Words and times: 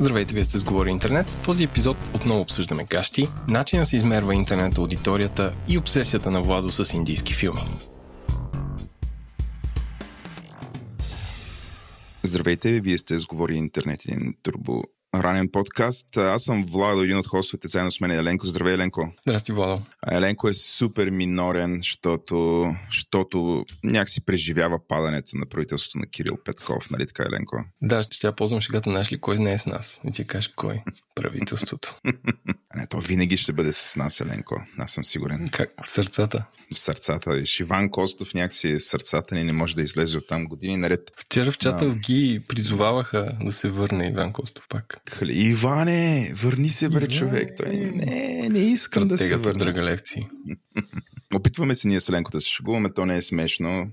Здравейте, 0.00 0.34
вие 0.34 0.44
сте 0.44 0.58
с 0.58 0.64
Говори 0.64 0.90
Интернет. 0.90 1.26
В 1.26 1.42
този 1.44 1.64
епизод 1.64 1.96
отново 2.14 2.40
обсъждаме 2.40 2.84
гащи, 2.84 3.28
начина 3.48 3.86
се 3.86 3.96
измерва 3.96 4.34
интернет 4.34 4.78
аудиторията 4.78 5.54
и 5.68 5.78
обсесията 5.78 6.30
на 6.30 6.42
Владо 6.42 6.70
с 6.70 6.94
индийски 6.94 7.34
филми. 7.34 7.60
Здравейте, 12.22 12.80
вие 12.80 12.98
сте 12.98 13.18
с 13.18 13.26
Говори 13.26 13.54
Интернет, 13.54 14.04
един 14.04 14.34
турбо 14.42 14.82
ранен 15.22 15.48
подкаст. 15.48 16.16
Аз 16.16 16.42
съм 16.42 16.64
Владо, 16.68 17.02
един 17.02 17.18
от 17.18 17.26
хостовете, 17.26 17.68
заедно 17.68 17.90
с 17.90 18.00
мен 18.00 18.10
е 18.10 18.16
Еленко. 18.16 18.46
Здравей, 18.46 18.74
Еленко. 18.74 19.12
Здрасти, 19.26 19.52
Владо. 19.52 19.82
Еленко 20.10 20.48
е 20.48 20.54
супер 20.54 21.10
минорен, 21.10 21.76
защото, 21.76 22.66
защото 22.92 23.64
някакси 23.84 24.24
преживява 24.24 24.78
падането 24.88 25.36
на 25.36 25.46
правителството 25.46 25.98
на 25.98 26.06
Кирил 26.06 26.36
Петков, 26.44 26.90
нали 26.90 27.06
така, 27.06 27.22
Еленко? 27.22 27.64
Да, 27.82 28.02
ще 28.02 28.26
я 28.26 28.36
ползвам 28.36 28.60
шегата, 28.60 28.90
знаеш 28.90 29.12
ли 29.12 29.20
кой 29.20 29.38
не 29.38 29.52
е 29.52 29.58
с 29.58 29.66
нас? 29.66 30.00
И 30.04 30.12
ти 30.12 30.26
кажеш 30.26 30.48
кой? 30.48 30.82
Правителството. 31.14 32.00
не, 32.76 32.86
то 32.86 33.00
винаги 33.00 33.36
ще 33.36 33.52
бъде 33.52 33.72
с 33.72 33.96
нас, 33.96 34.20
Еленко. 34.20 34.62
Аз 34.78 34.92
съм 34.92 35.04
сигурен. 35.04 35.48
Как? 35.52 35.70
В 35.84 35.90
сърцата? 35.90 36.46
В 36.74 36.78
сърцата. 36.78 37.46
Шиван 37.46 37.90
Костов 37.90 38.34
някакси 38.34 38.74
в 38.74 38.84
сърцата 38.84 39.34
ни 39.34 39.44
не 39.44 39.52
може 39.52 39.76
да 39.76 39.82
излезе 39.82 40.18
от 40.18 40.26
там 40.28 40.44
години 40.46 40.76
наред. 40.76 41.12
Вчера 41.16 41.50
в 41.50 41.58
чата 41.58 41.84
а... 41.84 41.94
ги 41.94 42.40
призоваваха 42.48 43.36
да 43.40 43.52
се 43.52 43.68
върне 43.68 44.08
Иван 44.08 44.32
Костов 44.32 44.68
пак. 44.68 45.00
Иване, 45.28 46.32
върни 46.36 46.68
се, 46.68 46.88
бре, 46.88 46.96
Иване. 46.96 47.14
човек. 47.14 47.50
Той 47.56 47.68
не, 47.68 48.48
не 48.50 48.58
искам 48.58 49.08
да 49.08 49.18
се 49.18 49.36
върна. 49.36 49.58
Драгалевци. 49.58 50.28
Опитваме 51.34 51.74
се 51.74 51.88
ние 51.88 52.00
с 52.00 52.08
Еленко 52.08 52.30
да 52.30 52.40
се 52.40 52.50
шегуваме, 52.50 52.92
то 52.94 53.06
не 53.06 53.16
е 53.16 53.22
смешно. 53.22 53.90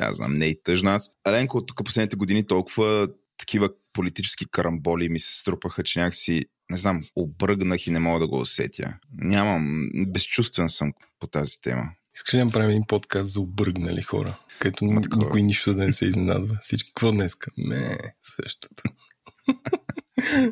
Аз 0.00 0.16
знам, 0.16 0.34
не 0.34 0.46
е 0.46 0.48
и 0.48 0.62
тъжна 0.62 0.94
аз. 0.94 1.10
Еленко, 1.26 1.66
тук 1.66 1.84
последните 1.84 2.16
години 2.16 2.46
толкова 2.46 3.08
такива 3.38 3.68
политически 3.92 4.46
карамболи 4.50 5.08
ми 5.08 5.18
се 5.18 5.38
струпаха, 5.38 5.82
че 5.82 6.00
някакси, 6.00 6.44
не 6.70 6.76
знам, 6.76 7.04
обръгнах 7.16 7.86
и 7.86 7.90
не 7.90 7.98
мога 7.98 8.20
да 8.20 8.26
го 8.26 8.40
усетя. 8.40 8.94
Нямам, 9.12 9.88
безчувствен 10.06 10.68
съм 10.68 10.92
по 11.20 11.26
тази 11.26 11.60
тема. 11.60 11.90
Искаш 12.16 12.34
ли 12.34 12.38
да 12.38 12.44
направим 12.44 12.70
един 12.70 12.86
подкаст 12.88 13.30
за 13.30 13.40
обръгнали 13.40 14.02
хора? 14.02 14.38
Като 14.58 14.84
никой 14.84 15.42
нищо 15.42 15.74
да 15.74 15.84
не 15.84 15.92
се 15.92 16.06
изненадва. 16.06 16.58
Всички, 16.60 16.90
какво 16.94 17.12
днеска? 17.12 17.50
Не, 17.56 17.98
същото. 18.22 18.82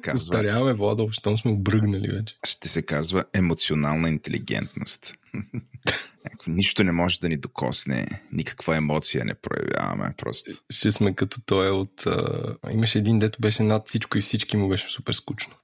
Казва... 0.03 0.35
Устаряваме, 0.35 0.75
Владо, 0.75 1.09
щом 1.13 1.39
сме 1.39 1.51
обръгнали 1.51 2.09
вече. 2.09 2.37
Ще 2.47 2.69
се 2.69 2.83
казва 2.83 3.25
емоционална 3.35 4.09
интелигентност. 4.09 5.15
Нищо 6.47 6.85
не 6.85 6.93
може 6.93 7.21
да 7.21 7.29
ни 7.29 7.37
докосне, 7.37 8.23
никаква 8.33 8.77
емоция 8.77 9.25
не 9.25 9.35
проявяваме. 9.35 10.15
Просто. 10.17 10.51
Ще 10.71 10.91
сме 10.91 11.15
като 11.15 11.41
той 11.47 11.71
от... 11.71 12.07
А... 12.07 12.55
Имаше 12.71 12.99
един, 12.99 13.19
дето 13.19 13.41
беше 13.41 13.63
над 13.63 13.89
всичко 13.89 14.19
и 14.19 14.21
всички 14.21 14.57
му 14.57 14.69
беше 14.69 14.89
супер 14.89 15.13
скучно. 15.13 15.55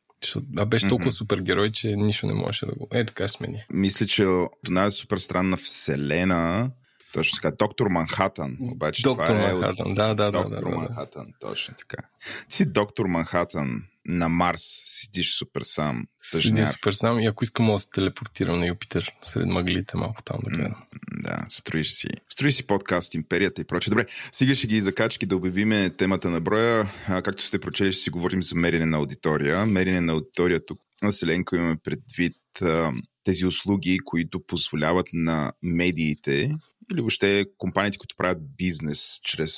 А 0.59 0.65
беше 0.65 0.89
толкова 0.89 1.11
mm-hmm. 1.11 1.15
супергерой, 1.15 1.73
че 1.73 1.97
нищо 1.97 2.27
не 2.27 2.35
можеше 2.35 2.67
да 2.67 2.75
го... 2.75 2.89
Е, 2.93 3.05
така 3.07 3.29
сме 3.29 3.47
ни. 3.47 3.59
Мисля, 3.73 4.07
че 4.07 4.27
тази 4.75 4.97
супер 4.97 5.19
странна 5.19 5.57
вселена 5.57 6.71
точно 7.13 7.37
така. 7.43 7.57
Доктор 7.59 7.87
Манхатън. 7.87 8.57
Обаче 8.61 9.03
доктор 9.03 9.27
това 9.27 9.51
е 9.51 9.53
Манхатън, 9.53 9.91
от... 9.91 9.97
да, 9.97 10.15
да, 10.15 10.31
доктор 10.31 10.51
да. 10.51 10.61
Доктор 10.61 10.77
Манхатън, 10.77 11.27
да. 11.27 11.49
точно 11.49 11.75
така. 11.75 12.03
Ти 12.49 12.57
си 12.57 12.73
доктор 12.73 13.07
Манхатън 13.07 13.83
на 14.07 14.29
Марс, 14.29 14.63
седиш 14.85 15.35
супер 15.35 15.63
сам. 15.63 16.07
Седиш 16.21 16.69
супер 16.69 16.93
сам 16.93 17.21
и 17.21 17.27
ако 17.27 17.45
искам 17.45 17.67
да 17.67 17.79
се 17.79 17.91
телепортирам 17.91 18.59
на 18.59 18.67
Юпитер 18.67 19.13
сред 19.23 19.47
мъглите 19.47 19.97
малко 19.97 20.23
там 20.23 20.41
да 20.45 20.51
гледам. 20.51 20.83
Да, 21.23 21.47
строиш 21.49 21.95
си. 21.95 22.09
Строиш 22.29 22.55
си 22.55 22.67
подкаст, 22.67 23.15
империята 23.15 23.61
и 23.61 23.65
прочее. 23.65 23.91
Добре, 23.91 24.07
сега 24.33 24.55
ще 24.55 24.67
ги 24.67 24.81
закачки 24.81 25.27
да 25.27 25.37
обявиме 25.37 25.91
темата 25.91 26.31
на 26.31 26.41
броя. 26.41 26.93
А, 27.09 27.23
както 27.23 27.43
сте 27.43 27.59
прочели, 27.59 27.93
ще 27.93 28.03
си 28.03 28.11
говорим 28.11 28.43
за 28.43 28.55
мерене 28.55 28.87
на 28.87 28.97
аудитория. 28.97 29.67
Мерене 29.67 30.01
на 30.01 30.13
аудитория 30.13 30.67
тук 30.67 30.79
населенко 31.03 31.57
имаме 31.57 31.77
предвид 31.85 32.37
а, 32.63 32.93
тези 33.25 33.47
услуги, 33.47 33.99
които 34.05 34.47
позволяват 34.47 35.07
на 35.13 35.53
медиите 35.63 36.55
или 36.93 37.01
въобще 37.01 37.45
компаниите, 37.59 37.99
които 37.99 38.17
правят 38.17 38.57
бизнес 38.57 39.21
чрез 39.23 39.55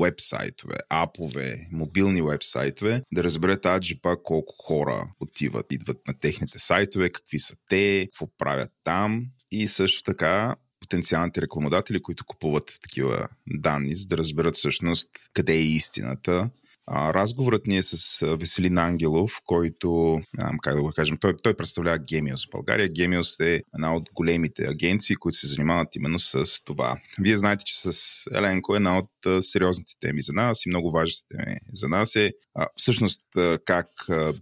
вебсайтове, 0.00 0.76
апове, 0.88 1.68
мобилни 1.72 2.22
вебсайтове, 2.22 3.02
да 3.12 3.24
разберат 3.24 3.66
аджипа 3.66 4.16
колко 4.22 4.54
хора 4.58 5.12
отиват, 5.20 5.72
идват 5.72 5.98
на 6.08 6.14
техните 6.18 6.58
сайтове, 6.58 7.10
какви 7.10 7.38
са 7.38 7.54
те, 7.68 8.08
какво 8.12 8.26
правят 8.38 8.70
там. 8.84 9.26
И 9.50 9.68
също 9.68 10.02
така 10.02 10.56
потенциалните 10.80 11.42
рекламодатели, 11.42 12.02
които 12.02 12.24
купуват 12.24 12.78
такива 12.82 13.28
данни, 13.46 13.94
за 13.94 14.06
да 14.06 14.16
разберат 14.16 14.56
всъщност 14.56 15.10
къде 15.32 15.52
е 15.52 15.62
истината 15.62 16.50
разговорът 16.90 17.66
ни 17.66 17.76
е 17.76 17.82
с 17.82 18.26
Веселин 18.36 18.78
Ангелов, 18.78 19.40
който, 19.46 20.20
как 20.62 20.74
да 20.74 20.82
го 20.82 20.92
кажем, 20.96 21.16
той, 21.20 21.34
той 21.42 21.54
представлява 21.54 21.98
Gemios 21.98 22.48
в 22.48 22.50
България. 22.50 22.88
Gemios 22.88 23.44
е 23.44 23.62
една 23.74 23.94
от 23.96 24.08
големите 24.14 24.64
агенции, 24.68 25.16
които 25.16 25.38
се 25.38 25.46
занимават 25.46 25.96
именно 25.96 26.18
с 26.18 26.44
това. 26.64 26.98
Вие 27.20 27.36
знаете, 27.36 27.64
че 27.64 27.80
с 27.80 28.24
Еленко 28.34 28.74
е 28.74 28.76
една 28.76 28.98
от 28.98 29.44
сериозните 29.44 29.92
теми 30.00 30.20
за 30.20 30.32
нас 30.32 30.66
и 30.66 30.68
много 30.68 30.90
важните 30.90 31.26
теми 31.28 31.56
за 31.72 31.88
нас 31.88 32.16
е 32.16 32.32
всъщност 32.76 33.22
как 33.64 33.88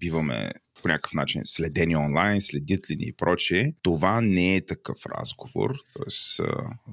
биваме 0.00 0.50
по 0.83 0.89
някакъв 0.89 1.15
начин 1.15 1.41
следени 1.44 1.97
онлайн, 1.97 2.41
следят 2.41 2.91
ли 2.91 2.97
ни 2.97 3.05
и 3.06 3.12
прочее. 3.12 3.72
Това 3.83 4.21
не 4.21 4.56
е 4.56 4.66
такъв 4.66 4.99
разговор. 5.06 5.75
Тоест, 5.93 6.41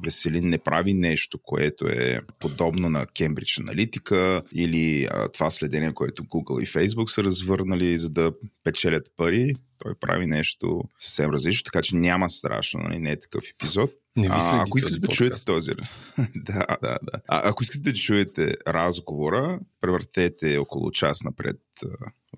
Веселин 0.03 0.50
не 0.50 0.57
прави 0.57 0.94
нещо, 0.94 1.40
което 1.44 1.88
е 1.88 2.22
подобно 2.40 2.90
на 2.90 3.06
Кембридж 3.06 3.59
аналитика 3.59 4.44
или 4.53 5.07
а, 5.12 5.29
това 5.29 5.51
следение, 5.51 5.94
което 5.94 6.24
Google 6.24 6.63
и 6.63 6.66
Facebook 6.66 7.07
са 7.07 7.24
развърнали, 7.24 7.97
за 7.97 8.09
да 8.09 8.31
печелят 8.63 9.12
пари. 9.18 9.53
Той 9.78 9.95
прави 10.00 10.25
нещо 10.25 10.84
съвсем 11.00 11.31
различно, 11.31 11.63
така 11.63 11.81
че 11.81 11.95
няма 11.95 12.29
страшно, 12.29 12.79
нали? 12.79 13.00
не 13.00 13.12
е 13.12 13.19
такъв 13.19 13.44
епизод. 13.53 13.91
Не 14.18 14.28
а, 14.31 14.63
ако 14.68 14.78
искате 14.78 15.00
да 15.00 15.07
чуете 15.07 15.45
този... 15.45 15.72
да, 16.35 16.66
да, 16.81 16.97
да. 17.03 17.19
А, 17.28 17.50
ако 17.50 17.63
искате 17.63 17.91
да 17.91 17.94
чуете 17.94 18.56
разговора, 18.68 19.59
превъртете 19.81 20.57
около 20.57 20.91
час 20.91 21.24
напред 21.24 21.59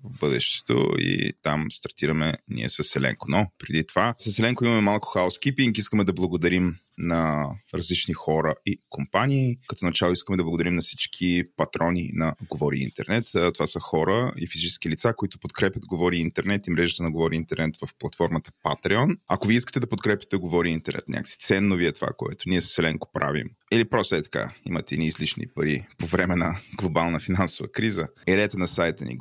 в 0.04 0.18
бъдещето 0.20 0.88
и 0.98 1.32
там 1.42 1.66
стартираме 1.70 2.34
ние 2.48 2.68
с 2.68 2.84
Селенко. 2.84 3.26
Но 3.30 3.46
преди 3.58 3.86
това, 3.86 4.14
с 4.18 4.32
Селенко 4.32 4.64
имаме 4.64 4.80
малко 4.80 5.08
хаоскипинг. 5.08 5.78
Искаме 5.78 6.04
да 6.04 6.12
благодарим 6.12 6.76
на 6.98 7.50
различни 7.74 8.14
хора 8.14 8.54
и 8.66 8.78
компании. 8.88 9.58
Като 9.68 9.84
начало 9.84 10.12
искаме 10.12 10.36
да 10.36 10.44
благодарим 10.44 10.74
на 10.74 10.80
всички 10.80 11.44
патрони 11.56 12.10
на 12.14 12.34
Говори 12.50 12.78
Интернет. 12.78 13.24
Това 13.54 13.66
са 13.66 13.80
хора 13.80 14.32
и 14.36 14.46
физически 14.46 14.90
лица, 14.90 15.14
които 15.16 15.38
подкрепят 15.38 15.86
Говори 15.86 16.18
Интернет 16.18 16.66
и 16.66 16.70
мрежата 16.70 17.02
на 17.02 17.10
Говори 17.10 17.36
Интернет 17.36 17.76
в 17.76 17.88
платформата 17.98 18.50
Patreon. 18.64 19.18
Ако 19.28 19.48
ви 19.48 19.54
искате 19.54 19.80
да 19.80 19.86
подкрепите 19.86 20.36
Говори 20.36 20.70
Интернет, 20.70 21.08
някакси 21.08 21.38
ценно 21.38 21.76
ви 21.76 21.86
е 21.86 21.92
това, 21.92 22.08
което 22.16 22.48
ние 22.48 22.60
с 22.60 22.68
Селенко 22.68 23.08
правим. 23.12 23.50
Или 23.72 23.84
просто 23.84 24.14
е 24.14 24.22
така, 24.22 24.52
имате 24.66 24.96
ни 24.96 25.06
излишни 25.06 25.46
пари 25.54 25.86
по 25.98 26.06
време 26.06 26.36
на 26.36 26.56
глобална 26.76 27.20
финансова 27.20 27.72
криза. 27.72 28.06
Елете 28.26 28.56
на 28.56 28.66
сайта 28.66 29.04
ни 29.04 29.16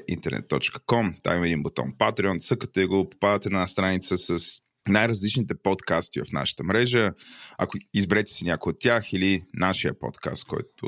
говори-интернет.com, 0.00 1.22
там 1.22 1.36
има 1.36 1.46
един 1.46 1.62
бутон 1.62 1.92
Patreon, 1.98 2.40
цъкате 2.40 2.86
го, 2.86 3.10
попадате 3.10 3.50
на 3.50 3.66
страница 3.66 4.16
с 4.16 4.60
най-различните 4.88 5.54
подкасти 5.62 6.20
в 6.20 6.32
нашата 6.32 6.64
мрежа. 6.64 7.12
Ако 7.58 7.78
изберете 7.94 8.32
си 8.32 8.44
някой 8.44 8.70
от 8.70 8.76
тях 8.80 9.12
или 9.12 9.42
нашия 9.54 9.98
подкаст, 9.98 10.44
който 10.44 10.86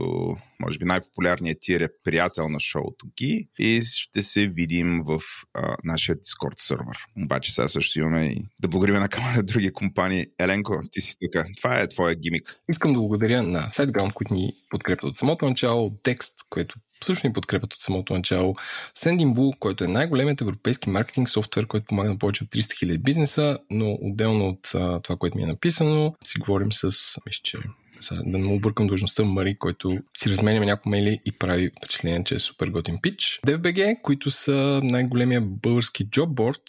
може 0.60 0.78
би 0.78 0.84
най-популярният 0.84 1.58
тир 1.60 1.80
е 1.80 1.88
приятел 2.04 2.48
на 2.48 2.60
шоуто 2.60 3.06
ги 3.18 3.48
и 3.58 3.80
ще 3.82 4.22
се 4.22 4.46
видим 4.46 5.02
в 5.04 5.20
а, 5.54 5.76
нашия 5.84 6.16
Discord 6.16 6.60
сервер. 6.60 6.96
Обаче 7.24 7.54
сега 7.54 7.68
също 7.68 7.98
имаме 7.98 8.24
и 8.24 8.48
да 8.62 8.68
благодарим 8.68 8.94
на 8.94 9.08
камера 9.08 9.42
други 9.42 9.72
компании. 9.72 10.26
Еленко, 10.38 10.80
ти 10.90 11.00
си 11.00 11.16
тук. 11.20 11.44
Това 11.56 11.80
е 11.80 11.88
твоя 11.88 12.14
гимик. 12.14 12.62
Искам 12.68 12.92
да 12.92 12.98
благодаря 12.98 13.42
на 13.42 13.60
SiteGround, 13.62 14.12
които 14.12 14.34
ни 14.34 14.52
подкрепят 14.70 15.04
от 15.04 15.16
самото 15.16 15.44
начало, 15.44 15.98
Текст, 16.02 16.32
което 16.50 16.74
също 17.04 17.26
ни 17.26 17.32
подкрепят 17.32 17.74
от 17.74 17.80
самото 17.80 18.14
начало. 18.14 18.54
Sendinblue, 18.98 19.58
който 19.58 19.84
е 19.84 19.88
най-големият 19.88 20.40
европейски 20.40 20.90
маркетинг 20.90 21.28
софтуер, 21.28 21.66
който 21.66 21.86
помага 21.86 22.08
на 22.08 22.18
повече 22.18 22.44
от 22.44 22.50
300 22.50 22.86
000 22.86 22.98
бизнеса, 22.98 23.58
но 23.70 23.98
отделно 24.02 24.48
от 24.48 24.74
а, 24.74 25.00
това, 25.00 25.16
което 25.16 25.38
ми 25.38 25.44
е 25.44 25.46
написано, 25.46 26.14
си 26.24 26.38
говорим 26.38 26.72
с, 26.72 26.84
мисля, 27.26 27.60
че 28.02 28.14
да 28.26 28.38
му 28.38 28.54
объркам 28.54 28.86
длъжността 28.86 29.24
Мари, 29.24 29.58
който 29.58 29.98
си 30.16 30.30
разменяме 30.30 30.66
някои 30.66 30.90
мейли 30.90 31.18
и 31.24 31.32
прави 31.32 31.70
впечатление, 31.78 32.24
че 32.24 32.34
е 32.34 32.38
супер 32.38 32.68
готин 32.68 32.98
пич. 33.02 33.40
DFBG, 33.46 34.02
които 34.02 34.30
са 34.30 34.80
най-големия 34.84 35.40
български 35.40 36.04
джобборд, 36.04 36.62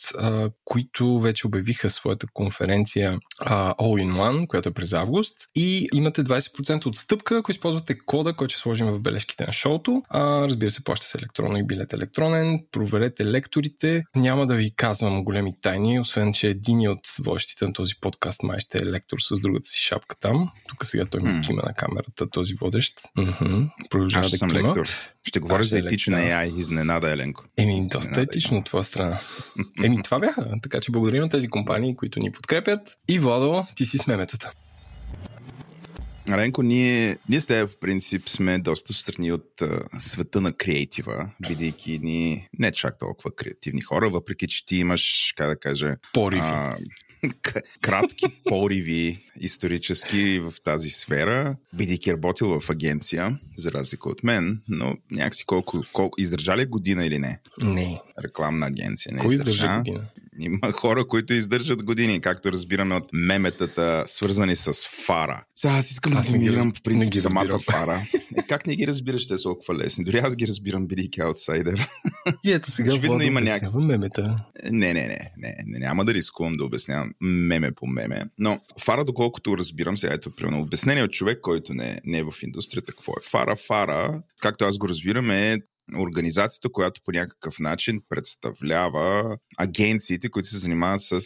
които 0.65 1.19
вече 1.19 1.47
обявиха 1.47 1.89
своята 1.89 2.27
конференция 2.33 3.18
а, 3.41 3.74
All 3.74 4.03
in 4.03 4.18
One, 4.18 4.47
която 4.47 4.69
е 4.69 4.74
през 4.74 4.94
август 4.94 5.38
и 5.56 5.88
имате 5.94 6.24
20% 6.24 6.85
отстъпка, 6.85 7.38
ако 7.38 7.51
използвате 7.51 7.97
кода, 8.06 8.33
който 8.33 8.53
ще 8.53 8.62
сложим 8.62 8.88
в 8.88 9.01
бележките 9.01 9.45
на 9.45 9.53
шоуто. 9.53 10.01
А, 10.09 10.41
разбира 10.41 10.71
се, 10.71 10.83
плаща 10.83 11.06
се 11.06 11.18
електронно 11.18 11.57
и 11.57 11.63
билет 11.63 11.94
електронен. 11.94 12.59
Проверете 12.71 13.25
лекторите. 13.25 14.03
Няма 14.15 14.45
да 14.45 14.56
ви 14.56 14.75
казвам 14.75 15.24
големи 15.24 15.53
тайни, 15.62 16.00
освен 16.00 16.33
че 16.33 16.47
един 16.47 16.89
от 16.89 17.00
водещите 17.19 17.65
на 17.65 17.74
този 17.74 17.94
подкаст 18.01 18.44
май 18.44 18.59
ще 18.59 18.77
е 18.77 18.86
лектор 18.86 19.18
с 19.19 19.41
другата 19.41 19.69
си 19.69 19.81
шапка 19.81 20.15
там. 20.19 20.50
Тук 20.68 20.86
сега 20.86 21.06
той 21.06 21.21
mm. 21.25 21.46
кима 21.48 21.62
на 21.66 21.74
камерата, 21.74 22.30
този 22.30 22.54
водещ. 22.54 22.94
Mm-hmm. 23.18 23.70
Продължава 23.90 24.25
Аз 24.25 24.31
да 24.31 24.38
съм 24.38 24.50
кима. 24.50 24.62
лектор. 24.62 24.88
Ще 25.24 25.40
говориш 25.40 25.66
Аз 25.66 25.70
за 25.70 25.78
ще 25.78 25.86
етичен 25.88 26.14
лектор. 26.14 26.30
AI. 26.30 26.60
Изненада, 26.60 27.12
Еленко. 27.12 27.44
Еми, 27.58 27.81
доста 27.81 28.00
Изненада. 28.00 28.22
етично 28.22 28.58
от 28.58 28.66
твоя 28.66 28.84
страна. 28.84 29.20
Еми, 29.84 30.02
това 30.04 30.20
бяха. 30.20 30.50
Така 30.62 30.80
че 30.80 30.92
благодарим 30.92 31.22
на 31.22 31.30
тези 31.30 31.48
компании, 31.48 31.96
които 31.96 32.20
ни 32.20 32.31
подкрепят. 32.31 32.81
И 33.08 33.20
Владо, 33.20 33.66
ти 33.75 33.86
си 33.86 33.98
с 33.98 34.08
меметата. 34.08 34.52
Аленко, 36.30 36.64
ние, 36.64 37.18
ние 37.30 37.40
с 37.40 37.46
теб 37.46 37.70
в 37.70 37.80
принцип 37.80 38.30
сме 38.30 38.60
доста 38.60 38.94
страни 38.94 39.31
от 39.31 39.62
а, 39.62 39.80
света 40.00 40.42
на 40.42 40.54
креатива, 40.54 41.30
бидейки 41.48 42.00
ни 42.04 42.48
не 42.60 42.72
чак 42.72 43.00
толкова 43.00 43.36
креативни 43.36 43.81
хора, 43.81 44.10
въпреки 44.10 44.48
че 44.48 44.66
ти 44.66 44.78
имаш, 44.78 45.34
как 45.38 45.48
да 45.48 45.56
кажа, 45.60 45.96
Пориви. 46.14 46.42
а, 46.44 46.75
кратки 47.81 48.25
пориви 48.50 49.20
исторически 49.40 50.40
в 50.40 50.54
тази 50.64 50.90
сфера, 50.90 51.58
бидейки 51.74 52.14
работил 52.14 52.60
в 52.60 52.70
агенция, 52.70 53.40
за 53.58 53.72
разлика 53.72 54.10
от 54.10 54.24
мен, 54.24 54.62
но 54.68 54.96
някакси 55.12 55.46
колко, 55.46 55.84
колко 55.94 56.22
издържа 56.22 56.58
ли 56.58 56.66
година 56.66 57.06
или 57.06 57.20
не? 57.20 57.40
Не. 57.64 58.00
Рекламна 58.24 58.66
агенция. 58.66 59.14
Не 59.14 59.20
Кой 59.20 59.34
издържа 59.34 59.78
година? 59.78 60.10
Има 60.39 60.71
хора, 60.71 61.07
които 61.07 61.33
издържат 61.33 61.83
години, 61.83 62.21
както 62.21 62.51
разбираме 62.51 62.95
от 62.95 63.09
меметата, 63.13 64.03
свързани 64.06 64.56
с 64.56 64.74
фара. 65.06 65.44
Сега 65.56 65.74
аз 65.74 65.91
искам 65.91 66.18
Аз 66.18 66.31
да 66.31 66.38
раз- 66.38 66.74
по 66.74 66.81
принцип 66.81 67.13
самата 67.15 67.59
фара. 67.59 67.97
Е, 68.38 68.41
как 68.47 68.68
не 68.68 68.75
ги 68.75 68.88
разбираш, 68.88 69.27
те 69.27 69.38
са 69.38 69.44
толкова 69.44 69.75
лесни? 69.75 70.03
Дори 70.03 70.18
аз 70.18 70.35
ги 70.35 70.47
разбирам, 70.47 70.88
бидейки 70.88 71.21
аутсайдер. 71.21 71.88
И 72.45 72.51
ето 72.51 72.71
сега 72.71 72.89
Очевидно 72.89 73.21
има 73.21 73.39
обяснява 73.39 73.80
мемета. 73.80 74.39
Не, 74.71 74.94
не, 74.94 75.07
не, 75.07 75.19
не, 75.38 75.56
не, 75.65 75.80
няма 75.80 76.06
да 76.06 76.13
рискувам 76.13 76.53
да 76.57 76.63
обяснявам 76.63 77.12
меме 77.21 77.71
по 77.71 77.88
меме. 77.88 78.24
Но 78.38 78.59
фара, 78.79 79.06
доколкото 79.06 79.57
разбирам, 79.57 79.97
сега 79.97 80.13
ето, 80.13 80.31
примерно, 80.36 80.62
обяснение 80.62 81.03
от 81.03 81.12
човек, 81.12 81.39
който 81.41 81.74
не, 81.74 82.01
не 82.06 82.18
е 82.18 82.24
в 82.24 82.33
индустрията, 82.44 82.91
какво 82.91 83.12
е 83.12 83.29
фара? 83.29 83.56
Фара, 83.56 84.21
както 84.41 84.65
аз 84.65 84.77
го 84.77 84.89
разбирам, 84.89 85.31
е 85.31 85.57
организацията, 85.97 86.69
която 86.71 87.01
по 87.06 87.12
някакъв 87.12 87.59
начин 87.59 88.01
представлява 88.09 89.38
агенциите, 89.57 90.30
които 90.30 90.50
се 90.50 90.57
занимават 90.57 91.01
с 91.01 91.19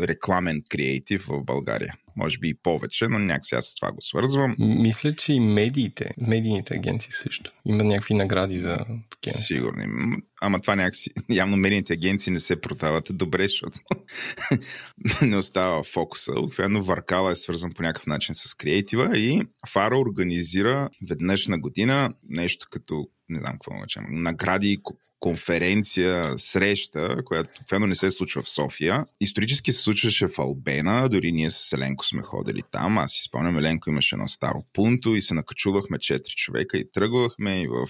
рекламен 0.00 0.62
креатив 0.70 1.26
в 1.28 1.44
България. 1.44 1.94
Може 2.16 2.38
би 2.38 2.48
и 2.48 2.54
повече, 2.54 3.08
но 3.08 3.18
някакси 3.18 3.54
аз 3.54 3.66
с 3.66 3.74
това 3.74 3.92
го 3.92 4.00
свързвам. 4.00 4.56
Мисля, 4.58 5.14
че 5.14 5.32
и 5.32 5.40
медиите, 5.40 6.10
медийните 6.18 6.74
агенции 6.74 7.12
също. 7.12 7.52
Има 7.64 7.84
някакви 7.84 8.14
награди 8.14 8.58
за 8.58 8.78
такива. 9.10 9.38
Сигурни. 9.38 9.86
М, 9.86 10.16
Ама 10.40 10.60
това 10.60 10.76
някакси... 10.76 11.10
Явно 11.30 11.56
медийните 11.56 11.92
агенции 11.92 12.32
не 12.32 12.38
се 12.38 12.60
продават 12.60 13.08
добре, 13.10 13.42
защото 13.42 13.78
не 15.22 15.36
остава 15.36 15.84
фокуса. 15.84 16.32
Обикновено 16.36 16.82
Варкала 16.82 17.30
е 17.30 17.34
свързан 17.34 17.72
по 17.76 17.82
някакъв 17.82 18.06
начин 18.06 18.34
с 18.34 18.54
креатива 18.54 19.18
и 19.18 19.42
Фара 19.68 19.98
организира 19.98 20.88
веднъж 21.08 21.46
на 21.46 21.58
година 21.58 22.14
нещо 22.28 22.66
като, 22.70 23.06
не 23.28 23.40
знам 23.40 23.52
какво 23.52 23.74
наречем, 23.74 24.06
награди, 24.08 24.80
конференция, 25.20 26.22
среща, 26.36 27.16
която 27.24 27.50
обикновено 27.56 27.86
не 27.86 27.94
се 27.94 28.10
случва 28.10 28.42
в 28.42 28.48
София. 28.48 29.04
Исторически 29.20 29.72
се 29.72 29.82
случваше 29.82 30.28
в 30.28 30.38
Албена, 30.38 31.08
дори 31.08 31.32
ние 31.32 31.50
с 31.50 31.72
Еленко 31.72 32.04
сме 32.04 32.22
ходили 32.22 32.60
там. 32.70 32.98
Аз 32.98 33.10
си 33.10 33.22
спомням, 33.22 33.58
Еленко 33.58 33.90
имаше 33.90 34.14
едно 34.14 34.28
старо 34.28 34.64
пунто 34.72 35.14
и 35.14 35.20
се 35.20 35.34
накачувахме 35.34 35.98
четири 35.98 36.34
човека 36.34 36.78
и 36.78 36.90
тръгвахме 36.92 37.62
и 37.62 37.68
в 37.68 37.88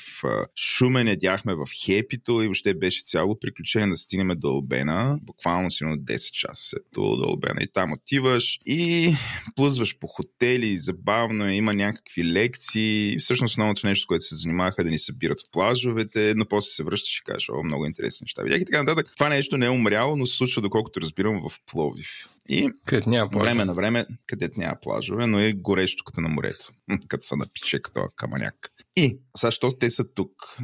Шумен 0.58 1.08
ядяхме 1.08 1.55
в 1.55 1.67
Хепито 1.84 2.43
и 2.43 2.46
въобще 2.46 2.75
беше 2.75 3.02
цяло 3.05 3.38
приключение 3.38 3.88
да 3.88 3.96
стигнем 3.96 4.28
до 4.37 4.49
Албена. 4.49 5.19
Буквално 5.23 5.70
си 5.70 5.84
10 5.84 6.31
часа 6.31 6.76
това 6.93 7.17
до 7.17 7.25
Албена 7.25 7.62
и 7.62 7.73
там 7.73 7.93
отиваш 7.93 8.58
и 8.67 9.12
плъзваш 9.56 9.99
по 9.99 10.06
хотели, 10.06 10.76
забавно 10.76 11.46
е, 11.46 11.52
има 11.52 11.75
някакви 11.75 12.25
лекции. 12.25 13.17
Всъщност 13.19 13.52
основното 13.52 13.87
нещо, 13.87 14.06
което 14.08 14.25
се 14.25 14.34
занимаваха 14.34 14.82
е 14.82 14.84
да 14.84 14.90
ни 14.90 14.99
събират 14.99 15.40
от 15.40 15.52
плажовете, 15.52 16.34
но 16.37 16.49
после 16.49 16.69
се 16.69 16.84
връщаш 16.84 17.16
и 17.19 17.25
кажеш, 17.25 17.49
о, 17.49 17.63
много 17.63 17.87
интересни 17.87 18.25
неща. 18.25 18.43
Видях 18.43 18.61
и 18.61 18.65
така 18.65 18.83
нататък. 18.83 19.13
Това 19.17 19.29
нещо 19.29 19.57
не 19.57 19.67
е 19.67 19.71
умряло, 19.71 20.17
но 20.17 20.27
се 20.27 20.37
случва, 20.37 20.63
доколкото 20.63 21.01
разбирам, 21.01 21.49
в 21.49 21.61
Пловдив. 21.67 22.09
И 22.49 22.71
Където 22.85 23.11
няма 23.11 23.31
плажа. 23.31 23.45
време 23.45 23.65
на 23.65 23.75
време, 23.75 24.07
където 24.27 24.61
няма 24.61 24.77
плажове, 24.83 25.27
но 25.27 25.39
е 25.39 25.53
горещо 25.53 26.05
като 26.05 26.21
на 26.21 26.29
морето. 26.29 26.73
Като 27.09 27.27
се 27.27 27.37
напиче 27.37 27.81
като 27.81 28.01
каманяк. 28.17 28.73
И, 28.97 29.19
сега, 29.37 29.51
що 29.51 29.69
те 29.69 29.91
са 29.91 30.05
тук? 30.15 30.57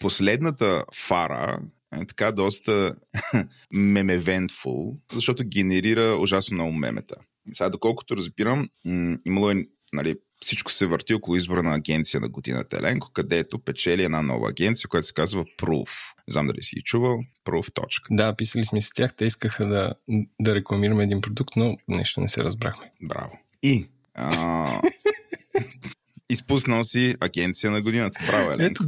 Последната 0.00 0.84
фара 0.94 1.58
е 2.02 2.06
така 2.06 2.32
доста 2.32 2.94
мемевентфул, 3.72 4.96
защото 5.12 5.44
генерира 5.44 6.16
ужасно 6.20 6.54
много 6.54 6.72
мемета. 6.72 7.14
Сега, 7.52 7.70
доколкото 7.70 8.16
разбирам, 8.16 8.68
имало 9.26 9.50
е, 9.50 9.64
нали, 9.92 10.16
всичко 10.42 10.72
се 10.72 10.86
върти 10.86 11.14
около 11.14 11.36
избора 11.36 11.62
на 11.62 11.74
агенция 11.74 12.20
на 12.20 12.28
годината 12.28 12.76
Еленко, 12.76 13.10
където 13.12 13.58
печели 13.58 14.02
една 14.02 14.22
нова 14.22 14.48
агенция, 14.48 14.88
която 14.88 15.06
се 15.06 15.14
казва 15.14 15.44
Proof. 15.58 15.90
Не 16.28 16.32
знам 16.32 16.46
дали 16.46 16.62
си 16.62 16.76
ги 16.76 16.82
чувал. 16.82 17.18
Proof. 17.44 17.72
Точка. 17.74 18.08
Да, 18.10 18.36
писали 18.36 18.64
сме 18.64 18.82
с 18.82 18.90
тях. 18.90 19.14
Те 19.16 19.24
искаха 19.24 19.68
да, 19.68 19.94
да 20.40 20.54
рекламираме 20.54 21.04
един 21.04 21.20
продукт, 21.20 21.56
но 21.56 21.76
нещо 21.88 22.20
не 22.20 22.28
се 22.28 22.44
разбрахме. 22.44 22.92
Браво. 23.02 23.38
И 23.62 23.88
а, 24.14 24.80
изпуснал 26.30 26.84
си 26.84 27.14
агенция 27.20 27.70
на 27.70 27.82
годината. 27.82 28.26
Браво, 28.26 28.52
Елен. 28.52 28.66
Ето, 28.66 28.84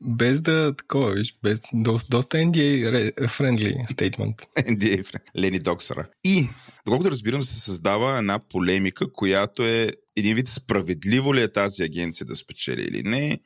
без 0.00 0.40
да 0.40 0.76
такова, 0.76 1.10
виж, 1.10 1.34
без, 1.42 1.60
доста, 1.72 2.08
доста 2.08 2.36
NDA 2.36 3.12
friendly 3.12 3.86
statement. 3.88 4.34
NDA, 4.56 5.20
Лени 5.38 5.58
Доксара. 5.58 6.08
И, 6.24 6.48
доколкото 6.86 7.10
разбирам, 7.10 7.42
се 7.42 7.60
създава 7.60 8.18
една 8.18 8.38
полемика, 8.38 9.12
която 9.12 9.66
е 9.66 9.90
един 10.16 10.34
вид 10.34 10.48
справедливо 10.48 11.34
ли 11.34 11.42
е 11.42 11.52
тази 11.52 11.82
агенция 11.82 12.26
да 12.26 12.36
спечели 12.36 12.82
или 12.82 13.02
не. 13.02 13.38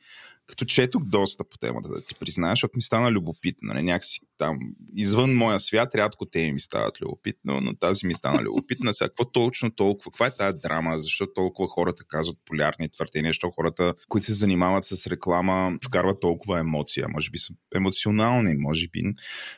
Като 0.47 0.65
четох 0.65 1.03
доста 1.05 1.43
по 1.49 1.57
темата, 1.57 1.89
да 1.89 2.01
ти 2.01 2.15
признаеш, 2.15 2.57
защото 2.57 2.71
ми 2.75 2.81
стана 2.81 3.11
любопитно. 3.11 3.73
Нали? 3.73 3.83
Някакси 3.83 4.19
там, 4.37 4.59
извън 4.95 5.35
моя 5.35 5.59
свят, 5.59 5.95
рядко 5.95 6.25
те 6.25 6.51
ми 6.51 6.59
стават 6.59 7.01
любопитно, 7.01 7.61
но 7.61 7.75
тази 7.75 8.07
ми 8.07 8.13
стана 8.13 8.41
любопитна. 8.41 8.93
Сега, 8.93 9.07
какво 9.07 9.25
точно 9.25 9.71
толкова? 9.71 10.11
Каква 10.11 10.27
е 10.27 10.35
тази 10.35 10.57
драма? 10.57 10.99
Защо 10.99 11.27
толкова 11.33 11.67
хората 11.67 12.03
казват 12.07 12.37
полярни 12.45 12.89
твърдения? 12.89 13.29
Защо 13.29 13.51
хората, 13.51 13.93
които 14.09 14.25
се 14.25 14.33
занимават 14.33 14.85
с 14.85 15.07
реклама, 15.07 15.77
вкарват 15.85 16.19
толкова 16.19 16.59
емоция? 16.59 17.07
Може 17.09 17.29
би 17.29 17.37
са 17.37 17.53
емоционални, 17.75 18.55
може 18.57 18.87
би. 18.87 19.03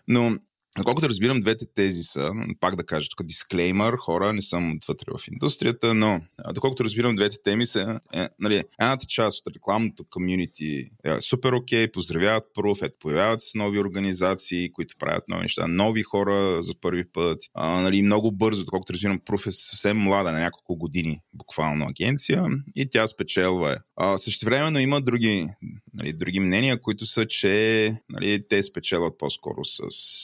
Но 0.07 0.37
Колкото 0.81 1.09
разбирам, 1.09 1.39
двете 1.39 1.65
тези 1.75 2.03
са, 2.03 2.31
пак 2.59 2.75
да 2.75 2.83
кажа 2.83 3.09
тук 3.09 3.25
дисклеймър, 3.25 3.95
хора, 3.97 4.33
не 4.33 4.41
съм 4.41 4.71
отвътре 4.71 5.11
в 5.17 5.27
индустрията, 5.27 5.93
но 5.93 6.21
доколкото 6.53 6.83
разбирам, 6.83 7.15
двете 7.15 7.37
теми 7.43 7.65
са, 7.65 7.99
е, 8.13 8.27
нали, 8.39 8.63
едната 8.79 9.05
част 9.05 9.47
от 9.47 9.55
рекламното 9.55 10.05
комюнити 10.09 10.89
е 11.05 11.21
супер 11.21 11.51
окей, 11.53 11.91
поздравяват 11.91 12.43
Proof, 12.57 12.85
ето, 12.85 12.97
появяват 12.99 13.41
се 13.41 13.57
нови 13.57 13.79
организации, 13.79 14.71
които 14.71 14.95
правят 14.99 15.23
нови 15.29 15.41
неща, 15.41 15.67
нови 15.67 16.03
хора 16.03 16.61
за 16.61 16.73
първи 16.81 17.03
път, 17.13 17.43
а, 17.53 17.81
нали, 17.81 18.01
много 18.01 18.31
бързо, 18.31 18.65
доколкото 18.65 18.93
разбирам, 18.93 19.19
Proof 19.19 19.47
е 19.47 19.51
съвсем 19.51 19.97
млада, 19.97 20.31
на 20.31 20.39
няколко 20.39 20.75
години, 20.75 21.19
буквално 21.33 21.85
агенция, 21.85 22.45
и 22.75 22.89
тя 22.89 23.07
спечелва 23.07 23.73
е. 23.73 23.75
А, 23.95 24.17
същевременно 24.17 24.79
има 24.79 25.01
други, 25.01 25.47
нали, 25.93 26.13
други 26.13 26.39
мнения, 26.39 26.81
които 26.81 27.05
са, 27.05 27.25
че 27.25 27.95
нали, 28.09 28.41
те 28.49 28.63
спечелват 28.63 29.17
по-скоро 29.17 29.65
с 29.65 29.79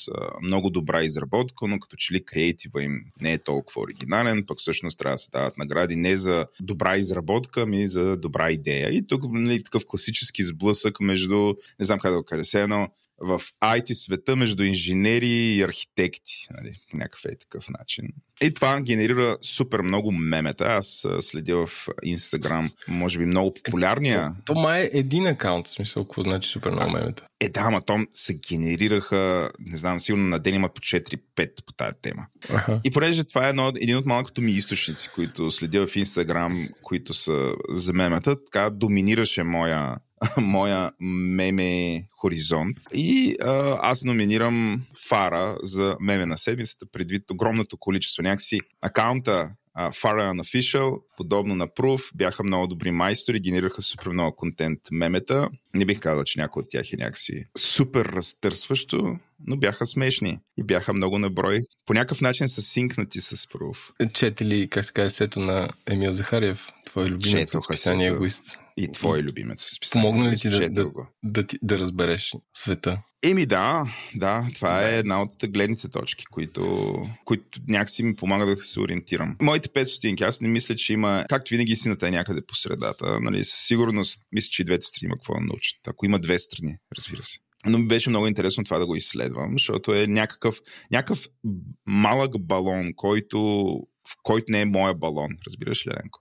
а, 0.07 0.29
много 0.41 0.69
добра 0.69 1.03
изработка, 1.03 1.67
но 1.67 1.79
като 1.79 1.95
че 1.95 2.13
ли 2.13 2.25
креатива 2.25 2.83
им 2.83 3.03
не 3.21 3.33
е 3.33 3.37
толкова 3.37 3.81
оригинален, 3.81 4.43
пък 4.47 4.59
всъщност 4.59 4.99
трябва 4.99 5.13
да 5.13 5.17
се 5.17 5.31
дават 5.31 5.57
награди 5.57 5.95
не 5.95 6.15
за 6.15 6.45
добра 6.61 6.97
изработка, 6.97 7.61
ами 7.61 7.87
за 7.87 8.17
добра 8.17 8.51
идея. 8.51 8.89
И 8.89 9.07
тук 9.07 9.23
нали, 9.31 9.63
такъв 9.63 9.83
класически 9.87 10.43
сблъсък 10.43 10.99
между, 10.99 11.53
не 11.79 11.85
знам 11.85 11.99
как 11.99 12.11
да 12.11 12.17
го 12.17 12.23
кажа, 12.23 12.43
все 12.43 12.61
едно 12.61 12.87
в 13.21 13.41
IT 13.63 13.93
света 13.93 14.35
между 14.35 14.63
инженери 14.63 15.29
и 15.29 15.63
архитекти, 15.63 16.47
нали, 16.51 16.71
по 16.91 16.97
някакъв 16.97 17.25
е 17.25 17.35
такъв 17.35 17.69
начин. 17.79 18.05
И 18.41 18.53
това 18.53 18.81
генерира 18.81 19.37
супер 19.41 19.81
много 19.81 20.11
мемета. 20.11 20.65
Аз 20.65 21.07
следя 21.19 21.65
в 21.65 21.87
Инстаграм, 22.03 22.71
може 22.87 23.19
би 23.19 23.25
много 23.25 23.53
популярния. 23.53 24.35
То, 24.45 24.53
то 24.53 24.59
май 24.59 24.81
е 24.81 24.89
един 24.93 25.27
акаунт, 25.27 25.67
в 25.67 25.69
смисъл, 25.69 26.03
какво 26.03 26.21
значи 26.21 26.49
супер 26.49 26.71
много 26.71 26.91
мемета. 26.91 27.23
Е, 27.39 27.49
да, 27.49 27.59
ама 27.59 27.81
то 27.81 27.97
се 28.13 28.33
генерираха, 28.33 29.51
не 29.59 29.77
знам, 29.77 29.99
сигурно 29.99 30.27
на 30.27 30.39
ден 30.39 30.55
има 30.55 30.69
по 30.69 30.81
4-5 30.81 31.65
по 31.65 31.73
тази 31.73 31.93
тема. 32.01 32.25
Аха. 32.49 32.81
И 32.83 32.91
понеже 32.91 33.23
това 33.23 33.45
е 33.45 33.49
едно, 33.49 33.71
един 33.75 33.97
от 33.97 34.05
малкото 34.05 34.41
ми 34.41 34.51
източници, 34.51 35.09
които 35.15 35.51
следя 35.51 35.87
в 35.87 35.95
Инстаграм, 35.95 36.67
които 36.81 37.13
са 37.13 37.53
за 37.69 37.93
мемета, 37.93 38.43
така 38.43 38.69
доминираше 38.69 39.43
моя, 39.43 39.95
моя 40.37 40.91
меме 40.99 42.03
хоризонт. 42.17 42.77
И 42.93 43.35
а, 43.41 43.79
аз 43.81 44.03
номинирам 44.03 44.85
Фара 45.09 45.57
за 45.63 45.97
меме 45.99 46.25
на 46.25 46.37
седмицата, 46.37 46.85
предвид 46.91 47.31
огромното 47.31 47.77
количество. 47.77 48.23
Някакси 48.23 48.59
акаунта 48.81 49.49
uh, 49.79 49.89
Far 49.89 50.33
Unofficial, 50.33 51.01
подобно 51.17 51.55
на 51.55 51.67
Proof, 51.67 52.15
бяха 52.15 52.43
много 52.43 52.67
добри 52.67 52.91
майстори, 52.91 53.39
генерираха 53.39 53.81
супер 53.81 54.09
много 54.09 54.35
контент 54.35 54.79
мемета. 54.91 55.49
Не 55.73 55.85
бих 55.85 55.99
казал, 55.99 56.23
че 56.23 56.39
някой 56.39 56.61
от 56.61 56.69
тях 56.69 56.93
е 56.93 56.97
някакси 56.97 57.45
супер 57.57 58.05
разтърсващо, 58.05 59.19
но 59.47 59.57
бяха 59.57 59.85
смешни 59.85 60.39
и 60.57 60.63
бяха 60.63 60.93
много 60.93 61.19
наброй. 61.19 61.61
По 61.85 61.93
някакъв 61.93 62.21
начин 62.21 62.47
са 62.47 62.61
синкнати 62.61 63.21
с 63.21 63.49
Пруф. 63.49 63.91
Чете 64.13 64.45
ли, 64.45 64.69
как 64.69 64.85
се 64.85 64.93
каже, 64.93 65.09
сето 65.09 65.39
на 65.39 65.69
Емил 65.87 66.11
Захариев, 66.11 66.67
твой 66.85 67.05
любимец 67.05 67.55
от 67.55 67.63
списание 67.63 68.07
Егоист? 68.07 68.59
И 68.79 68.91
твой 68.91 69.19
любимец. 69.19 69.69
Помогна 69.91 70.31
ли 70.31 70.37
ти 70.37 70.49
да, 70.49 70.69
да, 70.69 70.69
да, 70.69 71.07
да, 71.23 71.45
да 71.61 71.79
разбереш 71.79 72.33
света? 72.53 73.01
Еми 73.23 73.45
да, 73.45 73.85
да, 74.15 74.47
това 74.55 74.81
да. 74.81 74.89
е 74.89 74.97
една 74.97 75.21
от 75.21 75.31
гледните 75.47 75.89
точки, 75.89 76.25
които, 76.25 76.93
които 77.25 77.59
някакси 77.67 78.03
ми 78.03 78.15
помага 78.15 78.45
да 78.45 78.55
се 78.55 78.79
ориентирам. 78.79 79.35
Моите 79.41 79.69
пет 79.69 79.87
стотинки, 79.87 80.23
аз 80.23 80.41
не 80.41 80.47
мисля, 80.47 80.75
че 80.75 80.93
има, 80.93 81.25
както 81.29 81.49
винаги 81.49 81.71
истината 81.71 82.07
е 82.07 82.11
някъде 82.11 82.41
по 82.47 82.55
средата, 82.55 83.19
нали, 83.19 83.43
със 83.43 83.67
сигурност 83.67 84.21
мисля, 84.31 84.49
че 84.49 84.61
и 84.61 84.65
двете 84.65 84.85
страни 84.85 85.07
има 85.07 85.15
какво 85.15 85.33
да 85.33 85.41
научат. 85.41 85.79
Ако 85.87 86.05
има 86.05 86.19
две 86.19 86.39
страни, 86.39 86.77
разбира 86.97 87.23
се. 87.23 87.37
Но 87.65 87.77
ми 87.77 87.87
беше 87.87 88.09
много 88.09 88.27
интересно 88.27 88.63
това 88.63 88.77
да 88.77 88.85
го 88.85 88.95
изследвам, 88.95 89.51
защото 89.51 89.93
е 89.93 90.07
някакъв, 90.07 90.59
някакъв 90.91 91.27
малък 91.85 92.39
балон, 92.39 92.93
който, 92.95 93.39
в 94.09 94.15
който 94.23 94.45
не 94.49 94.61
е 94.61 94.65
моя 94.65 94.95
балон, 94.95 95.29
разбираш 95.47 95.87
ли, 95.87 95.91
Ленко? 95.91 96.19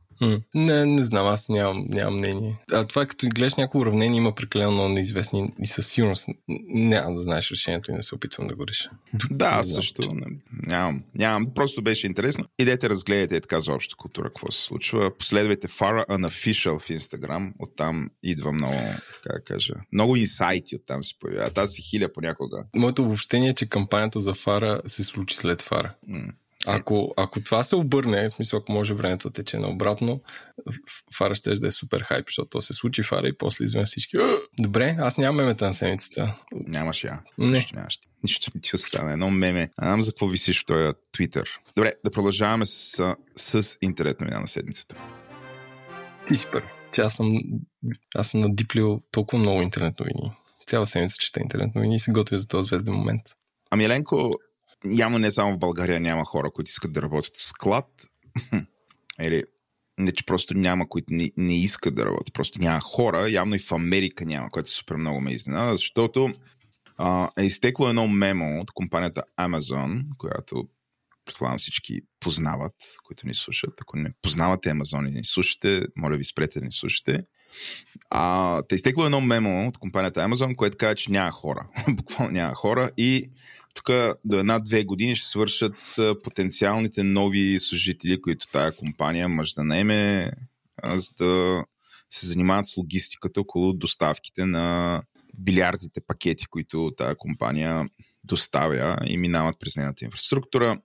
Не, 0.55 0.87
не 0.87 1.03
знам, 1.03 1.27
аз 1.27 1.49
нямам, 1.49 1.85
нямам 1.89 2.15
мнение. 2.15 2.57
А 2.73 2.85
това 2.85 3.07
като 3.07 3.27
гледаш 3.35 3.55
някакво 3.55 3.79
уравнение 3.79 4.17
има 4.17 4.35
прекалено 4.35 4.73
много 4.73 4.89
неизвестни 4.89 5.53
и 5.63 5.67
със 5.67 5.89
сигурност 5.89 6.29
няма 6.69 7.15
да 7.15 7.19
знаеш 7.19 7.51
решението 7.51 7.91
и 7.91 7.95
не 7.95 8.03
се 8.03 8.15
опитвам 8.15 8.47
да 8.47 8.55
го 8.55 8.67
реша. 8.67 8.91
Да, 9.31 9.47
аз 9.47 9.73
също 9.73 10.15
не, 10.15 10.27
нямам, 10.67 11.03
нямам. 11.15 11.55
Просто 11.55 11.83
беше 11.83 12.07
интересно. 12.07 12.45
Идете, 12.59 12.89
разгледайте 12.89 13.37
е 13.37 13.41
така 13.41 13.61
за 13.61 13.73
обща 13.73 13.97
култура, 13.97 14.29
какво 14.29 14.53
се 14.53 14.63
случва. 14.63 15.19
Последвайте 15.19 15.69
Fara 15.69 16.07
Unofficial 16.09 16.79
в 16.79 16.89
Instagram. 16.89 17.53
Оттам 17.59 18.11
идва 18.23 18.53
много, 18.53 18.79
как 19.23 19.45
кажа, 19.45 19.75
много 19.93 20.17
инсайти 20.17 20.77
оттам 20.77 21.05
се 21.05 21.15
появяват. 21.21 21.59
Аз 21.59 21.71
си 21.71 21.83
хиля 21.83 22.13
понякога. 22.13 22.65
Моето 22.77 23.03
обобщение 23.03 23.51
е, 23.51 23.55
че 23.55 23.69
кампанията 23.69 24.21
за 24.21 24.35
Фара 24.35 24.81
се 24.87 25.05
случи 25.05 25.37
след 25.37 25.63
Фара. 25.63 25.95
М. 26.09 26.33
Ако, 26.67 27.15
ако 27.17 27.43
това 27.43 27.65
се 27.65 27.77
обърне, 27.77 28.29
в 28.29 28.31
смисъл, 28.31 28.59
ако 28.59 28.73
може 28.73 28.95
времето 28.95 29.29
да 29.29 29.33
тече 29.33 29.59
наобратно, 29.59 30.21
Фара 31.17 31.35
ще 31.35 31.55
да 31.55 31.67
е 31.67 31.71
супер 31.71 32.03
хайп, 32.03 32.27
защото 32.27 32.49
то 32.49 32.61
се 32.61 32.75
случи 32.75 33.03
Фара 33.03 33.29
и 33.29 33.39
после 33.39 33.65
извън 33.65 33.85
всички. 33.85 34.17
Добре, 34.59 34.97
аз 34.99 35.19
нямам 35.19 35.37
мемета 35.37 35.67
на 35.67 35.75
седмицата. 35.75 36.35
Нямаш 36.53 37.05
я. 37.05 37.23
Не. 37.39 37.47
Нищо, 37.47 37.77
нямаш. 37.77 37.99
Нищо 38.23 38.51
не 38.55 38.61
ти 38.61 38.71
остане. 38.75 39.13
Едно 39.13 39.31
меме. 39.31 39.71
А 39.77 39.87
знам 39.87 40.03
за 40.03 40.13
какво 40.13 40.29
висиш 40.29 40.63
в 40.63 40.67
този 40.67 40.93
Twitter. 41.17 41.49
Добре, 41.77 41.93
да 42.05 42.11
продължаваме 42.11 42.67
с, 42.67 43.15
с 43.37 43.77
интернет 43.83 44.21
новина 44.21 44.41
на 44.41 44.49
седмицата. 44.49 44.97
Ти 46.29 46.35
си 46.35 46.47
първи. 46.53 46.69
Че 46.95 47.01
аз 47.01 47.17
съм, 47.17 47.39
аз 48.15 48.29
съм 48.29 48.41
надиплил 48.41 49.01
толкова 49.11 49.43
много 49.43 49.63
интернет 49.63 50.01
новини. 50.01 50.33
Цяла 50.67 50.87
седмица 50.87 51.17
чета 51.19 51.41
интернет 51.41 51.75
новини 51.75 51.95
и 51.95 51.99
се 51.99 52.13
готвя 52.13 52.39
за 52.39 52.49
този 52.49 52.67
звезден 52.67 52.95
момент. 52.95 53.23
Ами 53.71 53.85
Еленко, 53.85 54.35
явно 54.85 55.19
не 55.19 55.31
само 55.31 55.55
в 55.55 55.59
България 55.59 56.01
няма 56.01 56.25
хора, 56.25 56.51
които 56.51 56.69
искат 56.69 56.93
да 56.93 57.03
работят 57.03 57.37
в 57.37 57.47
склад. 57.47 57.87
Или 59.23 59.45
не, 59.99 60.13
че 60.13 60.27
просто 60.27 60.55
няма, 60.55 60.89
които 60.89 61.15
не, 61.15 61.31
не 61.37 61.59
искат 61.59 61.95
да 61.95 62.07
работят. 62.07 62.35
Просто 62.35 62.61
няма 62.61 62.81
хора. 62.81 63.31
Явно 63.31 63.55
и 63.55 63.59
в 63.59 63.73
Америка 63.73 64.25
няма, 64.25 64.51
което 64.51 64.71
супер 64.71 64.97
много 64.97 65.21
ме 65.21 65.31
изненада, 65.31 65.77
защото 65.77 66.31
а, 66.99 67.31
е 67.39 67.45
изтекло 67.45 67.89
едно 67.89 68.09
мемо 68.09 68.61
от 68.61 68.71
компанията 68.71 69.23
Amazon, 69.41 70.03
която 70.19 70.69
предполагам 71.25 71.59
всички 71.59 72.01
познават, 72.21 72.75
които 73.05 73.27
ни 73.27 73.35
слушат. 73.35 73.81
Ако 73.81 73.97
не 73.97 74.13
познавате 74.23 74.71
Amazon 74.71 75.09
и 75.09 75.11
ни 75.11 75.25
слушате, 75.25 75.83
моля 75.97 76.17
ви 76.17 76.25
спрете 76.25 76.59
да 76.59 76.65
ни 76.65 76.73
слушате. 76.73 77.21
А, 78.11 78.63
те 78.69 78.75
изтекло 78.75 79.05
едно 79.05 79.21
мемо 79.21 79.69
от 79.69 79.79
компанията 79.79 80.21
Amazon, 80.21 80.57
което 80.57 80.77
казва, 80.77 80.95
че 80.95 81.13
няма 81.13 81.31
хора. 81.31 81.69
Буквално 81.89 82.33
няма 82.33 82.55
хора 82.55 82.91
и 82.97 83.31
тук 83.79 83.91
до 84.25 84.39
една-две 84.39 84.85
години 84.85 85.17
ще 85.17 85.29
свършат 85.29 85.75
потенциалните 86.23 87.03
нови 87.03 87.59
служители, 87.59 88.23
които 88.23 88.47
тая 88.53 88.77
компания 88.77 89.29
може 89.29 89.55
да 89.55 89.65
наеме, 89.65 90.31
за 90.85 91.11
да 91.19 91.65
се 92.11 92.27
занимават 92.27 92.67
с 92.67 92.77
логистиката 92.77 93.41
около 93.41 93.73
доставките 93.73 94.47
на 94.47 95.03
билиардите 95.39 96.01
пакети, 96.07 96.47
които 96.47 96.91
тая 96.97 97.17
компания 97.17 97.89
доставя 98.25 98.99
и 99.07 99.17
минават 99.17 99.57
през 99.61 99.77
нейната 99.77 100.05
инфраструктура. 100.05 100.81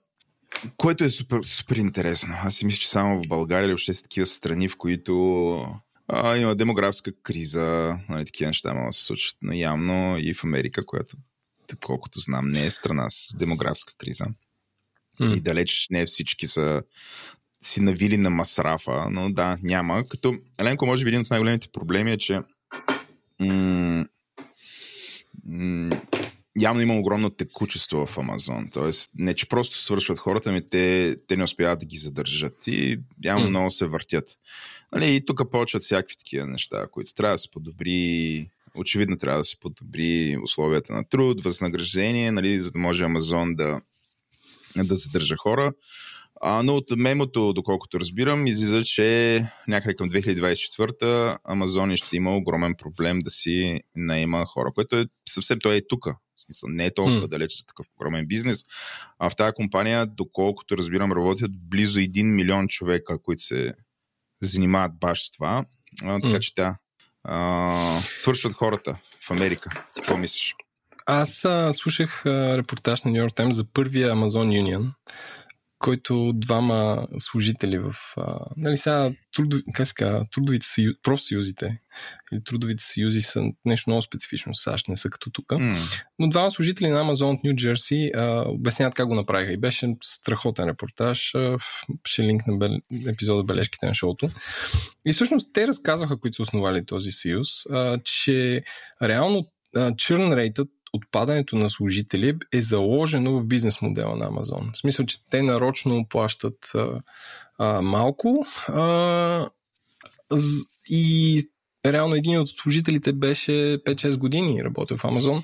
Което 0.76 1.04
е 1.04 1.08
супер, 1.08 1.42
супер 1.42 1.76
интересно. 1.76 2.34
Аз 2.42 2.54
си 2.54 2.66
мисля, 2.66 2.78
че 2.78 2.88
само 2.88 3.18
в 3.18 3.28
България 3.28 3.64
или 3.64 3.72
въобще 3.72 3.94
са 3.94 4.02
такива 4.02 4.26
страни, 4.26 4.68
в 4.68 4.76
които 4.76 5.66
а, 6.08 6.36
има 6.36 6.54
демографска 6.54 7.12
криза, 7.22 7.98
нали, 8.08 8.24
такива 8.24 8.48
неща 8.48 8.74
могат 8.74 8.88
да 8.88 8.92
се 8.92 9.04
случат. 9.04 9.36
Но 9.42 9.52
явно 9.52 10.16
и 10.18 10.34
в 10.34 10.44
Америка, 10.44 10.86
която 10.86 11.16
колкото 11.84 12.20
знам, 12.20 12.50
не 12.50 12.66
е 12.66 12.70
страна 12.70 13.10
с 13.10 13.36
демографска 13.36 13.94
криза. 13.98 14.26
Mm. 15.20 15.36
И 15.36 15.40
далеч 15.40 15.86
не 15.90 16.06
всички 16.06 16.46
са 16.46 16.82
си 17.62 17.80
навили 17.80 18.16
на 18.16 18.30
масрафа, 18.30 19.10
но 19.10 19.32
да, 19.32 19.58
няма. 19.62 20.08
Като 20.08 20.34
Еленко, 20.60 20.86
може 20.86 21.04
би 21.04 21.08
един 21.08 21.20
от 21.20 21.30
най-големите 21.30 21.68
проблеми 21.68 22.12
е, 22.12 22.18
че 22.18 22.40
м- 23.40 24.06
м- 25.46 26.00
явно 26.60 26.82
има 26.82 26.98
огромно 26.98 27.30
текучество 27.30 28.06
в 28.06 28.18
Амазон. 28.18 28.70
Тоест, 28.72 29.10
не 29.14 29.34
че 29.34 29.48
просто 29.48 29.76
свършват 29.76 30.18
хората, 30.18 30.52
ми 30.52 30.68
те, 30.68 31.16
те 31.28 31.36
не 31.36 31.44
успяват 31.44 31.78
да 31.78 31.86
ги 31.86 31.96
задържат 31.96 32.66
и 32.66 33.00
явно 33.24 33.46
mm. 33.46 33.48
много 33.48 33.70
се 33.70 33.86
въртят. 33.86 34.38
Нали, 34.92 35.14
и 35.14 35.26
тук 35.26 35.50
почват 35.50 35.82
всякакви 35.82 36.16
такива 36.16 36.46
неща, 36.46 36.86
които 36.92 37.14
трябва 37.14 37.34
да 37.34 37.38
се 37.38 37.50
подобри 37.50 38.48
очевидно 38.74 39.16
трябва 39.16 39.38
да 39.38 39.44
се 39.44 39.60
подобри 39.60 40.38
условията 40.42 40.92
на 40.92 41.08
труд, 41.08 41.40
възнаграждение, 41.44 42.32
нали, 42.32 42.60
за 42.60 42.70
да 42.72 42.78
може 42.78 43.04
Амазон 43.04 43.54
да, 43.54 43.80
да 44.76 44.94
задържа 44.94 45.36
хора. 45.36 45.72
А, 46.46 46.62
но 46.62 46.74
от 46.76 46.84
мемото, 46.96 47.52
доколкото 47.52 48.00
разбирам, 48.00 48.46
излиза, 48.46 48.84
че 48.84 49.40
някъде 49.68 49.96
към 49.96 50.10
2024 50.10 51.38
Амазон 51.44 51.96
ще 51.96 52.16
има 52.16 52.36
огромен 52.36 52.74
проблем 52.78 53.18
да 53.18 53.30
си 53.30 53.80
наема 53.96 54.46
хора, 54.46 54.72
което 54.74 54.96
е 54.96 55.06
съвсем 55.28 55.58
той 55.62 55.76
е 55.76 55.86
тук. 55.88 56.06
В 56.06 56.40
смисъл, 56.46 56.68
не 56.68 56.86
е 56.86 56.94
толкова 56.94 57.26
mm. 57.26 57.28
далеч 57.28 57.58
за 57.58 57.66
такъв 57.66 57.86
огромен 57.96 58.26
бизнес. 58.26 58.64
А 59.18 59.30
в 59.30 59.36
тази 59.36 59.52
компания, 59.52 60.06
доколкото 60.06 60.76
разбирам, 60.76 61.12
работят 61.12 61.50
близо 61.68 61.98
1 61.98 62.22
милион 62.22 62.68
човека, 62.68 63.18
които 63.22 63.42
се 63.42 63.74
занимават 64.42 64.98
баш 64.98 65.26
с 65.26 65.30
това. 65.30 65.64
А, 66.02 66.20
така 66.20 66.36
mm. 66.36 66.40
че 66.40 66.54
да, 66.54 66.76
свършват 68.14 68.52
хората 68.54 68.96
в 69.20 69.30
Америка. 69.30 69.70
Ти 69.94 70.00
какво 70.00 70.16
мислиш? 70.16 70.54
Аз 71.06 71.44
а, 71.44 71.72
слушах 71.72 72.26
а, 72.26 72.58
репортаж 72.58 73.02
на 73.02 73.10
Нью 73.10 73.20
Йорк 73.20 73.34
Таймс 73.34 73.56
за 73.56 73.64
първия 73.72 74.14
Amazon 74.14 74.62
Union, 74.62 74.90
който 75.84 76.32
двама 76.34 77.06
служители 77.18 77.78
в... 77.78 77.94
А, 78.16 78.38
нали 78.56 78.76
сега, 78.76 79.10
трудови, 79.34 79.62
как 79.74 79.88
казва, 79.94 80.26
трудовите 80.32 80.66
съюзи, 80.66 80.96
профсъюзите 81.02 81.80
или 82.32 82.44
трудовите 82.44 82.82
съюзи 82.82 83.22
са 83.22 83.44
нещо 83.64 83.90
много 83.90 84.02
специфично 84.02 84.52
в 84.52 84.60
САЩ, 84.60 84.88
не 84.88 84.96
са 84.96 85.10
като 85.10 85.30
тук. 85.30 85.46
Mm. 85.46 86.02
Но 86.18 86.28
двама 86.28 86.50
служители 86.50 86.88
на 86.88 87.04
Amazon 87.04 87.34
от 87.34 87.44
Нью 87.44 87.56
Джерси 87.56 88.12
обясняват 88.46 88.94
как 88.94 89.08
го 89.08 89.14
направиха. 89.14 89.52
И 89.52 89.56
беше 89.56 89.96
страхотен 90.02 90.68
репортаж. 90.68 91.34
А, 91.34 91.56
ще 92.04 92.22
линк 92.22 92.46
на 92.46 92.56
бел... 92.56 92.78
епизода 93.06 93.44
бележките 93.44 93.86
на 93.86 93.94
шоуто. 93.94 94.30
И 95.06 95.12
всъщност 95.12 95.52
те 95.54 95.66
разказваха, 95.66 96.20
които 96.20 96.34
са 96.34 96.42
основали 96.42 96.86
този 96.86 97.10
съюз, 97.10 97.48
а, 97.70 97.98
че 98.04 98.64
реално 99.02 99.46
чърн 99.96 100.32
рейтът 100.32 100.68
отпадането 100.94 101.56
на 101.56 101.70
служители 101.70 102.38
е 102.52 102.60
заложено 102.60 103.40
в 103.40 103.46
бизнес 103.46 103.82
модела 103.82 104.16
на 104.16 104.26
Амазон. 104.26 104.70
В 104.72 104.78
смисъл, 104.78 105.06
че 105.06 105.24
те 105.30 105.42
нарочно 105.42 106.06
плащат 106.08 106.70
а, 106.74 107.02
а, 107.58 107.82
малко 107.82 108.46
а, 108.68 109.48
и 110.90 111.40
реално 111.86 112.14
един 112.14 112.40
от 112.40 112.48
служителите 112.48 113.12
беше 113.12 113.52
5-6 113.52 114.16
години 114.16 114.64
работил 114.64 114.96
в 114.96 115.04
Амазон, 115.04 115.42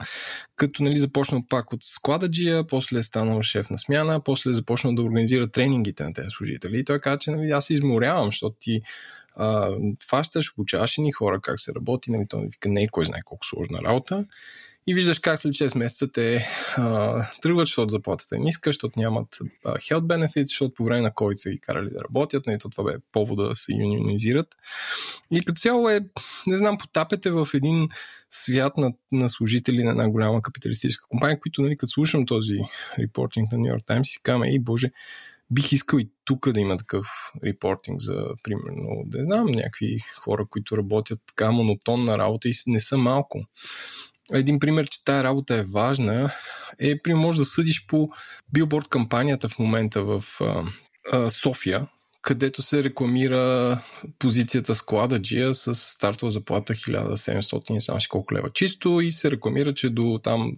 като 0.57 0.83
нали, 0.83 0.97
започнал 0.97 1.43
пак 1.49 1.73
от 1.73 1.85
склададжия, 1.85 2.67
после 2.67 2.99
е 2.99 3.03
станал 3.03 3.43
шеф 3.43 3.71
на 3.71 3.79
смяна, 3.79 4.21
после 4.21 4.51
е 4.51 4.55
започнал 4.55 4.95
да 4.95 5.03
организира 5.03 5.51
тренингите 5.51 6.05
на 6.05 6.13
тези 6.13 6.29
служители. 6.31 6.79
И 6.79 6.85
той 6.85 7.01
каза, 7.01 7.19
че 7.19 7.31
нали, 7.31 7.51
аз 7.51 7.65
се 7.65 7.75
изморявам, 7.75 8.27
защото 8.27 8.57
ти 8.61 8.81
а, 9.37 9.71
фащаш, 10.09 10.53
обучаваш 10.53 10.97
ни 10.99 11.13
хора 11.13 11.41
как 11.41 11.61
се 11.61 11.75
работи, 11.75 12.13
нали, 12.13 12.27
той 12.29 12.47
вика, 12.47 12.69
не 12.69 12.83
е 12.83 12.89
кой 12.89 13.05
знае 13.05 13.21
колко 13.25 13.47
сложна 13.47 13.79
работа 13.85 14.27
и 14.91 14.95
виждаш 14.95 15.19
как 15.19 15.39
след 15.39 15.53
6 15.53 15.79
месеца 15.79 16.13
те 16.13 16.47
а, 16.77 17.25
тръгват, 17.43 17.67
защото 17.67 17.91
заплатата 17.91 18.37
е 18.37 18.39
ниска, 18.39 18.69
защото 18.69 19.01
нямат 19.01 19.39
а, 19.65 19.75
health 19.75 20.01
benefits, 20.01 20.47
защото 20.47 20.75
по 20.75 20.85
време 20.85 21.01
на 21.01 21.11
COVID 21.11 21.35
са 21.35 21.51
ги 21.51 21.61
карали 21.61 21.91
да 21.91 22.05
работят, 22.05 22.47
нали, 22.47 22.59
това 22.59 22.85
бе 22.85 22.97
повода 23.13 23.49
да 23.49 23.57
се 23.57 23.73
юнионизират. 23.73 24.47
И 25.31 25.41
като 25.41 25.61
цяло 25.61 25.89
е, 25.89 26.01
не 26.47 26.59
знам, 26.59 26.79
потапете 26.79 27.31
в 27.31 27.49
един 27.55 27.89
свят 28.31 28.77
на, 28.77 28.93
на 29.13 29.29
служители 29.29 29.85
на 29.85 29.91
една 29.91 30.09
голяма 30.09 30.43
капиталистическа 30.43 31.09
компания, 31.09 31.41
които, 31.41 31.63
нали, 31.63 31.77
като 31.77 31.91
слушам 31.91 32.27
този 32.27 32.59
репортинг 32.99 33.53
на 33.53 33.59
Нью 33.59 33.67
Йорк 33.67 33.85
Таймс, 33.87 34.09
си 34.09 34.23
казвам, 34.23 34.43
ей, 34.43 34.59
боже, 34.59 34.91
бих 35.51 35.73
искал 35.73 35.99
и 35.99 36.11
тук 36.25 36.53
да 36.53 36.61
има 36.61 36.77
такъв 36.77 37.07
репортинг 37.45 38.01
за, 38.01 38.27
примерно, 38.43 39.03
да 39.07 39.25
знам, 39.25 39.47
някакви 39.47 39.99
хора, 40.21 40.47
които 40.51 40.77
работят 40.77 41.21
така 41.27 41.51
монотонна 41.51 42.19
работа 42.19 42.49
и 42.49 42.53
не 42.67 42.81
са 42.81 42.99
малко. 42.99 43.41
Един 44.33 44.61
пример, 44.61 44.89
че 44.89 45.05
тая 45.05 45.25
работа 45.25 45.55
е 45.55 45.63
важна, 45.63 46.31
е, 46.79 47.03
пример, 47.03 47.21
може 47.21 47.39
да 47.39 47.45
съдиш 47.45 47.87
по 47.87 48.11
билборд 48.53 48.89
кампанията 48.89 49.49
в 49.49 49.59
момента 49.59 50.03
в 50.03 50.25
а, 50.41 50.65
а, 51.13 51.31
София, 51.31 51.87
където 52.23 52.63
се 52.63 52.85
рекламира 52.85 53.83
позицията 54.19 54.75
склададжия 54.75 55.55
с 55.55 55.75
стартова 55.75 56.31
заплата 56.31 56.75
1700 56.75 57.77
и 57.77 57.81
знам 57.81 57.99
колко 58.09 58.35
лева 58.35 58.51
чисто 58.51 59.01
и 59.01 59.11
се 59.11 59.31
рекламира, 59.31 59.75
че 59.75 59.91
до 59.91 60.21
там 60.23 60.53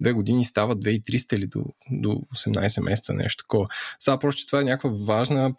две 0.00 0.12
години 0.12 0.44
става 0.44 0.76
2300 0.76 1.34
или 1.34 1.46
до, 1.46 1.64
до 1.90 2.08
18 2.08 2.82
месеца, 2.82 3.12
нещо 3.12 3.44
такова. 3.44 3.66
Сега 3.98 4.18
просто, 4.18 4.40
че 4.40 4.46
това 4.46 4.60
е 4.60 4.64
някаква 4.64 4.90
важна, 5.06 5.54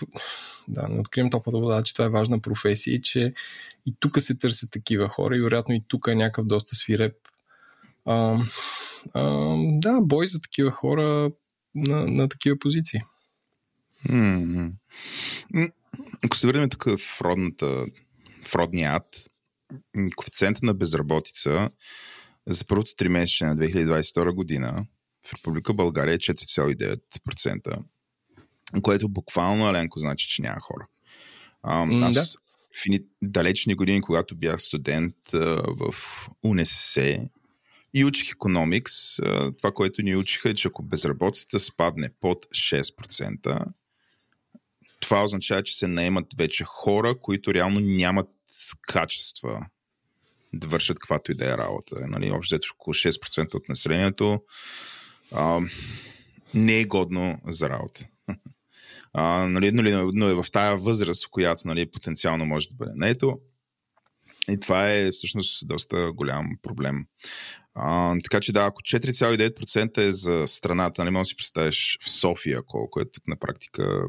да, 0.67 0.87
не 0.87 0.99
открием 0.99 1.29
топлата 1.29 1.57
вода, 1.57 1.83
че 1.83 1.93
това 1.93 2.05
е 2.05 2.09
важна 2.09 2.39
професия 2.39 2.95
и 2.95 3.01
че 3.01 3.33
и 3.85 3.95
тук 3.99 4.21
се 4.21 4.37
търсят 4.37 4.71
такива 4.71 5.09
хора 5.09 5.37
и 5.37 5.41
вероятно 5.41 5.75
и 5.75 5.83
тук 5.87 6.07
е 6.07 6.15
някакъв 6.15 6.45
доста 6.45 6.75
свиреп 6.75 7.15
а, 8.05 8.39
а, 9.13 9.55
да, 9.57 10.01
бой 10.01 10.27
за 10.27 10.41
такива 10.41 10.71
хора 10.71 11.31
на, 11.75 12.07
на 12.07 12.29
такива 12.29 12.59
позиции. 12.59 13.01
Mm-hmm. 14.09 14.71
Ако 16.25 16.37
се 16.37 16.47
върнем 16.47 16.69
тук 16.69 16.83
в, 16.83 17.21
родната, 17.21 17.85
в 18.45 18.55
родния 18.55 18.91
ад, 18.91 19.05
коефициента 20.15 20.59
на 20.63 20.73
безработица 20.73 21.69
за 22.47 22.65
първото 22.65 22.95
три 22.95 23.09
месеца 23.09 23.45
на 23.45 23.55
2022 23.55 24.33
година 24.33 24.85
в 25.27 25.33
Република 25.33 25.73
България 25.73 26.13
е 26.13 26.17
4,9%, 26.17 27.77
което 28.81 29.09
буквално, 29.09 29.67
Аленко, 29.67 29.99
значи, 29.99 30.27
че 30.27 30.41
няма 30.41 30.61
хора. 30.61 30.87
А, 31.63 31.87
аз 32.01 32.13
да. 32.13 32.23
в 32.23 32.99
далечни 33.21 33.75
години, 33.75 34.01
когато 34.01 34.35
бях 34.35 34.61
студент 34.61 35.15
в 35.31 35.95
УНСС 36.43 37.19
и 37.95 38.05
учих 38.05 38.31
економикс, 38.31 39.15
това, 39.57 39.71
което 39.73 40.01
ни 40.01 40.15
учиха 40.15 40.49
е, 40.49 40.53
че 40.53 40.67
ако 40.67 40.83
безработицата 40.83 41.59
спадне 41.59 42.09
под 42.21 42.45
6%, 42.45 43.65
това 44.99 45.23
означава, 45.23 45.63
че 45.63 45.77
се 45.77 45.87
наемат 45.87 46.25
вече 46.37 46.63
хора, 46.63 47.15
които 47.21 47.53
реално 47.53 47.79
нямат 47.79 48.29
качества 48.81 49.65
да 50.53 50.67
вършат 50.67 50.99
каквато 50.99 51.31
и 51.31 51.35
да 51.35 51.45
е 51.45 51.57
работа. 51.57 52.07
Нали, 52.07 52.31
общо 52.31 52.59
около 52.73 52.93
6% 52.93 53.55
от 53.55 53.69
населението 53.69 54.41
а, 55.31 55.61
не 56.53 56.79
е 56.79 56.85
годно 56.85 57.39
за 57.47 57.69
работа. 57.69 58.07
А, 59.17 59.47
нали, 59.47 59.71
нали, 59.71 60.11
но 60.13 60.27
е 60.27 60.33
в 60.33 60.45
тая 60.51 60.77
възраст, 60.77 61.25
в 61.25 61.29
която 61.29 61.67
нали, 61.67 61.91
потенциално 61.91 62.45
може 62.45 62.69
да 62.69 62.75
бъде 62.75 62.91
наето. 62.95 63.39
И 64.49 64.59
това 64.59 64.91
е 64.91 65.11
всъщност 65.11 65.67
доста 65.67 66.11
голям 66.11 66.49
проблем. 66.61 67.05
А, 67.75 68.15
така 68.23 68.39
че 68.39 68.53
да, 68.53 68.65
ако 68.65 68.81
4,9% 68.81 69.97
е 69.97 70.11
за 70.11 70.43
страната, 70.47 71.03
нали, 71.03 71.11
може 71.11 71.21
да 71.21 71.25
си 71.25 71.35
представиш 71.35 71.97
в 72.01 72.09
София 72.09 72.63
колко 72.63 72.99
е 72.99 73.11
тук 73.11 73.27
на 73.27 73.35
практика 73.35 74.07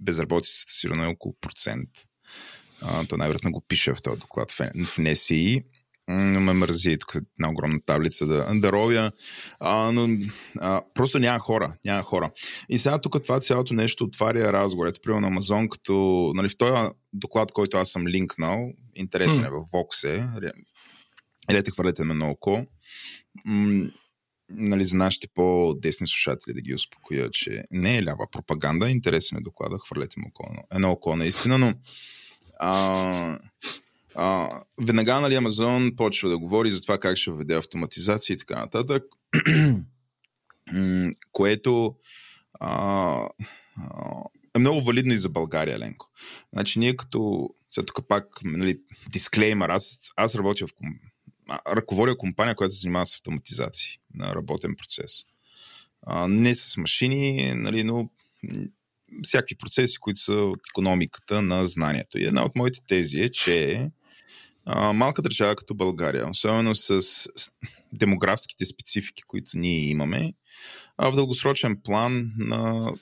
безработицата 0.00 0.72
сигурно 0.72 1.04
е 1.04 1.06
около 1.06 1.34
процент. 1.40 1.88
А, 2.82 3.04
то 3.04 3.16
най-вероятно 3.16 3.52
го 3.52 3.60
пише 3.68 3.94
в 3.94 4.02
този 4.02 4.20
доклад 4.20 4.50
в, 4.50 4.98
НСИ. 4.98 5.64
Ме 6.08 6.52
мързи 6.52 6.96
тук 6.98 7.14
е 7.14 7.18
една 7.18 7.50
огромна 7.50 7.80
таблица 7.86 8.26
да, 8.26 8.50
да 8.54 8.72
ровя, 8.72 9.12
а, 9.60 9.92
но 9.92 10.08
а, 10.58 10.82
просто 10.94 11.18
няма 11.18 11.38
хора, 11.38 11.74
няма 11.84 12.02
хора. 12.02 12.30
И 12.68 12.78
сега 12.78 13.00
тук 13.00 13.22
това 13.22 13.40
цялото 13.40 13.74
нещо 13.74 14.04
отваря 14.04 14.52
разговор. 14.52 14.86
Ето, 14.86 15.00
примерно 15.00 15.20
на 15.20 15.26
Амазон, 15.26 15.68
като 15.68 15.92
нали, 16.34 16.48
в 16.48 16.56
този 16.56 16.90
доклад, 17.12 17.52
който 17.52 17.76
аз 17.76 17.90
съм 17.90 18.06
линкнал, 18.06 18.72
интересен 18.94 19.44
е 19.44 19.50
в 19.50 19.52
Vox 19.52 20.08
е, 20.08 20.52
Елете 21.48 21.70
хвърлете 21.70 22.04
на 22.04 22.14
много 22.14 22.32
око 22.32 22.66
нали, 24.50 24.84
за 24.84 24.96
нашите 24.96 25.28
по-десни 25.34 26.06
слушатели 26.06 26.54
да 26.54 26.60
ги 26.60 26.74
успокоя, 26.74 27.30
че 27.30 27.64
не 27.70 27.98
е 27.98 28.04
лява 28.04 28.26
пропаганда, 28.32 28.90
интересен 28.90 29.38
е 29.38 29.40
доклада, 29.40 29.78
хвърлете 29.78 30.20
му 30.20 30.26
око, 30.28 30.54
едно 30.74 30.90
око 30.90 31.16
наистина, 31.16 31.58
но 31.58 31.74
а, 32.60 33.38
а, 34.14 34.50
веднага 34.82 35.20
нали, 35.20 35.34
Амазон 35.34 35.96
почва 35.96 36.28
да 36.28 36.38
говори 36.38 36.70
за 36.70 36.82
това 36.82 36.98
как 36.98 37.16
ще 37.16 37.30
введе 37.30 37.54
автоматизация 37.54 38.34
и 38.34 38.38
така 38.38 38.60
нататък, 38.60 39.04
което 41.32 41.96
а, 42.60 43.28
е 44.54 44.58
много 44.58 44.80
валидно 44.80 45.12
и 45.12 45.16
за 45.16 45.28
България, 45.28 45.78
Ленко. 45.78 46.06
Значи 46.52 46.78
ние 46.78 46.96
като, 46.96 47.50
сега 47.70 47.86
тук 47.86 48.08
пак, 48.08 48.24
нали, 48.44 48.80
дисклеймер, 49.10 49.68
аз, 49.68 49.98
аз 50.16 50.34
работя 50.34 50.66
в 50.66 50.74
ръководя 51.50 52.18
компания, 52.18 52.54
която 52.54 52.74
се 52.74 52.80
занимава 52.80 53.06
с 53.06 53.14
автоматизации 53.14 53.98
на 54.14 54.34
работен 54.34 54.74
процес. 54.76 55.24
А, 56.02 56.28
не 56.28 56.54
с 56.54 56.76
машини, 56.76 57.52
нали, 57.54 57.84
но 57.84 58.10
всякакви 59.22 59.54
процеси, 59.56 59.98
които 59.98 60.20
са 60.20 60.34
от 60.34 60.60
економиката 60.70 61.42
на 61.42 61.66
знанието. 61.66 62.18
И 62.18 62.24
една 62.24 62.44
от 62.44 62.56
моите 62.56 62.80
тези 62.88 63.20
е, 63.20 63.28
че 63.28 63.90
а, 64.64 64.92
малка 64.92 65.22
държава 65.22 65.56
като 65.56 65.74
България, 65.74 66.30
особено 66.30 66.74
с, 66.74 67.02
с 67.02 67.30
демографските 67.92 68.64
специфики, 68.64 69.22
които 69.22 69.50
ние 69.54 69.88
имаме, 69.88 70.32
а 70.96 71.10
в 71.10 71.14
дългосрочен 71.14 71.80
план 71.84 72.32
на 72.38 72.92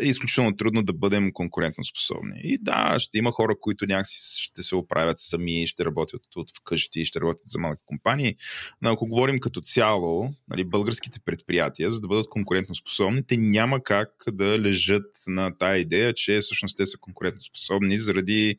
е 0.00 0.06
изключително 0.06 0.56
трудно 0.56 0.82
да 0.82 0.92
бъдем 0.92 1.32
конкурентно 1.32 1.84
способни. 1.84 2.40
И 2.42 2.58
да, 2.60 2.98
ще 2.98 3.18
има 3.18 3.32
хора, 3.32 3.54
които 3.60 3.86
някакси 3.86 4.42
ще 4.42 4.62
се 4.62 4.76
оправят 4.76 5.20
сами, 5.20 5.66
ще 5.66 5.84
работят 5.84 6.22
от 6.36 6.56
вкъщи, 6.56 7.04
ще 7.04 7.20
работят 7.20 7.46
за 7.46 7.58
малки 7.58 7.82
компании. 7.86 8.36
Но 8.82 8.90
ако 8.90 9.06
говорим 9.06 9.40
като 9.40 9.60
цяло, 9.60 10.34
нали, 10.48 10.64
българските 10.64 11.20
предприятия, 11.20 11.90
за 11.90 12.00
да 12.00 12.08
бъдат 12.08 12.28
конкурентно 12.28 12.74
способни, 12.74 13.26
те 13.26 13.36
няма 13.36 13.82
как 13.82 14.10
да 14.32 14.58
лежат 14.58 15.16
на 15.26 15.58
тая 15.58 15.78
идея, 15.78 16.14
че 16.14 16.40
всъщност 16.40 16.76
те 16.76 16.86
са 16.86 16.98
конкурентно 16.98 17.42
способни 17.42 17.98
заради 17.98 18.58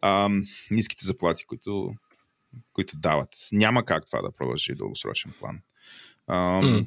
ам, 0.00 0.42
ниските 0.70 1.06
заплати, 1.06 1.44
които, 1.44 1.94
които 2.72 2.96
дават. 2.96 3.28
Няма 3.52 3.84
как 3.84 4.06
това 4.06 4.22
да 4.22 4.32
продължи 4.32 4.72
в 4.72 4.76
дългосрочен 4.76 5.32
план. 5.38 5.60
Ам, 6.26 6.64
mm. 6.64 6.86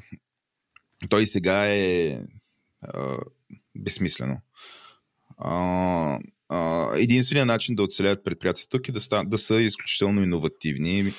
Той 1.09 1.25
сега 1.25 1.67
е 1.67 2.19
безсмислено. 3.77 4.37
А, 5.37 6.19
а, 6.49 6.89
единственият 6.95 7.47
начин 7.47 7.75
да 7.75 7.83
оцелят 7.83 8.23
предприятията 8.23 8.69
тук 8.69 8.87
е 8.89 8.91
да, 8.91 8.99
ста, 8.99 9.23
да 9.23 9.37
са 9.37 9.61
изключително 9.61 10.23
иновативни. 10.23 11.13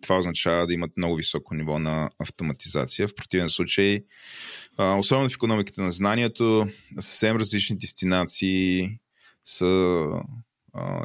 Това 0.00 0.18
означава 0.18 0.66
да 0.66 0.72
имат 0.72 0.96
много 0.96 1.16
високо 1.16 1.54
ниво 1.54 1.78
на 1.78 2.10
автоматизация. 2.18 3.08
В 3.08 3.14
противен 3.14 3.48
случай, 3.48 4.04
а, 4.76 4.94
особено 4.94 5.28
в 5.28 5.34
економиката 5.34 5.82
на 5.82 5.90
знанието, 5.90 6.68
съвсем 6.94 7.36
различни 7.36 7.78
дестинации 7.78 8.88
са 9.44 10.04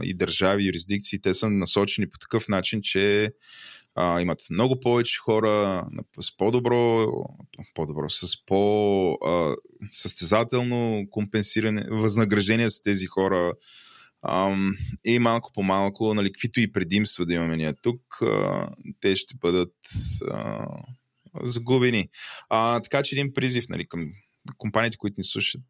и 0.04 0.14
държави, 0.14 0.66
юрисдикции, 0.66 1.22
те 1.22 1.34
са 1.34 1.50
насочени 1.50 2.10
по 2.10 2.18
такъв 2.18 2.48
начин, 2.48 2.82
че 2.82 3.32
а, 3.96 4.22
имат 4.22 4.40
много 4.50 4.80
повече 4.80 5.20
хора 5.20 5.86
с 6.20 6.38
по-добро, 6.38 7.08
по-добро, 7.76 8.10
с 8.10 8.46
по-състезателно 8.46 11.04
компенсиране, 11.12 11.86
възнаграждение 11.92 12.70
с 12.70 12.82
тези 12.82 13.06
хора. 13.06 13.54
А, 14.22 14.58
и 15.06 15.20
малко 15.20 15.52
по 15.54 15.64
малко, 15.64 16.14
нали, 16.14 16.32
каквито 16.32 16.60
и 16.60 16.72
предимства 16.72 17.26
да 17.26 17.34
имаме 17.34 17.58
ние 17.58 17.74
тук, 17.82 18.02
а, 18.22 18.70
те 19.00 19.16
ще 19.16 19.36
бъдат 19.38 19.76
а, 20.32 20.66
загубени. 21.42 22.10
А, 22.50 22.80
така 22.80 23.04
че 23.04 23.16
един 23.16 23.34
призив 23.34 23.66
нали, 23.70 23.88
към 23.88 24.10
компаниите, 24.58 24.98
които 24.98 25.16
ни 25.18 25.24
слушат, 25.24 25.62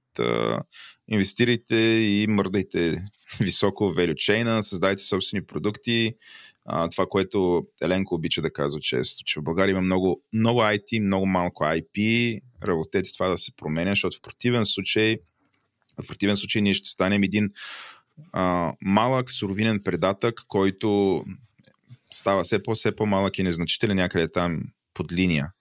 инвестирайте 1.08 1.76
и 1.76 2.26
мърдайте 2.30 3.06
високо 3.40 3.84
value 3.84 4.14
chain, 4.14 4.60
създайте 4.60 5.04
собствени 5.04 5.46
продукти, 5.46 6.14
а, 6.66 6.90
това, 6.90 7.06
което 7.06 7.68
Еленко 7.82 8.16
обича 8.16 8.42
да 8.42 8.54
казва 8.54 8.80
често, 8.80 9.24
че 9.26 9.40
в 9.40 9.44
България 9.44 9.72
има 9.72 9.82
много, 9.82 10.22
много 10.34 10.60
IT, 10.60 11.00
много 11.00 11.26
малко 11.26 11.64
IP, 11.64 12.40
работете 12.64 13.14
това 13.14 13.30
да 13.30 13.38
се 13.38 13.56
променя, 13.56 13.92
защото 13.92 14.18
в 14.18 14.22
противен 14.22 14.66
случай, 14.66 15.18
в 16.04 16.08
противен 16.08 16.36
случай 16.36 16.62
ние 16.62 16.74
ще 16.74 16.90
станем 16.90 17.24
един 17.24 17.50
а, 18.32 18.74
малък 18.82 19.32
суровинен 19.32 19.80
предатък, 19.84 20.42
който 20.48 21.24
става 22.12 22.44
все 22.44 22.64
по 22.64 22.74
все 22.74 22.96
по-малък 22.96 23.38
и 23.38 23.44
незначителен 23.44 23.96
някъде 23.96 24.32
там 24.32 24.62
под 24.94 25.12
линия. 25.12 25.52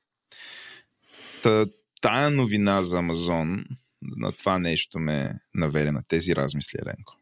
Та, 1.42 1.66
тая 2.00 2.30
новина 2.30 2.82
за 2.82 2.98
Амазон, 2.98 3.64
на 4.02 4.32
това 4.32 4.58
нещо 4.58 4.98
ме 4.98 5.30
наведе 5.54 5.92
на 5.92 6.02
тези 6.08 6.36
размисли, 6.36 6.78
Еленко. 6.82 7.16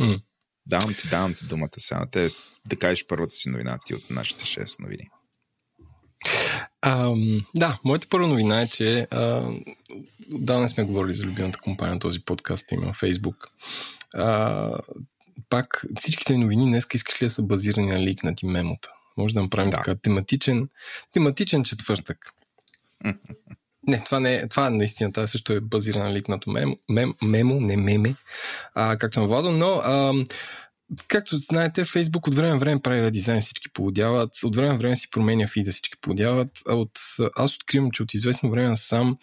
Mm. 0.00 0.22
Давам 0.66 0.94
ти, 0.94 1.08
давам 1.08 1.34
ти 1.34 1.46
думата 1.46 1.70
сега. 1.78 2.06
Те 2.12 2.28
да 2.68 2.76
кажеш 2.76 3.06
първата 3.06 3.34
си 3.34 3.48
новина 3.48 3.78
ти 3.86 3.94
от 3.94 4.10
нашите 4.10 4.44
6 4.44 4.80
новини. 4.80 5.08
А, 6.80 7.14
да, 7.56 7.80
моята 7.84 8.06
първа 8.10 8.28
новина 8.28 8.60
е, 8.60 8.68
че 8.68 9.06
а, 9.10 9.50
давно 10.28 10.68
сме 10.68 10.84
говорили 10.84 11.14
за 11.14 11.24
любимата 11.24 11.58
компания 11.58 11.94
на 11.94 12.00
този 12.00 12.24
подкаст, 12.24 12.72
има 12.72 12.86
Facebook. 12.86 13.36
А, 14.14 14.78
пак 15.48 15.84
всичките 15.96 16.36
новини 16.36 16.66
днес 16.66 16.86
искаш 16.94 17.22
ли 17.22 17.26
да 17.26 17.30
са 17.30 17.42
базирани 17.42 17.86
на 17.86 18.00
ликнати 18.00 18.46
мемота? 18.46 18.88
Може 19.16 19.34
да 19.34 19.42
направим 19.42 19.70
да. 19.70 19.76
така 19.76 19.94
тематичен, 19.94 20.68
тематичен 21.12 21.64
четвъртък. 21.64 22.18
Не, 23.86 24.04
това 24.04 24.20
не 24.20 24.34
е, 24.34 24.48
това 24.48 24.70
наистина, 24.70 25.12
това 25.12 25.26
също 25.26 25.52
е 25.52 25.60
базирана 25.60 26.04
на 26.04 26.14
ликнато 26.14 26.50
мемо, 26.50 26.76
мем, 26.90 27.14
мемо, 27.22 27.60
не 27.60 27.76
меме, 27.76 28.14
а, 28.74 28.96
както 28.96 29.20
на 29.20 29.26
Владо, 29.26 29.52
но 29.52 29.66
а, 29.66 30.12
както 31.08 31.36
знаете, 31.36 31.84
Фейсбук 31.84 32.26
от 32.26 32.34
време 32.34 32.50
на 32.50 32.58
време 32.58 32.80
прави 32.80 33.02
редизайн, 33.02 33.40
всички 33.40 33.72
полудяват, 33.72 34.30
от 34.44 34.56
време 34.56 34.72
на 34.72 34.78
време 34.78 34.96
си 34.96 35.10
променя 35.10 35.46
фида, 35.46 35.72
всички 35.72 36.00
полудяват. 36.00 36.48
А 36.68 36.74
от, 36.74 36.90
аз 37.36 37.54
откривам, 37.54 37.90
че 37.90 38.02
от 38.02 38.14
известно 38.14 38.50
време 38.50 38.76
сам 38.76 39.16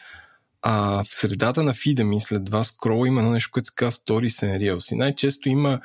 а, 0.62 1.04
в 1.04 1.16
средата 1.16 1.64
на 1.64 1.74
фида 1.74 2.04
ми 2.04 2.22
след 2.22 2.44
два 2.44 2.64
скрола 2.64 3.08
има 3.08 3.20
едно 3.22 3.32
нещо, 3.32 3.50
което 3.52 3.66
се 3.66 3.76
казва 3.76 4.00
Stories 4.00 4.46
and 4.46 4.60
Reels. 4.60 4.94
И 4.94 4.96
най-често 4.96 5.50
има 5.50 5.80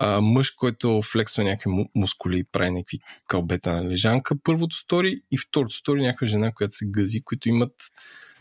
а, 0.00 0.20
мъж, 0.20 0.50
който 0.50 1.02
флексва 1.02 1.44
някакви 1.44 1.86
мускули 1.94 2.38
и 2.38 2.44
прави 2.44 2.70
някакви 2.70 2.98
кълбета 3.28 3.76
на 3.76 3.90
лежанка. 3.90 4.34
Първото 4.44 4.76
стори 4.76 5.22
и 5.30 5.38
второто 5.38 5.76
стори 5.76 6.02
някаква 6.02 6.26
жена, 6.26 6.52
която 6.52 6.74
се 6.74 6.86
гъзи, 6.86 7.22
които 7.22 7.48
имат 7.48 7.74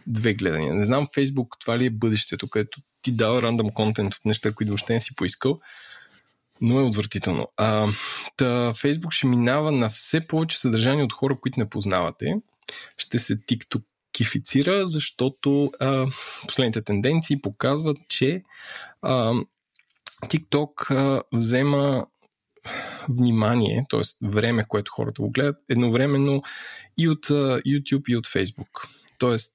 две 0.08 0.34
гледания. 0.34 0.74
Не 0.74 0.84
знам 0.84 1.08
Фейсбук 1.14 1.56
това 1.60 1.78
ли 1.78 1.86
е 1.86 1.90
бъдещето, 1.90 2.50
където 2.50 2.82
ти 3.02 3.12
дава 3.12 3.42
рандъм 3.42 3.70
контент 3.70 4.14
от 4.14 4.26
неща, 4.26 4.52
които 4.52 4.70
въобще 4.70 4.94
не 4.94 5.02
си 5.02 5.16
поискал, 5.16 5.60
но 6.62 6.80
е 6.80 6.84
отвратително. 6.84 7.48
А, 7.58 7.88
та, 8.38 8.74
Фейсбук 8.74 9.14
ще 9.14 9.28
минава 9.28 9.72
на 9.72 9.90
все 9.90 10.28
повече 10.28 10.60
съдържание 10.60 11.04
от 11.04 11.14
хора, 11.14 11.38
които 11.42 11.60
не 11.60 11.70
познавате. 11.70 12.34
Ще 12.98 13.20
се 13.20 13.42
тиктокифицира, 13.46 14.88
защото 14.88 15.72
а, 15.80 16.08
последните 16.48 16.82
тенденции 16.82 17.42
показват, 17.42 17.98
че 18.10 18.44
а, 19.02 19.34
TikTok 20.26 20.92
а, 20.92 21.24
взема 21.34 22.06
внимание, 23.10 23.86
т.е. 23.90 24.02
време, 24.22 24.66
което 24.68 24.92
хората 24.92 25.22
го 25.22 25.32
гледат, 25.32 25.58
едновременно 25.70 26.44
и 26.98 27.10
от 27.10 27.30
а, 27.30 27.62
YouTube 27.62 28.10
и 28.10 28.18
от 28.18 28.28
Facebook. 28.28 28.88
Тоест, 29.20 29.54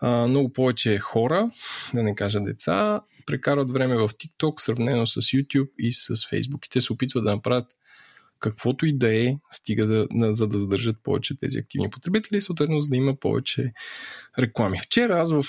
а, 0.00 0.26
много 0.26 0.52
повече 0.52 0.98
хора, 0.98 1.50
да 1.94 2.02
не 2.02 2.14
кажа 2.14 2.40
деца, 2.40 3.00
прекарват 3.26 3.70
време 3.70 3.96
в 3.96 4.08
TikTok, 4.08 4.60
сравнено 4.60 5.06
с 5.06 5.20
YouTube 5.20 5.70
и 5.78 5.92
с 5.92 6.08
Facebook. 6.08 6.66
И 6.66 6.68
те 6.68 6.80
се 6.80 6.92
опитват 6.92 7.24
да 7.24 7.34
направят 7.34 7.76
каквото 8.42 8.86
и 8.86 8.92
да 8.98 9.14
е, 9.14 9.36
стиga 9.50 9.86
да, 9.86 10.06
на, 10.10 10.32
за 10.32 10.46
да 10.48 10.58
задържат 10.58 10.96
повече 11.02 11.36
тези 11.36 11.58
активни 11.58 11.90
потребители 11.90 12.36
и 12.36 12.40
съответно 12.40 12.80
за 12.80 12.88
да 12.88 12.96
има 12.96 13.16
повече 13.16 13.72
реклами. 14.38 14.78
Вчера 14.78 15.20
аз 15.20 15.32
в 15.32 15.44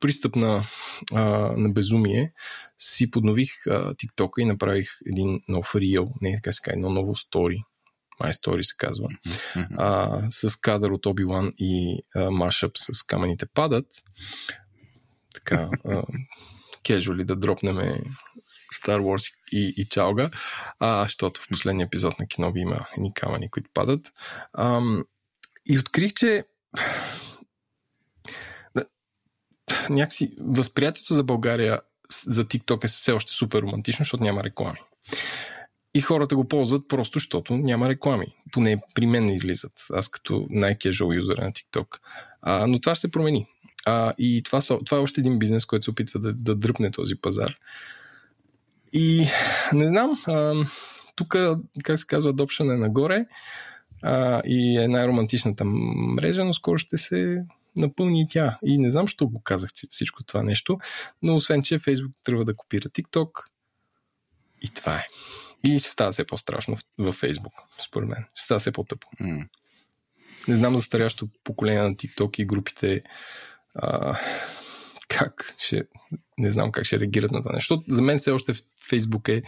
пристъп 0.00 0.36
на, 0.36 0.64
а, 1.12 1.22
на 1.56 1.68
безумие 1.68 2.32
си 2.78 3.10
поднових 3.10 3.50
TikTok 3.66 4.30
и 4.38 4.44
направих 4.44 4.88
един 5.06 5.40
нов 5.48 5.72
рeel, 5.72 6.08
не 6.20 6.36
така 6.36 6.52
се 6.52 6.60
едно 6.66 6.90
ново 6.90 7.16
стори, 7.16 7.64
My 8.22 8.32
Story 8.32 8.62
се 8.62 8.74
казва, 8.78 9.08
а, 9.78 10.20
с 10.30 10.56
кадър 10.56 10.90
от 10.90 11.04
Obi-Wan 11.04 11.50
и 11.58 12.02
а, 12.14 12.30
машъп 12.30 12.72
с 12.78 13.02
камъните 13.02 13.46
падат. 13.46 13.86
Така, 15.34 15.70
кежуали 16.82 17.24
да 17.24 17.36
дропнеме 17.36 17.98
Star 18.84 19.00
Wars 19.00 19.32
и, 19.52 19.74
и 19.76 19.84
Чалга, 19.84 20.30
а, 20.78 21.02
защото 21.02 21.40
в 21.40 21.48
последния 21.48 21.84
епизод 21.84 22.20
на 22.20 22.26
кино 22.26 22.52
има 22.56 22.86
едни 22.96 23.14
камъни, 23.14 23.50
които 23.50 23.70
падат. 23.74 24.12
А, 24.52 24.82
и 25.68 25.78
открих, 25.78 26.12
че 26.12 26.44
някакси 29.90 30.36
възприятието 30.40 31.14
за 31.14 31.22
България 31.22 31.80
за 32.26 32.44
TikTok 32.44 32.84
е 32.84 32.88
все 32.88 33.12
още 33.12 33.32
супер 33.32 33.62
романтично, 33.62 34.02
защото 34.02 34.24
няма 34.24 34.44
реклами. 34.44 34.78
И 35.94 36.00
хората 36.00 36.36
го 36.36 36.48
ползват 36.48 36.88
просто, 36.88 37.18
защото 37.18 37.56
няма 37.56 37.88
реклами. 37.88 38.26
Поне 38.52 38.80
при 38.94 39.06
мен 39.06 39.26
не 39.26 39.34
излизат. 39.34 39.72
Аз 39.92 40.08
като 40.08 40.46
най-кежуал 40.50 41.12
юзер 41.12 41.38
на 41.38 41.52
TikTok. 41.52 41.98
А, 42.42 42.66
но 42.66 42.80
това 42.80 42.94
ще 42.94 43.00
се 43.00 43.10
промени. 43.10 43.46
А, 43.86 44.14
и 44.18 44.42
това, 44.42 44.60
са, 44.60 44.78
това 44.84 44.98
е 44.98 45.00
още 45.00 45.20
един 45.20 45.38
бизнес, 45.38 45.64
който 45.64 45.84
се 45.84 45.90
опитва 45.90 46.20
да, 46.20 46.32
да 46.32 46.54
дръпне 46.54 46.90
този 46.90 47.14
пазар. 47.16 47.56
И 48.94 49.26
не 49.72 49.88
знам, 49.88 50.18
тук, 51.16 51.36
как 51.82 51.98
се 51.98 52.06
казва, 52.06 52.34
Adoption 52.34 52.74
е 52.74 52.76
нагоре 52.76 53.26
а, 54.02 54.42
и 54.44 54.78
е 54.78 54.88
най-романтичната 54.88 55.64
мрежа, 55.64 56.44
но 56.44 56.54
скоро 56.54 56.78
ще 56.78 56.96
се 56.98 57.44
напълни 57.76 58.20
и 58.20 58.26
тя. 58.28 58.58
И 58.64 58.78
не 58.78 58.90
знам, 58.90 59.08
що 59.08 59.28
го 59.28 59.40
казах 59.40 59.70
всичко 59.88 60.24
това 60.24 60.42
нещо, 60.42 60.78
но 61.22 61.34
освен, 61.34 61.62
че 61.62 61.78
Facebook 61.78 62.12
трябва 62.24 62.44
да 62.44 62.56
копира 62.56 62.88
TikTok 62.88 63.30
и 64.62 64.68
това 64.68 64.96
е. 64.96 65.06
И 65.64 65.78
ще 65.78 65.90
става 65.90 66.12
все 66.12 66.26
по-страшно 66.26 66.76
във 66.98 67.20
Facebook, 67.20 67.52
според 67.84 68.08
мен. 68.08 68.24
Ще 68.34 68.44
става 68.44 68.58
все 68.58 68.72
по-тъпо. 68.72 69.08
Mm. 69.20 69.48
Не 70.48 70.56
знам 70.56 70.76
за 70.76 70.82
старящо 70.82 71.28
поколение 71.44 71.82
на 71.82 71.94
TikTok 71.94 72.40
и 72.40 72.46
групите 72.46 73.02
а, 73.74 74.18
как 75.08 75.54
ще, 75.58 75.82
не 76.38 76.50
знам 76.50 76.72
как 76.72 76.84
ще 76.84 77.00
реагират 77.00 77.30
на 77.30 77.42
това 77.42 77.54
нещо. 77.54 77.82
За 77.88 78.02
мен 78.02 78.18
все 78.18 78.30
още 78.30 78.52
Фейсбук 78.88 79.28
е 79.28 79.42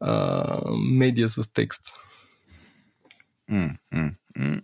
а, 0.00 0.60
медия 0.76 1.28
с 1.28 1.52
текст. 1.52 1.82
Mm, 3.50 3.76
mm, 3.94 4.14
mm. 4.38 4.62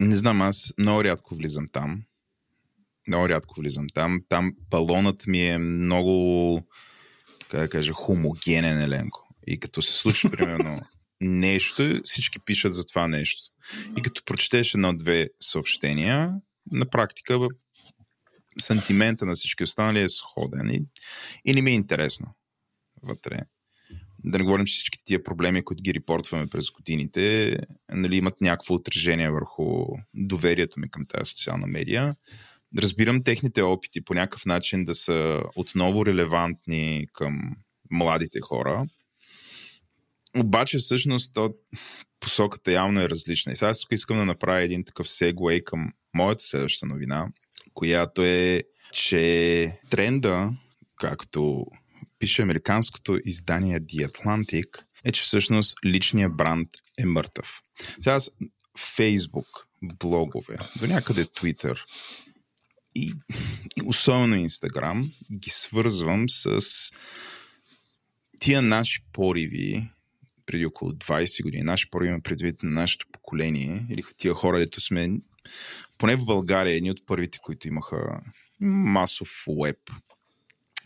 Не 0.00 0.16
знам, 0.16 0.42
аз 0.42 0.72
много 0.78 1.04
рядко 1.04 1.34
влизам 1.34 1.66
там. 1.72 2.02
Много 3.08 3.28
рядко 3.28 3.60
влизам 3.60 3.86
там. 3.94 4.20
Там 4.28 4.52
балонът 4.70 5.26
ми 5.26 5.46
е 5.46 5.58
много, 5.58 6.66
как 7.48 7.60
да 7.60 7.68
кажа, 7.68 7.92
хомогенен, 7.92 8.80
Еленко. 8.80 9.28
И 9.46 9.60
като 9.60 9.82
се 9.82 9.92
случи, 9.92 10.28
примерно, 10.28 10.80
нещо, 11.20 12.00
всички 12.04 12.38
пишат 12.38 12.74
за 12.74 12.86
това 12.86 13.08
нещо. 13.08 13.40
И 13.98 14.02
като 14.02 14.22
прочетеш 14.24 14.74
едно-две 14.74 15.28
съобщения, 15.40 16.40
на 16.72 16.86
практика 16.86 17.38
сантимента 18.62 19.26
на 19.26 19.34
всички 19.34 19.62
останали 19.62 20.02
е 20.02 20.08
сходен 20.08 20.70
и, 20.70 20.80
и 21.44 21.54
не 21.54 21.62
ми 21.62 21.70
е 21.70 21.74
интересно 21.74 22.34
вътре. 23.02 23.36
Да 24.24 24.38
не 24.38 24.44
говорим, 24.44 24.66
че 24.66 24.72
всички 24.72 25.04
тия 25.04 25.22
проблеми, 25.22 25.64
които 25.64 25.82
ги 25.82 25.94
репортваме 25.94 26.46
през 26.46 26.70
годините, 26.70 27.56
нали, 27.92 28.16
имат 28.16 28.40
някакво 28.40 28.74
отражение 28.74 29.30
върху 29.30 29.84
доверието 30.14 30.80
ми 30.80 30.90
към 30.90 31.04
тази 31.06 31.30
социална 31.30 31.66
медия. 31.66 32.16
Разбирам 32.78 33.22
техните 33.22 33.62
опити 33.62 34.04
по 34.04 34.14
някакъв 34.14 34.46
начин 34.46 34.84
да 34.84 34.94
са 34.94 35.42
отново 35.56 36.06
релевантни 36.06 37.06
към 37.12 37.56
младите 37.90 38.40
хора. 38.40 38.86
Обаче 40.36 40.78
всъщност 40.78 41.34
то, 41.34 41.54
посоката 42.20 42.72
явно 42.72 43.00
е 43.00 43.08
различна. 43.08 43.52
И 43.52 43.56
сега 43.56 43.72
тук 43.82 43.92
искам 43.92 44.16
да 44.16 44.26
направя 44.26 44.60
един 44.60 44.84
такъв 44.84 45.08
сегуей 45.08 45.60
към 45.64 45.92
моята 46.14 46.42
следваща 46.42 46.86
новина, 46.86 47.28
която 47.74 48.22
е, 48.22 48.62
че 48.92 49.72
тренда, 49.90 50.50
както 50.96 51.66
пише 52.18 52.42
американското 52.42 53.18
издание 53.24 53.80
The 53.80 54.08
Atlantic, 54.08 54.84
е, 55.04 55.12
че 55.12 55.22
всъщност 55.22 55.78
личният 55.84 56.36
бранд 56.36 56.68
е 56.98 57.06
мъртъв. 57.06 57.62
Сега 57.94 58.14
аз 58.14 58.30
Фейсбук, 58.78 59.46
блогове, 59.82 60.56
до 60.80 60.86
някъде 60.86 61.24
Twitter 61.24 61.84
и, 62.94 63.12
и 63.76 63.82
особено 63.84 64.36
Инстаграм 64.36 65.12
ги 65.32 65.50
свързвам 65.50 66.28
с 66.28 66.60
тия 68.40 68.62
наши 68.62 69.00
пориви 69.12 69.88
преди 70.46 70.66
около 70.66 70.92
20 70.92 71.42
години, 71.42 71.62
наши 71.62 71.90
пориви 71.90 72.22
предвид 72.22 72.62
на 72.62 72.70
нашето 72.70 73.06
поколение 73.12 73.86
или 73.90 74.02
тия 74.16 74.34
хора, 74.34 74.58
дето 74.58 74.80
сме 74.80 75.18
поне 75.98 76.16
в 76.16 76.24
България, 76.24 76.76
едни 76.76 76.90
от 76.90 77.06
първите, 77.06 77.38
които 77.42 77.68
имаха 77.68 78.20
масов 78.60 79.44
веб. 79.64 79.78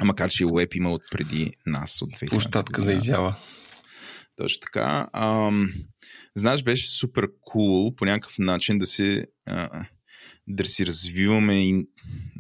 Макар, 0.05 0.31
че 0.31 0.45
веб 0.55 0.75
има 0.75 0.93
от 0.93 1.03
преди 1.11 1.51
нас, 1.67 2.03
от 2.03 2.11
2000 2.11 2.31
Площадка 2.31 2.83
за 2.83 2.93
изява. 2.93 3.37
Точно 4.37 4.61
така. 4.61 5.09
Ам, 5.13 5.73
знаеш, 6.35 6.63
беше 6.63 6.89
супер 6.89 7.29
кул 7.41 7.91
cool, 7.91 7.95
по 7.95 8.05
някакъв 8.05 8.39
начин 8.39 8.79
да 8.79 8.87
а, 9.47 9.87
да 10.49 10.65
си 10.65 10.87
развиваме 10.87 11.69
и 11.69 11.87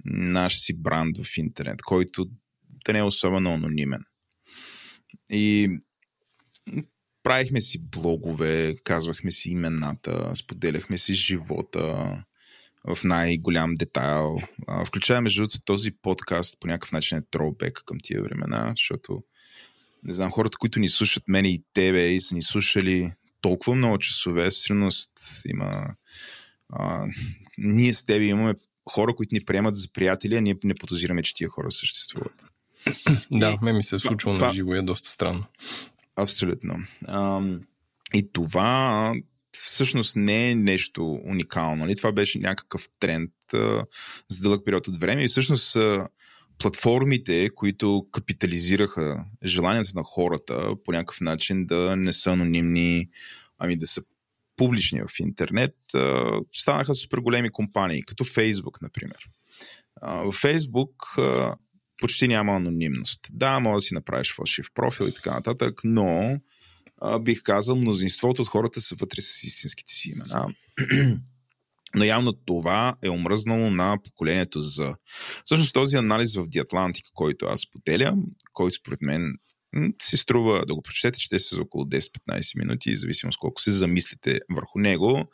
наш 0.04 0.60
си 0.60 0.82
бранд 0.82 1.18
в 1.18 1.36
интернет, 1.36 1.82
който 1.82 2.26
да 2.86 2.92
не 2.92 2.98
е 2.98 3.02
особено 3.02 3.54
анонимен. 3.54 4.04
И 5.30 5.68
правихме 7.24 7.60
си 7.60 7.78
блогове, 7.78 8.76
казвахме 8.84 9.30
си 9.30 9.50
имената, 9.50 10.32
споделяхме 10.34 10.98
си 10.98 11.14
живота, 11.14 12.16
в 12.86 13.04
най-голям 13.04 13.74
детайл. 13.74 14.38
Включая, 14.86 15.20
между 15.20 15.42
другото, 15.42 15.60
този 15.64 15.90
подкаст 16.02 16.56
по 16.60 16.66
някакъв 16.66 16.92
начин 16.92 17.18
е 17.18 17.22
троубек 17.30 17.82
към 17.86 17.98
тия 18.02 18.22
времена, 18.22 18.72
защото 18.76 19.22
не 20.02 20.12
знам, 20.12 20.30
хората, 20.30 20.58
които 20.58 20.80
ни 20.80 20.88
слушат 20.88 21.22
мене 21.28 21.48
и 21.48 21.62
тебе 21.74 22.08
и 22.08 22.20
са 22.20 22.34
ни 22.34 22.42
слушали 22.42 23.12
толкова 23.40 23.74
много 23.74 23.98
часове, 23.98 24.50
сигурност 24.50 25.12
има 25.46 25.94
а, 26.72 27.06
ние 27.58 27.94
с 27.94 28.04
тебе 28.04 28.24
имаме 28.24 28.54
хора, 28.90 29.16
които 29.16 29.34
ни 29.34 29.44
приемат 29.44 29.76
за 29.76 29.88
приятели, 29.92 30.36
а 30.36 30.40
ние 30.40 30.56
не 30.64 30.74
подозираме, 30.74 31.22
че 31.22 31.34
тия 31.34 31.48
хора 31.48 31.70
съществуват. 31.70 32.46
да, 33.32 33.58
ме 33.62 33.72
ми 33.72 33.82
се 33.82 33.96
е 33.96 33.98
случило 33.98 34.34
това, 34.34 34.46
на 34.46 34.52
живо, 34.52 34.74
е 34.74 34.82
доста 34.82 35.08
странно. 35.08 35.44
Абсолютно. 36.16 36.74
Ам, 37.08 37.60
И 38.14 38.32
това 38.32 39.12
всъщност 39.52 40.16
не 40.16 40.50
е 40.50 40.54
нещо 40.54 41.20
уникално. 41.24 41.76
Нали? 41.76 41.96
Това 41.96 42.12
беше 42.12 42.38
някакъв 42.38 42.88
тренд 43.00 43.30
а, 43.54 43.86
за 44.28 44.42
дълъг 44.42 44.64
период 44.64 44.88
от 44.88 45.00
време 45.00 45.24
и 45.24 45.28
всъщност 45.28 45.76
а, 45.76 46.08
платформите, 46.58 47.50
които 47.54 48.06
капитализираха 48.12 49.24
желанието 49.44 49.90
на 49.94 50.02
хората 50.02 50.70
по 50.84 50.92
някакъв 50.92 51.20
начин 51.20 51.66
да 51.66 51.96
не 51.96 52.12
са 52.12 52.30
анонимни, 52.30 53.06
ами 53.58 53.76
да 53.76 53.86
са 53.86 54.02
публични 54.56 55.00
в 55.00 55.20
интернет, 55.20 55.74
а, 55.94 56.32
станаха 56.52 56.94
супер 56.94 57.18
големи 57.18 57.50
компании, 57.50 58.02
като 58.02 58.24
Facebook, 58.24 58.82
например. 58.82 59.28
А, 60.00 60.14
в 60.14 60.32
Facebook 60.32 61.18
а, 61.18 61.56
почти 62.00 62.28
няма 62.28 62.52
анонимност. 62.52 63.20
Да, 63.32 63.60
може 63.60 63.74
да 63.74 63.80
си 63.80 63.94
направиш 63.94 64.34
фалшив 64.34 64.66
профил 64.74 65.04
и 65.04 65.14
така 65.14 65.30
нататък, 65.30 65.80
но 65.84 66.40
а, 67.00 67.18
бих 67.18 67.42
казал, 67.42 67.76
мнозинството 67.76 68.42
от 68.42 68.48
хората 68.48 68.80
са 68.80 68.94
вътре 69.00 69.20
с 69.20 69.42
истинските 69.42 69.92
си 69.92 70.10
имена. 70.10 70.54
Но 71.96 72.04
явно 72.04 72.32
това 72.32 72.96
е 73.02 73.08
омръзнало 73.08 73.70
на 73.70 73.98
поколението 74.04 74.60
за. 74.60 74.94
Всъщност 75.44 75.74
този 75.74 75.96
анализ 75.96 76.36
в 76.36 76.48
Диатлантика, 76.48 77.10
който 77.14 77.46
аз 77.46 77.70
поделям, 77.70 78.24
който 78.52 78.76
според 78.76 79.02
мен 79.02 79.34
си 80.02 80.16
струва 80.16 80.66
да 80.66 80.74
го 80.74 80.82
прочетете, 80.82 81.20
ще 81.20 81.38
се 81.38 81.54
за 81.54 81.62
около 81.62 81.84
10-15 81.84 82.58
минути, 82.58 82.96
зависимо 82.96 83.32
с 83.32 83.36
колко 83.36 83.60
се 83.60 83.70
замислите 83.70 84.40
върху 84.54 84.78
него 84.78 85.30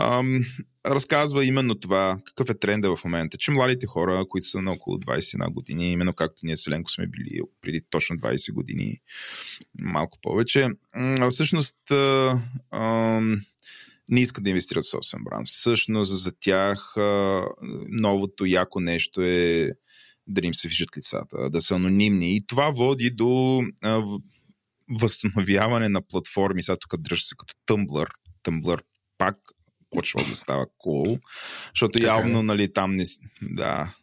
ам, 0.00 0.44
разказва 0.86 1.44
именно 1.44 1.74
това, 1.74 2.18
какъв 2.24 2.50
е 2.50 2.58
тренда 2.58 2.96
в 2.96 3.04
момента, 3.04 3.38
че 3.38 3.50
младите 3.50 3.86
хора, 3.86 4.24
които 4.28 4.46
са 4.46 4.62
на 4.62 4.72
около 4.72 4.96
21 4.96 5.52
години, 5.52 5.92
именно 5.92 6.12
както 6.12 6.40
ние 6.42 6.56
Селенко 6.56 6.90
сме 6.90 7.06
били 7.06 7.40
преди 7.60 7.80
точно 7.90 8.16
20 8.16 8.52
години, 8.52 9.00
малко 9.78 10.18
повече, 10.22 10.68
всъщност 11.30 11.90
а, 12.70 13.20
не 14.08 14.20
искат 14.20 14.44
да 14.44 14.50
инвестират 14.50 14.84
в 14.84 14.88
собствен 14.88 15.24
бранд. 15.24 15.48
Всъщност 15.48 16.22
за 16.22 16.32
тях 16.40 16.96
а, 16.96 17.44
новото 17.88 18.46
яко 18.46 18.80
нещо 18.80 19.22
е 19.22 19.70
да 20.26 20.46
им 20.46 20.54
се 20.54 20.68
виждат 20.68 20.96
лицата, 20.96 21.50
да 21.50 21.60
са 21.60 21.74
анонимни. 21.74 22.36
И 22.36 22.46
това 22.46 22.70
води 22.70 23.10
до 23.10 23.62
а, 23.82 24.02
възстановяване 25.00 25.88
на 25.88 26.02
платформи. 26.02 26.62
Сега 26.62 26.76
тук 26.76 27.00
дръжа 27.00 27.22
се 27.22 27.34
като 27.38 27.54
Tumblr. 27.68 28.08
Tumblr 28.44 28.80
пак 29.18 29.36
почва 29.90 30.24
да 30.28 30.34
става 30.34 30.66
cool, 30.86 31.20
защото 31.74 31.92
така, 31.92 32.06
явно, 32.06 32.42
нали, 32.42 32.72
там 32.72 32.96
не... 32.96 33.04
Да, 33.42 33.94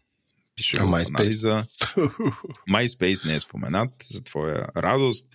пише 0.58 0.78
а 0.78 0.84
MySpace? 0.84 1.30
За... 1.30 1.66
MySpace 2.70 3.26
не 3.26 3.36
е 3.36 3.40
споменат, 3.40 3.90
за 4.06 4.24
твоя 4.24 4.68
радост. 4.78 5.28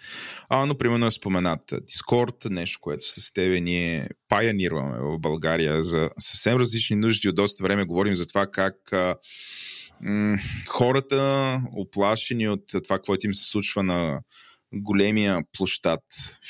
А, 0.49 0.67
но, 0.67 0.79
примерно 0.79 1.07
е 1.07 1.11
споменат 1.11 1.71
Discord, 1.71 2.51
нещо, 2.51 2.79
което 2.81 3.21
с 3.21 3.33
тебе 3.33 3.61
ние 3.61 4.09
пайонираме 4.29 4.99
в 4.99 5.19
България 5.19 5.83
за 5.83 6.11
съвсем 6.19 6.57
различни 6.57 6.97
нужди. 6.97 7.29
От 7.29 7.35
доста 7.35 7.65
време 7.65 7.85
говорим 7.85 8.15
за 8.15 8.27
това 8.27 8.47
как 8.47 8.93
а, 8.93 9.17
м- 10.01 10.39
хората, 10.69 11.61
оплашени 11.77 12.49
от 12.49 12.65
това, 12.85 12.99
което 12.99 13.27
им 13.27 13.35
се 13.35 13.51
случва 13.51 13.83
на 13.83 14.21
големия 14.75 15.41
площад 15.53 16.01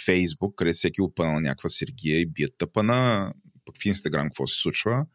Фейсбук, 0.05 0.55
къде 0.57 0.73
всеки 0.73 1.01
опънал 1.01 1.41
някаква 1.41 1.69
сергия 1.69 2.21
и 2.21 2.27
бият 2.27 2.53
тъпана, 2.59 3.33
пък 3.65 3.75
в 3.83 3.87
Инстаграм 3.87 4.27
какво 4.27 4.47
се 4.47 4.61
случва, 4.61 5.07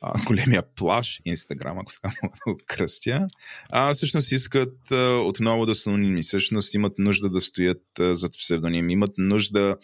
а, 0.00 0.12
големия 0.26 0.62
плаш 0.76 1.20
Инстаграм, 1.24 1.78
ако 1.78 1.92
така 1.92 2.14
мога 2.22 2.36
да 2.46 2.52
го 2.52 2.60
кръстя, 2.66 3.26
а, 3.70 3.92
всъщност 3.94 4.32
искат 4.32 4.92
а, 4.92 5.22
отново 5.26 5.66
да 5.66 5.74
са 5.74 5.90
анонимни, 5.90 6.22
всъщност 6.22 6.74
имат 6.74 6.98
нужда 6.98 7.30
да 7.30 7.40
стоят 7.40 7.84
а, 8.00 8.14
зад 8.14 8.32
псевдоним, 8.32 8.90
имат 8.90 9.12
нужда 9.18 9.76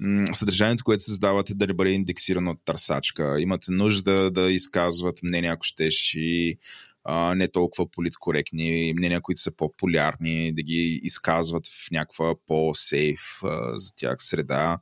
м- 0.00 0.34
съдържанието, 0.34 0.84
което 0.84 1.02
се 1.02 1.10
създават 1.10 1.46
да 1.54 1.74
бъде 1.74 1.90
индексирано 1.90 2.50
от 2.50 2.64
търсачка, 2.64 3.40
имат 3.40 3.64
нужда 3.68 4.30
да 4.30 4.52
изказват 4.52 5.22
мнения, 5.22 5.52
ако 5.52 5.64
щеш 5.64 6.14
и 6.14 6.58
а, 7.04 7.34
не 7.34 7.48
толкова 7.48 7.90
политкоректни, 7.90 8.94
мнения, 8.96 9.20
които 9.20 9.40
са 9.40 9.56
по-полярни, 9.56 10.54
да 10.54 10.62
ги 10.62 11.00
изказват 11.02 11.66
в 11.66 11.90
някаква 11.90 12.34
по-сейф 12.46 13.20
а, 13.44 13.76
за 13.76 13.92
тях 13.96 14.16
среда. 14.18 14.78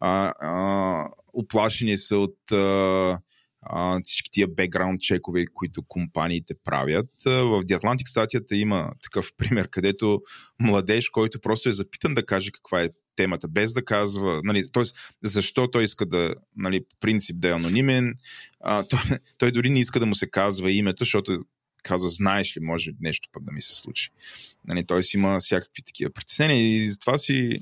А, 0.00 0.32
а, 0.40 1.08
оплашени 1.32 1.96
са 1.96 2.18
от 2.18 2.52
а, 2.52 3.18
а, 3.62 4.00
всички 4.04 4.30
тия 4.30 4.48
бекграунд 4.48 5.00
чекове, 5.00 5.44
които 5.54 5.82
компаниите 5.88 6.54
правят. 6.64 7.10
В 7.24 7.64
The 7.64 7.80
Atlantic 7.80 8.08
статията 8.08 8.56
има 8.56 8.92
такъв 9.02 9.32
пример, 9.36 9.68
където 9.68 10.20
младеж, 10.60 11.08
който 11.08 11.40
просто 11.40 11.68
е 11.68 11.72
запитан 11.72 12.14
да 12.14 12.26
каже 12.26 12.50
каква 12.50 12.82
е 12.82 12.88
темата, 13.16 13.48
без 13.48 13.72
да 13.72 13.84
казва, 13.84 14.40
нали, 14.44 14.62
т.е. 14.72 14.82
защо 15.24 15.70
той 15.70 15.84
иска 15.84 16.06
да, 16.06 16.34
нали, 16.56 16.80
по 16.80 16.96
принцип 17.00 17.40
да 17.40 17.48
е 17.48 17.52
анонимен, 17.52 18.14
а, 18.60 18.82
той, 18.90 19.00
той 19.38 19.52
дори 19.52 19.70
не 19.70 19.80
иска 19.80 20.00
да 20.00 20.06
му 20.06 20.14
се 20.14 20.30
казва 20.30 20.72
името, 20.72 21.04
защото 21.04 21.38
казва, 21.82 22.08
знаеш 22.08 22.56
ли, 22.56 22.60
може 22.60 22.90
нещо 23.00 23.28
пък 23.32 23.44
да 23.44 23.52
ми 23.52 23.62
се 23.62 23.74
случи. 23.74 24.10
Нали, 24.64 24.84
си 25.02 25.16
има 25.16 25.38
всякакви 25.38 25.82
такива 25.82 26.10
притеснения 26.10 26.76
и 26.76 26.86
затова 26.86 27.18
си 27.18 27.60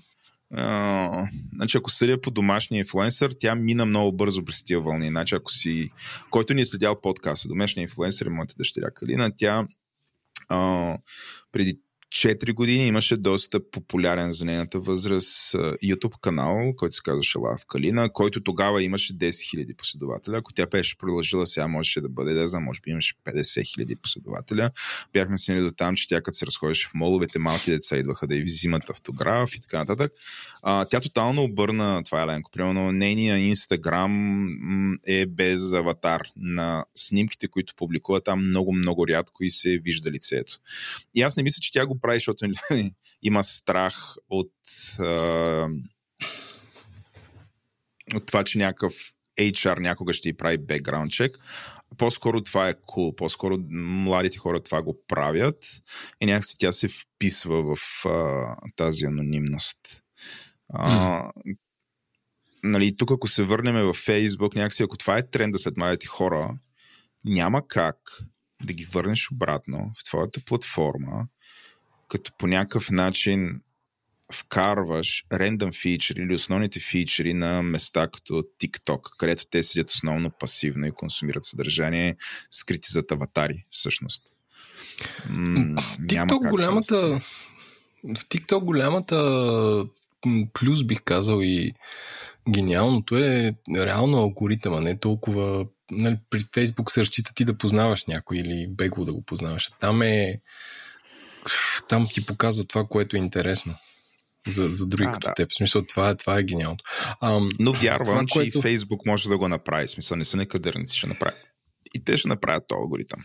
Значи, 1.53 1.79
ако 1.79 1.91
съдя 1.91 2.21
по 2.21 2.31
домашния 2.31 2.79
инфлуенсър, 2.79 3.35
тя 3.41 3.55
мина 3.55 3.87
много 3.87 4.17
бързо 4.17 4.45
през 4.45 4.65
тия 4.65 4.81
вълни. 4.81 5.09
Значи, 5.09 5.35
ако 5.35 5.53
си, 5.53 5.91
който 6.31 6.55
ни 6.55 6.61
е 6.61 6.65
следял 6.65 7.01
подкаста, 7.01 7.49
домашния 7.49 7.83
инфлуенсър 7.83 8.27
е 8.27 8.31
моята 8.31 8.55
дъщеря 8.59 8.91
Калина, 8.91 9.31
тя 9.37 9.67
uh, 10.51 10.99
преди 11.53 11.81
4 12.15 12.55
години 12.55 12.87
имаше 12.87 13.17
доста 13.17 13.71
популярен 13.71 14.31
за 14.31 14.45
нейната 14.45 14.81
възраст 14.81 15.53
YouTube 15.85 16.21
канал, 16.21 16.73
който 16.77 16.95
се 16.95 17.03
казваше 17.05 17.39
Лав 17.39 17.67
Калина, 17.67 18.13
който 18.13 18.41
тогава 18.41 18.83
имаше 18.83 19.13
10 19.13 19.29
000 19.29 19.77
последователя. 19.77 20.39
Ако 20.39 20.53
тя 20.53 20.67
беше 20.67 20.99
продължила, 20.99 21.47
сега 21.47 21.69
можеше 21.69 22.01
да 22.01 22.09
бъде, 22.09 22.35
да 22.35 22.61
може 22.61 22.81
би 22.81 22.91
имаше 22.91 23.15
50 23.25 23.41
000 23.43 23.97
последователя. 24.03 24.71
Бяхме 25.13 25.37
стигнали 25.37 25.65
до 25.65 25.71
там, 25.71 25.97
че 25.97 26.09
тя 26.09 26.21
като 26.21 26.37
се 26.37 26.47
разходеше 26.47 26.89
в 26.89 26.95
моловете, 26.95 27.39
малки 27.39 27.71
деца 27.71 27.97
идваха 27.97 28.27
да 28.27 28.35
й 28.35 28.43
взимат 28.43 28.91
автограф 28.91 29.55
и 29.55 29.61
така 29.61 29.79
нататък. 29.79 30.13
А, 30.63 30.85
тя 30.85 31.01
тотално 31.01 31.43
обърна, 31.43 32.03
това 32.05 32.23
е 32.23 32.27
Ленко, 32.27 32.51
примерно 32.51 32.93
нейния 32.93 33.39
инстаграм 33.39 34.49
е 35.07 35.27
без 35.27 35.73
аватар 35.73 36.23
на 36.37 36.85
снимките, 36.95 37.49
които 37.49 37.75
публикува 37.77 38.21
там 38.21 38.49
много, 38.49 38.73
много 38.73 39.09
рядко 39.09 39.45
и 39.45 39.51
се 39.51 39.79
вижда 39.79 40.11
лицето. 40.11 40.59
И 41.15 41.23
аз 41.23 41.37
не 41.37 41.43
мисля, 41.43 41.61
че 41.61 41.73
тя 41.73 41.87
го 41.87 41.98
прави, 42.01 42.17
защото 42.17 42.47
има 43.23 43.43
страх 43.43 44.15
от, 44.29 44.53
а, 44.99 45.69
от 48.15 48.27
това, 48.27 48.45
че 48.45 48.59
някакъв 48.59 48.93
HR 49.39 49.79
някога 49.79 50.13
ще 50.13 50.29
ти 50.29 50.37
прави 50.37 50.59
бекграунд 50.59 51.13
чек. 51.13 51.39
По-скоро 51.97 52.43
това 52.43 52.69
е 52.69 52.75
cool. 52.75 53.15
По-скоро 53.15 53.59
младите 53.71 54.39
хора 54.39 54.61
това 54.61 54.83
го 54.83 55.05
правят 55.09 55.67
и 56.21 56.27
някакси 56.27 56.59
тя 56.59 56.73
се 56.73 56.89
вписва 56.89 57.77
в 57.77 58.07
а, 58.07 58.57
тази 58.77 59.07
анонимност. 59.07 60.03
А, 60.69 61.23
mm. 61.23 61.57
нали, 62.63 62.97
тук 62.97 63.11
ако 63.11 63.29
се 63.29 63.45
върнем 63.45 63.87
в 63.87 63.95
Фейсбук, 63.95 64.55
някакси 64.55 64.83
ако 64.83 64.97
това 64.97 65.19
е 65.19 65.31
тренда 65.31 65.59
след 65.59 65.77
младите 65.77 66.07
хора, 66.07 66.59
няма 67.25 67.69
как 67.69 67.97
да 68.65 68.73
ги 68.73 68.85
върнеш 68.85 69.31
обратно 69.31 69.93
в 69.99 70.05
твоята 70.05 70.41
платформа 70.41 71.29
като 72.09 72.33
по 72.39 72.47
някакъв 72.47 72.91
начин 72.91 73.61
вкарваш 74.33 75.25
рендъм 75.33 75.73
фичери 75.73 76.23
или 76.23 76.35
основните 76.35 76.81
фичери 76.81 77.35
на 77.35 77.63
места 77.63 78.09
като 78.09 78.35
TikTok, 78.35 79.01
където 79.19 79.47
те 79.51 79.63
седят 79.63 79.91
основно 79.91 80.31
пасивно 80.31 80.87
и 80.87 80.93
консумират 80.93 81.45
съдържание, 81.45 82.17
скрити 82.51 82.89
зад 82.93 83.13
аватари, 83.13 83.65
всъщност. 83.71 84.23
М- 85.29 85.83
TikTok 86.01 86.51
голямата 86.51 86.97
да 86.97 87.21
в 88.05 88.25
TikTok 88.25 88.65
голямата 88.65 89.85
плюс 90.53 90.85
бих 90.85 91.03
казал 91.05 91.41
и 91.43 91.73
гениалното 92.49 93.17
е 93.17 93.55
реално 93.77 94.19
алгоритъма, 94.19 94.81
не 94.81 94.99
толкова 94.99 95.67
нали, 95.91 96.19
при 96.31 96.41
Facebook 96.41 96.91
се 96.91 97.01
разчита 97.01 97.35
ти 97.35 97.45
да 97.45 97.59
познаваш 97.59 98.05
някой 98.05 98.39
или 98.39 98.67
бегло 98.69 99.05
да 99.05 99.13
го 99.13 99.23
познаваш. 99.23 99.71
Там 99.81 100.03
е 100.03 100.41
там 101.89 102.07
ти 102.13 102.27
показва 102.27 102.65
това, 102.65 102.85
което 102.85 103.17
е 103.17 103.19
интересно 103.19 103.75
за, 104.47 104.71
за 104.71 104.87
други 104.87 105.09
а, 105.09 105.13
като 105.13 105.29
да. 105.29 105.35
теб. 105.35 105.51
В 105.51 105.55
смисъл, 105.55 105.83
това 105.83 106.09
е, 106.09 106.17
това 106.17 106.39
е 106.39 106.43
гениалното. 106.43 106.85
Ам, 107.23 107.49
Но 107.59 107.73
вярвам, 107.73 108.07
това, 108.07 108.21
че 108.21 108.33
което... 108.33 108.59
и 108.59 108.63
Фейсбук 108.63 109.07
може 109.07 109.29
да 109.29 109.39
го 109.39 109.49
направи. 109.49 109.87
В 109.87 109.91
смисъл, 109.91 110.17
не 110.17 110.25
са 110.25 110.37
некадърници, 110.37 110.99
ще 110.99 111.07
направи. 111.07 111.37
И 111.95 112.05
те 112.05 112.17
ще 112.17 112.29
направят 112.29 112.65
този 112.69 112.79
алгоритъм. 112.79 113.21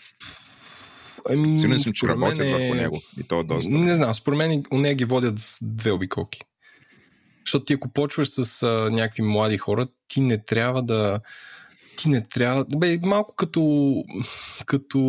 Ами, 1.29 1.59
Сигурен 1.59 1.79
съм, 1.79 1.93
че 1.93 2.07
работят 2.07 2.45
е... 2.45 2.51
върху 2.51 2.75
него. 2.75 3.01
И 3.19 3.23
то 3.23 3.39
е 3.39 3.43
доста. 3.43 3.71
Не 3.71 3.95
знам, 3.95 4.13
според 4.13 4.37
мен 4.37 4.63
у 4.71 4.77
нея 4.77 4.95
ги 4.95 5.05
водят 5.05 5.39
с 5.39 5.57
две 5.61 5.91
обиколки. 5.91 6.39
Защото 7.45 7.65
ти 7.65 7.73
ако 7.73 7.93
почваш 7.93 8.27
с 8.27 8.63
а, 8.63 8.89
някакви 8.91 9.21
млади 9.21 9.57
хора, 9.57 9.87
ти 10.07 10.21
не 10.21 10.43
трябва 10.43 10.83
да 10.83 11.19
ти 11.95 12.09
не 12.09 12.23
трябва. 12.27 12.65
Бе, 12.77 12.99
малко 13.03 13.35
като, 13.35 13.93
като 14.65 14.99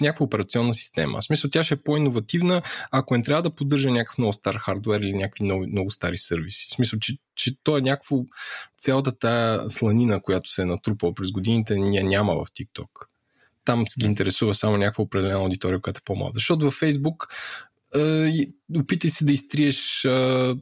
някаква 0.00 0.24
операционна 0.24 0.74
система. 0.74 1.18
В 1.18 1.24
смисъл, 1.24 1.50
тя 1.50 1.62
ще 1.62 1.74
е 1.74 1.82
по-инновативна, 1.84 2.62
ако 2.90 3.16
не 3.16 3.22
трябва 3.22 3.42
да 3.42 3.50
поддържа 3.50 3.90
някакъв 3.90 4.18
много 4.18 4.32
стар 4.32 4.54
хардвер 4.54 5.00
или 5.00 5.12
някакви 5.12 5.44
много, 5.44 5.66
много 5.66 5.90
стари 5.90 6.16
сервиси. 6.16 6.66
В 6.70 6.74
смисъл, 6.74 6.98
че, 6.98 7.16
че 7.34 7.62
то 7.62 7.78
е 7.78 7.80
някакво. 7.80 8.16
Цялата 8.76 9.18
тая 9.18 9.70
сланина, 9.70 10.20
която 10.20 10.50
се 10.50 10.62
е 10.62 10.64
натрупала 10.64 11.14
през 11.14 11.30
годините, 11.30 11.78
ня, 11.78 12.02
няма 12.02 12.34
в 12.34 12.46
TikTok. 12.46 12.88
Там 13.64 13.86
се 13.86 14.00
ги 14.00 14.06
интересува 14.06 14.54
само 14.54 14.76
някаква 14.76 15.04
определена 15.04 15.38
аудитория, 15.38 15.80
която 15.80 15.98
е 15.98 16.04
по-малка. 16.04 16.34
Защото 16.34 16.64
във 16.64 16.80
Facebook 16.80 17.26
е, 17.96 18.46
опитай 18.78 19.10
се 19.10 19.24
да 19.24 19.32
изтриеш 19.32 20.04
е, 20.04 20.54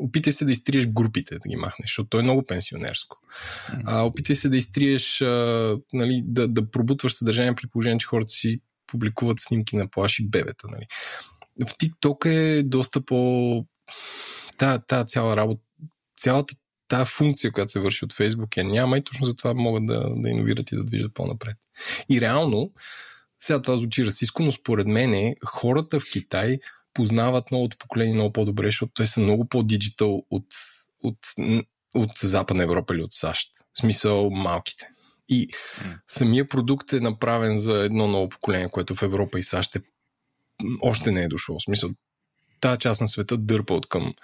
опитай 0.00 0.32
се 0.32 0.44
да 0.44 0.52
изтриеш 0.52 0.86
групите, 0.86 1.34
да 1.34 1.48
ги 1.48 1.56
махнеш, 1.56 1.88
защото 1.88 2.08
то 2.08 2.18
е 2.18 2.22
много 2.22 2.44
пенсионерско. 2.46 3.16
А, 3.84 4.02
опитай 4.02 4.36
се 4.36 4.48
да 4.48 4.56
изтриеш, 4.56 5.20
а, 5.20 5.76
нали, 5.92 6.22
да, 6.24 6.48
да 6.48 6.70
пробутваш 6.70 7.14
съдържание 7.14 7.54
при 7.54 7.66
положение, 7.66 7.98
че 7.98 8.06
хората 8.06 8.28
си 8.28 8.60
публикуват 8.86 9.40
снимки 9.40 9.76
на 9.76 9.90
плаши 9.90 10.28
бебета. 10.28 10.68
Нали. 10.70 10.86
В 11.66 11.72
TikTok 11.72 12.26
е 12.26 12.62
доста 12.62 13.04
по... 13.04 13.64
Та, 14.58 14.78
та 14.78 15.04
цяла 15.04 15.36
работа, 15.36 15.62
цялата 16.16 16.54
тази 16.88 17.10
функция, 17.10 17.52
която 17.52 17.72
се 17.72 17.80
върши 17.80 18.04
от 18.04 18.12
Facebook 18.14 18.56
я 18.56 18.64
няма 18.64 18.98
и 18.98 19.04
точно 19.04 19.26
затова 19.26 19.54
могат 19.54 19.86
да, 19.86 20.10
да 20.16 20.30
иновират 20.30 20.72
и 20.72 20.76
да 20.76 20.84
движат 20.84 21.14
по-напред. 21.14 21.56
И 22.10 22.20
реално, 22.20 22.72
сега 23.38 23.62
това 23.62 23.76
звучи 23.76 24.06
расистско, 24.06 24.42
но 24.42 24.52
според 24.52 24.86
мен 24.86 25.34
хората 25.44 26.00
в 26.00 26.10
Китай 26.12 26.58
познават 26.98 27.50
новото 27.50 27.78
поколение 27.78 28.14
много 28.14 28.32
по-добре, 28.32 28.66
защото 28.66 28.92
те 28.92 29.06
са 29.06 29.20
много 29.20 29.48
по-диджитал 29.48 30.22
от, 30.30 30.46
от, 31.02 31.18
от 31.94 32.10
Западна 32.18 32.62
Европа 32.62 32.94
или 32.94 33.02
от 33.02 33.12
САЩ. 33.12 33.50
В 33.72 33.78
смисъл 33.78 34.30
малките. 34.30 34.88
И 35.28 35.48
самия 36.06 36.48
продукт 36.48 36.92
е 36.92 37.00
направен 37.00 37.58
за 37.58 37.84
едно 37.84 38.08
ново 38.08 38.28
поколение, 38.28 38.68
което 38.68 38.96
в 38.96 39.02
Европа 39.02 39.38
и 39.38 39.42
САЩ 39.42 39.76
е, 39.76 39.80
още 40.80 41.12
не 41.12 41.22
е 41.22 41.28
дошло. 41.28 41.58
В 41.58 41.62
смисъл, 41.62 41.90
тази 42.60 42.78
част 42.78 43.00
на 43.00 43.08
света 43.08 43.36
дърпа 43.36 43.74
от 43.74 43.88
към 43.88 44.14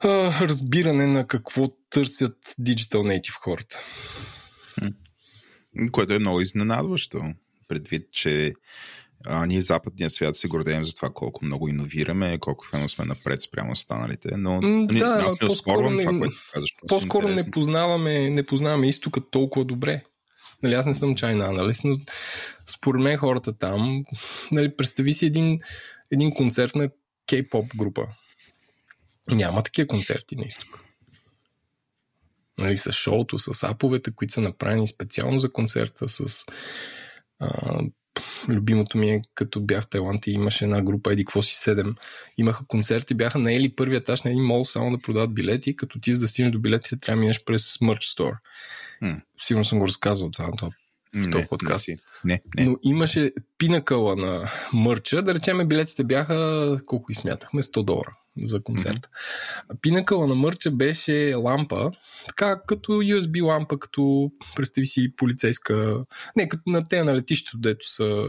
а, 0.00 0.08
разбиране 0.40 1.06
на 1.06 1.26
какво 1.26 1.68
търсят 1.90 2.36
Digital 2.60 3.20
Native 3.20 3.38
хората. 3.38 3.80
Което 5.92 6.12
е 6.12 6.18
много 6.18 6.40
изненадващо, 6.40 7.34
предвид, 7.68 8.12
че 8.12 8.52
а, 9.26 9.46
ние 9.46 9.62
западния 9.62 10.10
свят 10.10 10.36
се 10.36 10.48
гордеем 10.48 10.84
за 10.84 10.94
това 10.94 11.10
колко 11.14 11.44
много 11.44 11.68
иновираме, 11.68 12.38
колко 12.38 12.66
фено 12.66 12.88
сме 12.88 13.04
напред 13.04 13.40
спрямо 13.42 13.72
останалите, 13.72 14.36
но 14.36 14.60
М, 14.62 14.68
ние, 14.68 14.98
да, 14.98 15.22
аз 15.26 15.40
не 15.40 15.48
оспорвам 15.48 15.98
това, 15.98 16.18
което 16.18 16.36
казваш. 16.52 16.74
По-скоро 16.88 17.28
не 17.28 17.50
познаваме, 17.50 18.30
не 18.30 18.46
познаваме 18.46 18.88
изтока 18.88 19.30
толкова 19.30 19.64
добре. 19.64 20.02
Нали, 20.62 20.74
аз 20.74 20.86
не 20.86 20.94
съм 20.94 21.14
чайна 21.14 21.44
аналист, 21.44 21.84
но 21.84 21.96
според 22.66 23.02
мен 23.02 23.16
хората 23.18 23.58
там, 23.58 24.04
нали, 24.52 24.76
представи 24.76 25.12
си 25.12 25.26
един, 25.26 25.58
един 26.10 26.30
концерт 26.30 26.74
на 26.74 26.88
кей-поп 27.26 27.76
група. 27.76 28.06
Няма 29.30 29.62
такива 29.62 29.88
концерти 29.88 30.36
на 30.36 30.44
изток. 30.44 30.80
Нали, 32.58 32.76
с 32.76 32.92
шоуто, 32.92 33.38
с 33.38 33.62
аповете, 33.62 34.12
които 34.12 34.34
са 34.34 34.40
направени 34.40 34.86
специално 34.86 35.38
за 35.38 35.52
концерта, 35.52 36.08
с 36.08 36.44
а, 37.38 37.80
любимото 38.48 38.98
ми 38.98 39.10
е, 39.10 39.18
като 39.34 39.60
бях 39.60 39.84
в 39.84 39.88
Тайланд 39.88 40.26
и 40.26 40.30
имаше 40.30 40.64
една 40.64 40.82
група, 40.82 41.12
еди 41.12 41.24
какво 41.24 41.42
си 41.42 41.70
7, 41.70 41.96
имаха 42.38 42.66
концерти, 42.66 43.14
бяха 43.14 43.38
наели 43.38 43.76
първия 43.76 43.98
етаж 43.98 44.22
на 44.22 44.30
един 44.30 44.44
мол 44.44 44.64
само 44.64 44.90
да 44.90 44.98
продават 44.98 45.34
билети, 45.34 45.76
като 45.76 46.00
ти 46.00 46.14
за 46.14 46.20
да 46.20 46.28
стигнеш 46.28 46.52
до 46.52 46.58
билетите 46.58 46.96
трябва 46.96 47.16
да 47.16 47.20
минеш 47.20 47.44
през 47.44 47.78
Merch 47.78 48.18
Store. 48.18 48.36
М. 49.00 49.20
Сигурно 49.38 49.64
съм 49.64 49.78
го 49.78 49.86
разказвал 49.86 50.30
това, 50.30 50.50
това 50.56 50.70
в 51.16 51.30
този 51.30 51.46
подкаст. 51.50 51.88
Не, 51.88 51.96
не, 52.24 52.40
не. 52.56 52.64
Но 52.64 52.76
имаше 52.82 53.32
пинакъла 53.58 54.16
на 54.16 54.50
мърча, 54.72 55.22
да 55.22 55.34
речем 55.34 55.68
билетите 55.68 56.04
бяха, 56.04 56.78
колко 56.86 57.12
и 57.12 57.14
смятахме, 57.14 57.62
100 57.62 57.84
долара 57.84 58.16
за 58.38 58.62
концерта. 58.62 59.08
Mm-hmm. 59.08 59.80
Пинакъла 59.80 60.26
на 60.26 60.34
мърча 60.34 60.70
беше 60.70 61.34
лампа, 61.34 61.90
така 62.26 62.60
като 62.66 62.92
USB 62.92 63.44
лампа, 63.44 63.78
като 63.78 64.30
представи 64.56 64.86
си 64.86 65.16
полицейска, 65.16 66.04
не, 66.36 66.48
като 66.48 66.62
на 66.66 66.88
те 66.88 67.02
на 67.02 67.14
летището, 67.14 67.58
дето 67.58 67.90
са 67.90 68.26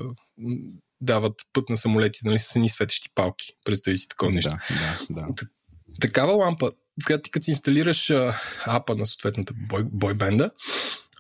дават 1.02 1.34
път 1.54 1.70
на 1.70 1.78
самолети, 1.78 2.20
нали, 2.24 2.40
с 2.40 2.56
едни 2.56 2.70
светещи 2.70 3.10
палки. 3.16 3.54
Представи 3.66 3.98
си 3.98 4.08
такова 4.08 4.32
нещо. 4.32 4.50
Да, 4.50 5.00
да, 5.10 5.22
да. 5.22 5.48
Такава 6.02 6.34
лампа, 6.34 6.72
в 7.04 7.06
която 7.06 7.22
ти 7.22 7.32
като 7.32 7.44
си 7.44 7.52
инсталираш 7.52 8.10
а, 8.10 8.40
апа 8.66 8.96
на 8.96 9.06
съответната 9.06 9.54
бой, 9.58 9.84
бойбенда, 9.84 10.52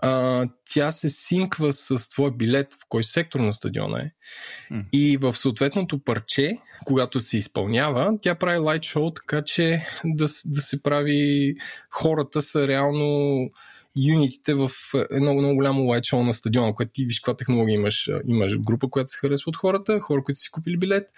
а, 0.02 0.46
тя 0.74 0.92
се 0.92 1.10
синква 1.10 1.74
с 1.74 2.10
твоя 2.10 2.32
билет 2.32 2.74
в 2.74 2.86
кой 2.90 3.04
сектор 3.04 3.40
на 3.40 3.54
стадиона 3.54 4.00
е. 4.00 4.12
М. 4.72 4.84
И 4.94 5.18
в 5.18 5.38
съответното 5.38 6.00
парче, 6.00 6.58
когато 6.86 7.22
се 7.22 7.38
изпълнява, 7.38 8.14
тя 8.22 8.36
прави 8.36 8.58
лайт 8.58 8.84
шоу, 8.84 9.12
така 9.12 9.42
че 9.42 9.86
да, 10.06 10.26
да 10.46 10.62
се 10.62 10.84
прави 10.84 11.56
хората 11.90 12.42
са 12.42 12.68
реално 12.68 13.40
юнитите 13.96 14.54
в 14.54 14.70
едно 15.12 15.34
много 15.34 15.56
голямо 15.56 15.84
лайт 15.84 16.06
шоу 16.06 16.24
на 16.24 16.34
стадиона, 16.34 16.76
което 16.76 16.92
ти 16.92 17.06
виж 17.06 17.20
каква 17.20 17.36
технология 17.36 17.74
имаш. 17.74 18.10
Имаш 18.28 18.60
група, 18.60 18.90
която 18.90 19.12
се 19.12 19.18
харесва 19.18 19.50
от 19.50 19.58
хората, 19.58 20.00
хора, 20.00 20.24
които 20.24 20.40
си 20.40 20.52
купили 20.52 20.78
билет, 20.78 21.10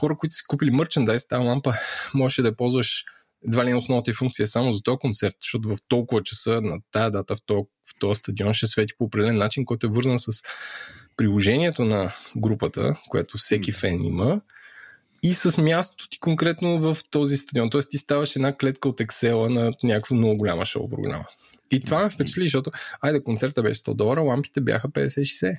хора, 0.00 0.16
които 0.16 0.34
си 0.34 0.42
купили 0.48 0.70
мерчендайз, 0.70 1.28
тази 1.28 1.44
лампа 1.44 1.74
можеше 2.14 2.42
да 2.42 2.48
я 2.48 2.56
ползваш 2.56 3.04
едва 3.46 3.64
ли 3.64 3.68
не 3.68 3.76
основната 3.76 4.10
й 4.10 4.14
функция 4.14 4.44
е 4.44 4.46
само 4.46 4.72
за 4.72 4.82
този 4.82 4.98
концерт, 4.98 5.34
защото 5.40 5.68
в 5.68 5.76
толкова 5.88 6.22
часа 6.22 6.60
на 6.60 6.78
тая 6.90 7.10
дата 7.10 7.36
в 7.36 7.38
този, 7.46 7.60
в 7.60 7.98
този 7.98 8.18
стадион 8.18 8.54
ще 8.54 8.66
свети 8.66 8.94
по 8.98 9.04
определен 9.04 9.36
начин, 9.36 9.64
който 9.64 9.86
е 9.86 9.90
вързан 9.90 10.18
с 10.18 10.42
приложението 11.16 11.84
на 11.84 12.12
групата, 12.36 12.96
което 13.08 13.38
всеки 13.38 13.72
фен 13.72 14.04
има, 14.04 14.40
и 15.22 15.34
с 15.34 15.62
мястото 15.62 16.08
ти 16.08 16.20
конкретно 16.20 16.78
в 16.78 16.98
този 17.10 17.36
стадион. 17.36 17.70
Тоест 17.70 17.90
ти 17.90 17.98
ставаш 17.98 18.36
една 18.36 18.56
клетка 18.56 18.88
от 18.88 19.00
Excel 19.00 19.48
на 19.48 19.72
някаква 19.82 20.16
много 20.16 20.36
голяма 20.36 20.64
шоу 20.64 20.88
програма. 20.88 21.24
И 21.70 21.80
това 21.80 22.02
ме 22.02 22.10
впечатли, 22.10 22.42
защото, 22.42 22.70
айде, 23.00 23.22
концерта 23.22 23.62
беше 23.62 23.80
100 23.80 23.94
долара, 23.94 24.20
лампите 24.20 24.60
бяха 24.60 24.88
50-60. 24.88 25.58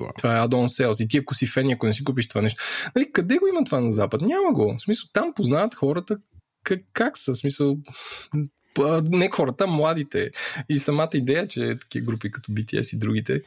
Уау. 0.00 0.10
Това 0.16 0.36
е 0.36 0.40
add-on 0.40 0.66
sales. 0.66 1.04
И 1.04 1.08
ти 1.08 1.18
ако 1.18 1.34
си 1.34 1.46
фен, 1.46 1.70
ако 1.70 1.86
не 1.86 1.92
си 1.92 2.04
купиш 2.04 2.28
това 2.28 2.42
нещо. 2.42 2.62
Нали, 2.96 3.12
къде 3.12 3.38
го 3.38 3.46
има 3.46 3.64
това 3.64 3.80
на 3.80 3.92
Запад? 3.92 4.20
Няма 4.20 4.52
го. 4.52 4.74
В 4.78 4.80
смисъл, 4.80 5.08
там 5.12 5.32
познават 5.34 5.74
хората 5.74 6.16
как, 6.64 6.80
как 6.92 7.18
са. 7.18 7.34
Смисъл, 7.34 7.78
не 9.10 9.30
хората, 9.30 9.66
младите. 9.66 10.30
И 10.68 10.78
самата 10.78 11.10
идея, 11.14 11.48
че 11.48 11.78
такива 11.80 12.06
групи 12.06 12.30
като 12.30 12.52
BTS 12.52 12.96
и 12.96 12.98
другите 12.98 13.42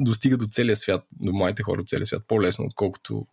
достигат 0.00 0.40
до 0.40 0.46
целия 0.46 0.76
свят, 0.76 1.04
до 1.20 1.32
младите 1.32 1.62
хора 1.62 1.80
от 1.80 1.88
целия 1.88 2.06
свят 2.06 2.22
по-лесно, 2.28 2.64
отколкото 2.64 3.26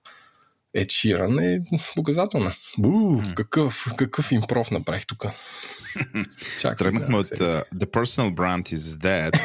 Ed 0.77 0.85
Sheeran 0.85 1.41
е 1.41 1.61
показателна. 1.95 2.53
Бу, 2.77 3.21
какъв, 3.35 3.87
какъв 3.97 4.31
импров 4.31 4.71
направих 4.71 5.05
тук. 5.05 5.25
Чак 6.59 6.77
се 6.77 6.83
Тръгнахме 6.83 7.17
от 7.17 7.25
uh, 7.25 7.63
The 7.75 7.85
Personal 7.85 8.33
Brand 8.33 8.73
is 8.75 8.77
Dead. 8.77 9.39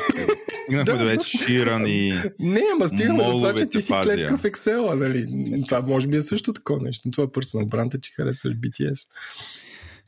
Стигнахме 0.63 1.05
до 1.05 1.11
Ed 1.11 1.19
Sheeran 1.19 1.89
и... 1.89 2.31
Не, 2.39 2.63
ама 2.73 2.89
стигаме 2.89 3.25
до 3.25 3.31
това, 3.31 3.55
че 3.55 3.67
ти 3.67 3.81
си 3.81 3.93
клетка 4.03 4.37
в. 4.37 4.43
Excel, 4.43 4.95
нали? 4.95 5.27
Това 5.69 5.81
може 5.81 6.09
би 6.09 6.17
е 6.17 6.23
също 6.23 6.53
такова 6.53 6.81
нещо. 6.83 7.11
Това 7.11 7.25
е 7.25 7.27
personal 7.27 7.67
brand, 7.67 7.95
е, 7.95 8.01
че 8.01 8.13
харесваш 8.13 8.55
BTS. 8.55 9.09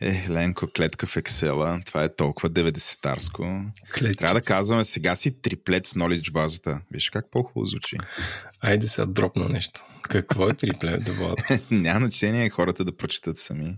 Е, 0.00 0.26
Ленко, 0.28 0.66
клетка 0.76 1.06
в 1.06 1.14
Excel, 1.14 1.86
това 1.86 2.04
е 2.04 2.14
толкова 2.14 2.50
90-тарско. 2.50 3.64
Клетчица. 3.98 4.18
Трябва 4.18 4.34
да 4.34 4.46
казваме, 4.46 4.84
сега 4.84 5.16
си 5.16 5.40
триплет 5.42 5.86
в 5.86 5.94
knowledge 5.94 6.32
базата. 6.32 6.80
Виж 6.90 7.10
как 7.10 7.30
по-хубаво 7.30 7.66
звучи. 7.66 7.96
Айде 8.60 8.88
сега 8.88 9.06
дропна 9.06 9.48
нещо. 9.48 9.84
Какво 10.02 10.48
е 10.48 10.54
трипле 10.54 10.98
да 10.98 11.12
влада? 11.12 11.42
Няма 11.70 12.00
значение 12.00 12.50
хората 12.50 12.84
да 12.84 12.96
прочитат 12.96 13.38
сами. 13.38 13.76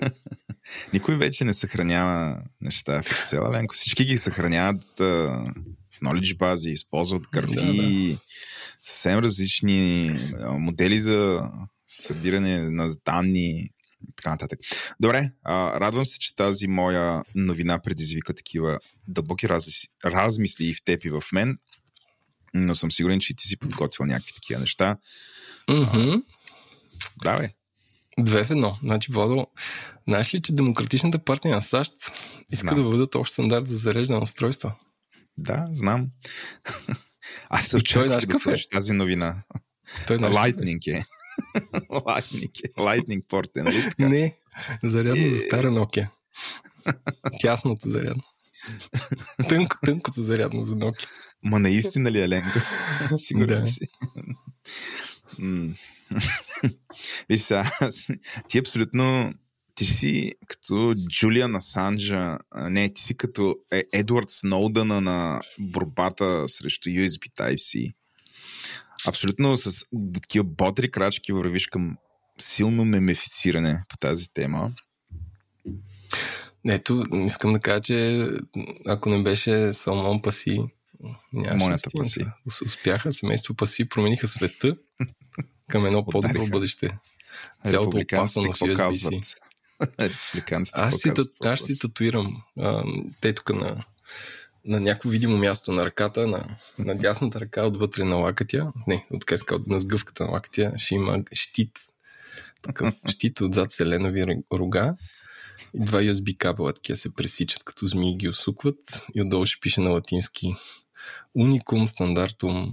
Никой 0.92 1.16
вече 1.16 1.44
не 1.44 1.52
съхранява 1.52 2.42
неща 2.60 3.02
в 3.02 3.06
Excel, 3.06 3.52
Ленко. 3.52 3.74
Всички 3.74 4.04
ги 4.04 4.16
съхраняват 4.16 4.84
в 4.98 6.00
knowledge 6.02 6.36
бази, 6.36 6.70
използват 6.70 7.22
графи, 7.32 8.12
Да, 8.12 8.18
съвсем 8.84 9.18
различни 9.18 10.16
модели 10.58 11.00
за 11.00 11.42
събиране 11.86 12.70
на 12.70 12.90
данни 13.04 13.68
така 14.16 14.30
нататък. 14.30 14.60
Добре, 15.00 15.30
а, 15.44 15.80
радвам 15.80 16.06
се, 16.06 16.18
че 16.18 16.36
тази 16.36 16.66
моя 16.66 17.22
новина 17.34 17.78
предизвика 17.78 18.34
такива 18.34 18.78
дълбоки 19.08 19.48
размисли, 19.48 19.88
размисли 20.04 20.64
и 20.64 20.74
в 20.74 20.84
теб 20.84 21.04
и 21.04 21.10
в 21.10 21.22
мен, 21.32 21.58
но 22.54 22.74
съм 22.74 22.90
сигурен, 22.90 23.20
че 23.20 23.36
ти 23.36 23.48
си 23.48 23.56
подготвил 23.56 24.06
някакви 24.06 24.32
такива 24.32 24.60
неща. 24.60 24.96
Мгм. 25.70 26.14
Давай. 27.22 27.48
Две 28.18 28.44
в 28.44 28.50
едно. 28.50 28.78
Значи, 28.82 29.12
Владо, 29.12 29.46
знаеш 30.08 30.34
ли, 30.34 30.42
че 30.42 30.54
Демократичната 30.54 31.18
партия 31.18 31.54
на 31.54 31.62
САЩ 31.62 31.92
иска 32.52 32.66
Знам. 32.66 32.76
да 32.76 32.82
въведат 32.82 33.14
общ 33.14 33.32
стандарт 33.32 33.68
за 33.68 33.76
зареждане 33.76 34.18
на 34.18 34.24
устройства? 34.24 34.72
Да, 35.38 35.66
знам. 35.72 36.06
Аз 37.48 37.66
се 37.66 37.76
очаквах 37.76 38.26
да 38.26 38.36
е? 38.36 38.40
слушаш 38.40 38.66
тази 38.66 38.92
новина. 38.92 39.42
Той 40.06 40.16
знаеш 40.16 40.34
ли? 40.34 40.38
Lightning 40.38 40.98
е. 40.98 41.04
Lightning. 41.90 42.74
Lightning 42.76 43.26
порт 43.28 43.50
е, 43.56 43.62
нали 43.62 43.82
така? 43.82 44.08
Не, 44.08 44.36
зарядно 44.82 45.28
за 45.28 45.36
Е. 45.36 45.38
стара 45.38 45.70
Nokia. 45.70 46.08
Тясното 47.40 47.88
зарядно. 47.88 48.22
Тънко, 49.48 49.76
тънкото 49.84 50.22
зарядно 50.22 50.62
за 50.62 50.74
Nokia. 50.74 51.08
Ма 51.42 51.58
наистина 51.58 52.10
ли 52.10 52.20
е 52.20 52.28
Ленко? 52.28 52.58
Сигурен 53.16 53.64
да. 53.64 53.66
си. 53.66 53.80
Виж 57.28 57.40
сега, 57.40 57.70
ти 58.48 58.58
абсолютно 58.58 59.34
ти 59.74 59.84
си 59.84 60.32
като 60.46 60.94
Джулиан 61.08 61.54
Асанджа, 61.54 62.38
не, 62.54 62.92
ти 62.92 63.02
си 63.02 63.16
като 63.16 63.56
е, 63.72 63.82
Едвард 63.92 64.30
Сноудъна 64.30 65.00
на 65.00 65.40
борбата 65.58 66.48
срещу 66.48 66.90
USB 66.90 67.32
Type-C. 67.38 67.92
Абсолютно 69.06 69.56
с 69.56 69.86
такива 70.14 70.44
бодри 70.44 70.90
крачки 70.90 71.32
вървиш 71.32 71.66
към 71.66 71.96
силно 72.38 72.84
мемифициране 72.84 73.82
по 73.88 73.96
тази 73.96 74.28
тема. 74.34 74.70
Ето, 76.68 77.04
искам 77.12 77.52
да 77.52 77.60
кажа, 77.60 77.80
че 77.80 78.28
ако 78.86 79.10
не 79.10 79.22
беше 79.22 79.72
Салмон 79.72 80.22
Паси, 80.22 80.60
нямаше 81.32 81.84
Паси. 81.96 82.26
Успяха, 82.66 83.12
семейство 83.12 83.54
Паси 83.54 83.88
промениха 83.88 84.28
света 84.28 84.76
към 85.68 85.86
едно 85.86 86.06
по-добро 86.06 86.46
бъдеще. 86.46 86.98
Цялото 87.66 87.98
опасано 87.98 88.52
в 88.52 88.58
USB-C. 88.58 89.24
аз, 90.72 90.96
си, 90.96 91.10
аз 91.44 91.60
си 91.60 91.78
татуирам. 91.78 92.42
А, 92.58 92.84
те 93.20 93.32
тук 93.32 93.54
на, 93.54 93.84
на 94.64 94.80
някакво 94.80 95.08
видимо 95.08 95.36
място 95.36 95.72
на 95.72 95.84
ръката, 95.84 96.26
на, 96.26 96.56
на 96.78 96.94
дясната 96.94 97.40
ръка, 97.40 97.66
отвътре 97.66 98.04
на 98.04 98.16
лакътя, 98.16 98.72
не, 98.86 99.06
от 99.10 99.24
къска, 99.24 99.58
на 99.66 99.80
сгъвката 99.80 100.24
на 100.24 100.30
лакътя, 100.30 100.72
ще 100.76 100.94
има 100.94 101.22
щит. 101.32 101.78
Такъв 102.62 102.94
щит 103.10 103.40
отзад 103.40 103.72
селенови 103.72 104.42
рога 104.52 104.96
и 105.74 105.84
два 105.84 105.98
USB 105.98 106.36
кабела 106.36 106.72
такива 106.72 106.96
се 106.96 107.14
пресичат, 107.14 107.64
като 107.64 107.86
змии 107.86 108.16
ги 108.16 108.28
усукват 108.28 109.02
и 109.14 109.22
отдолу 109.22 109.46
ще 109.46 109.60
пише 109.60 109.80
на 109.80 109.90
латински 109.90 110.54
Unicum 111.38 111.86
Standardum 111.86 112.72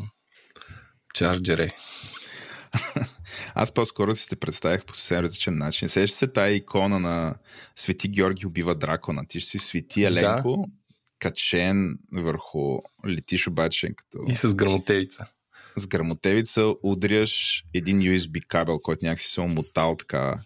Chargere. 1.15 1.73
Аз 3.55 3.73
по-скоро 3.73 4.15
си 4.15 4.29
те 4.29 4.35
представях 4.35 4.85
по 4.85 4.95
съвсем 4.95 5.19
различен 5.19 5.57
начин. 5.57 5.89
Сещаш 5.89 6.11
се 6.11 6.27
тая 6.27 6.55
икона 6.55 6.99
на 6.99 7.35
Свети 7.75 8.07
Георги 8.07 8.45
убива 8.45 8.75
дракона. 8.75 9.25
Ти 9.27 9.39
ще 9.39 9.49
си 9.49 9.59
Свети 9.59 10.03
Еленко, 10.03 10.65
да. 10.67 10.73
Качен 11.19 11.99
върху 12.13 12.79
летиш 13.07 13.47
обаче 13.47 13.93
като... 13.95 14.19
И 14.27 14.35
с 14.35 14.55
грамотевица. 14.55 15.27
С 15.75 15.87
грамотевица 15.87 16.73
удряш 16.83 17.63
един 17.73 17.99
USB 17.99 18.47
кабел, 18.47 18.79
който 18.79 19.05
някакси 19.05 19.27
се 19.27 19.41
омотал 19.41 19.95
така 19.95 20.39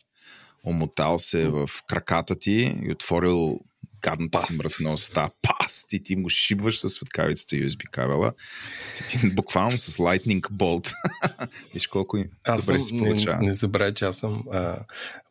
омотал 0.64 1.20
се 1.20 1.48
в 1.48 1.70
краката 1.88 2.40
ти 2.40 2.74
и 2.84 2.92
отворил 2.92 3.60
гадната 4.02 4.42
си 4.42 4.58
мръсна 4.58 4.94
уста, 4.94 5.30
паст 5.42 5.94
и 5.94 6.04
ти 6.04 6.16
му 6.16 6.30
шибваш 6.30 6.80
с 6.80 6.90
светкавицата 6.90 7.56
USB 7.56 7.90
кабела, 7.90 8.34
с 8.76 9.02
един, 9.02 9.36
буквално 9.36 9.78
с 9.78 9.98
Lightning 9.98 10.42
Bolt. 10.42 10.94
Виж 11.74 11.88
колко 11.88 12.18
аз 12.44 12.66
добре 12.66 12.80
си 12.80 12.98
получава. 12.98 13.42
Не, 13.42 13.48
не 13.48 13.54
забравяй, 13.54 13.94
че 13.94 14.06
аз 14.06 14.18
съм 14.18 14.44
uh, 14.44 14.80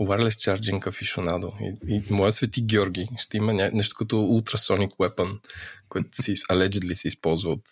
wireless 0.00 0.58
charging 0.58 0.86
aficionado 0.86 1.52
и, 1.60 1.94
и 1.94 2.02
моя 2.10 2.32
свети 2.32 2.62
Георги 2.62 3.08
ще 3.18 3.36
има 3.36 3.52
нещо 3.52 3.96
като 3.98 4.16
ultrasonic 4.16 4.90
weapon, 4.90 5.38
което 5.90 6.22
си, 6.22 6.34
allegedly 6.34 6.94
се 6.94 7.08
използва 7.08 7.50
от 7.50 7.62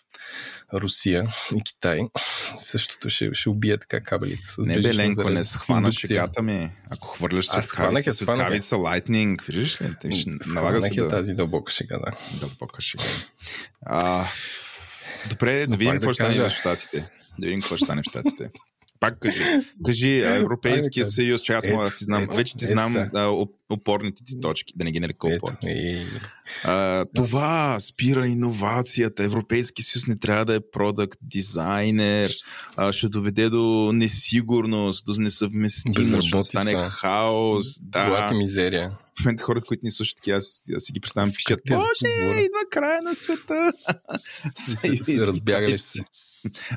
Русия 0.73 1.27
и 1.55 1.63
Китай. 1.63 1.99
Същото 2.57 3.09
ще, 3.09 3.29
ще 3.33 3.49
убие 3.49 3.77
така 3.77 4.01
кабелите. 4.01 4.47
С 4.47 4.57
не 4.57 4.79
бе, 4.79 4.95
Ленко, 4.95 5.29
не 5.29 5.43
схвана 5.43 5.91
шегата 5.91 6.41
ми. 6.41 6.71
Ако 6.89 7.07
хвърляш 7.07 7.45
светкавица, 7.45 8.11
светкавица 8.11 8.75
Lightning, 8.75 9.45
виждаш 9.45 9.81
ли? 9.81 9.95
Те 10.01 10.11
ще 10.11 10.29
налага 10.53 10.81
се 10.81 11.01
да... 11.01 11.07
тази 11.07 11.33
дълбока 11.33 11.71
шега, 11.71 11.97
да. 11.97 12.11
Дълбока 12.39 12.81
шега. 12.81 13.03
А, 13.81 14.27
добре, 15.29 15.67
да 15.67 15.77
видим 15.77 15.93
какво 15.93 16.13
ще 16.13 16.23
стане 16.23 16.49
в 16.49 16.53
Штатите. 16.53 17.09
Да 17.39 17.47
видим 17.47 17.61
какво 17.61 17.77
ще 17.77 17.85
стане 17.85 18.01
в 18.01 18.09
Штатите. 18.09 18.49
Пак 18.99 19.19
кажи. 19.19 19.43
Кажи 19.85 20.19
Европейския 20.19 21.05
съюз, 21.05 21.41
че 21.41 21.53
аз 21.53 21.67
мога 21.67 21.85
да 21.85 21.95
ти 21.95 22.03
знам. 22.03 22.27
Вече 22.35 22.57
ти 22.57 22.65
знам 22.65 23.09
опорните 23.69 24.23
ти 24.23 24.39
точки, 24.41 24.73
да 24.75 24.83
не 24.83 24.91
ги 24.91 24.99
нарека 24.99 25.27
опорни. 25.27 26.05
А, 26.63 27.05
това 27.15 27.79
спира 27.79 28.27
иновацията. 28.27 29.23
Европейски 29.23 29.83
съюз 29.83 30.07
не 30.07 30.19
трябва 30.19 30.45
да 30.45 30.55
е 30.55 30.59
продукт 30.71 31.19
дизайнер. 31.21 32.31
А, 32.75 32.91
ще 32.91 33.09
доведе 33.09 33.49
до 33.49 33.91
несигурност, 33.93 35.05
до 35.05 35.13
несъвместимост, 35.21 36.27
ще 36.27 36.41
стане 36.41 36.75
хаос. 36.75 37.81
Да. 37.81 38.29
мизерия. 38.33 38.91
В 39.21 39.25
момента 39.25 39.43
хората, 39.43 39.65
които 39.65 39.81
ни 39.83 39.91
слушат 39.91 40.27
аз, 40.27 40.61
аз 40.75 40.83
си 40.83 40.91
ги 40.93 40.99
представям, 40.99 41.31
пишат, 41.31 41.59
Боже, 41.67 42.41
идва 42.41 42.59
края 42.71 43.01
на 43.01 43.15
света. 43.15 43.71
се, 44.75 44.99
се 45.03 45.27
разбягали 45.27 45.79
се. 45.79 46.03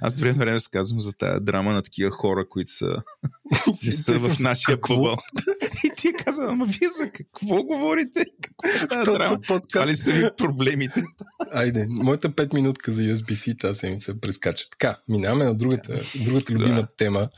Аз 0.01 0.15
време 0.15 0.39
време 0.39 0.55
разказвам 0.55 1.01
за 1.01 1.13
тази 1.13 1.41
драма 1.41 1.73
на 1.73 1.83
такива 1.83 2.11
хора, 2.11 2.49
които 2.49 2.73
са, 2.73 2.97
не 3.87 3.93
са 3.93 4.19
в 4.19 4.41
нашия 4.41 4.79
бъбъл. 4.89 5.17
И 5.85 5.91
ти 5.97 6.13
казвам, 6.13 6.49
ама 6.49 6.65
вие 6.65 6.89
за 6.99 7.11
какво 7.11 7.63
говорите? 7.63 8.25
Какво 8.43 9.13
е? 9.55 9.61
Това 9.69 9.87
ли 9.87 9.97
са 9.97 10.13
ви 10.13 10.29
проблемите? 10.37 11.05
Айде, 11.53 11.87
моята 11.89 12.31
5 12.31 12.55
минутка 12.55 12.93
за 12.93 13.03
USB-C 13.03 13.61
тази 13.61 13.79
седмица 13.79 14.21
прескача. 14.21 14.71
Така, 14.71 14.99
минаваме 15.09 15.45
на 15.45 15.55
другата, 15.55 16.01
другата 16.25 16.53
любима 16.53 16.87
тема. 16.97 17.29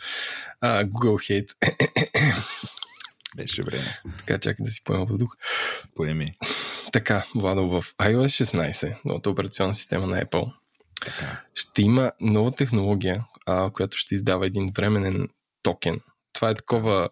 А, 0.61 0.85
Google 0.85 1.45
Hate. 1.45 1.55
Беше 3.37 3.63
време. 3.63 4.01
Така, 4.19 4.39
чакай 4.39 4.65
да 4.65 4.71
си 4.71 4.85
поема 4.85 5.05
въздух. 5.05 5.37
Поеми. 5.95 6.35
Така, 6.93 7.25
Владо, 7.35 7.69
в 7.69 7.85
iOS 7.99 8.45
16, 8.45 8.97
новата 9.05 9.31
операционна 9.31 9.75
система 9.75 10.07
на 10.07 10.25
Apple, 10.25 10.53
така. 11.05 11.43
ще 11.55 11.83
има 11.83 12.13
нова 12.21 12.53
технология, 12.53 13.25
а, 13.47 13.71
която 13.71 13.97
ще 13.97 14.15
издава 14.15 14.47
един 14.47 14.69
временен 14.77 15.29
токен. 15.63 16.01
Това 16.33 16.51
е 16.51 16.55
такова 16.55 17.09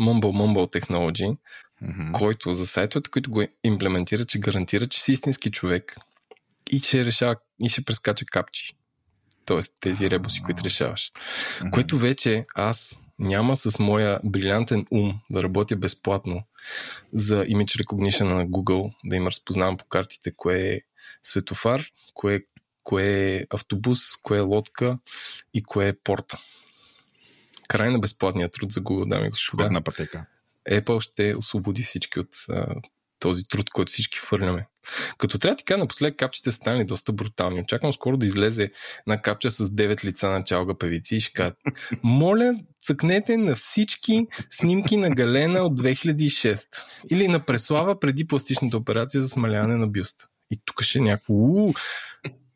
Mumble 0.00 0.20
Mumble 0.20 0.80
Technology, 0.80 1.36
mm-hmm. 1.82 2.12
който 2.12 2.52
за 2.52 2.66
сайтовете, 2.66 3.10
които 3.10 3.30
го 3.30 3.42
имплементират, 3.64 4.28
че 4.28 4.38
гарантира, 4.38 4.86
че 4.86 5.02
си 5.02 5.12
истински 5.12 5.50
човек 5.50 5.96
и 6.70 6.78
ще 6.78 7.04
решава 7.04 7.36
и 7.62 7.68
ще 7.68 7.84
прескача 7.84 8.24
капчи. 8.24 8.72
Тоест 9.46 9.76
тези 9.80 10.10
ребуси, 10.10 10.42
които 10.42 10.64
решаваш. 10.64 11.12
Mm-hmm. 11.12 11.70
Което 11.70 11.98
вече 11.98 12.46
аз 12.54 12.98
няма 13.18 13.56
с 13.56 13.78
моя 13.78 14.20
брилянтен 14.24 14.86
ум 14.90 15.20
да 15.30 15.42
работя 15.42 15.76
безплатно 15.76 16.42
за 17.12 17.44
image 17.44 17.84
recognition 17.84 18.24
на 18.24 18.46
Google, 18.46 18.92
да 19.04 19.16
им 19.16 19.26
разпознавам 19.26 19.76
по 19.76 19.84
картите 19.84 20.32
кое 20.36 20.58
е 20.58 20.80
светофар, 21.22 21.84
кое 22.14 22.34
е 22.34 22.40
кое 22.84 23.36
е 23.36 23.46
автобус, 23.50 24.16
кое 24.22 24.38
е 24.38 24.40
лодка 24.40 24.98
и 25.54 25.62
кое 25.62 25.88
е 25.88 25.98
порта. 26.04 26.38
Край 27.68 27.90
на 27.90 27.98
безплатния 27.98 28.50
труд 28.50 28.72
за 28.72 28.80
Google, 28.80 29.08
дами 29.08 29.26
и 29.26 29.30
господа. 29.30 29.70
на 29.70 29.82
пътека. 29.82 30.26
Apple 30.70 31.00
ще 31.00 31.36
освободи 31.36 31.82
всички 31.82 32.20
от 32.20 32.28
а, 32.50 32.74
този 33.18 33.44
труд, 33.44 33.70
който 33.70 33.92
всички 33.92 34.18
фърляме. 34.18 34.66
Като 35.18 35.38
трябва 35.38 35.56
ти 35.56 35.64
кажа, 35.64 35.78
напоследък 35.78 36.18
капчите 36.18 36.50
са 36.50 36.56
станали 36.56 36.84
доста 36.84 37.12
брутални. 37.12 37.60
Очаквам 37.60 37.92
скоро 37.92 38.16
да 38.16 38.26
излезе 38.26 38.70
на 39.06 39.22
капча 39.22 39.50
с 39.50 39.68
9 39.68 40.04
лица 40.04 40.30
на 40.30 40.42
чалга 40.42 40.74
певици 40.78 41.16
и 41.16 41.20
ще 41.20 41.32
кажат 41.32 41.54
моля, 42.02 42.54
цъкнете 42.80 43.36
на 43.36 43.54
всички 43.54 44.26
снимки 44.50 44.96
на 44.96 45.10
Галена 45.10 45.60
от 45.60 45.80
2006 45.80 46.66
или 47.10 47.28
на 47.28 47.40
Преслава 47.40 48.00
преди 48.00 48.26
пластичната 48.26 48.76
операция 48.76 49.20
за 49.20 49.28
смаляване 49.28 49.76
на 49.76 49.86
бюста. 49.86 50.26
И 50.50 50.60
тук 50.64 50.82
ще 50.82 50.98
е 50.98 51.02
някакво 51.02 51.34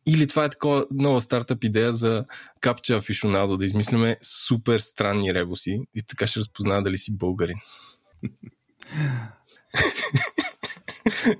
или 0.07 0.27
това 0.27 0.45
е 0.45 0.51
такова 0.51 0.87
нова 0.91 1.21
стартъп 1.21 1.65
идея 1.65 1.93
за 1.93 2.25
капча 2.61 2.97
афишонадо, 2.97 3.57
да 3.57 3.65
измисляме 3.65 4.17
супер 4.23 4.79
странни 4.79 5.35
ребуси 5.35 5.81
и 5.95 6.03
така 6.03 6.27
ще 6.27 6.41
разпознава 6.41 6.83
дали 6.83 6.99
си 6.99 7.17
българин. 7.17 7.57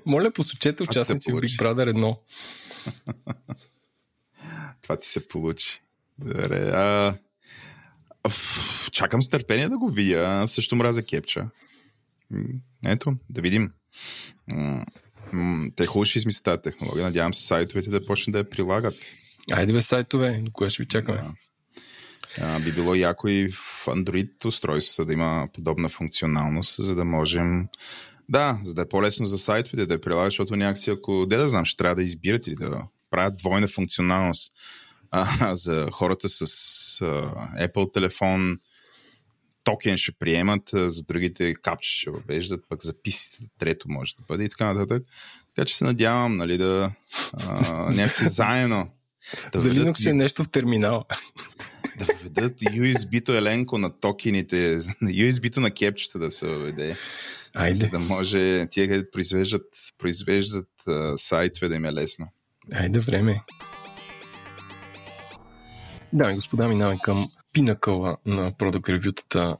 Моля, 0.05 0.31
посочете 0.31 0.83
участници 0.83 1.31
в 1.31 1.35
Big 1.35 1.61
Brother 1.61 1.93
1. 1.93 2.17
това 4.81 4.99
ти 4.99 5.07
се 5.07 5.27
получи. 5.27 5.79
Добре, 6.19 6.71
а... 6.73 7.17
Чакам 8.91 9.21
с 9.21 9.29
търпение 9.29 9.69
да 9.69 9.77
го 9.77 9.89
видя. 9.89 10.43
Също 10.47 10.75
мразя 10.75 11.03
кепча. 11.03 11.49
Ето, 12.85 13.15
да 13.29 13.41
видим 13.41 13.71
те 15.75 15.85
хубаво 15.85 16.05
ще 16.05 16.19
измислят 16.19 16.43
тази 16.43 16.61
технология. 16.61 17.05
Надявам 17.05 17.33
се 17.33 17.47
сайтовете 17.47 17.89
да 17.89 18.05
почнат 18.05 18.31
да 18.31 18.37
я 18.37 18.49
прилагат. 18.49 18.95
Айде 19.51 19.73
бе 19.73 19.81
сайтове, 19.81 20.39
до 20.41 20.51
кое 20.51 20.69
ще 20.69 20.83
ви 20.83 20.87
чакаме? 20.87 21.17
Да. 21.17 21.33
А, 22.41 22.59
би 22.59 22.71
било 22.71 22.95
яко 22.95 23.27
и 23.27 23.49
в 23.49 23.85
Android 23.85 24.45
устройствата 24.45 25.05
да 25.05 25.13
има 25.13 25.47
подобна 25.53 25.89
функционалност, 25.89 26.75
за 26.79 26.95
да 26.95 27.05
можем 27.05 27.67
да, 28.29 28.59
за 28.63 28.73
да 28.73 28.81
е 28.81 28.89
по-лесно 28.89 29.25
за 29.25 29.37
сайтовете 29.37 29.85
да 29.85 29.93
я 29.93 30.01
прилагат, 30.01 30.31
защото 30.31 30.55
някакси 30.55 30.89
ако, 30.89 31.25
де 31.25 31.37
да 31.37 31.47
знам, 31.47 31.65
ще 31.65 31.77
трябва 31.77 31.95
да 31.95 32.03
избират 32.03 32.47
или 32.47 32.55
да 32.55 32.83
правят 33.09 33.37
двойна 33.37 33.67
функционалност 33.67 34.53
а, 35.11 35.55
за 35.55 35.87
хората 35.91 36.29
с 36.29 36.41
а, 37.01 37.05
Apple 37.67 37.93
телефон, 37.93 38.57
токен 39.67 39.97
ще 39.97 40.11
приемат, 40.11 40.69
за 40.73 41.03
другите 41.03 41.53
капче 41.53 41.99
ще 41.99 42.09
въвеждат, 42.09 42.65
пък 42.69 42.83
записите 42.83 43.37
трето 43.59 43.89
може 43.89 44.15
да 44.15 44.23
бъде 44.27 44.43
и 44.43 44.49
така 44.49 44.73
нататък. 44.73 45.03
Така 45.55 45.65
че 45.65 45.77
се 45.77 45.83
надявам, 45.83 46.37
нали, 46.37 46.57
да 46.57 46.91
а, 47.33 47.71
някакси 47.95 48.29
заедно. 48.29 48.89
Да 49.53 49.59
За 49.59 49.69
Linux 49.69 50.09
е 50.09 50.13
нещо 50.13 50.43
в 50.43 50.49
терминала. 50.49 51.03
Да 51.99 52.05
въведат 52.05 52.59
USB-то 52.59 53.37
Еленко 53.37 53.77
на 53.77 53.99
токените, 53.99 54.79
USB-то 55.03 55.59
на 55.59 55.71
кепчета 55.71 56.19
да 56.19 56.31
се 56.31 56.47
въведе. 56.47 56.95
Айде. 57.53 57.73
За 57.73 57.87
да 57.87 57.99
може 57.99 58.67
тия, 58.71 58.87
където 58.87 59.11
произвеждат, 59.11 59.67
произвеждат 59.97 60.69
а, 60.87 61.17
сайтове 61.17 61.67
да 61.67 61.75
им 61.75 61.85
е 61.85 61.93
лесно. 61.93 62.27
Айде 62.73 62.99
време. 62.99 63.41
Да, 66.13 66.33
господа, 66.33 66.67
минаваме 66.67 66.99
към 67.03 67.27
пинакъла 67.57 68.17
на 68.25 68.51
Product 68.51 68.99
Review-тата, 68.99 69.57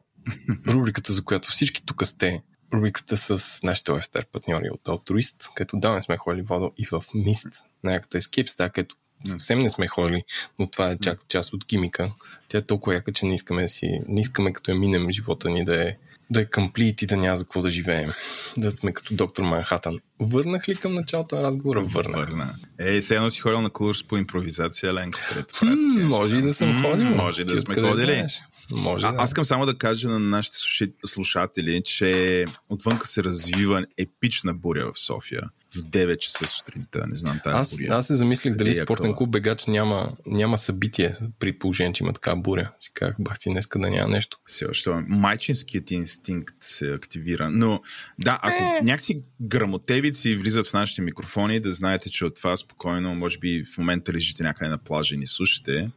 рубриката, 0.67 1.13
за 1.13 1.23
която 1.23 1.49
всички 1.49 1.85
тук 1.85 2.07
сте, 2.07 2.43
рубриката 2.73 3.17
с 3.17 3.63
нашите 3.63 3.91
лайфстар 3.91 4.25
партньори 4.25 4.69
от 4.69 4.83
Altruist, 4.83 5.49
където 5.55 5.77
да 5.79 5.93
не 5.93 6.01
сме 6.01 6.17
ходили 6.17 6.41
водо 6.41 6.71
и 6.77 6.85
в 6.85 7.03
Mist, 7.15 7.61
някакъв 7.83 8.21
Escape 8.21 8.47
Star, 8.47 8.71
където 8.71 8.95
съвсем 9.25 9.59
не 9.59 9.69
сме 9.69 9.87
ходили, 9.87 10.23
но 10.59 10.67
това 10.67 10.91
е 10.91 10.97
част, 10.97 11.27
част 11.27 11.53
от 11.53 11.65
гимика. 11.65 12.11
Тя 12.47 12.57
е 12.57 12.61
толкова 12.61 12.93
яка, 12.93 13.13
че 13.13 13.25
не 13.25 13.33
искаме 13.33 13.67
си, 13.67 13.99
не 14.07 14.21
искаме 14.21 14.53
като 14.53 14.71
я 14.71 14.77
минем 14.77 15.11
живота 15.11 15.49
ни 15.49 15.65
да 15.65 15.87
е 15.89 15.97
да 16.29 16.41
е 16.41 16.45
комплит 16.45 17.01
и 17.01 17.05
да 17.05 17.17
няма 17.17 17.35
за 17.35 17.43
какво 17.43 17.61
да 17.61 17.71
живеем. 17.71 18.11
Да 18.57 18.71
сме 18.71 18.93
като 18.93 19.13
доктор 19.13 19.43
Манхатън. 19.43 19.99
Върнах 20.19 20.69
ли 20.69 20.75
към 20.75 20.93
началото 20.93 21.35
на 21.35 21.43
разговора? 21.43 21.81
Върнах. 21.81 22.15
Върна. 22.15 22.53
Ей, 22.79 23.01
все 23.01 23.15
едно 23.15 23.29
си 23.29 23.41
ходил 23.41 23.61
на 23.61 23.69
курс 23.69 24.03
по 24.03 24.17
импровизация, 24.17 24.93
Ленко. 24.93 25.19
М- 25.61 25.75
може 26.03 26.37
и 26.37 26.41
да 26.41 26.53
съм 26.53 26.83
ходил. 26.83 27.05
Може 27.05 27.41
и 27.41 27.45
да 27.45 27.57
сме 27.57 27.75
ходили. 27.75 28.13
Знаеш? 28.13 28.41
Може, 28.71 29.05
а, 29.05 29.11
да. 29.11 29.23
Аз 29.23 29.29
искам 29.29 29.45
само 29.45 29.65
да 29.65 29.77
кажа 29.77 30.09
на 30.09 30.19
нашите 30.19 30.57
слушатели, 31.05 31.81
че 31.85 32.45
отвънка 32.69 33.07
се 33.07 33.23
развива 33.23 33.85
епична 33.97 34.53
буря 34.53 34.91
в 34.93 34.99
София 34.99 35.41
в 35.75 35.79
9 35.79 36.17
часа 36.17 36.47
сутринта. 36.47 37.07
Не 37.07 37.15
знам 37.15 37.39
тази 37.43 37.57
аз, 37.57 37.71
буря. 37.71 37.87
Аз 37.89 38.07
се 38.07 38.15
замислих 38.15 38.55
дали 38.55 38.69
е 38.69 38.73
спортен 38.73 39.13
клуб 39.13 39.29
Бегач 39.29 39.65
няма, 39.65 40.17
няма 40.25 40.57
събитие 40.57 41.13
при 41.39 41.59
положение, 41.59 41.93
че 41.93 42.03
има 42.03 42.13
така 42.13 42.35
буря. 42.35 42.71
Си 42.79 42.91
казах, 42.93 43.15
бах 43.19 43.37
си 43.39 43.49
днеска 43.49 43.79
да 43.79 43.89
няма 43.89 44.09
нещо. 44.09 44.39
Все 44.45 44.65
още 44.65 44.89
майчинският 45.07 45.91
инстинкт 45.91 46.55
се 46.61 46.93
активира. 46.93 47.49
Но 47.49 47.81
да, 48.19 48.39
ако 48.41 48.63
е. 48.63 48.81
някакси 48.83 49.19
грамотевици 49.41 50.35
влизат 50.35 50.67
в 50.67 50.73
нашите 50.73 51.01
микрофони, 51.01 51.59
да 51.59 51.71
знаете, 51.71 52.09
че 52.09 52.25
от 52.25 52.35
това 52.35 52.57
спокойно, 52.57 53.15
може 53.15 53.37
би 53.37 53.65
в 53.73 53.77
момента 53.77 54.13
лежите 54.13 54.43
някъде 54.43 54.69
на 54.69 54.77
плажа 54.77 55.15
и 55.15 55.17
ни 55.17 55.27
слушате, 55.27 55.89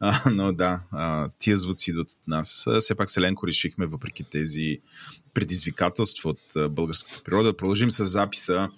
а, 0.00 0.30
но 0.30 0.52
да, 0.52 0.80
а, 0.92 1.28
тия 1.38 1.56
звуци 1.56 1.90
идват 1.90 2.10
от 2.10 2.28
нас. 2.28 2.66
Все 2.80 2.94
пак 2.94 3.10
Селенко 3.10 3.46
решихме, 3.46 3.86
въпреки 3.86 4.24
тези 4.24 4.78
предизвикателства 5.34 6.30
от 6.30 6.72
българската 6.74 7.22
природа, 7.24 7.48
да 7.48 7.56
продължим 7.56 7.90
с 7.90 8.04
записа. 8.04 8.68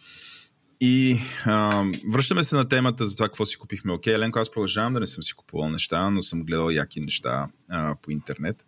И 0.80 1.18
а, 1.46 1.84
връщаме 2.08 2.42
се 2.42 2.56
на 2.56 2.68
темата 2.68 3.06
за 3.06 3.16
това 3.16 3.28
какво 3.28 3.46
си 3.46 3.56
купихме. 3.56 3.92
Окей, 3.92 4.14
Еленко, 4.14 4.38
аз 4.38 4.50
продължавам 4.50 4.94
да 4.94 5.00
не 5.00 5.06
съм 5.06 5.22
си 5.22 5.32
купувал 5.32 5.70
неща, 5.70 6.10
но 6.10 6.22
съм 6.22 6.44
гледал 6.44 6.70
яки 6.70 7.00
неща 7.00 7.48
а, 7.68 7.96
по 8.02 8.10
интернет. 8.10 8.66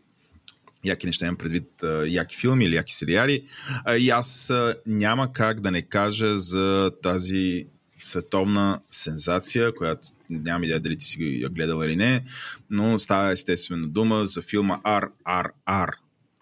Яки 0.84 1.06
неща 1.06 1.26
имам 1.26 1.36
предвид 1.36 1.82
а, 1.82 2.06
яки 2.08 2.36
филми 2.36 2.64
или 2.64 2.74
яки 2.74 2.94
сериали. 2.94 3.44
А, 3.84 3.96
и 3.96 4.10
аз 4.10 4.50
а, 4.50 4.76
няма 4.86 5.32
как 5.32 5.60
да 5.60 5.70
не 5.70 5.82
кажа 5.82 6.38
за 6.38 6.90
тази 7.02 7.66
световна 8.00 8.80
сензация, 8.90 9.74
която 9.74 10.08
нямам 10.30 10.64
идея 10.64 10.80
дали 10.80 10.96
ти 10.96 11.04
си 11.04 11.40
я 11.42 11.48
гледал 11.48 11.82
или 11.84 11.96
не, 11.96 12.24
но 12.70 12.98
става 12.98 13.32
естествено 13.32 13.88
дума 13.88 14.24
за 14.24 14.42
филма 14.42 14.80
RRR, 14.84 15.92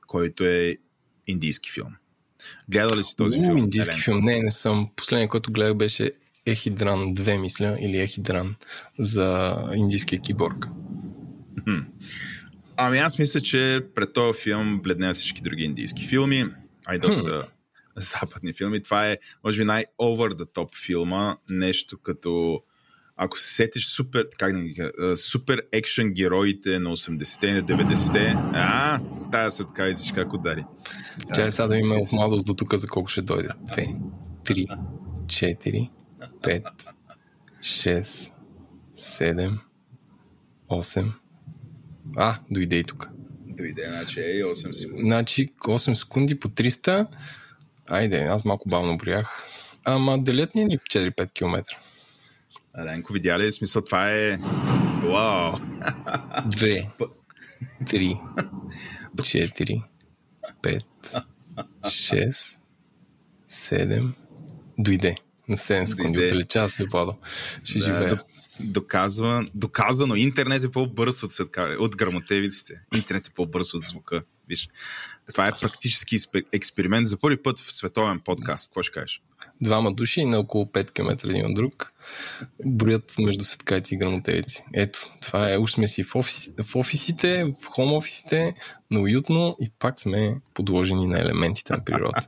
който 0.06 0.44
е 0.44 0.76
индийски 1.26 1.70
филм. 1.70 1.90
Гледал 2.68 2.96
ли 2.96 3.02
си 3.02 3.16
този 3.16 3.38
У, 3.38 3.42
филм? 3.42 3.58
Индийски 3.58 3.90
Елен? 3.90 4.02
филм. 4.02 4.24
Не, 4.24 4.40
не 4.40 4.50
съм. 4.50 4.88
Последният, 4.96 5.30
който 5.30 5.52
гледах 5.52 5.74
беше 5.74 6.12
Ехидран 6.46 7.14
2, 7.14 7.38
мисля, 7.38 7.76
или 7.80 7.98
Ехидран 7.98 8.54
за 8.98 9.56
индийския 9.74 10.20
киборг. 10.20 10.66
Ами 12.76 12.98
аз 12.98 13.18
мисля, 13.18 13.40
че 13.40 13.80
пред 13.94 14.12
този 14.12 14.38
филм 14.42 14.80
бледнеят 14.82 15.16
всички 15.16 15.42
други 15.42 15.64
индийски 15.64 16.06
филми, 16.06 16.46
а 16.86 16.94
и 16.94 16.98
доста 16.98 17.46
западни 17.96 18.52
филми. 18.52 18.82
Това 18.82 19.10
е, 19.10 19.18
може 19.44 19.58
би, 19.58 19.64
най-over 19.64 20.32
the 20.32 20.54
top 20.54 20.86
филма. 20.86 21.36
Нещо 21.50 21.98
като 21.98 22.62
ако 23.22 23.38
се 23.38 23.54
сетиш 23.54 23.86
супер, 23.86 24.28
как 24.38 24.56
да 24.56 24.62
ги 24.62 24.90
супер 25.16 25.62
екшен 25.72 26.12
героите 26.12 26.78
на 26.78 26.90
80-те 26.90 27.46
и 27.46 27.52
на 27.52 27.62
90-те, 27.62 28.34
а, 28.52 29.00
тая 29.32 29.50
се 29.50 29.62
откавици 29.62 30.12
как 30.12 30.32
удари. 30.32 30.64
Чай 31.34 31.50
сега 31.50 31.66
да 31.66 31.76
има 31.76 31.94
от 31.94 32.12
младост 32.12 32.46
до 32.46 32.54
тук 32.54 32.74
за 32.74 32.88
колко 32.88 33.08
ще 33.08 33.22
дойде. 33.22 33.48
2, 33.48 33.96
3, 34.44 34.66
4, 35.26 35.90
5, 36.42 36.62
6, 37.60 38.32
7, 38.96 39.58
8. 40.70 41.12
А, 42.16 42.38
дойде 42.50 42.76
и 42.76 42.84
тук. 42.84 43.10
Дойде, 43.46 43.86
значи 43.90 44.20
е 44.20 44.44
8 44.44 44.72
секунди. 44.72 45.02
Значи 45.02 45.48
8 45.58 45.94
секунди 45.94 46.40
по 46.40 46.48
300. 46.48 47.06
Айде, 47.88 48.18
аз 48.18 48.44
малко 48.44 48.68
бавно 48.68 48.96
броях. 48.96 49.44
Ама 49.84 50.18
делят 50.22 50.54
ни 50.54 50.78
4-5 50.78 51.32
км. 51.32 51.62
Ренко, 52.78 53.12
видя 53.12 53.38
ли 53.38 53.52
смисъл? 53.52 53.82
Това 53.82 54.10
е... 54.10 54.38
Вау! 55.02 55.58
Две, 56.46 56.88
три, 57.88 58.20
четири, 59.24 59.82
пет, 60.62 60.84
шест, 61.88 62.60
седем. 63.46 64.14
Дойде. 64.78 65.14
На 65.48 65.56
7 65.56 65.84
секунди. 65.84 66.18
Отличава 66.18 66.68
се, 66.68 66.84
Владо. 66.84 67.16
Ще 67.64 67.78
да, 67.78 67.84
живее. 67.84 68.10
Доказва, 68.60 69.46
доказано. 69.54 70.14
Интернет 70.14 70.64
е 70.64 70.70
по-бърз 70.70 71.22
от, 71.22 71.32
от 71.78 71.96
грамотевиците. 71.96 72.74
Интернет 72.94 73.26
е 73.26 73.30
по-бърз 73.30 73.74
от 73.74 73.82
звука. 73.82 74.22
Виж, 74.50 74.68
това 75.32 75.46
е 75.46 75.52
практически 75.60 76.16
експеримент 76.52 77.06
за 77.06 77.20
първи 77.20 77.42
път 77.42 77.58
в 77.58 77.72
световен 77.72 78.20
подкаст. 78.20 78.68
Какво 78.68 78.82
ще 78.82 78.92
кажеш? 78.92 79.22
Двама 79.60 79.92
души 79.92 80.24
на 80.24 80.38
около 80.38 80.64
5 80.64 80.90
км 80.90 81.28
един 81.28 81.46
от 81.46 81.54
друг 81.54 81.92
броят 82.64 83.14
между 83.18 83.44
светкайци 83.44 83.94
и 83.94 83.98
грамотевици. 83.98 84.64
Ето, 84.74 84.98
това 85.22 85.52
е. 85.52 85.58
Уж 85.58 85.70
сме 85.70 85.88
си 85.88 86.02
в, 86.02 86.14
офис, 86.14 86.50
в 86.62 86.76
офисите, 86.76 87.44
в 87.44 87.66
хом 87.66 87.92
офисите, 87.92 88.54
но 88.90 89.00
уютно 89.00 89.56
и 89.60 89.70
пак 89.78 90.00
сме 90.00 90.40
подложени 90.54 91.06
на 91.06 91.20
елементите 91.20 91.72
на 91.72 91.84
природа. 91.84 92.20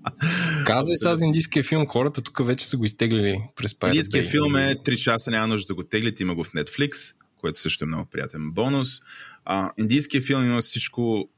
Казвай 0.66 0.96
сега 0.96 1.14
за 1.14 1.24
индийския 1.24 1.64
филм, 1.64 1.86
хората 1.86 2.22
тук 2.22 2.46
вече 2.46 2.68
са 2.68 2.76
го 2.76 2.84
изтеглили 2.84 3.38
през 3.56 3.72
Pirate 3.74 3.86
Индийския 3.86 4.24
филм 4.24 4.56
е 4.56 4.74
3 4.74 4.96
часа, 4.96 5.30
няма 5.30 5.46
нужда 5.46 5.66
да 5.66 5.74
го 5.74 5.84
теглите, 5.84 6.22
има 6.22 6.34
го 6.34 6.44
в 6.44 6.52
Netflix, 6.52 7.14
което 7.40 7.58
също 7.58 7.84
е 7.84 7.86
много 7.86 8.04
приятен 8.10 8.50
бонус. 8.50 8.88
А, 9.44 9.70
индийския 9.78 10.22
филм 10.22 10.44
има 10.44 10.60
всичко 10.60 11.28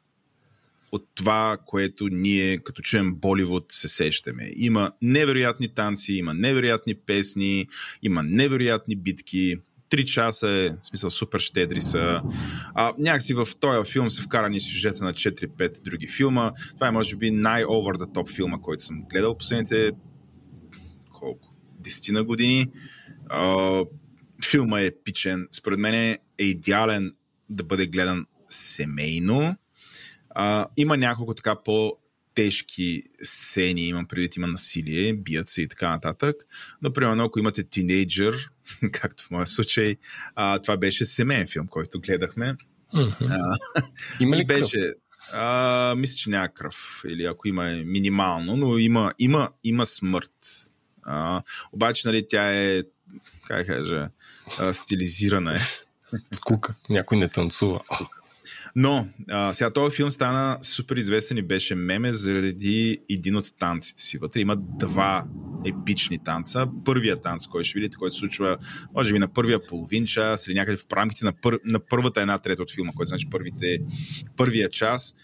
от 0.93 1.07
това, 1.15 1.57
което 1.67 2.09
ние 2.09 2.59
като 2.59 2.83
чуем 2.83 3.15
Боливуд 3.15 3.65
се 3.69 3.89
сещаме. 3.89 4.51
Има 4.57 4.93
невероятни 5.03 5.75
танци, 5.75 6.13
има 6.13 6.35
невероятни 6.35 6.95
песни, 6.95 7.67
има 8.03 8.23
невероятни 8.23 8.97
битки. 8.97 9.57
Три 9.89 10.05
часа 10.05 10.49
е, 10.49 10.69
в 10.69 10.87
смисъл, 10.87 11.11
супер 11.11 11.39
щедри 11.39 11.81
са. 11.81 12.23
А, 12.75 12.93
някакси 12.99 13.35
в 13.35 13.49
този 13.61 13.93
филм 13.93 14.11
се 14.11 14.23
вкарани 14.23 14.61
сюжета 14.61 15.05
на 15.05 15.13
4-5 15.13 15.83
други 15.83 16.07
филма. 16.07 16.53
Това 16.75 16.89
е, 16.89 16.91
може 16.91 17.17
би, 17.17 17.31
най-over 17.31 17.97
the 17.97 18.15
top 18.15 18.35
филма, 18.35 18.61
който 18.61 18.83
съм 18.83 19.03
гледал 19.11 19.39
последните 19.39 19.91
колко? 21.13 21.55
Десетина 21.81 22.25
години. 22.25 22.67
А, 23.29 23.85
филма 24.51 24.81
е 24.81 24.87
епичен. 24.87 25.49
Според 25.51 25.79
мен 25.79 25.95
е 25.95 26.19
идеален 26.39 27.13
да 27.51 27.65
бъде 27.65 27.87
гледан 27.87 28.27
семейно 28.49 29.57
а, 30.39 30.67
има 30.77 30.97
няколко 30.97 31.35
така 31.35 31.57
по- 31.65 31.97
тежки 32.35 33.03
сцени, 33.23 33.89
имам 33.89 34.07
предвид, 34.07 34.37
има 34.37 34.47
насилие, 34.47 35.15
бият 35.15 35.49
се 35.49 35.63
и 35.63 35.69
така 35.69 35.91
нататък. 35.91 36.37
Но, 36.83 36.93
примерно, 36.93 37.25
ако 37.25 37.39
имате 37.39 37.63
тинейджър, 37.63 38.51
както 38.93 39.25
в 39.25 39.31
моя 39.31 39.47
случай, 39.47 39.97
а, 40.35 40.59
това 40.59 40.77
беше 40.77 41.05
семейен 41.05 41.47
филм, 41.47 41.67
който 41.67 42.01
гледахме. 42.01 42.57
Mm-hmm. 42.95 43.57
А, 43.77 43.83
има 44.21 44.37
ли 44.37 44.45
беше, 44.45 44.95
а, 45.33 45.95
мисля, 45.97 46.17
че 46.17 46.31
няма 46.31 46.49
кръв. 46.49 47.03
Или 47.09 47.25
ако 47.25 47.49
има 47.49 47.71
е 47.71 47.85
минимално, 47.85 48.57
но 48.57 48.79
има, 48.79 49.13
има, 49.19 49.49
има 49.65 49.87
смърт. 49.87 50.71
А, 51.03 51.43
обаче, 51.73 52.09
нали, 52.09 52.27
тя 52.29 52.53
е, 52.53 52.83
как 53.47 53.67
кажа, 53.67 54.09
а, 54.59 54.73
стилизирана 54.73 55.55
е. 55.55 55.59
Скука. 56.33 56.75
Някой 56.91 57.19
не 57.19 57.29
танцува. 57.29 57.79
Скука. 57.79 58.16
Но 58.79 59.09
а, 59.31 59.53
сега 59.53 59.71
този 59.71 59.97
филм 59.97 60.11
стана 60.11 60.59
супер 60.63 60.97
известен 60.97 61.37
и 61.37 61.43
беше 61.43 61.75
меме 61.75 62.13
заради 62.13 62.99
един 63.11 63.37
от 63.37 63.59
танците 63.59 64.03
си. 64.03 64.19
Вътре 64.19 64.41
има 64.41 64.57
два 64.57 65.25
епични 65.67 66.19
танца. 66.25 66.67
Първият 66.85 67.23
танц, 67.23 67.47
който 67.47 67.69
ще 67.69 67.79
видите, 67.79 67.97
който 67.97 68.15
се 68.15 68.19
случва, 68.19 68.59
може 68.95 69.13
би 69.13 69.19
на 69.19 69.29
първия 69.29 69.67
половин 69.67 70.07
час 70.07 70.47
или 70.47 70.55
някъде 70.55 70.77
в 70.77 70.93
рамките 70.93 71.25
на, 71.25 71.33
пър... 71.33 71.61
на 71.65 71.79
първата 71.79 72.21
една 72.21 72.39
трета 72.39 72.63
от 72.63 72.75
филма, 72.75 72.93
който 72.97 73.09
значи 73.09 73.27
първите, 73.31 73.79
първия 74.37 74.69
час. 74.69 75.15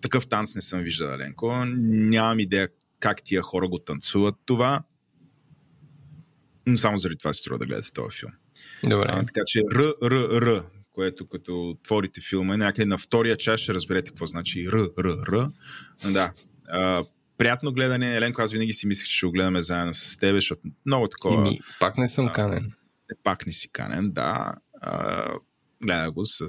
Такъв 0.00 0.28
танц 0.28 0.54
не 0.54 0.60
съм 0.60 0.80
виждал, 0.80 1.18
Ленко. 1.18 1.64
Нямам 1.66 2.40
идея 2.40 2.68
как 3.00 3.22
тия 3.24 3.42
хора 3.42 3.68
го 3.68 3.78
танцуват 3.78 4.34
това. 4.46 4.82
Но 6.66 6.76
само 6.76 6.98
заради 6.98 7.18
това 7.18 7.32
се 7.32 7.40
струва 7.40 7.58
да 7.58 7.66
гледате 7.66 7.92
този 7.92 8.18
филм. 8.18 8.32
Добре. 8.82 9.04
А, 9.08 9.24
така 9.26 9.40
че 9.46 9.62
Р, 9.72 9.92
Р, 10.02 10.40
Р, 10.42 10.64
което 11.00 11.26
като 11.26 11.70
отворите 11.70 12.20
филма, 12.20 12.56
някъде 12.56 12.86
на 12.86 12.98
втория 12.98 13.36
час 13.36 13.60
ще 13.60 13.74
разберете 13.74 14.10
какво 14.10 14.26
значи 14.26 14.68
Р, 14.72 14.88
Р, 14.98 15.16
Р. 15.32 15.50
Да. 16.12 16.32
А, 16.68 17.04
приятно 17.38 17.72
гледане, 17.72 18.16
Еленко, 18.16 18.42
аз 18.42 18.52
винаги 18.52 18.72
си 18.72 18.86
мислех, 18.86 19.08
че 19.08 19.16
ще 19.16 19.26
го 19.26 19.32
гледаме 19.32 19.60
заедно 19.60 19.94
с 19.94 20.16
теб, 20.16 20.34
защото 20.34 20.60
много 20.86 21.08
такова... 21.08 21.48
Ими, 21.48 21.60
пак 21.80 21.98
не 21.98 22.08
съм 22.08 22.32
канен. 22.32 22.72
А, 23.12 23.14
пак 23.22 23.46
не 23.46 23.52
си 23.52 23.68
канен, 23.72 24.10
да. 24.10 24.54
А, 24.80 25.26
гледа 25.82 26.12
го 26.12 26.26
с 26.26 26.40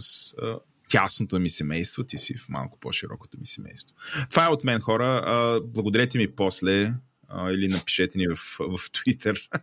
а, 0.42 0.60
тясното 0.90 1.40
ми 1.40 1.50
семейство, 1.50 2.04
ти 2.04 2.18
си 2.18 2.38
в 2.38 2.50
малко 2.50 2.80
по-широкото 2.80 3.38
ми 3.40 3.46
семейство. 3.46 3.96
Това 4.30 4.46
е 4.46 4.50
от 4.50 4.64
мен, 4.64 4.80
хора. 4.80 5.22
А, 5.26 5.62
благодарете 5.62 6.18
ми 6.18 6.36
после 6.36 6.94
а, 7.28 7.52
или 7.52 7.68
напишете 7.68 8.18
ни 8.18 8.28
в, 8.28 8.36
в 8.60 8.92
Twitter. 8.92 9.62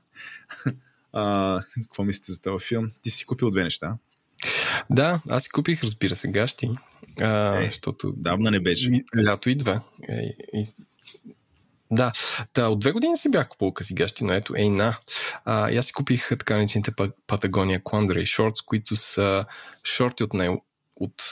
а, 1.12 1.62
какво 1.74 2.04
мислите 2.04 2.32
за 2.32 2.40
този 2.40 2.66
филм? 2.66 2.90
Ти 3.02 3.10
си 3.10 3.26
купил 3.26 3.50
две 3.50 3.62
неща. 3.62 3.96
Да, 4.90 5.20
аз 5.30 5.42
си 5.42 5.48
купих, 5.48 5.84
разбира 5.84 6.14
се, 6.14 6.30
гащи. 6.30 6.70
А, 7.20 7.56
е, 7.56 7.66
защото... 7.66 8.12
Давна 8.16 8.50
не 8.50 8.60
беше. 8.60 8.90
Лято 9.26 9.50
идва. 9.50 9.80
Е, 10.08 10.22
и, 10.52 10.66
да, 11.90 12.12
да, 12.54 12.68
от 12.68 12.78
две 12.78 12.92
години 12.92 13.16
си 13.16 13.30
бях 13.30 13.48
купил 13.48 13.72
къси 13.72 13.94
гащи, 13.94 14.24
но 14.24 14.32
ето, 14.32 14.54
ей 14.56 14.70
на. 14.70 14.96
А, 15.44 15.76
аз 15.76 15.86
си 15.86 15.92
купих 15.92 16.28
така 16.28 16.56
наречените 16.56 16.92
Patagonia 16.92 17.82
Quandary 17.82 18.22
Shorts, 18.22 18.64
които 18.64 18.96
са 18.96 19.44
шорти 19.84 20.24
от, 20.24 20.34
най- 20.34 20.56
от 20.96 21.22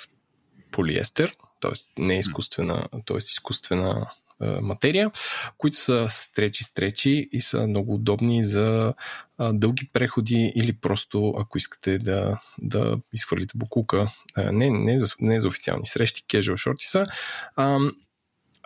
полиестер, 0.70 1.36
т.е. 1.60 2.02
не 2.02 2.18
изкуствена, 2.18 2.88
т.е. 3.06 3.16
изкуствена 3.16 4.10
материя, 4.40 5.10
които 5.58 5.76
са 5.76 6.06
стречи-стречи 6.10 7.28
и 7.32 7.40
са 7.40 7.66
много 7.66 7.94
удобни 7.94 8.44
за 8.44 8.94
дълги 9.40 9.90
преходи 9.92 10.52
или 10.56 10.72
просто 10.72 11.34
ако 11.38 11.58
искате 11.58 11.98
да, 11.98 12.40
да 12.58 12.98
изхвърлите 13.12 13.52
букука. 13.58 14.10
Не, 14.36 14.70
не, 14.70 14.98
за, 14.98 15.06
не 15.20 15.40
за 15.40 15.48
официални 15.48 15.86
срещи, 15.86 16.24
casual 16.24 16.56
шорти 16.56 16.86
са. 16.86 17.06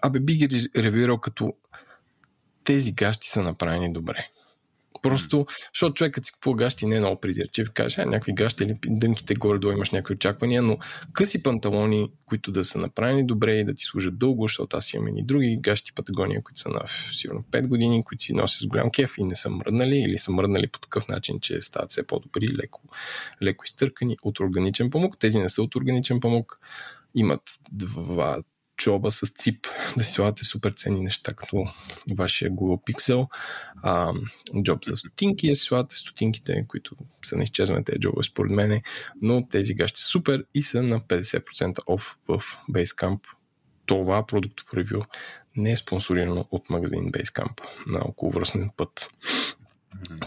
Абе 0.02 0.20
би 0.20 0.34
ги 0.34 0.68
ревюирал 0.76 1.18
като 1.18 1.54
тези 2.64 2.92
гащи 2.92 3.28
са 3.28 3.42
направени 3.42 3.92
добре. 3.92 4.28
Просто, 5.02 5.46
защото 5.74 5.94
човек 5.94 6.14
като 6.14 6.24
си 6.24 6.32
купува 6.32 6.56
гащи 6.56 6.86
не 6.86 6.96
е 6.96 6.98
много 6.98 7.20
придирчив, 7.20 7.70
каже, 7.70 8.00
а, 8.00 8.06
някакви 8.06 8.32
гащи 8.32 8.64
или 8.64 8.78
дънките 8.86 9.34
горе-долу 9.34 9.72
имаш 9.72 9.90
някакви 9.90 10.14
очаквания, 10.14 10.62
но 10.62 10.78
къси 11.12 11.42
панталони, 11.42 12.10
които 12.26 12.52
да 12.52 12.64
са 12.64 12.78
направени 12.78 13.26
добре 13.26 13.52
и 13.52 13.64
да 13.64 13.74
ти 13.74 13.84
служат 13.84 14.18
дълго, 14.18 14.44
защото 14.44 14.76
аз 14.76 14.94
имам 14.94 15.16
и 15.16 15.24
други 15.24 15.58
гащи 15.60 15.92
Патагония, 15.94 16.42
които 16.42 16.60
са 16.60 16.68
на 16.68 16.80
сигурно 17.12 17.44
5 17.50 17.68
години, 17.68 18.04
които 18.04 18.22
си 18.22 18.32
носят 18.32 18.60
с 18.60 18.66
голям 18.66 18.90
кеф 18.90 19.18
и 19.18 19.24
не 19.24 19.36
са 19.36 19.50
мръднали 19.50 19.96
или 19.98 20.18
са 20.18 20.32
мръднали 20.32 20.66
по 20.66 20.78
такъв 20.78 21.08
начин, 21.08 21.40
че 21.40 21.60
стават 21.60 21.90
все 21.90 22.06
по-добри, 22.06 22.48
леко, 22.62 22.82
леко 23.42 23.64
изтъркани 23.64 24.16
от 24.22 24.40
органичен 24.40 24.90
памук. 24.90 25.18
Тези 25.18 25.38
не 25.38 25.48
са 25.48 25.62
от 25.62 25.74
органичен 25.74 26.20
памук 26.20 26.58
имат 27.14 27.42
два, 27.72 28.42
джоба 28.80 29.10
с 29.10 29.32
цип, 29.38 29.66
да 29.96 30.04
си 30.04 30.12
слагате 30.12 30.44
супер 30.44 30.72
ценни 30.76 31.00
неща, 31.00 31.32
като 31.32 31.64
вашия 32.16 32.50
Google 32.50 32.92
Pixel, 32.92 33.28
а, 33.82 34.12
джоб 34.62 34.84
за 34.84 34.96
стотинки, 34.96 35.48
да 35.48 35.54
си 35.54 35.62
слагате 35.62 35.96
стотинките, 35.96 36.64
които 36.68 36.96
са 37.24 37.36
на 37.36 37.42
изчезване 37.42 37.84
тези 37.84 38.00
джобове 38.00 38.22
според 38.22 38.52
мене, 38.52 38.82
но 39.22 39.48
тези 39.48 39.74
гащи 39.74 40.00
са 40.00 40.06
супер 40.06 40.44
и 40.54 40.62
са 40.62 40.82
на 40.82 41.00
50% 41.00 41.74
off 41.74 42.16
в 42.28 42.42
Basecamp. 42.70 43.20
Това 43.86 44.26
продукто 44.26 44.64
ревю 44.76 45.02
не 45.56 45.72
е 45.72 45.76
спонсорирано 45.76 46.44
от 46.50 46.70
магазин 46.70 47.12
Basecamp 47.12 47.60
на 47.86 48.00
околовръстен 48.04 48.70
път. 48.76 49.10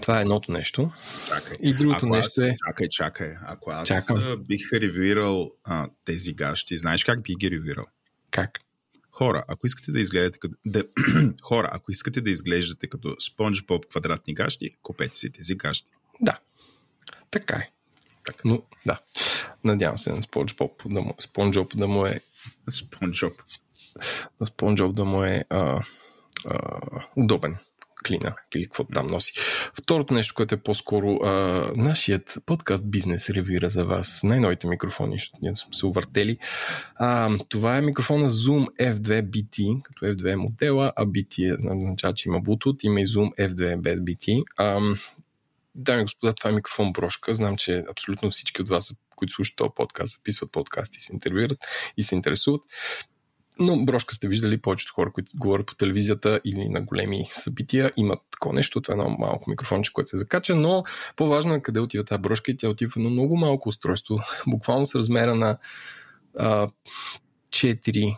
Това 0.02 0.18
е 0.18 0.22
едното 0.22 0.52
нещо. 0.52 0.92
Чакай. 1.28 1.56
И 1.62 1.74
другото 1.74 2.06
Ако 2.06 2.16
нещо 2.16 2.42
аз, 2.42 2.46
е... 2.46 2.56
Чакай, 2.68 2.88
чакай. 2.88 3.34
Ако 3.46 3.72
аз 3.72 3.88
Чакам. 3.88 4.36
бих 4.48 4.74
ревюирал 4.74 5.52
а, 5.64 5.90
тези 6.06 6.34
гащи, 6.34 6.78
знаеш 6.78 7.04
как 7.04 7.24
би 7.24 7.36
ги 7.36 7.52
ревюирал? 7.52 7.86
Как? 8.34 8.60
Хора, 9.12 9.44
ако 9.48 9.68
искате 9.68 9.92
да 9.92 10.00
изгледате 10.00 10.40
като... 10.40 10.56
Да, 10.66 10.84
хора, 11.44 11.70
ако 11.72 11.92
искате 11.92 12.22
да 12.22 12.30
изглеждате 12.30 12.88
като 12.88 13.16
спонж 13.20 13.64
боб 13.64 13.86
квадратни 13.86 14.34
гащи, 14.34 14.70
купете 14.82 15.18
си 15.18 15.32
тези 15.32 15.56
гащи. 15.56 15.92
Да. 16.22 16.40
Така 17.32 17.56
е. 17.56 17.70
Так. 18.26 18.46
Но, 18.46 18.62
да. 18.86 19.00
Надявам 19.64 19.98
се 19.98 20.14
на 20.14 20.22
SpongeBob 20.22 20.94
да 20.94 21.02
му, 21.02 21.16
SpongeBob 21.22 21.76
да 21.76 21.88
му 21.88 22.06
е 22.06 22.20
Спонжоп. 22.72 23.34
на 24.40 24.48
SpongeBob 24.48 24.94
да 24.94 25.06
му 25.06 25.24
е 25.24 25.46
а, 25.50 25.84
а, 26.46 26.80
удобен 27.16 27.58
клина 28.04 28.36
или 28.56 28.64
какво 28.64 28.84
там 28.84 29.08
носи. 29.08 29.34
Второто 29.82 30.14
нещо, 30.14 30.34
което 30.34 30.56
е 30.56 30.64
по-скоро 30.64 31.16
а, 31.24 31.30
нашият 31.76 32.38
подкаст 32.46 32.90
бизнес 32.90 33.30
ревюира 33.30 33.70
за 33.70 33.86
вас. 33.86 34.24
Най-новите 34.24 34.68
микрофони, 34.68 35.16
защото 35.16 35.38
ние 35.42 35.56
сме 35.56 35.74
се 35.74 35.86
увъртели. 35.86 36.38
А, 36.96 37.38
това 37.50 37.78
е 37.78 37.82
микрофона 37.82 38.30
Zoom 38.30 38.68
F2 38.80 39.30
BT, 39.30 39.82
като 39.82 40.06
F2 40.06 40.34
е 40.34 40.36
модела, 40.36 40.94
а 40.96 41.06
BT 41.06 41.50
е, 41.50 41.82
означава, 41.82 42.14
че 42.14 42.30
има 42.30 42.42
Bluetooth, 42.42 42.86
има 42.86 43.02
и 43.02 43.06
Zoom 43.06 43.36
F2 43.36 43.78
без 43.78 44.00
BT. 44.00 44.44
А, 44.58 44.80
Дами 45.76 46.02
и 46.02 46.04
господа, 46.04 46.34
това 46.34 46.50
е 46.50 46.54
микрофон 46.54 46.94
брошка. 46.94 47.34
Знам, 47.34 47.58
че 47.58 47.84
абсолютно 47.90 48.32
всички 48.32 48.62
от 48.62 48.70
вас, 48.70 48.94
които 49.16 49.34
слушат 49.34 49.56
този 49.56 49.70
подкаст, 49.76 50.14
записват 50.14 50.52
подкасти, 50.52 51.00
се 51.00 51.14
интервюират 51.14 51.58
и 51.98 52.04
се 52.04 52.16
интересуват. 52.16 52.62
Но 53.60 53.86
брошка 53.86 54.16
сте 54.16 54.28
виждали 54.28 54.58
повечето 54.58 54.94
хора, 54.94 55.12
които 55.12 55.32
говорят 55.36 55.68
по 55.68 55.76
телевизията 55.76 56.40
или 56.46 56.70
на 56.70 56.82
големи 56.82 57.28
събития, 57.32 57.92
имат 57.98 58.20
такова 58.32 58.56
нещо. 58.56 58.82
Това 58.82 58.94
е 58.94 58.98
едно 58.98 59.16
малко 59.20 59.50
микрофонче, 59.50 59.94
което 59.94 60.10
се 60.10 60.18
закача, 60.18 60.56
но 60.56 60.84
по-важно 61.16 61.54
е 61.54 61.62
къде 61.62 61.80
отива 61.80 62.04
тази 62.04 62.22
брошка 62.22 62.52
и 62.52 62.58
тя 62.58 62.70
отива 62.70 62.94
едно 62.98 63.10
много 63.10 63.38
малко 63.38 63.70
устройство, 63.70 64.20
буквално 64.48 64.86
с 64.86 64.96
размера 64.96 65.36
на 65.36 65.58
а, 66.40 66.68
4 67.50 68.18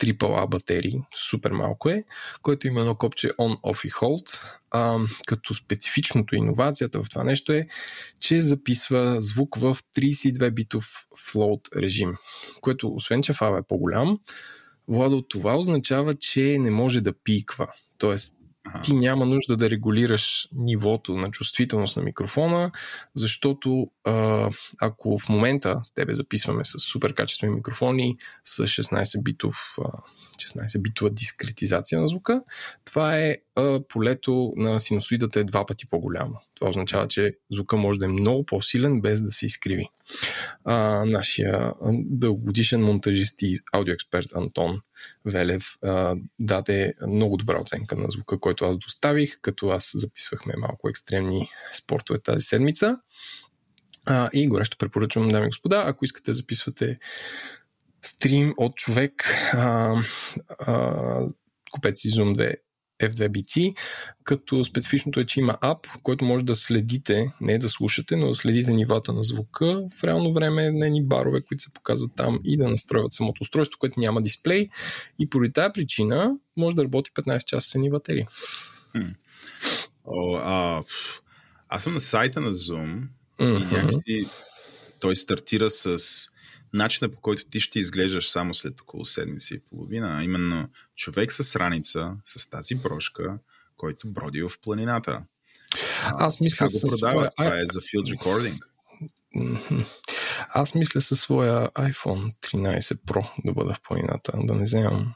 AAA 0.00 0.48
батерии, 0.48 1.00
супер 1.14 1.50
малко 1.50 1.88
е, 1.88 2.04
което 2.42 2.66
има 2.66 2.80
едно 2.80 2.94
копче 2.94 3.28
on, 3.28 3.60
off 3.60 3.86
и 3.86 3.90
hold, 3.90 4.40
а, 4.70 4.98
като 5.26 5.54
специфичното 5.54 6.36
иновацията 6.36 7.02
в 7.02 7.08
това 7.10 7.24
нещо 7.24 7.52
е, 7.52 7.66
че 8.20 8.40
записва 8.40 9.20
звук 9.20 9.56
в 9.56 9.76
32 9.96 10.50
битов 10.50 11.06
float 11.18 11.76
режим, 11.76 12.14
което 12.60 12.94
освен, 12.94 13.22
че 13.22 13.32
фава 13.32 13.58
е 13.58 13.62
по-голям, 13.62 14.18
Владо, 14.90 15.22
това 15.22 15.56
означава, 15.56 16.14
че 16.14 16.58
не 16.58 16.70
може 16.70 17.00
да 17.00 17.12
пиква. 17.12 17.66
Тоест, 17.98 18.36
ти 18.82 18.94
няма 18.94 19.26
нужда 19.26 19.56
да 19.56 19.70
регулираш 19.70 20.48
нивото 20.52 21.16
на 21.16 21.30
чувствителност 21.30 21.96
на 21.96 22.02
микрофона, 22.02 22.70
защото 23.14 23.90
а, 24.04 24.50
ако 24.80 25.18
в 25.18 25.28
момента 25.28 25.80
с 25.82 25.94
тебе 25.94 26.14
записваме 26.14 26.64
с 26.64 26.78
супер 26.78 27.14
качествени 27.14 27.54
микрофони 27.54 28.16
с 28.44 28.66
16 28.66 29.22
битов, 29.22 29.76
а, 29.84 29.98
16 30.36 30.82
битова 30.82 31.10
дискретизация 31.10 32.00
на 32.00 32.06
звука, 32.06 32.42
това 32.84 33.18
е 33.18 33.36
а, 33.60 33.80
полето 33.88 34.52
на 34.56 34.80
синусоидата 34.80 35.40
е 35.40 35.44
два 35.44 35.66
пъти 35.66 35.86
по-голямо. 35.86 36.40
Това 36.54 36.68
означава, 36.68 37.08
че 37.08 37.36
звука 37.50 37.76
може 37.76 37.98
да 37.98 38.04
е 38.04 38.08
много 38.08 38.46
по-силен 38.46 39.00
без 39.00 39.22
да 39.22 39.30
се 39.30 39.46
изкриви. 39.46 39.88
А, 40.64 41.04
нашия 41.04 41.72
дългогодишен 42.04 42.82
монтажист 42.82 43.42
и 43.42 43.56
аудиоексперт 43.72 44.34
Антон 44.34 44.80
Велев 45.24 45.64
а, 45.82 46.16
даде 46.38 46.94
много 47.08 47.36
добра 47.36 47.60
оценка 47.60 47.96
на 47.96 48.10
звука, 48.10 48.40
който 48.40 48.64
аз 48.64 48.78
доставих, 48.78 49.38
като 49.40 49.68
аз 49.68 49.90
записвахме 49.94 50.52
малко 50.58 50.88
екстремни 50.88 51.48
спортове 51.74 52.18
тази 52.18 52.42
седмица. 52.42 52.96
А, 54.06 54.30
и 54.32 54.48
горещо 54.48 54.78
препоръчвам, 54.78 55.28
дами 55.28 55.46
и 55.46 55.48
господа, 55.48 55.82
ако 55.86 56.04
искате 56.04 56.32
записвате 56.32 56.98
стрим 58.02 58.54
от 58.56 58.76
човек, 58.76 59.24
а, 59.52 59.94
а, 60.58 61.26
купете 61.70 61.96
си 61.96 62.08
Zoom 62.08 62.36
2 62.36 62.54
F2BT, 63.02 63.76
като 64.24 64.64
специфичното 64.64 65.20
е, 65.20 65.26
че 65.26 65.40
има 65.40 65.58
ап, 65.60 65.86
който 66.02 66.24
може 66.24 66.44
да 66.44 66.54
следите, 66.54 67.32
не 67.40 67.58
да 67.58 67.68
слушате, 67.68 68.16
но 68.16 68.28
да 68.28 68.34
следите 68.34 68.72
нивата 68.72 69.12
на 69.12 69.22
звука 69.22 69.82
в 69.98 70.04
реално 70.04 70.32
време 70.32 70.70
на 70.70 70.86
едни 70.86 71.04
барове, 71.04 71.40
които 71.42 71.62
се 71.62 71.72
показват 71.72 72.10
там 72.16 72.40
и 72.44 72.56
да 72.56 72.68
настройват 72.68 73.12
самото 73.12 73.42
устройство, 73.42 73.78
което 73.78 74.00
няма 74.00 74.22
дисплей. 74.22 74.68
И 75.18 75.30
поради 75.30 75.52
тази 75.52 75.72
причина 75.74 76.36
може 76.56 76.76
да 76.76 76.84
работи 76.84 77.10
15 77.10 77.44
часа 77.44 77.70
с 77.70 77.74
едни 77.74 77.90
батерии. 77.90 78.24
О, 80.04 80.36
а, 80.36 80.82
аз 81.68 81.82
съм 81.82 81.94
на 81.94 82.00
сайта 82.00 82.40
на 82.40 82.52
Zoom 82.52 83.02
и 83.40 83.44
Мгм. 83.44 83.74
някакси 83.74 84.26
той 85.00 85.16
стартира 85.16 85.70
с 85.70 85.98
начина 86.72 87.10
по 87.10 87.20
който 87.20 87.44
ти 87.44 87.60
ще 87.60 87.78
изглеждаш 87.78 88.30
само 88.30 88.54
след 88.54 88.80
около 88.80 89.04
седмица 89.04 89.54
и 89.54 89.60
половина, 89.60 90.18
а 90.18 90.24
именно 90.24 90.68
човек 90.96 91.32
с 91.32 91.56
раница, 91.56 92.12
с 92.24 92.50
тази 92.50 92.74
брошка, 92.74 93.38
който 93.76 94.08
броди 94.08 94.42
в 94.42 94.50
планината. 94.62 95.24
Аз 96.04 96.40
мисля 96.40 96.66
го 96.66 96.80
продава? 96.80 97.12
своя... 97.12 97.30
Това 97.36 97.60
е 97.60 97.66
за 97.66 97.80
field 97.80 98.16
recording. 98.16 98.60
Аз 100.48 100.74
мисля 100.74 101.00
със 101.00 101.20
своя 101.20 101.68
iPhone 101.68 102.34
13 102.40 102.80
Pro 102.80 103.30
да 103.44 103.52
бъда 103.52 103.74
в 103.74 103.80
планината, 103.82 104.32
да 104.34 104.54
не 104.54 104.62
вземам 104.62 105.14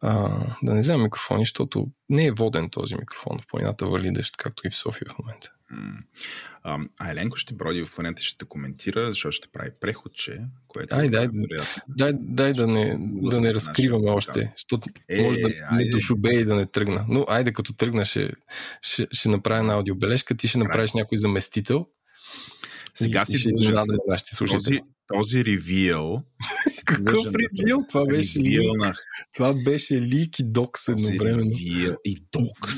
а, 0.00 0.38
да 0.62 0.74
не 0.74 0.80
взема 0.80 1.04
микрофони, 1.04 1.42
защото 1.42 1.86
не 2.08 2.26
е 2.26 2.32
воден 2.32 2.70
този 2.70 2.94
микрофон. 2.94 3.38
В 3.38 3.46
планината 3.46 3.86
вали 3.86 4.10
дъжд, 4.10 4.36
както 4.36 4.66
и 4.66 4.70
в 4.70 4.76
София 4.76 5.08
в 5.10 5.18
момента. 5.18 5.52
А, 6.62 6.78
Еленко 7.10 7.36
ще 7.36 7.54
броди 7.54 7.84
в 7.84 7.94
планета 7.94 8.22
ще 8.22 8.44
коментира, 8.44 9.12
защото 9.12 9.32
ще 9.32 9.48
прави 9.48 9.70
преходче, 9.80 10.40
което 10.68 10.96
ай, 10.96 11.08
дай, 11.08 11.28
дай, 11.88 12.12
дай, 12.18 12.52
да 12.52 12.66
не, 12.66 12.96
да 13.00 13.40
не 13.40 13.54
разкриваме 13.54 14.10
още, 14.10 14.52
защото 14.56 14.88
е, 15.08 15.22
може 15.22 15.40
да 15.40 15.48
айде. 15.48 15.84
не 15.84 15.90
дошубе 15.90 16.34
и 16.34 16.44
да 16.44 16.54
не 16.54 16.66
тръгна. 16.66 17.04
Но 17.08 17.24
айде 17.28 17.52
като 17.52 17.72
тръгна 17.72 18.04
ще, 18.04 18.32
ще, 18.82 19.06
ще 19.10 19.28
направя 19.28 19.60
една 19.60 19.74
аудиобележка, 19.74 20.36
ти 20.36 20.48
ще 20.48 20.58
направиш 20.58 20.92
някой 20.92 21.18
заместител. 21.18 21.86
Сега 22.94 23.24
си 23.24 23.38
ще 23.38 23.50
изненадаме 23.50 23.98
нашите 24.08 24.34
слушатели. 24.34 24.78
Този, 24.78 24.95
този 25.06 25.44
ревил. 25.44 26.22
Какъв 26.84 27.26
ревил? 27.26 27.78
Това 27.88 28.04
беше 28.06 28.38
ревил 28.38 28.72
на... 28.74 28.94
Това 29.34 29.54
беше 29.64 30.00
лик 30.00 30.38
и 30.38 30.42
докс 30.44 30.88
едновременно. 30.88 31.50
И 32.04 32.26
докс. 32.32 32.74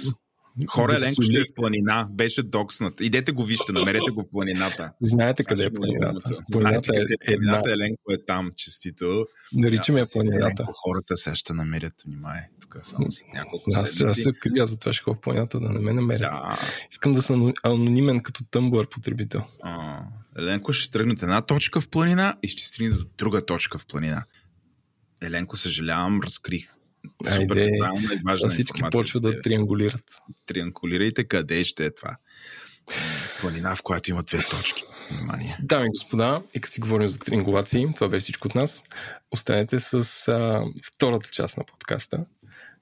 Хора, 0.66 0.96
Еленко 0.96 1.22
ще 1.22 1.38
е 1.38 1.40
в 1.40 1.54
планина. 1.54 2.08
Беше 2.12 2.42
докснат. 2.42 3.00
Идете 3.00 3.32
го 3.32 3.44
вижте, 3.44 3.72
намерете 3.72 4.10
го 4.10 4.22
в 4.22 4.30
планината. 4.32 4.92
Знаете 5.00 5.44
къде 5.44 5.64
е 5.64 5.70
планината. 5.70 6.38
Знаете 6.48 6.92
къде 6.92 7.14
е 7.20 7.36
планината. 7.36 7.70
Еленко 7.70 8.12
е 8.12 8.24
там, 8.26 8.50
честито. 8.56 9.26
Наричаме 9.52 10.00
я 10.00 10.06
планината. 10.12 10.66
Хората 10.74 11.16
сега 11.16 11.36
ще 11.36 11.52
намерят, 11.52 11.94
внимай. 12.06 12.40
Тук 12.60 12.78
само 12.82 13.10
си 13.10 13.24
няколко 13.34 13.64
Аз 13.74 13.90
се 13.90 14.32
крия, 14.42 14.66
затова 14.66 14.92
ще 14.92 15.02
ходя 15.02 15.14
в 15.14 15.20
планината 15.20 15.60
да 15.60 15.68
не 15.68 15.80
ме 15.80 15.92
намерят. 15.92 16.20
Да. 16.20 16.58
Искам 16.90 17.12
да 17.12 17.22
съм 17.22 17.52
анонимен 17.62 18.20
като 18.20 18.44
тъмблър 18.50 18.88
потребител. 18.88 19.42
А, 19.62 20.00
Еленко 20.38 20.72
ще 20.72 20.90
тръгне 20.90 21.12
от 21.12 21.22
една 21.22 21.42
точка 21.42 21.80
в 21.80 21.88
планина 21.88 22.36
и 22.42 22.48
ще 22.48 22.62
стигне 22.62 22.96
до 22.96 23.04
друга 23.18 23.46
точка 23.46 23.78
в 23.78 23.86
планина. 23.86 24.24
Еленко, 25.22 25.56
съжалявам, 25.56 26.20
разкрих 26.24 26.77
супер 27.24 27.56
Айде, 27.56 27.70
детайлна 27.70 28.14
и 28.14 28.18
важна 28.26 28.48
всички 28.48 28.82
почват 28.90 29.22
да 29.22 29.42
триангулират. 29.42 30.04
Триангулирайте 30.46 31.24
къде 31.24 31.64
ще 31.64 31.84
е 31.84 31.94
това. 31.94 32.16
Планина, 33.40 33.76
в 33.76 33.82
която 33.82 34.10
има 34.10 34.22
две 34.22 34.44
точки. 34.50 34.84
Внимание. 35.10 35.56
Дами 35.62 35.86
и 35.86 35.88
господа, 35.88 36.42
и 36.54 36.60
като 36.60 36.74
си 36.74 36.80
говорим 36.80 37.08
за 37.08 37.18
триангулации, 37.18 37.86
това 37.94 38.08
беше 38.08 38.24
всичко 38.24 38.48
от 38.48 38.54
нас. 38.54 38.84
Останете 39.30 39.80
с 39.80 39.94
а, 40.28 40.64
втората 40.84 41.28
част 41.32 41.56
на 41.56 41.64
подкаста, 41.64 42.24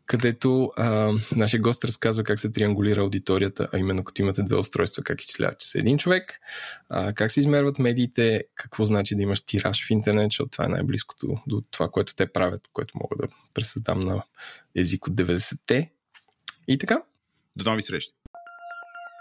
където 0.06 0.72
а, 0.76 1.12
нашия 1.36 1.60
гост 1.60 1.84
разказва 1.84 2.24
как 2.24 2.38
се 2.38 2.52
триангулира 2.52 3.00
аудиторията, 3.00 3.68
а 3.72 3.78
именно 3.78 4.04
като 4.04 4.22
имате 4.22 4.42
две 4.42 4.56
устройства, 4.56 5.02
как 5.02 5.20
изчисляват, 5.20 5.58
че 5.58 5.68
са 5.68 5.78
един 5.78 5.98
човек, 5.98 6.40
а, 6.88 7.12
как 7.12 7.32
се 7.32 7.40
измерват 7.40 7.78
медиите, 7.78 8.44
какво 8.54 8.86
значи 8.86 9.16
да 9.16 9.22
имаш 9.22 9.40
тираж 9.40 9.86
в 9.86 9.90
интернет, 9.90 10.26
защото 10.30 10.50
това 10.50 10.64
е 10.64 10.68
най-близкото 10.68 11.36
до 11.46 11.62
това, 11.70 11.88
което 11.88 12.14
те 12.14 12.32
правят, 12.32 12.60
което 12.72 12.98
мога 12.98 13.16
да 13.26 13.34
пресъздам 13.54 14.00
на 14.00 14.22
език 14.76 15.06
от 15.06 15.14
90-те. 15.14 15.92
И 16.68 16.78
така. 16.78 17.02
До 17.56 17.70
нови 17.70 17.82
срещи! 17.82 18.12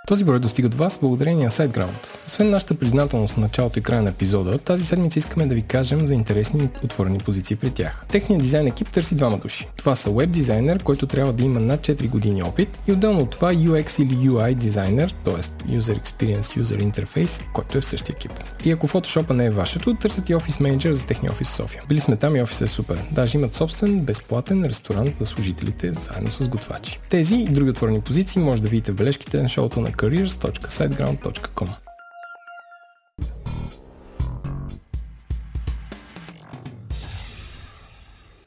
Този 0.08 0.24
брой 0.24 0.40
достига 0.40 0.70
до 0.70 0.78
вас 0.78 1.00
благодарение 1.00 1.46
на 1.46 1.52
SiteGround. 1.52 2.25
Освен 2.28 2.50
нашата 2.50 2.76
признателност 2.76 3.34
в 3.34 3.38
началото 3.38 3.80
и 3.80 3.82
края 3.82 4.02
на 4.02 4.10
епизода, 4.10 4.58
тази 4.58 4.86
седмица 4.86 5.20
искаме 5.20 5.46
да 5.46 5.56
ви 5.56 5.62
кажем 5.62 6.08
за 6.08 6.14
интересни 6.14 6.64
и 6.64 6.86
отворени 6.86 7.18
позиции 7.18 7.56
при 7.56 7.70
тях. 7.70 8.06
Техният 8.10 8.42
дизайн 8.44 8.68
екип 8.68 8.90
търси 8.90 9.16
двама 9.16 9.38
души. 9.38 9.68
Това 9.78 9.96
са 9.96 10.12
веб 10.12 10.32
дизайнер, 10.32 10.84
който 10.84 11.08
трябва 11.08 11.34
да 11.34 11.44
има 11.44 11.60
над 11.60 11.82
4 11.82 12.10
години 12.10 12.44
опит 12.44 12.80
и 12.88 12.92
отделно 12.92 13.20
от 13.20 13.30
това 13.30 13.54
UX 13.54 14.04
или 14.04 14.30
UI 14.30 14.54
дизайнер, 14.54 15.16
т.е. 15.26 15.34
User 15.80 16.02
Experience, 16.02 16.62
User 16.62 16.92
Interface, 16.92 17.44
който 17.54 17.78
е 17.78 17.82
в 17.82 17.86
същия 17.86 18.14
екип. 18.14 18.32
И 18.66 18.72
ако 18.72 18.88
Photoshop 18.88 19.34
не 19.34 19.46
е 19.46 19.50
вашето, 19.50 19.96
търсят 19.96 20.30
и 20.30 20.36
офис 20.36 20.60
менеджер 20.60 20.94
за 20.94 21.06
техния 21.06 21.32
офис 21.32 21.50
в 21.50 21.54
София. 21.54 21.84
Били 21.90 22.00
сме 22.00 22.16
там 22.16 22.36
и 22.36 22.42
офисът 22.42 22.70
е 22.70 22.72
супер. 22.72 23.04
Даже 23.12 23.38
имат 23.38 23.54
собствен, 23.54 24.00
безплатен 24.00 24.66
ресторант 24.66 25.16
за 25.20 25.26
служителите, 25.26 25.92
заедно 25.92 26.32
с 26.32 26.50
готвачи. 26.50 27.00
Тези 27.10 27.36
и 27.36 27.46
други 27.46 27.70
отворени 27.70 28.02
позиции 28.02 28.42
може 28.42 28.62
да 28.62 28.70
видите 28.70 28.92
в 28.92 28.96
бележките 28.96 29.42
на 29.42 29.50
шоуто 29.50 29.80
на 29.80 29.92
careers.siteground.com. 29.92 31.85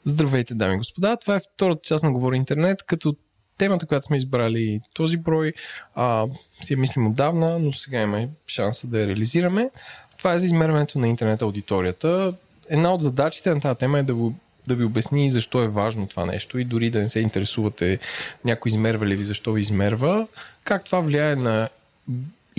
Здравейте, 0.09 0.55
дами 0.55 0.75
и 0.75 0.79
господа! 0.79 1.17
Това 1.17 1.37
е 1.37 1.41
втората 1.41 1.81
част 1.83 2.05
на 2.05 2.13
Говори 2.13 2.37
Интернет, 2.37 2.83
като 2.83 3.17
темата, 3.59 3.87
която 3.87 4.07
сме 4.07 4.17
избрали 4.17 4.81
този 4.95 5.17
брой, 5.17 5.53
а, 5.95 6.27
си 6.61 6.73
я 6.73 6.79
мислим 6.79 7.07
отдавна, 7.07 7.59
но 7.59 7.73
сега 7.73 8.03
има 8.03 8.29
шанса 8.47 8.87
да 8.87 9.01
я 9.01 9.07
реализираме. 9.07 9.71
Това 10.19 10.35
е 10.35 10.39
за 10.39 10.47
измерването 10.47 10.99
на 10.99 11.09
интернет 11.09 11.43
аудиторията. 11.43 12.35
Една 12.69 12.95
от 12.95 13.03
задачите 13.03 13.55
на 13.55 13.61
тази 13.61 13.79
тема 13.79 13.99
е 13.99 14.03
да 14.03 14.15
ви, 14.15 14.33
да 14.67 14.75
ви 14.75 14.85
обясни 14.85 15.31
защо 15.31 15.63
е 15.63 15.69
важно 15.69 16.07
това 16.07 16.27
нещо 16.27 16.59
и 16.59 16.65
дори 16.65 16.91
да 16.91 16.99
не 16.99 17.09
се 17.09 17.21
интересувате 17.21 17.99
някой 18.45 18.71
измерва 18.71 19.07
ли 19.07 19.17
ви, 19.17 19.25
защо 19.25 19.53
ви 19.53 19.61
измерва, 19.61 20.27
как 20.65 20.85
това 20.85 21.01
влияе 21.01 21.37
на 21.37 21.69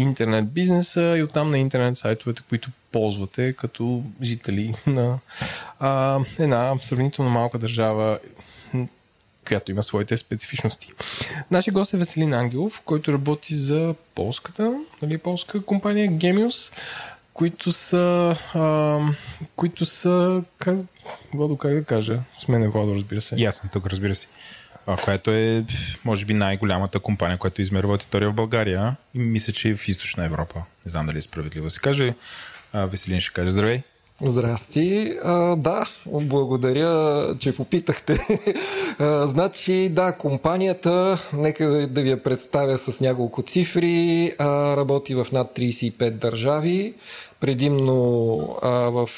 интернет 0.01 0.51
бизнеса 0.51 1.15
и 1.17 1.23
оттам 1.23 1.51
на 1.51 1.57
интернет 1.57 1.97
сайтовете, 1.97 2.41
които 2.49 2.69
ползвате 2.91 3.53
като 3.53 4.03
жители 4.21 4.73
на 4.87 5.19
а, 5.79 6.19
една 6.39 6.75
сравнително 6.81 7.31
малка 7.31 7.59
държава, 7.59 8.19
която 9.47 9.71
има 9.71 9.83
своите 9.83 10.17
специфичности. 10.17 10.91
Нашия 11.51 11.73
гост 11.73 11.93
е 11.93 11.97
Веселин 11.97 12.33
Ангелов, 12.33 12.81
който 12.85 13.13
работи 13.13 13.55
за 13.55 13.95
полската, 14.15 14.73
нали, 15.01 15.17
полска 15.17 15.61
компания 15.61 16.11
Gemius, 16.11 16.73
които 17.33 17.71
са, 17.71 18.35
а, 18.53 18.99
които 19.55 19.85
са, 19.85 20.43
как, 20.59 20.77
Владо, 21.33 21.57
как 21.57 21.73
да 21.73 21.83
кажа? 21.83 22.19
С 22.37 22.47
мен 22.47 22.63
е 22.63 22.67
Владо, 22.67 22.95
разбира 22.95 23.21
се. 23.21 23.51
Съм 23.51 23.69
тук, 23.73 23.87
разбира 23.87 24.15
се 24.15 24.27
което 24.97 25.31
е, 25.31 25.65
може 26.05 26.25
би, 26.25 26.33
най-голямата 26.33 26.99
компания, 26.99 27.37
която 27.37 27.61
измерва 27.61 27.91
аудитория 27.91 28.29
в 28.29 28.33
България 28.33 28.95
и 29.13 29.19
мисля, 29.19 29.53
че 29.53 29.69
е 29.69 29.75
в 29.75 29.87
източна 29.87 30.25
Европа. 30.25 30.59
Не 30.85 30.91
знам 30.91 31.05
дали 31.05 31.17
е 31.17 31.21
справедливо 31.21 31.69
се 31.69 31.79
каже. 31.79 32.13
Веселин 32.73 33.19
ще 33.19 33.33
каже 33.33 33.49
здравей. 33.49 33.81
Здрасти. 34.25 35.13
А, 35.23 35.55
да, 35.55 35.85
благодаря, 36.05 37.35
че 37.39 37.55
попитахте. 37.55 38.19
а, 38.99 39.27
значи, 39.27 39.89
да, 39.89 40.11
компанията, 40.11 41.21
нека 41.33 41.67
да, 41.67 41.87
да 41.87 42.01
ви 42.01 42.09
я 42.09 42.23
представя 42.23 42.77
с 42.77 42.99
няколко 42.99 43.41
цифри, 43.41 44.31
а, 44.37 44.77
работи 44.77 45.15
в 45.15 45.27
над 45.31 45.47
35 45.57 46.09
държави 46.09 46.93
предимно 47.39 48.39
а, 48.61 48.69
в 48.69 49.09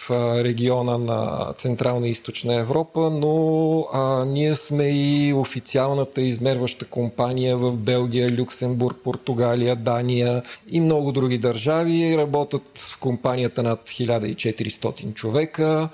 региона 0.43 0.97
на 0.97 1.53
Централна 1.57 2.07
и 2.07 2.11
Източна 2.11 2.53
Европа, 2.53 3.09
но 3.09 3.87
а, 3.93 4.25
ние 4.25 4.55
сме 4.55 4.89
и 4.89 5.33
официалната 5.33 6.21
измерваща 6.21 6.85
компания 6.85 7.57
в 7.57 7.77
Белгия, 7.77 8.31
Люксембург, 8.31 8.97
Португалия, 9.03 9.75
Дания 9.75 10.43
и 10.69 10.79
много 10.79 11.11
други 11.11 11.37
държави. 11.37 12.17
Работят 12.17 12.77
в 12.77 12.99
компанията 12.99 13.63
над 13.63 13.89
1400 13.89 15.13
човека. 15.13 15.89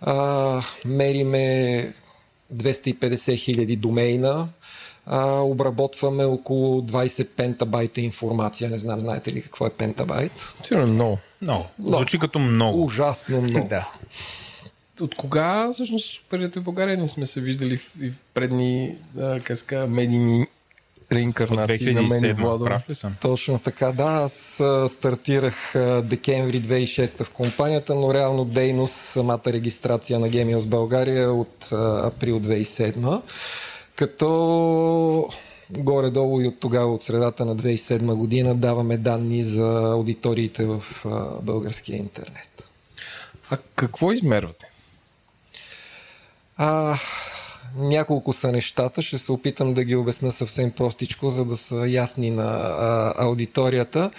А, 0.00 0.62
мериме 0.84 1.92
250 2.54 3.36
хиляди 3.36 3.76
домейна, 3.76 4.48
а, 5.06 5.40
обработваме 5.40 6.24
около 6.24 6.82
20 6.82 7.28
пентабайта 7.28 8.00
информация. 8.00 8.70
Не 8.70 8.78
знам, 8.78 9.00
знаете 9.00 9.32
ли 9.32 9.42
какво 9.42 9.66
е 9.66 9.70
пентабайт? 9.70 10.32
Сигурно 10.62 10.92
много. 10.92 11.18
Много. 11.42 11.66
Звучи 11.86 12.18
като 12.18 12.38
много. 12.38 12.84
Ужасно 12.84 13.40
много. 13.40 13.68
да. 13.70 13.88
От 15.00 15.14
кога 15.14 15.72
всъщност 15.72 16.22
оперирате 16.26 16.60
в 16.60 16.62
България? 16.62 16.96
Не 16.96 17.08
сме 17.08 17.26
се 17.26 17.40
виждали 17.40 17.76
в, 17.76 17.90
в 17.96 18.12
предни 18.34 18.94
да, 19.14 19.40
казка, 19.44 19.86
медийни 19.86 20.46
реинкарнации 21.12 21.94
на 21.94 22.02
мен 22.02 22.24
и 22.24 22.32
Владо. 22.32 22.64
Прав 22.64 22.90
ли 22.90 22.94
съм? 22.94 23.14
Точно 23.20 23.58
така, 23.58 23.92
да. 23.92 24.02
Аз 24.02 24.62
стартирах 24.92 25.72
декември 26.04 26.62
2006 26.62 27.24
в 27.24 27.30
компанията, 27.30 27.94
но 27.94 28.14
реално 28.14 28.44
дейност, 28.44 28.94
самата 28.94 29.42
регистрация 29.46 30.18
на 30.18 30.28
Gemios 30.28 30.66
България 30.66 31.32
от 31.32 31.68
април 31.72 32.40
2007 32.40 33.20
като 33.96 35.28
горе-долу 35.70 36.40
и 36.40 36.46
от 36.46 36.60
тогава, 36.60 36.94
от 36.94 37.02
средата 37.02 37.44
на 37.44 37.56
2007 37.56 38.14
година, 38.14 38.54
даваме 38.54 38.96
данни 38.96 39.42
за 39.42 39.92
аудиториите 39.92 40.64
в 40.64 40.82
българския 41.42 41.96
интернет. 41.96 42.68
А 43.50 43.58
какво 43.74 44.12
измервате? 44.12 44.66
А, 46.56 46.98
няколко 47.76 48.32
са 48.32 48.52
нещата. 48.52 49.02
Ще 49.02 49.18
се 49.18 49.32
опитам 49.32 49.74
да 49.74 49.84
ги 49.84 49.96
обясна 49.96 50.32
съвсем 50.32 50.70
простичко, 50.70 51.30
за 51.30 51.44
да 51.44 51.56
са 51.56 51.88
ясни 51.88 52.30
на 52.30 52.44
а, 52.44 53.14
аудиторията. 53.16 54.10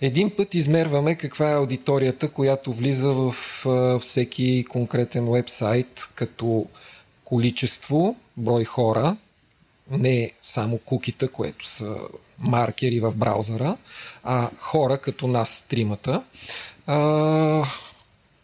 Един 0.00 0.30
път 0.30 0.54
измерваме 0.54 1.14
каква 1.14 1.50
е 1.50 1.56
аудиторията, 1.56 2.28
която 2.28 2.72
влиза 2.72 3.12
в 3.12 3.34
а, 3.66 3.98
всеки 3.98 4.64
конкретен 4.68 5.32
вебсайт, 5.32 6.08
като 6.14 6.66
количество, 7.30 8.16
брой 8.36 8.64
хора, 8.64 9.16
не 9.90 10.32
само 10.42 10.78
кукита, 10.78 11.28
което 11.28 11.66
са 11.66 11.96
маркери 12.38 13.00
в 13.00 13.16
браузъра, 13.16 13.76
а 14.24 14.50
хора 14.58 14.98
като 14.98 15.26
нас, 15.26 15.64
тримата. 15.68 16.22
А, 16.86 17.64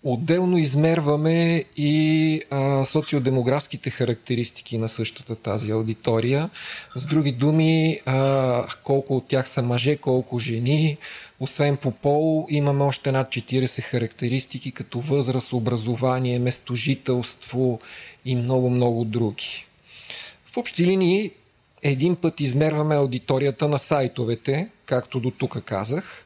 Отделно 0.09 0.59
измерваме 0.59 1.64
и 1.76 2.43
а, 2.51 2.84
социодемографските 2.84 3.91
характеристики 3.91 4.78
на 4.78 4.89
същата 4.89 5.37
тази 5.37 5.70
аудитория. 5.70 6.51
С 6.97 7.05
други 7.05 7.32
думи, 7.32 8.01
а, 8.07 8.64
колко 8.84 9.16
от 9.16 9.28
тях 9.28 9.49
са 9.49 9.62
мъже, 9.62 9.97
колко 9.97 10.39
жени. 10.39 10.97
Освен 11.41 11.76
по 11.76 11.91
пол, 11.91 12.47
имаме 12.51 12.84
още 12.84 13.12
над 13.12 13.28
40 13.28 13.80
характеристики, 13.80 14.72
като 14.72 15.01
възраст, 15.01 15.53
образование, 15.53 16.39
местожителство 16.39 17.80
и 18.27 18.37
много-много 18.37 19.05
други. 19.05 19.66
В 20.47 20.57
общи 20.57 20.87
линии, 20.87 21.31
един 21.83 22.16
път 22.16 22.41
измерваме 22.41 22.95
аудиторията 22.95 23.68
на 23.68 23.79
сайтовете, 23.79 24.68
както 24.87 25.20
до 25.20 25.31
тук 25.31 25.62
казах 25.64 26.22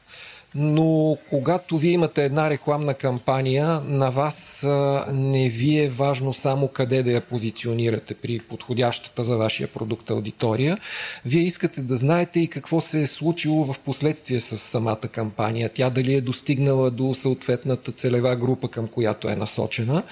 но 0.55 1.17
когато 1.29 1.77
вие 1.77 1.91
имате 1.91 2.25
една 2.25 2.49
рекламна 2.49 2.93
кампания, 2.93 3.81
на 3.85 4.09
вас 4.09 4.65
не 5.13 5.49
ви 5.49 5.79
е 5.79 5.89
важно 5.89 6.33
само 6.33 6.67
къде 6.67 7.03
да 7.03 7.11
я 7.11 7.21
позиционирате 7.21 8.13
при 8.13 8.39
подходящата 8.39 9.23
за 9.23 9.37
вашия 9.37 9.67
продукт 9.67 10.09
аудитория. 10.09 10.77
Вие 11.25 11.41
искате 11.41 11.81
да 11.81 11.95
знаете 11.95 12.39
и 12.39 12.47
какво 12.47 12.81
се 12.81 13.01
е 13.01 13.07
случило 13.07 13.73
в 13.73 13.79
последствие 13.79 14.39
с 14.39 14.57
самата 14.57 15.07
кампания. 15.11 15.69
Тя 15.73 15.89
дали 15.89 16.13
е 16.13 16.21
достигнала 16.21 16.91
до 16.91 17.13
съответната 17.13 17.91
целева 17.91 18.35
група, 18.35 18.67
към 18.67 18.87
която 18.87 19.29
е 19.29 19.35
насочена. 19.35 20.03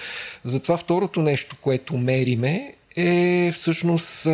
Затова 0.44 0.76
второто 0.76 1.22
нещо, 1.22 1.56
което 1.60 1.96
мериме 1.96 2.74
е 2.96 3.52
всъщност 3.54 4.26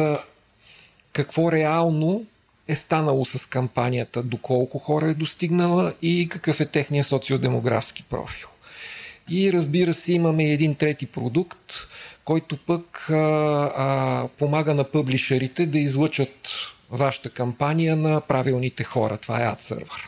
какво 1.13 1.53
реално 1.53 2.25
е 2.69 2.75
станало 2.75 3.25
с 3.25 3.47
кампанията, 3.49 4.23
доколко 4.23 4.79
хора 4.79 5.07
е 5.07 5.15
достигнала 5.15 5.95
и 6.03 6.29
какъв 6.29 6.61
е 6.61 6.67
техния 6.67 7.05
социодемографски 7.05 8.03
профил. 8.03 8.49
И 9.31 9.53
разбира 9.53 9.95
се, 9.95 10.13
имаме 10.13 10.45
един 10.45 10.75
трети 10.75 11.07
продукт, 11.07 11.73
който 12.25 12.57
пък 12.57 13.11
а, 13.11 13.15
а, 13.77 14.29
помага 14.39 14.75
на 14.75 14.85
пъблишерите 14.85 15.67
да 15.67 15.79
излъчат 15.79 16.51
вашата 16.91 17.31
кампания 17.31 17.97
на 17.97 18.21
правилните 18.21 18.85
хора. 18.85 19.17
Това 19.17 19.43
е 19.43 19.47
AdServer. 19.47 20.07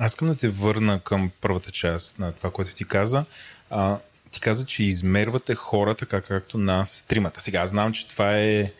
Аз 0.00 0.12
искам 0.12 0.28
да 0.28 0.36
те 0.36 0.48
върна 0.48 1.00
към 1.00 1.30
първата 1.40 1.70
част 1.70 2.18
на 2.18 2.32
това, 2.32 2.50
което 2.50 2.74
ти 2.74 2.84
каза. 2.84 3.24
А, 3.70 3.98
ти 4.30 4.40
каза, 4.40 4.66
че 4.66 4.82
измервате 4.82 5.54
хората, 5.54 6.06
така 6.06 6.20
както 6.20 6.58
нас 6.58 7.04
тримата. 7.08 7.40
Сега 7.40 7.66
знам, 7.66 7.92
че 7.92 8.08
това 8.08 8.38
е 8.38 8.72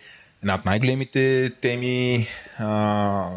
една 0.42 0.54
от 0.54 0.64
най-големите 0.64 1.52
теми 1.60 2.26
а, 2.58 3.28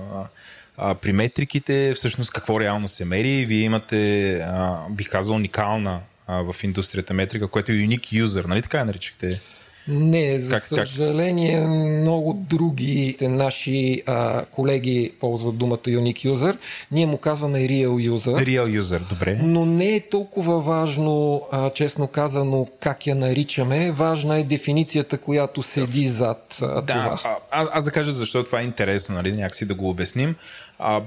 а, 0.77 0.95
при 0.95 1.13
метриките, 1.13 1.93
всъщност 1.95 2.31
какво 2.31 2.59
реално 2.59 2.87
се 2.87 3.05
мери. 3.05 3.45
Вие 3.45 3.61
имате, 3.61 4.33
а, 4.35 4.89
бих 4.89 5.09
казал, 5.09 5.35
уникална 5.35 5.99
а, 6.27 6.53
в 6.53 6.63
индустрията 6.63 7.13
метрика, 7.13 7.47
което 7.47 7.71
е 7.71 7.75
unique 7.75 8.23
user, 8.23 8.47
нали 8.47 8.61
така 8.61 8.77
я 8.77 8.85
наричахте? 8.85 9.41
Не, 9.87 10.39
за 10.39 10.49
как, 10.49 10.63
съжаление 10.63 11.59
как? 11.59 11.69
много 11.69 12.33
други 12.33 13.17
наши 13.21 14.03
а, 14.05 14.45
колеги 14.45 15.11
ползват 15.19 15.57
думата 15.57 15.77
Unique 15.77 16.33
User. 16.33 16.57
Ние 16.91 17.05
му 17.05 17.17
казваме 17.17 17.59
Real 17.59 18.09
User. 18.09 18.45
Real 18.45 18.81
User, 18.81 18.99
добре. 19.09 19.39
Но 19.43 19.65
не 19.65 19.95
е 19.95 19.99
толкова 19.99 20.61
важно, 20.61 21.41
а, 21.51 21.69
честно 21.69 22.07
казано, 22.07 22.67
как 22.79 23.07
я 23.07 23.15
наричаме. 23.15 23.91
Важна 23.91 24.39
е 24.39 24.43
дефиницията, 24.43 25.17
която 25.17 25.63
седи 25.63 26.07
зад 26.07 26.57
а, 26.61 26.67
да, 26.67 26.81
това. 26.81 27.19
А, 27.23 27.35
аз, 27.51 27.67
аз 27.73 27.83
да 27.83 27.91
кажа 27.91 28.11
защо 28.11 28.43
това 28.43 28.59
е 28.59 28.63
интересно, 28.63 29.15
нали, 29.15 29.31
някакси 29.31 29.65
да 29.65 29.73
го 29.73 29.89
обясним. 29.89 30.35
А, 30.79 31.01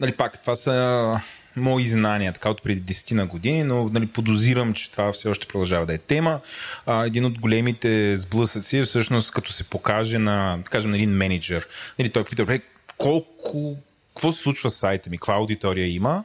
нали, 0.00 0.12
пак, 0.12 0.40
това 0.40 0.56
са 0.56 1.20
мои 1.58 1.84
знания, 1.84 2.32
така 2.32 2.50
от 2.50 2.62
преди 2.62 2.94
10 2.94 3.12
на 3.12 3.26
години, 3.26 3.64
но 3.64 3.88
нали, 3.88 4.06
подозирам, 4.06 4.72
че 4.72 4.90
това 4.90 5.12
все 5.12 5.28
още 5.28 5.46
продължава 5.46 5.86
да 5.86 5.94
е 5.94 5.98
тема. 5.98 6.40
А, 6.86 7.06
един 7.06 7.24
от 7.24 7.38
големите 7.38 8.16
сблъсъци 8.16 8.76
е 8.76 8.84
всъщност 8.84 9.32
като 9.32 9.52
се 9.52 9.64
покаже 9.64 10.18
на, 10.18 10.58
кажем, 10.70 10.90
на 10.90 10.96
един 10.96 11.10
менеджер. 11.10 11.68
Нали, 11.98 12.10
той 12.10 12.24
пита, 12.24 12.60
колко, 12.98 13.76
какво 14.08 14.32
се 14.32 14.42
случва 14.42 14.70
с 14.70 14.74
сайта 14.74 15.10
ми, 15.10 15.18
каква 15.18 15.34
аудитория 15.34 15.94
има, 15.94 16.24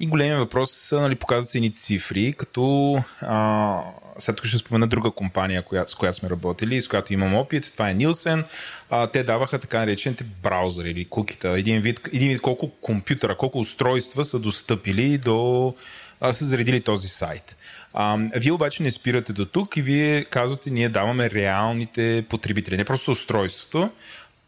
и 0.00 0.06
големия 0.06 0.38
въпрос 0.38 0.92
нали, 0.92 1.14
показват 1.14 1.48
се 1.48 1.58
едни 1.58 1.72
цифри, 1.72 2.32
като 2.32 2.94
а, 3.20 3.80
сега 4.18 4.36
тук 4.36 4.46
ще 4.46 4.58
спомена 4.58 4.86
друга 4.86 5.10
компания, 5.10 5.62
коя, 5.62 5.86
с 5.86 5.94
която 5.94 6.16
сме 6.16 6.30
работили, 6.30 6.80
с 6.80 6.88
която 6.88 7.12
имам 7.12 7.34
опит. 7.34 7.72
Това 7.72 7.90
е 7.90 7.94
Нилсен. 7.94 8.44
А, 8.90 9.06
те 9.06 9.22
даваха 9.22 9.58
така 9.58 9.78
наречените 9.78 10.24
браузъри 10.24 10.90
или 10.90 11.04
кукита. 11.04 11.48
Един 11.48 11.80
вид, 11.80 12.00
един 12.12 12.28
вид 12.28 12.40
колко 12.40 12.68
компютъра, 12.70 13.36
колко 13.36 13.58
устройства 13.58 14.24
са 14.24 14.38
достъпили 14.38 15.18
до... 15.18 15.74
А, 16.20 16.32
са 16.32 16.44
заредили 16.44 16.80
този 16.80 17.08
сайт. 17.08 17.56
А, 17.94 18.18
вие 18.36 18.52
обаче 18.52 18.82
не 18.82 18.90
спирате 18.90 19.32
до 19.32 19.46
тук 19.46 19.76
и 19.76 19.82
вие 19.82 20.24
казвате, 20.24 20.70
ние 20.70 20.88
даваме 20.88 21.30
реалните 21.30 22.24
потребители, 22.28 22.76
не 22.76 22.84
просто 22.84 23.10
устройството, 23.10 23.90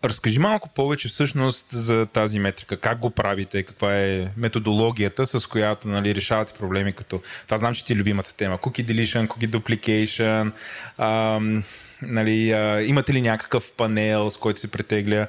Разкажи 0.04 0.38
малко 0.38 0.68
повече 0.68 1.08
всъщност 1.08 1.66
за 1.70 2.06
тази 2.06 2.38
метрика. 2.38 2.76
Как 2.76 2.98
го 2.98 3.10
правите? 3.10 3.62
Каква 3.62 3.96
е 3.96 4.28
методологията, 4.36 5.26
с 5.26 5.46
която 5.46 5.88
нали, 5.88 6.14
решавате 6.14 6.52
проблеми 6.52 6.92
като... 6.92 7.20
Това 7.44 7.56
знам, 7.56 7.74
че 7.74 7.84
ти 7.84 7.92
е 7.92 7.96
любимата 7.96 8.34
тема. 8.34 8.58
Cookie 8.58 8.92
deletion, 8.92 9.26
cookie 9.26 9.50
duplication. 9.50 10.52
Ам, 10.98 11.64
нали, 12.02 12.52
а, 12.52 12.82
имате 12.82 13.12
ли 13.12 13.22
някакъв 13.22 13.72
панел, 13.72 14.30
с 14.30 14.36
който 14.36 14.60
се 14.60 14.70
претегля? 14.70 15.26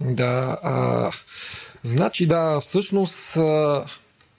Да, 0.00 0.58
а, 0.62 1.10
значи 1.82 2.26
да, 2.26 2.60
всъщност, 2.60 3.36
а, 3.36 3.84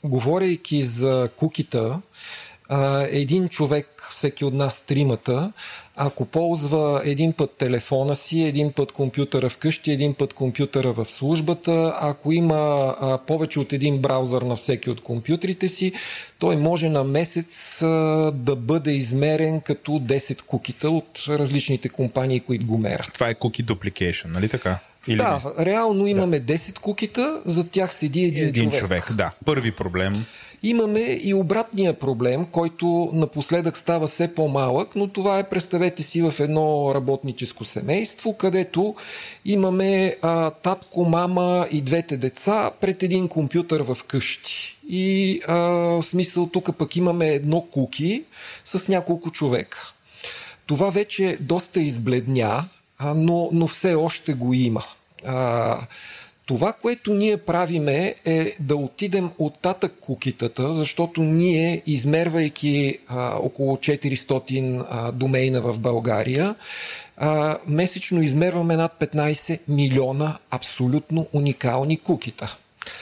говорейки 0.03 0.83
за 0.83 1.29
кукита, 1.35 2.01
а, 2.69 3.07
един 3.09 3.49
човек, 3.49 3.94
всеки 4.15 4.45
от 4.45 4.53
нас 4.53 4.81
тримата, 4.81 5.51
ако 5.95 6.25
ползва 6.25 7.01
един 7.05 7.33
път 7.33 7.51
телефона 7.51 8.15
си, 8.15 8.41
един 8.41 8.71
път 8.71 8.91
компютъра 8.91 9.49
вкъщи, 9.49 9.91
един 9.91 10.13
път 10.13 10.33
компютъра 10.33 10.93
в 10.93 11.05
службата, 11.05 11.93
ако 12.01 12.31
има 12.31 12.95
а, 12.99 13.17
повече 13.17 13.59
от 13.59 13.73
един 13.73 13.97
браузър 13.97 14.41
на 14.41 14.55
всеки 14.55 14.89
от 14.89 15.01
компютрите 15.01 15.69
си, 15.69 15.93
той 16.39 16.55
може 16.55 16.89
на 16.89 17.03
месец 17.03 17.81
а, 17.81 17.87
да 18.35 18.55
бъде 18.55 18.91
измерен 18.91 19.61
като 19.61 19.91
10 19.91 20.41
кукита 20.41 20.89
от 20.89 21.23
различните 21.29 21.89
компании, 21.89 22.39
които 22.39 22.65
го 22.65 22.77
мерят. 22.77 23.09
Това 23.13 23.29
е 23.29 23.35
cookie 23.35 23.63
duplication, 23.63 24.27
нали 24.27 24.49
така? 24.49 24.79
Или 25.07 25.17
да, 25.17 25.41
не? 25.57 25.65
реално 25.65 26.07
имаме 26.07 26.39
да. 26.39 26.53
10 26.53 26.79
кукита, 26.79 27.41
за 27.45 27.69
тях 27.69 27.95
седи 27.95 28.23
един, 28.23 28.47
един 28.47 28.71
човек. 28.71 28.79
човек. 28.79 29.13
Да, 29.13 29.31
първи 29.45 29.71
проблем. 29.71 30.25
Имаме 30.65 31.19
и 31.23 31.33
обратния 31.33 31.93
проблем, 31.93 32.45
който 32.45 33.09
напоследък 33.13 33.77
става 33.77 34.07
все 34.07 34.35
по-малък, 34.35 34.95
но 34.95 35.07
това 35.07 35.39
е, 35.39 35.49
представете 35.49 36.03
си, 36.03 36.21
в 36.21 36.33
едно 36.39 36.91
работническо 36.95 37.65
семейство, 37.65 38.33
където 38.33 38.95
имаме 39.45 40.15
а, 40.21 40.51
татко, 40.51 41.05
мама 41.05 41.67
и 41.71 41.81
двете 41.81 42.17
деца 42.17 42.71
пред 42.81 43.03
един 43.03 43.27
компютър 43.27 43.81
в 43.81 43.97
къщи. 44.07 44.77
И 44.89 45.39
а, 45.47 45.57
в 45.57 46.03
смисъл 46.03 46.49
тук 46.53 46.77
пък 46.77 46.95
имаме 46.95 47.27
едно 47.27 47.61
куки 47.61 48.23
с 48.65 48.87
няколко 48.87 49.31
човека. 49.31 49.93
Това 50.65 50.89
вече 50.89 51.37
доста 51.39 51.81
избледня, 51.81 52.65
а, 52.97 53.13
но, 53.13 53.49
но 53.51 53.67
все 53.67 53.95
още 53.95 54.33
го 54.33 54.53
има. 54.53 54.83
А, 55.25 55.77
това, 56.45 56.73
което 56.73 57.13
ние 57.13 57.37
правиме 57.37 58.15
е 58.25 58.55
да 58.59 58.75
отидем 58.75 59.29
от 59.37 59.59
татък 59.59 59.93
кукитата, 59.99 60.73
защото 60.73 61.23
ние, 61.23 61.81
измервайки 61.85 62.97
а, 63.07 63.35
около 63.37 63.75
400 63.75 64.85
а, 64.89 65.11
домейна 65.11 65.61
в 65.61 65.79
България, 65.79 66.55
а, 67.17 67.57
месечно 67.67 68.21
измерваме 68.21 68.77
над 68.77 68.99
15 68.99 69.59
милиона 69.67 70.37
абсолютно 70.51 71.27
уникални 71.33 71.97
кукита. 71.97 72.57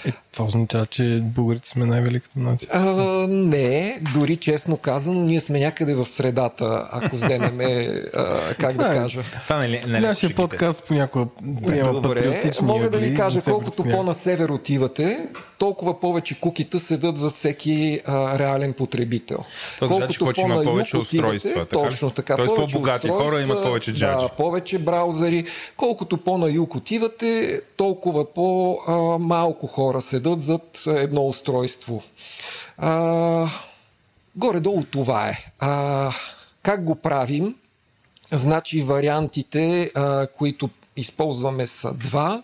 Е, 0.06 0.12
това 0.34 0.46
означава, 0.46 0.86
че 0.86 1.20
българите 1.22 1.68
сме 1.68 1.86
най-великата 1.86 2.40
нация? 2.40 2.70
А, 2.74 2.84
не, 3.28 4.00
дори 4.14 4.36
честно 4.36 4.78
казано, 4.78 5.22
ние 5.22 5.40
сме 5.40 5.60
някъде 5.60 5.96
в 5.96 6.06
средата, 6.06 6.88
ако 6.92 7.16
вземем, 7.16 7.58
как 8.60 8.78
да 8.78 8.88
е- 8.88 8.96
кажа. 8.96 9.22
Това 9.44 9.58
не, 9.58 9.82
не, 9.88 10.00
Нашия 10.00 10.36
подкаст 10.36 10.84
понякога 10.88 11.26
приема 11.66 11.94
Добре, 11.94 12.52
мога 12.62 12.90
да 12.90 12.98
ви 12.98 13.16
кажа, 13.16 13.42
колкото 13.42 13.84
по-на 13.84 14.14
север 14.14 14.50
отивате, 14.50 15.28
толкова 15.58 16.00
повече 16.00 16.40
кукита 16.40 16.80
седат 16.80 17.18
за 17.18 17.30
всеки 17.30 18.02
а, 18.06 18.40
реален 18.40 18.74
потребител. 18.74 19.38
Това 19.80 19.96
значи, 19.96 20.20
по 20.20 20.34
има 20.38 20.64
повече 20.64 20.98
устройства. 20.98 21.66
Така? 21.66 21.68
Точно 21.68 22.10
така. 22.10 22.36
Тоест 22.36 22.56
по-богати 22.56 23.08
хора 23.10 23.42
имат 23.42 23.64
повече 23.64 23.94
джаджи. 23.94 24.24
Да, 24.24 24.30
повече 24.30 24.78
браузъри. 24.78 25.46
Колкото 25.78 26.18
по-на 26.18 26.52
юг 26.52 26.76
отивате, 26.76 27.62
толкова 27.78 28.34
по-малко 28.34 29.68
хора 29.68 30.02
седат 30.02 30.22
зад 30.32 30.84
едно 30.88 31.28
устройство. 31.28 32.03
А, 32.78 33.49
горе-долу 34.36 34.84
това 34.84 35.30
е. 35.30 35.45
А, 35.59 36.11
как 36.63 36.84
го 36.84 36.95
правим? 36.95 37.55
Значи 38.32 38.82
вариантите, 38.82 39.91
а, 39.95 40.28
които 40.28 40.69
използваме 40.97 41.67
са 41.67 41.93
два, 41.93 42.41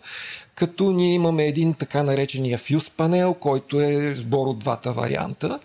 като 0.55 0.91
ние 0.91 1.13
имаме 1.13 1.45
един 1.45 1.73
така 1.73 2.03
наречения 2.03 2.57
фюз 2.57 2.89
панел, 2.89 3.33
който 3.33 3.81
е 3.81 4.15
сбор 4.15 4.47
от 4.47 4.59
двата 4.59 4.91
варианта. 4.91 5.59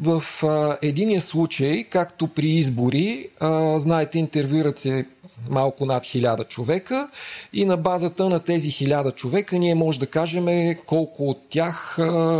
В 0.00 0.24
а, 0.42 0.78
единия 0.82 1.20
случай, 1.20 1.84
както 1.84 2.26
при 2.26 2.48
избори, 2.48 3.28
а, 3.40 3.78
знаете, 3.78 4.18
интервюират 4.18 4.78
се 4.78 5.06
малко 5.48 5.86
над 5.86 6.04
хиляда 6.04 6.44
човека 6.44 7.08
и 7.52 7.64
на 7.64 7.76
базата 7.76 8.28
на 8.28 8.40
тези 8.40 8.70
хиляда 8.70 9.12
човека 9.12 9.58
ние 9.58 9.74
може 9.74 10.00
да 10.00 10.06
кажем 10.06 10.74
колко 10.86 11.30
от 11.30 11.38
тях 11.50 11.94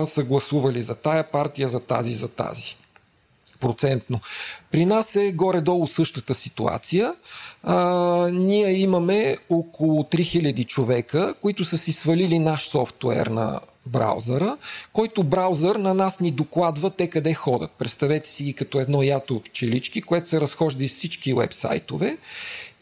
са 0.07 0.25
гласували 0.25 0.83
за 0.83 0.95
тая 0.95 1.31
партия, 1.31 1.69
за 1.69 1.81
тази, 1.81 2.15
за 2.15 2.29
тази. 2.29 2.77
Процентно. 3.61 4.21
При 4.71 4.87
нас 4.87 5.17
е 5.17 5.33
горе-долу 5.33 5.87
същата 5.87 6.35
ситуация. 6.35 7.15
А, 7.63 7.77
ние 8.33 8.73
имаме 8.73 9.37
около 9.51 10.03
3000 10.03 10.67
човека, 10.67 11.35
които 11.41 11.65
са 11.65 11.79
си 11.79 11.93
свалили 11.93 12.39
наш 12.39 12.69
софтуер 12.69 13.27
на 13.27 13.61
браузъра, 13.87 14.57
който 14.93 15.23
браузър 15.23 15.77
на 15.77 15.95
нас 15.95 16.21
ни 16.21 16.31
докладва 16.31 16.91
те 16.91 17.07
къде 17.07 17.35
ходят. 17.35 17.71
Представете 17.71 18.29
си 18.29 18.45
ги 18.45 18.55
като 18.55 18.81
едно 18.81 19.03
ято 19.03 19.41
пчелички, 19.41 20.03
което 20.03 20.29
се 20.29 20.41
разхожда 20.41 20.85
из 20.85 20.93
всички 20.97 21.35
вебсайтове 21.35 22.17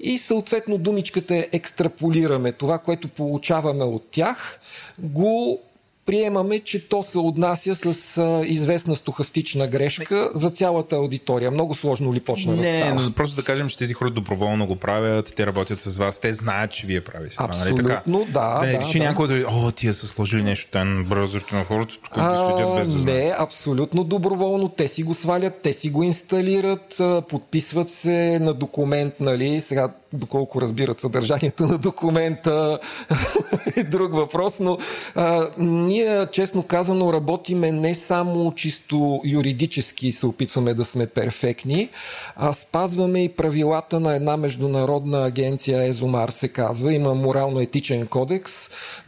и 0.01 0.19
съответно 0.19 0.79
думичката 0.79 1.37
е 1.37 1.49
екстраполираме. 1.53 2.53
Това, 2.53 2.79
което 2.79 3.09
получаваме 3.09 3.85
от 3.85 4.11
тях, 4.11 4.61
го 4.99 5.61
приемаме, 6.09 6.61
че 6.61 6.89
то 6.89 7.03
се 7.03 7.19
отнася 7.19 7.75
с 7.75 8.19
а, 8.19 8.47
известна 8.47 8.97
стохастична 8.97 9.67
грешка 9.67 10.31
за 10.35 10.51
цялата 10.51 10.97
аудитория. 10.97 11.51
Много 11.51 11.75
сложно 11.75 12.15
ли 12.15 12.21
почна 12.21 12.53
не, 12.53 12.57
да 12.57 12.87
става? 12.87 13.03
Не, 13.03 13.13
просто 13.13 13.37
да 13.37 13.43
кажем, 13.43 13.69
че 13.69 13.79
тези 13.79 13.95
хора 13.95 14.11
доброволно 14.11 14.67
го 14.67 14.77
правят, 14.77 15.33
те 15.37 15.47
работят 15.47 15.81
с 15.81 15.99
вас, 15.99 16.19
те 16.19 16.35
знаят, 16.35 16.71
че 16.71 16.87
вие 16.87 17.01
правите 17.01 17.37
това. 17.37 17.49
Нали 17.59 17.77
така? 17.77 18.03
да. 18.07 18.23
Да 18.33 18.67
не 18.67 18.73
да, 18.73 18.81
реши 18.81 18.99
да. 18.99 19.05
някой 19.05 19.29
да 19.29 19.47
о, 19.49 19.71
тия 19.71 19.95
са 19.95 20.07
сложили 20.07 20.43
нещо 20.43 20.71
там 20.71 21.05
браузърче 21.09 21.57
на 21.57 21.65
хората, 21.65 21.95
които 22.11 22.29
следят 22.29 22.75
без 22.79 22.89
да 22.89 22.99
знаят. 22.99 23.25
Не, 23.25 23.35
абсолютно 23.39 24.05
доброволно. 24.05 24.69
Те 24.69 24.89
си 24.89 25.03
го 25.03 25.15
свалят, 25.15 25.61
те 25.63 25.73
си 25.73 25.91
го 25.91 26.03
инсталират, 26.03 27.01
подписват 27.29 27.91
се 27.91 28.39
на 28.41 28.55
документ, 28.55 29.15
нали? 29.21 29.61
Сега, 29.61 29.93
доколко 30.13 30.61
разбират 30.61 31.01
съдържанието 31.01 31.67
на 31.67 31.79
документа 31.79 32.79
е 33.77 33.83
друг 33.83 34.15
въпрос, 34.15 34.61
но 34.61 34.79
а, 35.15 35.47
ние, 35.59 36.27
честно 36.33 36.63
казано, 36.63 37.13
работиме 37.13 37.73
не 37.73 37.95
само 37.95 38.55
чисто 38.55 39.21
юридически 39.25 40.13
се 40.13 40.27
опитваме 40.27 40.75
да 40.75 40.85
сме 40.85 41.07
перфектни, 41.07 41.89
а 42.37 42.53
спазваме 42.53 43.25
и 43.25 43.29
правилата 43.29 44.01
на 44.01 44.15
една 44.15 44.37
международна 44.37 45.27
агенция 45.27 45.89
Езомар 45.89 46.29
се 46.29 46.49
казва. 46.49 46.95
Има 46.95 47.15
морално-етичен 47.15 48.07
кодекс, 48.07 48.53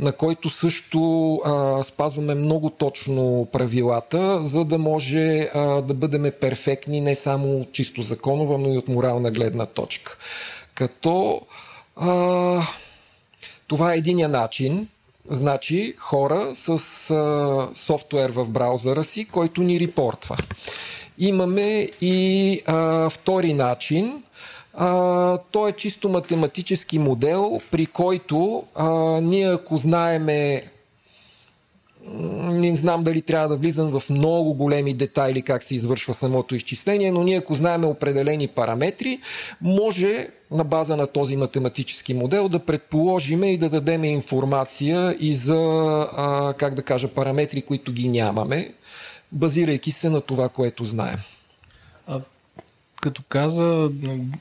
на 0.00 0.12
който 0.12 0.50
също 0.50 1.34
а, 1.44 1.82
спазваме 1.82 2.34
много 2.34 2.70
точно 2.70 3.48
правилата, 3.52 4.42
за 4.42 4.64
да 4.64 4.78
може 4.78 5.48
а, 5.54 5.82
да 5.82 5.94
бъдем 5.94 6.32
перфектни 6.40 7.00
не 7.00 7.14
само 7.14 7.66
чисто 7.72 8.02
законова, 8.02 8.58
но 8.58 8.74
и 8.74 8.78
от 8.78 8.88
морална 8.88 9.30
гледна 9.30 9.66
точка. 9.66 10.18
Като 10.80 11.40
а, 11.96 12.62
това 13.68 13.94
е 13.94 13.96
единия 13.96 14.28
начин. 14.28 14.88
Значи 15.28 15.94
хора 15.98 16.54
с 16.54 16.70
а, 17.10 17.68
софтуер 17.74 18.30
в 18.30 18.50
браузъра 18.50 19.04
си, 19.04 19.24
който 19.24 19.62
ни 19.62 19.80
репортва. 19.80 20.36
Имаме 21.18 21.88
и 22.00 22.60
а, 22.66 23.10
втори 23.10 23.54
начин. 23.54 24.22
А, 24.74 25.38
то 25.38 25.68
е 25.68 25.72
чисто 25.72 26.08
математически 26.08 26.98
модел, 26.98 27.60
при 27.70 27.86
който 27.86 28.64
а, 28.74 28.88
ние 29.20 29.52
ако 29.52 29.76
знаеме 29.76 30.64
не 32.52 32.74
знам 32.74 33.04
дали 33.04 33.22
трябва 33.22 33.48
да 33.48 33.56
влизам 33.56 34.00
в 34.00 34.10
много 34.10 34.54
големи 34.54 34.94
детайли 34.94 35.42
как 35.42 35.62
се 35.62 35.74
извършва 35.74 36.14
самото 36.14 36.54
изчисление, 36.54 37.12
но 37.12 37.22
ние 37.22 37.36
ако 37.36 37.54
знаем 37.54 37.84
определени 37.84 38.48
параметри, 38.48 39.20
може 39.60 40.28
на 40.50 40.64
база 40.64 40.96
на 40.96 41.06
този 41.06 41.36
математически 41.36 42.14
модел 42.14 42.48
да 42.48 42.58
предположиме 42.58 43.52
и 43.52 43.58
да 43.58 43.68
дадем 43.70 44.04
информация 44.04 45.16
и 45.20 45.34
за, 45.34 45.56
а, 46.16 46.54
как 46.58 46.74
да 46.74 46.82
кажа, 46.82 47.08
параметри, 47.08 47.62
които 47.62 47.92
ги 47.92 48.08
нямаме, 48.08 48.72
базирайки 49.32 49.92
се 49.92 50.10
на 50.10 50.20
това, 50.20 50.48
което 50.48 50.84
знаем. 50.84 51.18
А, 52.06 52.20
като 53.00 53.22
каза, 53.28 53.90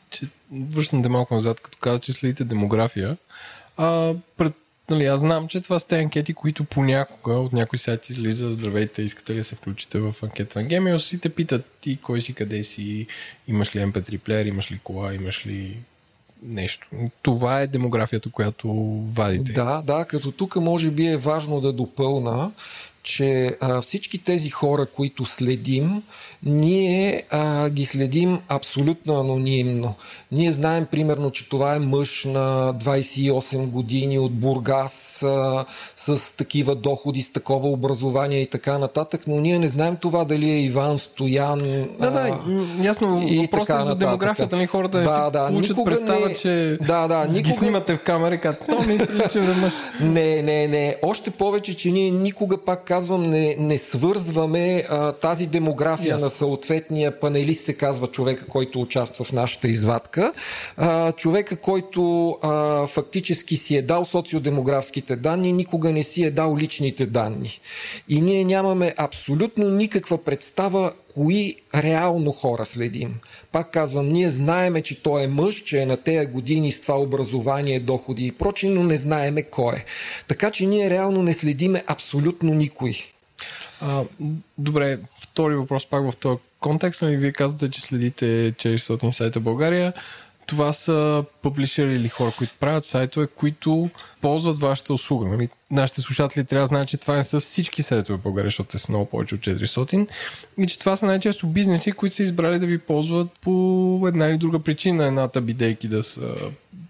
че 0.09 0.27
връщате 0.51 1.09
малко 1.09 1.33
назад, 1.33 1.59
като 1.59 1.77
каза, 1.81 1.99
че 1.99 2.13
следите 2.13 2.43
демография, 2.43 3.17
а, 3.77 4.13
пред 4.37 4.53
нали, 4.89 5.05
аз 5.05 5.19
знам, 5.19 5.47
че 5.47 5.61
това 5.61 5.79
сте 5.79 5.97
анкети, 5.97 6.33
които 6.33 6.63
понякога 6.63 7.33
от 7.33 7.53
някой 7.53 7.79
сайт 7.79 8.09
излиза, 8.09 8.51
здравейте, 8.51 9.01
искате 9.01 9.33
ли 9.33 9.37
да 9.37 9.43
се 9.43 9.55
включите 9.55 9.99
в 9.99 10.15
анкета 10.23 10.61
на 10.61 10.67
Gemios 10.67 11.15
и 11.15 11.19
те 11.19 11.29
питат 11.29 11.65
ти 11.81 11.97
кой 11.97 12.21
си, 12.21 12.33
къде 12.33 12.63
си, 12.63 13.07
имаш 13.47 13.75
ли 13.75 13.79
MP3 13.79 14.19
плеер, 14.19 14.45
имаш 14.45 14.71
ли 14.71 14.79
кола, 14.83 15.13
имаш 15.13 15.45
ли 15.45 15.77
нещо. 16.43 16.87
Това 17.21 17.61
е 17.61 17.67
демографията, 17.67 18.31
която 18.31 18.67
вадите. 19.13 19.51
Да, 19.53 19.81
да, 19.81 20.05
като 20.05 20.31
тук 20.31 20.55
може 20.55 20.91
би 20.91 21.07
е 21.07 21.17
важно 21.17 21.61
да 21.61 21.73
допълна, 21.73 22.51
че 23.03 23.29
а, 23.61 23.81
всички 23.81 24.17
тези 24.17 24.49
хора, 24.49 24.85
които 24.85 25.25
следим, 25.25 26.03
ние 26.43 27.23
а, 27.29 27.69
ги 27.69 27.85
следим 27.85 28.39
абсолютно 28.49 29.19
анонимно. 29.19 29.95
Ние 30.31 30.51
знаем, 30.51 30.85
примерно, 30.85 31.31
че 31.31 31.49
това 31.49 31.75
е 31.75 31.79
мъж 31.79 32.25
на 32.25 32.73
28 32.75 33.57
години 33.59 34.19
от 34.19 34.33
Бургас 34.33 35.23
а, 35.23 35.65
с 35.95 36.37
такива 36.37 36.75
доходи, 36.75 37.21
с 37.21 37.29
такова 37.29 37.69
образование 37.69 38.41
и 38.41 38.47
така 38.47 38.77
нататък, 38.77 39.21
но 39.27 39.35
ние 39.35 39.59
не 39.59 39.67
знаем 39.67 39.95
това 39.95 40.25
дали 40.25 40.49
е 40.49 40.59
Иван 40.59 40.97
Стоян. 40.97 41.59
Да, 41.99 42.11
да, 42.11 42.39
ясно. 42.81 43.25
и 43.27 43.37
Въпросът 43.39 43.79
е 43.79 43.83
за 43.83 43.95
демографията, 43.95 44.55
нали 44.55 44.67
хората 44.67 45.01
Да, 45.01 45.29
да, 45.29 45.39
си 45.39 45.49
получат 45.49 45.69
никога 45.69 45.91
представа, 45.91 46.27
не- 46.27 46.35
че 46.35 46.77
Да, 46.81 47.07
да, 47.07 47.27
ги 47.27 47.33
никога- 47.33 47.55
снимате 47.55 47.95
в 47.95 47.99
камера 47.99 48.35
и 48.35 48.41
казват, 48.41 48.63
то 48.67 48.81
ми 48.81 48.97
прилича 48.97 49.43
за 49.43 49.53
мъж. 49.55 49.73
Не, 50.01 50.41
не, 50.41 50.67
не. 50.67 50.95
Още 51.01 51.31
повече, 51.31 51.73
че 51.73 51.91
ние 51.91 52.11
никога, 52.11 52.57
пак 52.57 52.88
казвам, 52.89 53.29
не, 53.29 53.55
не 53.59 53.77
свързваме 53.77 54.83
а, 54.89 55.11
тази 55.11 55.47
демография 55.47 56.09
Ясно. 56.09 56.25
на 56.25 56.29
съответния 56.29 57.19
панелист, 57.19 57.65
се 57.65 57.73
казва 57.73 58.07
човека, 58.07 58.45
който 58.45 58.81
участва 58.81 59.25
в 59.25 59.31
нашата 59.31 59.67
извадка. 59.67 60.33
А, 60.77 61.11
човека, 61.11 61.55
който 61.55 62.29
а, 62.41 62.87
фактически 62.87 63.57
си 63.57 63.75
е 63.75 63.81
дал 63.81 64.05
социодемографските 64.05 65.15
данни, 65.15 65.53
никога 65.53 65.91
не 65.91 66.03
си 66.03 66.23
е 66.23 66.31
дал 66.31 66.57
личните 66.57 67.05
данни. 67.05 67.59
И 68.09 68.21
ние 68.21 68.43
нямаме 68.43 68.93
абсолютно 68.97 69.69
никаква 69.69 70.23
представа 70.23 70.91
кои 71.13 71.55
реално 71.75 72.31
хора 72.31 72.65
следим. 72.65 73.19
Пак 73.51 73.71
казвам, 73.71 74.09
ние 74.09 74.29
знаеме, 74.29 74.81
че 74.81 75.03
той 75.03 75.23
е 75.23 75.27
мъж, 75.27 75.55
че 75.55 75.81
е 75.81 75.85
на 75.85 75.97
тези 75.97 76.25
години 76.25 76.71
с 76.71 76.81
това 76.81 76.99
образование, 76.99 77.79
доходи 77.79 78.25
и 78.25 78.31
прочие, 78.31 78.69
но 78.69 78.83
не 78.83 78.97
знаеме 78.97 79.43
кой 79.43 79.75
е. 79.75 79.85
Така 80.27 80.51
че 80.51 80.65
ние 80.65 80.89
реално 80.89 81.23
не 81.23 81.33
следиме 81.33 81.83
абсолютно 81.87 82.53
никой. 82.53 82.93
А, 83.81 84.03
добре, 84.57 84.99
втори 85.19 85.55
въпрос 85.55 85.85
пак 85.85 86.11
в 86.11 86.17
този 86.17 86.39
контекст. 86.59 87.01
Нали, 87.01 87.17
вие 87.17 87.31
казвате, 87.31 87.71
че 87.71 87.81
следите 87.81 88.25
400 88.25 89.11
сайта 89.11 89.39
България. 89.39 89.93
Това 90.49 90.73
са 90.73 91.23
публишери 91.41 91.95
или 91.95 92.09
хора, 92.09 92.31
които 92.37 92.53
правят 92.59 92.85
сайтове, 92.85 93.27
които 93.27 93.89
ползват 94.21 94.59
вашата 94.59 94.93
услуга. 94.93 95.27
Нали? 95.27 95.49
Нашите 95.71 96.01
слушатели 96.01 96.45
трябва 96.45 96.63
да 96.63 96.67
знаят, 96.67 96.87
че 96.87 96.97
това 96.97 97.15
не 97.15 97.23
са 97.23 97.39
всички 97.39 97.83
сайтове 97.83 98.17
в 98.17 98.21
България, 98.21 98.47
защото 98.47 98.69
те 98.69 98.77
са 98.77 98.91
много 98.91 99.05
повече 99.05 99.35
от 99.35 99.41
400. 99.41 100.07
И 100.57 100.67
че 100.67 100.79
това 100.79 100.95
са 100.95 101.05
най-често 101.05 101.47
бизнеси, 101.47 101.91
които 101.91 102.15
са 102.15 102.23
избрали 102.23 102.59
да 102.59 102.65
ви 102.65 102.77
ползват 102.77 103.27
по 103.41 104.05
една 104.07 104.27
или 104.27 104.37
друга 104.37 104.59
причина. 104.59 105.05
Едната 105.05 105.41
бидейки 105.41 105.87
да 105.87 106.03
са 106.03 106.35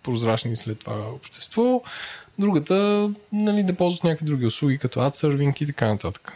прозрачни 0.03 0.55
след 0.55 0.79
това 0.79 1.09
общество, 1.15 1.81
другата 2.39 3.09
нали, 3.33 3.63
да 3.63 3.73
ползват 3.73 4.03
някакви 4.03 4.25
други 4.25 4.45
услуги, 4.45 4.77
като 4.77 4.99
адсървинг 4.99 5.61
и 5.61 5.65
така 5.65 5.87
нататък. 5.87 6.33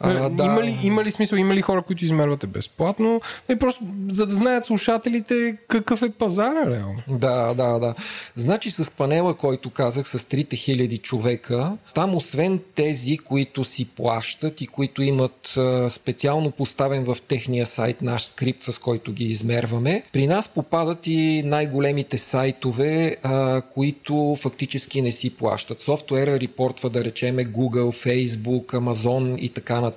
А, 0.00 0.28
да. 0.28 0.44
има, 0.44 0.62
ли, 0.62 0.78
има 0.82 1.04
ли 1.04 1.10
смисъл, 1.10 1.36
има 1.36 1.54
ли 1.54 1.62
хора, 1.62 1.82
които 1.82 2.04
измервате 2.04 2.46
безплатно? 2.46 3.20
И 3.50 3.56
просто 3.56 3.84
за 4.10 4.26
да 4.26 4.34
знаят 4.34 4.64
слушателите 4.64 5.56
какъв 5.68 6.02
е 6.02 6.10
пазара 6.10 6.70
реално. 6.70 7.02
Да, 7.08 7.54
да, 7.54 7.78
да. 7.78 7.94
Значи 8.36 8.70
с 8.70 8.90
панела, 8.90 9.34
който 9.34 9.70
казах, 9.70 10.08
с 10.08 10.18
3000 10.18 11.02
човека, 11.02 11.72
там 11.94 12.14
освен 12.14 12.60
тези, 12.74 13.18
които 13.18 13.64
си 13.64 13.84
плащат 13.84 14.60
и 14.60 14.66
които 14.66 15.02
имат 15.02 15.58
специално 15.88 16.50
поставен 16.50 17.04
в 17.04 17.16
техния 17.28 17.66
сайт 17.66 18.02
наш 18.02 18.26
скрипт, 18.26 18.62
с 18.62 18.78
който 18.78 19.12
ги 19.12 19.24
измерваме, 19.24 20.02
при 20.12 20.26
нас 20.26 20.48
попадат 20.48 21.06
и 21.06 21.42
най-големите 21.44 22.18
сайтове, 22.18 23.16
а, 23.22 23.60
които 23.60 24.36
фактически 24.40 25.02
не 25.02 25.10
си 25.10 25.36
плащат. 25.36 25.80
Софтуера 25.80 26.40
репортва, 26.40 26.90
да 26.90 27.04
речеме, 27.04 27.46
Google, 27.46 28.26
Facebook, 28.26 28.66
Amazon 28.66 29.36
и 29.36 29.48
така 29.48 29.74
нататък. 29.74 29.87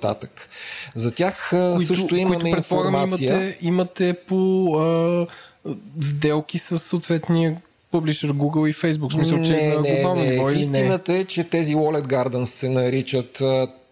За 0.94 1.10
тях 1.10 1.52
а, 1.52 1.78
също 1.86 2.16
имаме 2.16 2.40
които 2.40 2.56
информация. 2.56 3.32
имате, 3.32 3.58
имате 3.62 4.14
по 4.28 4.74
а, 4.76 5.26
сделки 6.00 6.58
с 6.58 6.78
съответния 6.78 7.56
публишер 7.92 8.32
Google 8.32 8.70
и 8.70 8.74
Facebook. 8.74 9.10
В 9.10 9.12
смисъл, 9.12 9.42
че 9.42 9.52
не, 9.52 9.68
на 9.68 9.82
глобално 9.82 10.22
не, 10.22 10.30
ниво 10.30 10.46
не. 10.46 10.52
или 10.52 10.66
не? 10.66 10.78
Истината 10.78 11.12
е, 11.12 11.24
че 11.24 11.44
тези 11.44 11.74
Wallet 11.74 12.06
Gardens 12.06 12.44
се 12.44 12.68
наричат. 12.68 13.42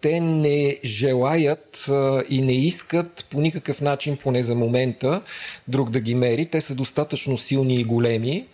Те 0.01 0.19
не 0.19 0.77
желаят 0.85 1.89
и 2.29 2.41
не 2.41 2.53
искат 2.53 3.25
по 3.29 3.41
никакъв 3.41 3.81
начин, 3.81 4.17
поне 4.17 4.43
за 4.43 4.55
момента, 4.55 5.21
друг 5.67 5.89
да 5.89 5.99
ги 5.99 6.15
мери. 6.15 6.45
Те 6.45 6.61
са 6.61 6.75
достатъчно 6.75 7.37
силни 7.37 7.75
и 7.75 7.83
големи, 7.83 8.45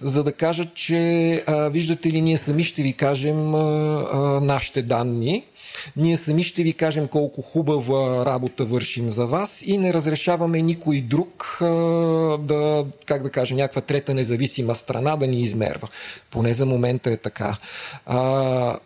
за 0.00 0.24
да 0.24 0.32
кажат, 0.32 0.74
че 0.74 1.44
виждате 1.70 2.10
ли, 2.10 2.20
ние 2.20 2.36
сами 2.36 2.64
ще 2.64 2.82
ви 2.82 2.92
кажем 2.92 3.50
нашите 4.46 4.82
данни. 4.82 5.44
Ние 5.96 6.16
сами 6.16 6.42
ще 6.42 6.62
ви 6.62 6.72
кажем 6.72 7.08
колко 7.08 7.42
хубава 7.42 8.26
работа 8.26 8.64
вършим 8.64 9.10
за 9.10 9.26
вас 9.26 9.62
и 9.66 9.78
не 9.78 9.94
разрешаваме 9.94 10.62
никой 10.62 11.00
друг 11.00 11.56
да, 12.40 12.84
как 13.06 13.22
да 13.22 13.30
кажа, 13.30 13.54
някаква 13.54 13.80
трета 13.80 14.14
независима 14.14 14.74
страна 14.74 15.16
да 15.16 15.26
ни 15.26 15.40
измерва. 15.40 15.88
Поне 16.30 16.52
за 16.52 16.66
момента 16.66 17.10
е 17.10 17.16
така. 17.16 17.56
А, 18.06 18.78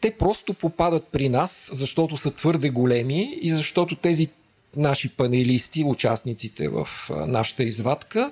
те 0.00 0.10
просто 0.10 0.54
попадат 0.54 1.04
при 1.12 1.28
нас, 1.28 1.70
защото 1.72 2.16
са 2.16 2.30
твърде 2.30 2.70
големи 2.70 3.38
и 3.42 3.50
защото 3.50 3.96
тези 3.96 4.28
наши 4.76 5.16
панелисти, 5.16 5.84
участниците 5.84 6.68
в 6.68 6.88
нашата 7.10 7.62
извадка, 7.62 8.30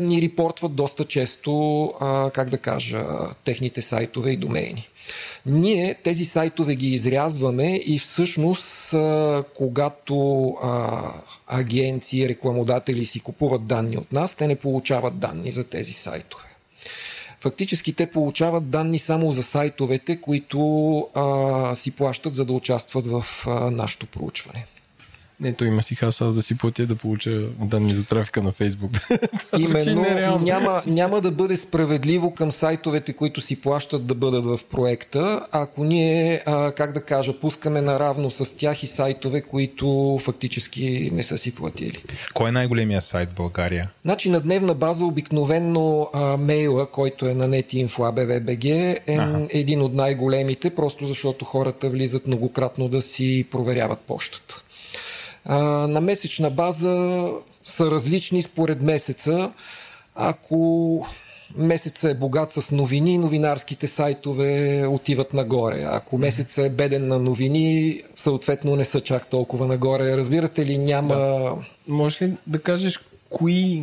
ни 0.00 0.22
репортват 0.22 0.74
доста 0.74 1.04
често, 1.04 1.92
как 2.34 2.50
да 2.50 2.58
кажа, 2.58 3.04
техните 3.44 3.82
сайтове 3.82 4.30
и 4.30 4.36
домейни. 4.36 4.88
Ние 5.46 5.94
тези 6.04 6.24
сайтове 6.24 6.74
ги 6.74 6.88
изрязваме 6.88 7.76
и 7.76 7.98
всъщност, 7.98 8.94
когато 9.54 10.54
агенции, 11.46 12.28
рекламодатели 12.28 13.04
си 13.04 13.20
купуват 13.20 13.66
данни 13.66 13.96
от 13.96 14.12
нас, 14.12 14.34
те 14.34 14.46
не 14.46 14.56
получават 14.56 15.18
данни 15.18 15.52
за 15.52 15.64
тези 15.64 15.92
сайтове. 15.92 16.44
Фактически 17.40 17.92
те 17.92 18.06
получават 18.06 18.70
данни 18.70 18.98
само 18.98 19.32
за 19.32 19.42
сайтовете, 19.42 20.20
които 20.20 21.08
а, 21.14 21.74
си 21.74 21.90
плащат 21.90 22.34
за 22.34 22.44
да 22.44 22.52
участват 22.52 23.06
в 23.06 23.24
а, 23.46 23.50
нашето 23.70 24.06
проучване. 24.06 24.66
Ето 25.44 25.64
има 25.64 25.82
си 25.82 25.94
хас 25.94 26.20
аз 26.20 26.34
да 26.34 26.42
си 26.42 26.58
платя 26.58 26.86
да 26.86 26.96
получа 26.96 27.30
данни 27.58 27.94
за 27.94 28.04
трафика 28.04 28.42
на 28.42 28.52
Фейсбук. 28.52 28.90
Именно 29.58 30.38
няма, 30.38 30.82
няма 30.86 31.20
да 31.20 31.30
бъде 31.30 31.56
справедливо 31.56 32.34
към 32.34 32.52
сайтовете, 32.52 33.12
които 33.12 33.40
си 33.40 33.60
плащат 33.60 34.06
да 34.06 34.14
бъдат 34.14 34.44
в 34.44 34.60
проекта, 34.70 35.46
ако 35.52 35.84
ние, 35.84 36.42
а, 36.46 36.72
как 36.72 36.92
да 36.92 37.00
кажа, 37.00 37.40
пускаме 37.40 37.80
наравно 37.80 38.30
с 38.30 38.56
тях 38.56 38.82
и 38.82 38.86
сайтове, 38.86 39.40
които 39.40 40.18
фактически 40.22 41.10
не 41.12 41.22
са 41.22 41.38
си 41.38 41.54
платили. 41.54 42.02
Кой 42.34 42.48
е 42.48 42.52
най-големия 42.52 43.02
сайт 43.02 43.28
в 43.28 43.34
България? 43.34 43.90
Значи 44.04 44.30
на 44.30 44.40
дневна 44.40 44.74
база 44.74 45.04
обикновенно 45.04 46.10
а, 46.12 46.36
мейла, 46.36 46.86
който 46.86 47.26
е 47.26 47.34
на 47.34 47.48
netinfo.abv.bg 47.48 48.98
е 49.06 49.14
Аха. 49.14 49.46
един 49.50 49.82
от 49.82 49.94
най-големите, 49.94 50.70
просто 50.70 51.06
защото 51.06 51.44
хората 51.44 51.88
влизат 51.88 52.26
многократно 52.26 52.88
да 52.88 53.02
си 53.02 53.46
проверяват 53.50 54.00
почтата. 54.00 54.61
На 55.46 56.00
месечна 56.00 56.50
база 56.50 57.28
са 57.64 57.90
различни 57.90 58.42
според 58.42 58.82
месеца. 58.82 59.52
Ако 60.14 61.06
месеца 61.56 62.10
е 62.10 62.14
богат 62.14 62.52
с 62.52 62.70
новини, 62.70 63.18
новинарските 63.18 63.86
сайтове 63.86 64.84
отиват 64.88 65.34
нагоре. 65.34 65.86
Ако 65.88 66.18
месеца 66.18 66.62
е 66.62 66.70
беден 66.70 67.08
на 67.08 67.18
новини, 67.18 68.02
съответно 68.14 68.76
не 68.76 68.84
са 68.84 69.00
чак 69.00 69.26
толкова 69.26 69.66
нагоре. 69.66 70.16
Разбирате 70.16 70.66
ли, 70.66 70.78
няма... 70.78 71.14
Да. 71.14 71.54
Може 71.88 72.24
ли 72.24 72.36
да 72.46 72.62
кажеш 72.62 73.00
кои, 73.30 73.82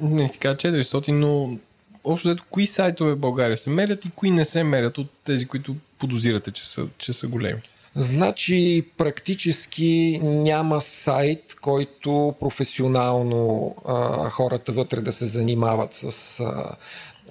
не 0.00 0.28
ти 0.30 0.38
кажа 0.38 0.56
400, 0.56 1.08
но 1.08 1.58
общо 2.04 2.28
дето 2.28 2.44
кои 2.50 2.66
сайтове 2.66 3.12
в 3.12 3.18
България 3.18 3.56
се 3.56 3.70
мерят 3.70 4.04
и 4.04 4.10
кои 4.10 4.30
не 4.30 4.44
се 4.44 4.64
мерят 4.64 4.98
от 4.98 5.06
тези, 5.24 5.46
които 5.46 5.76
подозирате, 5.98 6.50
че 6.50 6.68
са, 6.68 6.86
че 6.98 7.12
са 7.12 7.26
големи? 7.26 7.60
Значи 7.98 8.84
практически 8.96 10.20
няма 10.22 10.80
сайт, 10.80 11.56
който 11.60 12.34
професионално 12.40 13.74
а, 13.86 14.30
хората 14.30 14.72
вътре 14.72 15.00
да 15.00 15.12
се 15.12 15.24
занимават 15.24 15.94
с 15.94 16.40
а, 16.40 16.76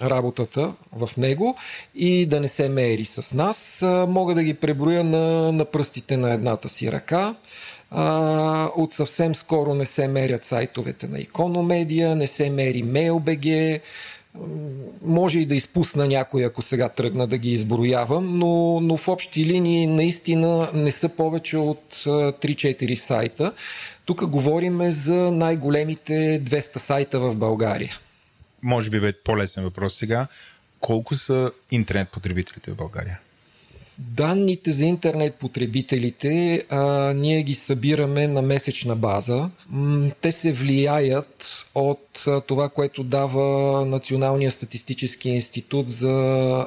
работата 0.02 0.72
в 0.92 1.10
него 1.16 1.56
и 1.94 2.26
да 2.26 2.40
не 2.40 2.48
се 2.48 2.68
мери 2.68 3.04
с 3.04 3.34
нас. 3.34 3.82
А, 3.82 4.06
мога 4.08 4.34
да 4.34 4.42
ги 4.42 4.54
преброя 4.54 5.04
на, 5.04 5.52
на 5.52 5.64
пръстите 5.64 6.16
на 6.16 6.32
едната 6.32 6.68
си 6.68 6.92
ръка. 6.92 7.34
А, 7.90 8.70
от 8.76 8.92
съвсем 8.92 9.34
скоро 9.34 9.74
не 9.74 9.86
се 9.86 10.08
мерят 10.08 10.44
сайтовете 10.44 11.08
на 11.08 11.18
Икономедия, 11.18 12.16
не 12.16 12.26
се 12.26 12.50
мери 12.50 12.84
Mail.bg, 12.84 13.80
може 15.02 15.38
и 15.38 15.46
да 15.46 15.54
изпусна 15.54 16.06
някой, 16.06 16.44
ако 16.44 16.62
сега 16.62 16.88
тръгна 16.88 17.26
да 17.26 17.38
ги 17.38 17.50
изброявам, 17.52 18.38
но, 18.38 18.80
но 18.80 18.96
в 18.96 19.08
общи 19.08 19.44
линии 19.44 19.86
наистина 19.86 20.70
не 20.74 20.90
са 20.90 21.08
повече 21.08 21.56
от 21.56 22.02
а, 22.06 22.10
3-4 22.10 22.94
сайта. 22.94 23.52
Тук 24.04 24.26
говорим 24.26 24.92
за 24.92 25.14
най-големите 25.14 26.42
200 26.44 26.78
сайта 26.78 27.20
в 27.20 27.36
България. 27.36 27.98
Може 28.62 28.90
би 28.90 29.00
бе 29.00 29.12
по-лесен 29.12 29.64
въпрос 29.64 29.94
сега. 29.94 30.26
Колко 30.80 31.14
са 31.14 31.52
интернет 31.70 32.08
потребителите 32.08 32.70
в 32.70 32.76
България? 32.76 33.20
Данните 33.98 34.72
за 34.72 34.84
интернет 34.86 35.34
потребителите 35.34 36.62
а, 36.70 37.12
ние 37.12 37.42
ги 37.42 37.54
събираме 37.54 38.26
на 38.28 38.42
месечна 38.42 38.96
база. 38.96 39.50
Те 40.20 40.32
се 40.32 40.52
влияят 40.52 41.64
от 41.74 42.24
това, 42.46 42.68
което 42.68 43.04
дава 43.04 43.86
Националния 43.86 44.50
статистически 44.50 45.28
институт 45.28 45.88
за 45.88 46.12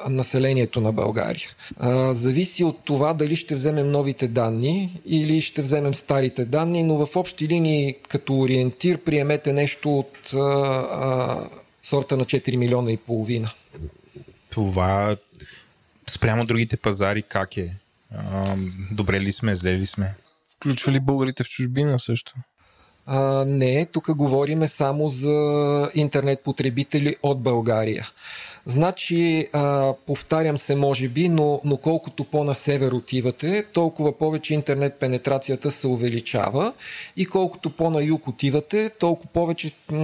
населението 0.08 0.80
на 0.80 0.92
България. 0.92 1.48
А, 1.78 2.14
зависи 2.14 2.64
от 2.64 2.78
това 2.84 3.14
дали 3.14 3.36
ще 3.36 3.54
вземем 3.54 3.90
новите 3.90 4.28
данни 4.28 5.00
или 5.06 5.40
ще 5.42 5.62
вземем 5.62 5.94
старите 5.94 6.44
данни, 6.44 6.82
но 6.82 7.06
в 7.06 7.16
общи 7.16 7.48
линии 7.48 7.96
като 8.08 8.38
ориентир 8.38 8.98
приемете 8.98 9.52
нещо 9.52 9.98
от 9.98 10.32
а, 10.34 10.38
а, 10.38 11.38
сорта 11.82 12.16
на 12.16 12.24
4 12.24 12.56
милиона 12.56 12.92
и 12.92 12.96
половина. 12.96 13.50
Това 14.50 15.16
спрямо 16.10 16.46
другите 16.46 16.76
пазари 16.76 17.22
как 17.22 17.56
е? 17.56 17.74
А, 18.14 18.56
добре 18.92 19.20
ли 19.20 19.32
сме, 19.32 19.54
зле 19.54 19.72
ли 19.74 19.86
сме? 19.86 20.14
Включва 20.56 20.92
ли 20.92 21.00
българите 21.00 21.44
в 21.44 21.48
чужбина 21.48 21.98
също? 21.98 22.34
А, 23.06 23.44
не, 23.44 23.86
тук 23.86 24.14
говориме 24.14 24.68
само 24.68 25.08
за 25.08 25.90
интернет 25.94 26.44
потребители 26.44 27.16
от 27.22 27.42
България. 27.42 28.08
Значи, 28.66 29.46
а, 29.52 29.94
повтарям 30.06 30.58
се, 30.58 30.74
може 30.74 31.08
би, 31.08 31.28
но, 31.28 31.60
но 31.64 31.76
колкото 31.76 32.24
по-на 32.24 32.54
север 32.54 32.92
отивате, 32.92 33.64
толкова 33.72 34.18
повече 34.18 34.54
интернет 34.54 34.98
пенетрацията 35.00 35.70
се 35.70 35.86
увеличава 35.86 36.72
и 37.16 37.26
колкото 37.26 37.70
по-на 37.70 38.02
юг 38.02 38.28
отивате, 38.28 38.90
толкова 38.98 39.32
повече 39.32 39.72
м- 39.90 39.96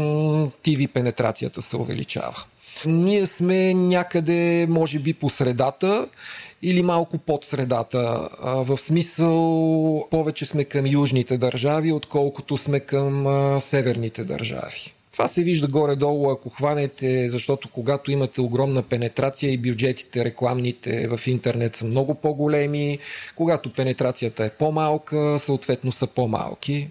TV 0.65 0.89
пенетрацията 0.89 1.63
се 1.63 1.77
увеличава. 1.77 2.45
Ние 2.87 3.27
сме 3.27 3.75
някъде, 3.75 4.67
може 4.69 4.99
би, 4.99 5.13
по 5.13 5.31
средата 5.31 6.09
или 6.63 6.83
малко 6.83 7.19
под 7.19 7.45
средата. 7.45 8.29
В 8.43 8.79
смисъл, 8.79 10.09
повече 10.11 10.47
сме 10.47 10.65
към 10.65 10.87
южните 10.87 11.39
държави, 11.39 11.93
отколкото 11.93 12.57
сме 12.57 12.81
към 12.81 13.27
северните 13.61 14.25
държави. 14.25 14.93
Това 15.13 15.29
се 15.29 15.43
вижда 15.43 15.69
горе-долу, 15.69 16.31
ако 16.31 16.49
хванете, 16.51 17.31
защото 17.31 17.69
когато 17.69 18.11
имате 18.11 18.41
огромна 18.41 18.83
пенетрация 18.83 19.53
и 19.53 19.59
бюджетите 19.59 20.25
рекламните 20.25 21.09
в 21.09 21.27
интернет 21.27 21.77
са 21.77 21.85
много 21.85 22.15
по-големи, 22.15 22.99
когато 23.35 23.73
пенетрацията 23.73 24.45
е 24.45 24.51
по-малка, 24.51 25.39
съответно 25.39 25.93
са 25.93 26.07
по-малки. 26.07 26.89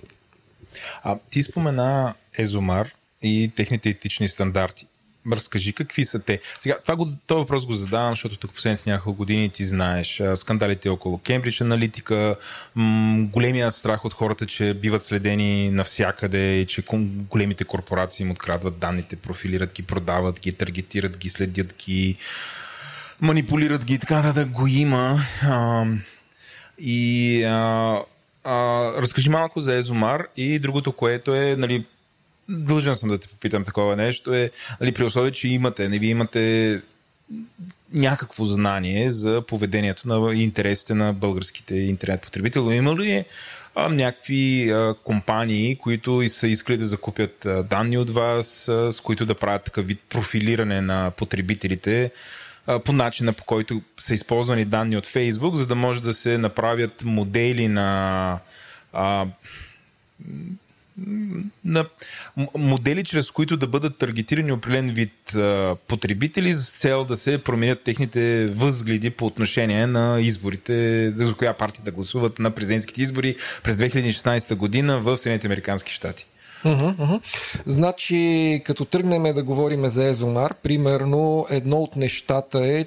А 1.04 1.18
ти 1.32 1.42
спомена 1.42 2.14
Езомар 2.38 2.96
и 3.22 3.52
техните 3.56 3.90
етични 3.90 4.28
стандарти. 4.28 4.88
Разкажи 5.32 5.74
какви 5.74 6.06
са 6.06 6.24
те. 6.24 6.40
Сега, 6.60 6.78
това 6.86 7.06
този 7.28 7.38
въпрос 7.38 7.66
го 7.66 7.74
задавам, 7.74 8.12
защото 8.12 8.38
тук 8.38 8.54
последните 8.54 8.90
няколко 8.90 9.18
години 9.18 9.50
ти 9.50 9.66
знаеш 9.66 10.22
скандалите 10.36 10.90
около 10.90 11.18
Кембридж 11.18 11.62
аналитика, 11.62 12.36
големия 13.32 13.72
страх 13.72 14.06
от 14.06 14.14
хората, 14.14 14.46
че 14.46 14.74
биват 14.74 15.04
следени 15.04 15.72
навсякъде 15.72 16.56
и 16.56 16.66
че 16.66 16.84
големите 17.30 17.64
корпорации 17.64 18.24
им 18.24 18.32
открадват 18.32 18.80
данните, 18.80 19.16
профилират 19.16 19.74
ги, 19.74 19.84
продават 19.84 20.40
ги, 20.40 20.54
таргетират 20.54 21.18
ги, 21.18 21.30
следят 21.30 21.74
ги, 21.86 22.18
манипулират 23.22 23.86
ги 23.86 23.94
и 23.94 24.00
така 24.00 24.16
нататък 24.16 24.50
го 24.50 24.68
има. 24.68 25.20
А, 25.44 25.86
и 26.80 27.44
а, 27.44 28.00
а, 28.44 28.92
разкажи 29.02 29.30
малко 29.30 29.60
за 29.60 29.76
Езомар 29.76 30.28
и 30.38 30.60
другото, 30.60 30.92
което 30.92 31.36
е, 31.36 31.56
нали, 31.56 31.86
дължен 32.50 32.96
съм 32.96 33.10
да 33.10 33.18
те 33.18 33.28
попитам 33.28 33.64
такова 33.64 33.96
нещо, 33.96 34.34
е, 34.34 34.52
нали, 34.82 34.92
при 34.92 35.04
условие, 35.04 35.32
че 35.32 35.48
имате, 35.48 35.90
не 35.90 36.00
ви 36.00 36.08
имате 36.08 36.82
някакво 37.94 38.44
знание 38.44 39.12
за 39.12 39.42
поведението 39.48 40.08
на 40.08 40.36
интересите 40.36 40.94
на 40.94 41.14
българските 41.14 41.76
интернет 41.76 42.22
потребители. 42.22 42.76
Има 42.76 42.96
ли 42.96 43.26
а, 43.76 43.90
някакви 43.90 44.72
а, 44.72 44.96
компании, 45.04 45.76
които 45.76 46.28
са 46.28 46.48
искали 46.48 46.78
да 46.78 46.86
закупят 46.86 47.46
а, 47.46 47.64
данни 47.64 47.98
от 47.98 48.10
вас, 48.10 48.68
а, 48.68 48.92
с 48.92 49.00
които 49.00 49.26
да 49.26 49.36
правят 49.36 49.64
такъв 49.64 49.88
вид 49.88 50.00
профилиране 50.10 50.82
на 50.82 51.12
потребителите 51.12 52.12
по 52.86 52.94
начина 52.94 53.34
по 53.34 53.44
който 53.44 53.82
са 53.98 54.14
използвани 54.14 54.66
данни 54.66 54.98
от 54.98 55.08
Facebook, 55.08 55.54
за 55.54 55.68
да 55.68 55.76
може 55.76 56.02
да 56.02 56.14
се 56.14 56.38
направят 56.38 57.04
модели 57.04 57.68
на 57.68 58.40
а, 58.94 59.26
на 61.66 61.86
модели, 62.58 63.04
чрез 63.04 63.32
които 63.32 63.58
да 63.58 63.68
бъдат 63.68 63.98
таргетирани 63.98 64.52
определен 64.52 64.90
вид 64.90 65.36
потребители 65.88 66.54
с 66.54 66.72
цел 66.72 67.06
да 67.06 67.16
се 67.16 67.44
променят 67.44 67.84
техните 67.84 68.48
възгледи 68.48 69.10
по 69.10 69.26
отношение 69.26 69.88
на 69.88 70.22
изборите, 70.22 71.12
за 71.12 71.34
коя 71.34 71.54
партия 71.54 71.82
да 71.86 71.92
гласуват 71.92 72.40
на 72.40 72.52
президентските 72.52 73.02
избори 73.02 73.36
през 73.64 73.76
2016 73.76 74.56
година 74.56 75.00
в 75.00 75.18
Съединените 75.18 75.48
Американски 75.48 75.94
щати. 75.94 76.28
Uh-huh, 76.66 76.96
uh-huh. 76.96 77.20
Значи, 77.66 78.62
като 78.66 78.86
тръгнем 78.86 79.24
да 79.34 79.44
говорим 79.44 79.88
за 79.88 80.08
Езонар, 80.08 80.54
примерно 80.64 81.48
едно 81.50 81.78
от 81.78 81.96
нещата 81.96 82.68
е, 82.68 82.86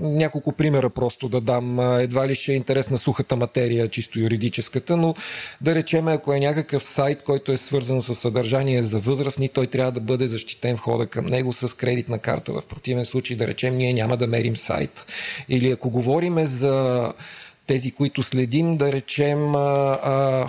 няколко 0.00 0.52
примера 0.52 0.90
просто 0.90 1.28
да 1.28 1.40
дам. 1.40 1.98
Едва 2.00 2.28
ли 2.28 2.34
ще 2.34 2.52
е 2.52 2.56
интересна 2.56 2.98
сухата 2.98 3.36
материя, 3.36 3.88
чисто 3.88 4.20
юридическата, 4.20 4.96
но 4.96 5.14
да 5.60 5.74
речем, 5.74 6.08
ако 6.08 6.32
е 6.32 6.40
някакъв 6.40 6.82
сайт, 6.82 7.22
който 7.22 7.52
е 7.52 7.56
свързан 7.56 8.02
с 8.02 8.14
съдържание 8.14 8.82
за 8.82 8.98
възрастни, 8.98 9.48
той 9.48 9.66
трябва 9.66 9.92
да 9.92 10.00
бъде 10.00 10.26
защитен 10.26 10.76
входа 10.76 11.06
към 11.06 11.26
него 11.26 11.52
с 11.52 11.76
кредитна 11.76 12.18
карта. 12.18 12.52
В 12.52 12.66
противен 12.66 13.06
случай, 13.06 13.36
да 13.36 13.46
речем, 13.46 13.76
ние 13.76 13.92
няма 13.92 14.16
да 14.16 14.26
мерим 14.26 14.56
сайт. 14.56 15.06
Или 15.48 15.70
ако 15.70 15.90
говориме 15.90 16.46
за 16.46 17.12
тези, 17.66 17.90
които 17.90 18.22
следим, 18.22 18.76
да 18.76 18.92
речем, 18.92 19.54
а, 19.54 19.98
а, 20.02 20.48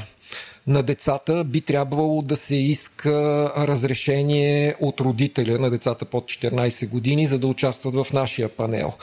на 0.67 0.83
децата 0.83 1.43
би 1.43 1.61
трябвало 1.61 2.21
да 2.21 2.35
се 2.35 2.55
иска 2.55 3.51
разрешение 3.57 4.75
от 4.79 4.99
родителя 4.99 5.59
на 5.59 5.69
децата 5.69 6.05
под 6.05 6.25
14 6.25 6.89
години, 6.89 7.25
за 7.25 7.39
да 7.39 7.47
участват 7.47 7.95
в 7.95 8.13
нашия 8.13 8.49
панел. 8.49 8.93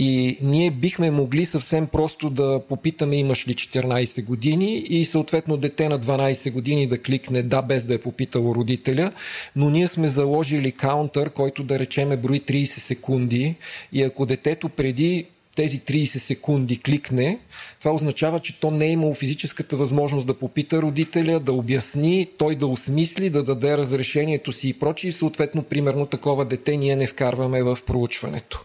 И 0.00 0.38
ние 0.42 0.70
бихме 0.70 1.10
могли 1.10 1.44
съвсем 1.44 1.86
просто 1.86 2.30
да 2.30 2.60
попитаме 2.68 3.16
имаш 3.16 3.48
ли 3.48 3.54
14 3.54 4.24
години 4.24 4.78
и 4.78 5.04
съответно 5.04 5.56
дете 5.56 5.88
на 5.88 6.00
12 6.00 6.52
години 6.52 6.86
да 6.86 7.02
кликне 7.02 7.42
да, 7.42 7.62
без 7.62 7.84
да 7.84 7.94
е 7.94 7.98
попитало 7.98 8.54
родителя, 8.54 9.12
но 9.56 9.70
ние 9.70 9.88
сме 9.88 10.08
заложили 10.08 10.72
каунтър, 10.72 11.30
който 11.30 11.62
да 11.62 11.78
речеме 11.78 12.16
брои 12.16 12.40
30 12.40 12.64
секунди. 12.64 13.54
И 13.92 14.02
ако 14.02 14.26
детето 14.26 14.68
преди 14.68 15.26
тези 15.56 15.80
30 15.80 16.04
секунди 16.04 16.80
кликне, 16.80 17.38
това 17.78 17.92
означава, 17.92 18.40
че 18.40 18.60
то 18.60 18.70
не 18.70 18.86
е 18.86 18.90
имало 18.90 19.14
физическата 19.14 19.76
възможност 19.76 20.26
да 20.26 20.34
попита 20.34 20.82
родителя, 20.82 21.40
да 21.40 21.52
обясни, 21.52 22.28
той 22.38 22.54
да 22.54 22.66
осмисли, 22.66 23.30
да 23.30 23.42
даде 23.42 23.76
разрешението 23.78 24.52
си 24.52 24.68
и 24.68 24.72
прочи 24.72 25.08
и 25.08 25.12
съответно, 25.12 25.62
примерно, 25.62 26.06
такова 26.06 26.44
дете 26.44 26.76
ние 26.76 26.96
не 26.96 27.06
вкарваме 27.06 27.62
в 27.62 27.78
проучването. 27.86 28.64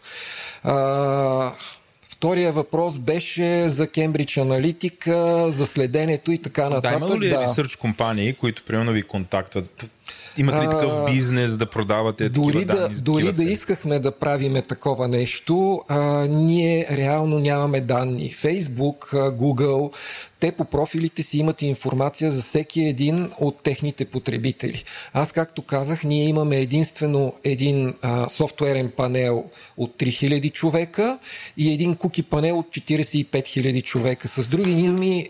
А, 0.64 1.52
Втория 2.10 2.52
въпрос 2.52 2.98
беше 2.98 3.70
за 3.70 3.88
Кембридж 3.88 4.38
Аналитика, 4.38 5.52
за 5.52 5.66
следенето 5.66 6.32
и 6.32 6.38
така 6.38 6.70
нататък. 6.70 7.00
Да, 7.00 7.06
има 7.06 7.20
ли 7.20 7.30
да. 7.30 7.42
ресърч 7.42 7.76
компании, 7.76 8.34
които 8.34 8.64
примерно 8.64 8.92
ви 8.92 9.04
контактват? 9.04 9.90
Имате 10.38 10.62
ли 10.62 10.70
такъв 10.70 11.06
бизнес 11.06 11.58
да 11.58 11.66
продавате 11.66 12.30
дори 12.30 12.54
такива 12.54 12.66
да, 12.66 12.82
данни? 12.82 13.02
Дори 13.02 13.32
да 13.32 13.44
искахме 13.44 14.00
да 14.00 14.12
правиме 14.12 14.62
такова 14.62 15.08
нещо, 15.08 15.82
а, 15.88 16.28
ние 16.30 16.88
реално 16.92 17.40
нямаме 17.40 17.82
данни. 17.82 18.34
Facebook, 18.42 19.14
Google, 19.14 19.94
те 20.44 20.52
по 20.52 20.66
профилите 20.66 21.24
си 21.24 21.38
имат 21.38 21.62
информация 21.62 22.32
за 22.32 22.42
всеки 22.42 22.82
един 22.82 23.32
от 23.40 23.64
техните 23.64 24.06
потребители. 24.06 24.84
Аз, 25.14 25.32
както 25.32 25.62
казах, 25.62 26.04
ние 26.04 26.28
имаме 26.28 26.58
единствено 26.58 27.34
един 27.44 27.94
а, 28.02 28.30
софтуерен 28.30 28.92
панел 28.98 29.46
от 29.78 29.98
3000 29.98 30.52
човека 30.52 31.18
и 31.58 31.74
един 31.74 31.96
куки 31.96 32.24
панел 32.24 32.60
от 32.60 32.68
45 32.68 33.28
000 33.32 33.84
човека. 33.84 34.28
С 34.28 34.48
други 34.48 34.74
думи, 34.74 35.30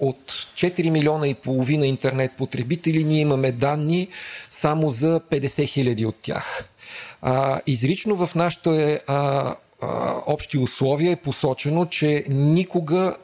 от 0.00 0.32
4 0.54 0.90
милиона 0.90 1.28
и 1.28 1.34
половина 1.34 1.86
интернет 1.86 2.32
потребители 2.38 3.04
ние 3.04 3.20
имаме 3.20 3.52
данни 3.52 4.08
само 4.50 4.90
за 4.90 5.20
50 5.20 5.46
000 5.46 6.06
от 6.06 6.16
тях. 6.22 6.68
А, 7.22 7.60
изрично 7.66 8.26
в 8.26 8.34
нашите 8.34 9.00
а, 9.06 9.54
общи 10.26 10.58
условия 10.58 11.12
е 11.12 11.16
посочено, 11.16 11.86
че 11.86 12.24
никога 12.28 13.16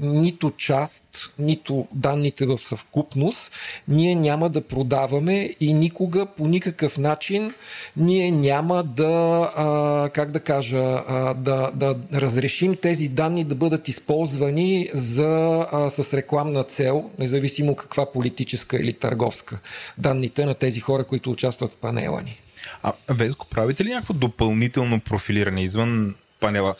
нито 0.00 0.50
част, 0.50 1.30
нито 1.38 1.86
данните 1.92 2.46
в 2.46 2.58
съвкупност, 2.58 3.52
ние 3.88 4.14
няма 4.14 4.48
да 4.48 4.60
продаваме 4.60 5.50
и 5.60 5.74
никога 5.74 6.26
по 6.26 6.48
никакъв 6.48 6.98
начин 6.98 7.54
ние 7.96 8.30
няма 8.30 8.84
да, 8.84 9.52
а, 9.56 10.08
как 10.08 10.30
да 10.30 10.40
кажа, 10.40 11.02
а, 11.08 11.34
да, 11.34 11.70
да 11.74 11.96
разрешим 12.14 12.76
тези 12.76 13.08
данни 13.08 13.44
да 13.44 13.54
бъдат 13.54 13.88
използвани 13.88 14.88
за, 14.94 15.66
а, 15.72 15.90
с 15.90 16.14
рекламна 16.14 16.62
цел, 16.64 17.10
независимо 17.18 17.76
каква 17.76 18.12
политическа 18.12 18.76
или 18.76 18.92
търговска. 18.92 19.58
Данните 19.98 20.44
на 20.44 20.54
тези 20.54 20.80
хора, 20.80 21.04
които 21.04 21.30
участват 21.30 21.72
в 21.72 21.76
панела 21.76 22.22
ни. 22.22 22.40
А, 22.82 22.92
Везко, 23.08 23.46
правите 23.46 23.84
ли 23.84 23.88
някакво 23.88 24.14
допълнително 24.14 25.00
профилиране 25.00 25.62
извън 25.62 26.14
панела? 26.40 26.74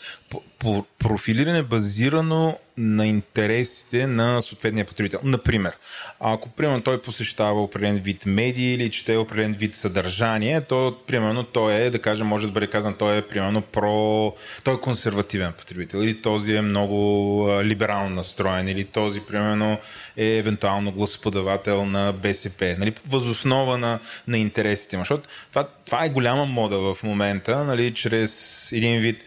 Профилиране 0.99 1.63
базирано 1.63 2.57
на 2.77 3.07
интересите 3.07 4.07
на 4.07 4.41
съответния 4.41 4.85
потребител. 4.85 5.19
Например, 5.23 5.73
ако 6.19 6.49
примерно 6.49 6.81
той 6.81 7.01
посещава 7.01 7.63
определен 7.63 7.97
вид 7.97 8.25
медии 8.25 8.73
или 8.73 8.91
чете 8.91 9.17
определен 9.17 9.53
вид 9.53 9.75
съдържание, 9.75 10.61
то 10.61 10.97
примерно 11.07 11.43
той 11.43 11.73
е, 11.73 11.89
да 11.89 11.99
кажем, 11.99 12.27
може 12.27 12.47
да 12.47 12.53
бъде 12.53 12.67
казан, 12.67 12.93
той 12.93 13.17
е 13.17 13.21
примерно 13.21 13.61
про... 13.61 14.33
той 14.63 14.73
е 14.73 14.79
консервативен 14.79 15.53
потребител 15.53 15.97
или 15.97 16.21
този 16.21 16.55
е 16.55 16.61
много 16.61 17.47
либерално 17.63 18.09
настроен 18.09 18.67
или 18.67 18.85
този 18.85 19.21
примерно 19.21 19.77
е 20.17 20.25
евентуално 20.25 20.91
гласоподавател 20.91 21.85
на 21.85 22.13
БСП. 22.13 22.75
Нали, 22.79 22.93
възоснова 23.07 23.77
на, 23.77 23.99
на 24.27 24.37
интересите 24.37 24.97
му. 24.97 25.01
Защото 25.01 25.29
това, 25.49 25.67
това 25.85 26.05
е 26.05 26.09
голяма 26.09 26.45
мода 26.45 26.77
в 26.79 27.03
момента, 27.03 27.63
нали, 27.63 27.93
чрез 27.93 28.71
един 28.71 28.99
вид 28.99 29.23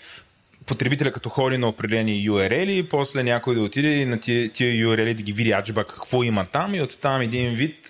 потребителя 0.73 1.13
като 1.13 1.29
ходи 1.29 1.59
на 1.59 1.69
определени 1.69 2.29
URL, 2.29 2.89
после 2.89 3.23
някой 3.23 3.55
да 3.55 3.61
отиде 3.61 4.07
на 4.07 4.21
тия, 4.21 4.49
тия 4.49 4.87
URL 4.87 5.15
да 5.15 5.23
ги 5.23 5.33
види 5.33 5.53
аджба 5.53 5.85
какво 5.85 6.23
има 6.23 6.47
там 6.53 6.75
и 6.75 6.83
оттам 6.83 7.21
един 7.21 7.55
вид 7.55 7.89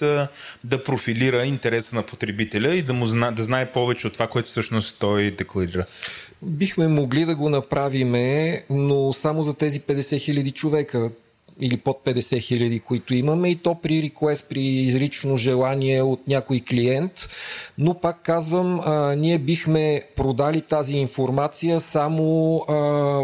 да 0.64 0.84
профилира 0.84 1.46
интереса 1.46 1.96
на 1.96 2.02
потребителя 2.02 2.74
и 2.74 2.82
да, 2.82 2.92
му 2.92 3.06
зна, 3.06 3.32
да 3.32 3.42
знае 3.42 3.72
повече 3.72 4.06
от 4.06 4.12
това, 4.12 4.26
което 4.26 4.48
всъщност 4.48 4.96
той 4.98 5.30
декларира. 5.30 5.86
Бихме 6.42 6.88
могли 6.88 7.24
да 7.24 7.36
го 7.36 7.48
направиме, 7.48 8.62
но 8.70 9.12
само 9.12 9.42
за 9.42 9.54
тези 9.54 9.80
50 9.80 10.18
хиляди 10.18 10.50
човека 10.50 11.10
или 11.60 11.76
под 11.76 12.04
50 12.04 12.40
хиляди, 12.40 12.80
които 12.80 13.14
имаме 13.14 13.48
и 13.48 13.56
то 13.56 13.74
при 13.74 14.02
реквест, 14.02 14.44
при 14.48 14.60
изрично 14.60 15.36
желание 15.36 16.02
от 16.02 16.28
някой 16.28 16.60
клиент. 16.60 17.28
Но 17.78 17.94
пак 17.94 18.22
казвам, 18.22 18.80
а, 18.84 19.14
ние 19.14 19.38
бихме 19.38 20.02
продали 20.16 20.60
тази 20.60 20.96
информация 20.96 21.80
само 21.80 22.56
а, 22.68 22.74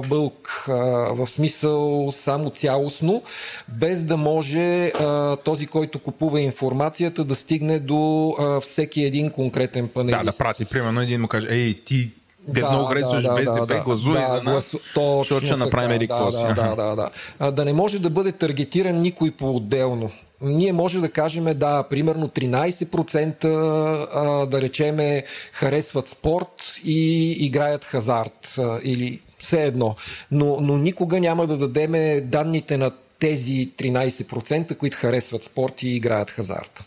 бълк, 0.09 0.65
а, 0.69 0.73
в 1.15 1.27
смисъл 1.27 2.13
само 2.13 2.51
цялостно, 2.51 3.23
без 3.69 4.05
да 4.05 4.17
може 4.17 4.87
а, 4.87 5.37
този, 5.37 5.67
който 5.67 5.99
купува 5.99 6.41
информацията, 6.41 7.25
да 7.25 7.35
стигне 7.35 7.79
до 7.79 8.35
а, 8.39 8.61
всеки 8.61 9.03
един 9.03 9.31
конкретен 9.31 9.89
панелист. 9.89 10.19
Да, 10.19 10.31
да 10.31 10.37
прати. 10.37 10.65
Примерно 10.65 11.01
един 11.01 11.21
му 11.21 11.29
каже, 11.29 11.47
ей, 11.51 11.75
ти 11.75 12.11
де 12.49 12.61
да, 12.61 12.71
много 12.71 12.85
харесваш 12.85 13.23
да, 13.23 13.35
БСП, 13.35 13.67
да, 13.67 13.81
гласуй 13.81 14.13
да, 14.13 14.27
за 14.27 14.43
нас, 14.43 14.45
гласу... 14.45 14.79
защото 15.19 15.47
ще 15.47 15.57
направим 15.57 15.91
еди 15.91 16.07
да, 16.07 16.31
да, 16.31 16.55
да, 16.55 16.77
да, 16.77 16.97
да. 16.97 17.11
А, 17.39 17.51
да 17.51 17.65
не 17.65 17.73
може 17.73 17.99
да 17.99 18.11
бъде 18.11 18.33
таргетиран 18.33 19.01
никой 19.01 19.31
по-отделно. 19.31 20.11
Ние 20.41 20.73
може 20.73 21.01
да 21.01 21.11
кажем, 21.11 21.45
да, 21.55 21.83
примерно 21.83 22.29
13% 22.29 24.47
да 24.47 24.61
речеме 24.61 25.25
харесват 25.53 26.09
спорт 26.09 26.81
и 26.85 27.33
играят 27.33 27.85
хазарт 27.85 28.57
или 28.83 29.21
все 29.39 29.65
едно. 29.65 29.97
Но, 30.31 30.61
но 30.61 30.77
никога 30.77 31.21
няма 31.21 31.47
да 31.47 31.57
дадеме 31.57 32.21
данните 32.21 32.77
на 32.77 32.91
тези 33.19 33.71
13%, 33.79 34.77
които 34.77 34.97
харесват 34.97 35.45
спорт 35.45 35.83
и 35.83 35.89
играят 35.89 36.31
хазарт. 36.31 36.85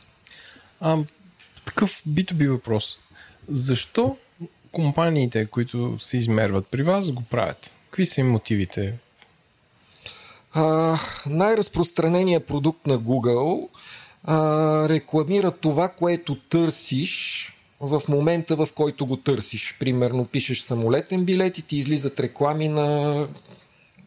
А, 0.81 0.97
такъв 1.65 2.01
би 2.05 2.47
въпрос. 2.47 2.97
Защо 3.47 4.17
компаниите, 4.71 5.45
които 5.45 5.99
се 5.99 6.17
измерват 6.17 6.67
при 6.67 6.83
вас, 6.83 7.11
го 7.11 7.23
правят? 7.23 7.77
Какви 7.89 8.05
са 8.05 8.21
им 8.21 8.31
мотивите? 8.31 8.93
А, 10.53 10.97
най-разпространеният 11.25 12.47
продукт 12.47 12.87
на 12.87 12.99
Google 12.99 13.67
а, 14.23 14.89
рекламира 14.89 15.51
това, 15.51 15.89
което 15.89 16.35
търсиш 16.35 17.47
в 17.79 18.01
момента, 18.09 18.55
в 18.55 18.69
който 18.75 19.05
го 19.05 19.17
търсиш. 19.17 19.75
Примерно 19.79 20.25
пишеш 20.25 20.61
самолетен 20.61 21.25
билет 21.25 21.57
и 21.57 21.61
ти 21.61 21.77
излизат 21.77 22.19
реклами 22.19 22.67
на 22.67 23.27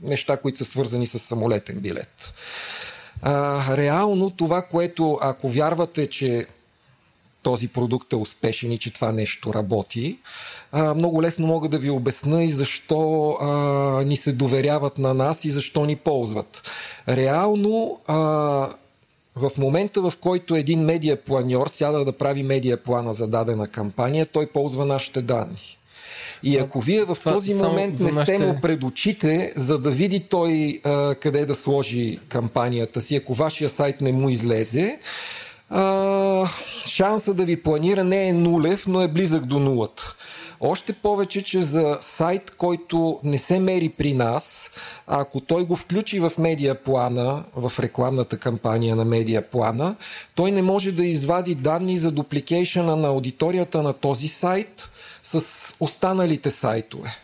неща, 0.03 0.37
които 0.37 0.59
са 0.59 0.65
свързани 0.65 1.07
с 1.07 1.19
самолетен 1.19 1.79
билет. 1.81 2.35
А, 3.23 3.77
реално 3.77 4.31
това, 4.31 4.63
което 4.63 5.19
ако 5.23 5.49
вярвате, 5.49 6.07
че 6.07 6.47
този 7.45 7.69
продукт 7.69 8.13
е 8.13 8.17
успешен 8.17 8.73
и 8.73 8.79
че 8.79 8.93
това 8.93 9.13
нещо 9.13 9.55
работи. 9.55 10.19
А, 10.73 10.95
много 10.95 11.23
лесно 11.23 11.47
мога 11.47 11.69
да 11.69 11.79
ви 11.79 11.91
обясна 11.91 12.45
и 12.45 12.51
защо 12.51 13.31
а, 13.31 13.47
ни 14.05 14.17
се 14.17 14.33
доверяват 14.33 14.99
на 14.99 15.15
нас 15.15 15.45
и 15.45 15.51
защо 15.51 15.85
ни 15.85 15.97
ползват. 15.97 16.63
Реално 17.09 18.01
а, 18.07 18.17
в 19.37 19.51
момента, 19.59 20.01
в 20.01 20.13
който 20.21 20.57
един 20.57 20.81
медиапланьор 20.81 21.69
сяда 21.69 22.05
да 22.05 22.13
прави 22.13 22.43
медиаплана 22.43 23.15
за 23.15 23.27
дадена 23.27 23.69
кампания, 23.69 24.27
той 24.27 24.47
ползва 24.47 24.87
нашите 24.87 25.23
данни. 25.23 25.79
И 26.43 26.59
ако 26.59 26.81
вие 26.81 27.05
в 27.05 27.19
този 27.25 27.55
момент 27.55 28.01
не 28.01 28.13
сте 28.13 28.39
му 28.39 28.59
пред 28.63 28.85
очите, 28.85 29.53
за 29.57 29.79
да 29.79 29.91
види 29.91 30.21
той 30.21 30.81
а, 30.85 31.15
къде 31.15 31.47
да 31.47 31.55
сложи 31.55 32.19
кампанията 32.29 33.01
си, 33.01 33.17
ако 33.17 33.35
вашия 33.35 33.69
сайт 33.69 34.01
не 34.01 34.13
му 34.13 34.29
излезе, 34.29 34.99
а, 35.71 36.49
шанса 36.95 37.35
да 37.35 37.45
ви 37.45 37.63
планира 37.63 38.05
не 38.05 38.29
е 38.29 38.33
нулев, 38.33 38.87
но 38.87 39.01
е 39.01 39.09
близък 39.09 39.45
до 39.45 39.59
нулата. 39.59 40.15
Още 40.61 40.93
повече, 40.93 41.43
че 41.43 41.63
за 41.63 41.99
сайт, 42.01 42.51
който 42.51 43.21
не 43.25 43.39
се 43.39 43.61
мери 43.61 43.89
при 43.89 44.13
нас, 44.13 44.71
ако 45.07 45.41
той 45.41 45.65
го 45.65 45.77
включи 45.77 46.21
в 46.21 46.33
медиаплана, 46.39 47.45
в 47.57 47.73
рекламната 47.81 48.39
кампания 48.39 48.97
на 48.97 49.05
медиаплана, 49.05 49.97
той 50.35 50.51
не 50.51 50.63
може 50.63 50.93
да 50.93 51.05
извади 51.05 51.55
данни 51.55 51.99
за 51.99 52.11
дупликейшена 52.11 52.97
на 52.97 53.09
аудиторията 53.09 53.83
на 53.83 53.93
този 53.93 54.29
сайт 54.29 54.91
с 55.23 55.45
останалите 55.81 56.51
сайтове. 56.51 57.17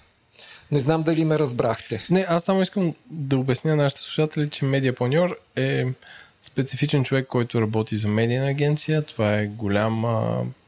Не 0.73 0.81
знам 0.81 1.03
дали 1.03 1.25
ме 1.25 1.39
разбрахте. 1.39 2.07
Не, 2.11 2.27
аз 2.29 2.45
само 2.45 2.63
искам 2.63 2.95
да 3.11 3.37
обясня 3.39 3.77
на 3.77 3.83
нашите 3.83 4.03
слушатели, 4.03 4.51
че 4.51 4.65
медиапланьор 4.65 5.37
е 5.57 5.87
специфичен 6.43 7.05
човек, 7.05 7.27
който 7.27 7.61
работи 7.61 7.97
за 7.97 8.09
медийна 8.09 8.47
агенция. 8.47 9.03
Това 9.03 9.35
е 9.35 9.47
голям 9.47 10.05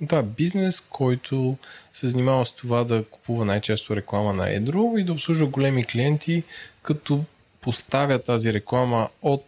това 0.09 0.19
е 0.19 0.23
бизнес, 0.23 0.81
който 0.81 1.57
се 1.93 2.09
занимава 2.09 2.47
с 2.47 2.53
това 2.53 2.85
да 2.85 3.05
купува 3.05 3.45
най-често 3.45 3.97
реклама 3.97 4.33
на 4.33 4.51
Едро 4.51 4.95
и 4.99 5.05
да 5.05 5.13
обслужва 5.13 5.47
големи 5.47 5.85
клиенти, 5.85 6.43
като 6.83 7.25
поставя 7.61 8.23
тази 8.23 8.53
реклама 8.53 9.09
от 9.23 9.47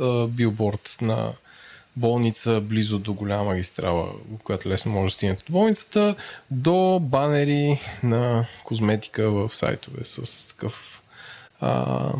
а, 0.00 0.26
билборд 0.26 0.96
на 1.00 1.32
болница 1.96 2.60
близо 2.60 2.98
до 2.98 3.14
голяма 3.14 3.44
магистрала, 3.44 4.12
която 4.44 4.68
лесно 4.68 4.92
може 4.92 5.12
да 5.12 5.16
стигнете 5.16 5.42
до 5.46 5.52
болницата, 5.52 6.16
до 6.50 7.00
банери 7.02 7.80
на 8.02 8.46
козметика 8.64 9.30
в 9.30 9.54
сайтове 9.54 10.04
с 10.04 10.48
такъв 10.48 11.02
а, 11.60 12.12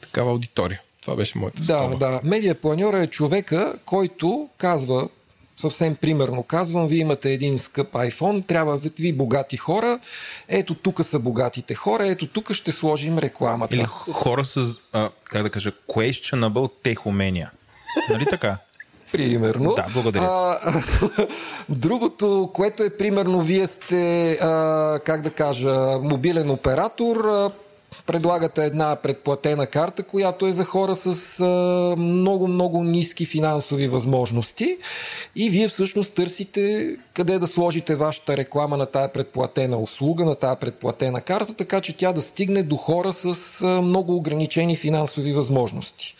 такава 0.00 0.30
аудитория. 0.30 0.80
Това 1.02 1.16
беше 1.16 1.38
моята 1.38 1.62
скоба. 1.62 1.88
Да, 1.88 2.10
да. 2.10 2.20
Медиапланьора 2.24 3.02
е 3.02 3.06
човека, 3.06 3.74
който 3.84 4.48
казва, 4.58 5.08
съвсем 5.56 5.96
примерно 5.96 6.42
казвам, 6.42 6.88
вие 6.88 6.98
имате 6.98 7.30
един 7.32 7.58
скъп 7.58 7.92
iPhone, 7.92 8.46
трябва 8.46 8.80
ви 8.98 9.12
богати 9.12 9.56
хора, 9.56 9.98
ето 10.48 10.74
тук 10.74 11.04
са 11.04 11.18
богатите 11.18 11.74
хора, 11.74 12.06
ето 12.06 12.26
тук 12.26 12.52
ще 12.52 12.72
сложим 12.72 13.18
рекламата. 13.18 13.74
Или 13.74 13.84
хора 14.12 14.44
с, 14.44 14.80
а, 14.92 15.10
как 15.24 15.42
да 15.42 15.50
кажа, 15.50 15.72
questionable 15.88 16.70
тех 16.82 17.06
умения. 17.06 17.50
Нали 18.10 18.26
така? 18.30 18.58
Примерно. 19.12 19.74
Да, 19.74 19.86
благодаря. 19.92 20.24
А, 20.24 20.82
другото, 21.68 22.50
което 22.54 22.82
е 22.82 22.96
примерно, 22.96 23.40
вие 23.40 23.66
сте, 23.66 24.32
а, 24.32 24.98
как 25.04 25.22
да 25.22 25.30
кажа, 25.30 25.98
мобилен 26.02 26.50
оператор, 26.50 27.16
а, 27.24 27.50
предлагате 28.06 28.64
една 28.64 28.96
предплатена 28.96 29.66
карта, 29.66 30.02
която 30.02 30.46
е 30.46 30.52
за 30.52 30.64
хора 30.64 30.94
с 30.94 31.44
много-много 31.98 32.84
ниски 32.84 33.26
финансови 33.26 33.88
възможности 33.88 34.76
и 35.36 35.50
вие 35.50 35.68
всъщност 35.68 36.14
търсите 36.14 36.96
къде 37.14 37.38
да 37.38 37.46
сложите 37.46 37.94
вашата 37.94 38.36
реклама 38.36 38.76
на 38.76 38.86
тая 38.86 39.12
предплатена 39.12 39.76
услуга, 39.76 40.24
на 40.24 40.34
тая 40.34 40.56
предплатена 40.56 41.20
карта, 41.20 41.54
така 41.54 41.80
че 41.80 41.96
тя 41.96 42.12
да 42.12 42.22
стигне 42.22 42.62
до 42.62 42.76
хора 42.76 43.12
с 43.12 43.60
много 43.82 44.16
ограничени 44.16 44.76
финансови 44.76 45.32
възможности. 45.32 46.16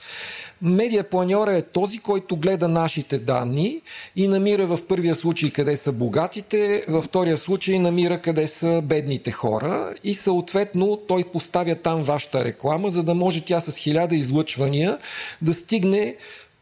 Медиапланьора 0.63 1.53
е 1.53 1.63
този, 1.63 1.99
който 1.99 2.37
гледа 2.37 2.69
нашите 2.69 3.19
данни 3.19 3.81
и 4.17 4.29
намира 4.29 4.67
в 4.67 4.79
първия 4.89 5.15
случай 5.15 5.51
къде 5.51 5.77
са 5.77 5.93
богатите, 5.93 6.85
във 6.89 7.05
втория 7.05 7.39
случай 7.39 7.79
намира 7.79 8.23
къде 8.23 8.47
са 8.47 8.83
бедните 8.85 9.31
хора 9.31 9.95
и 10.05 10.15
съответно 10.15 11.01
той 11.09 11.25
поставя 11.25 11.75
там 11.75 12.03
вашата 12.03 12.45
реклама, 12.45 12.91
за 12.91 13.03
да 13.03 13.15
може 13.15 13.45
тя 13.45 13.61
с 13.61 13.77
хиляда 13.77 14.17
излъчвания 14.17 14.99
да 15.43 15.55
стигне 15.55 16.17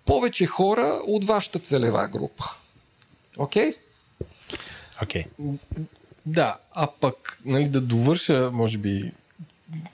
повече 0.04 0.46
хора 0.46 1.00
от 1.06 1.24
вашата 1.24 1.58
целева 1.58 2.08
група. 2.08 2.44
Окей? 3.38 3.70
Okay? 3.70 3.74
Окей. 5.02 5.24
Okay. 5.24 5.56
Да, 6.26 6.56
а 6.74 6.88
пък, 7.00 7.40
нали, 7.44 7.68
да 7.68 7.80
довърша, 7.80 8.50
може 8.52 8.78
би, 8.78 9.12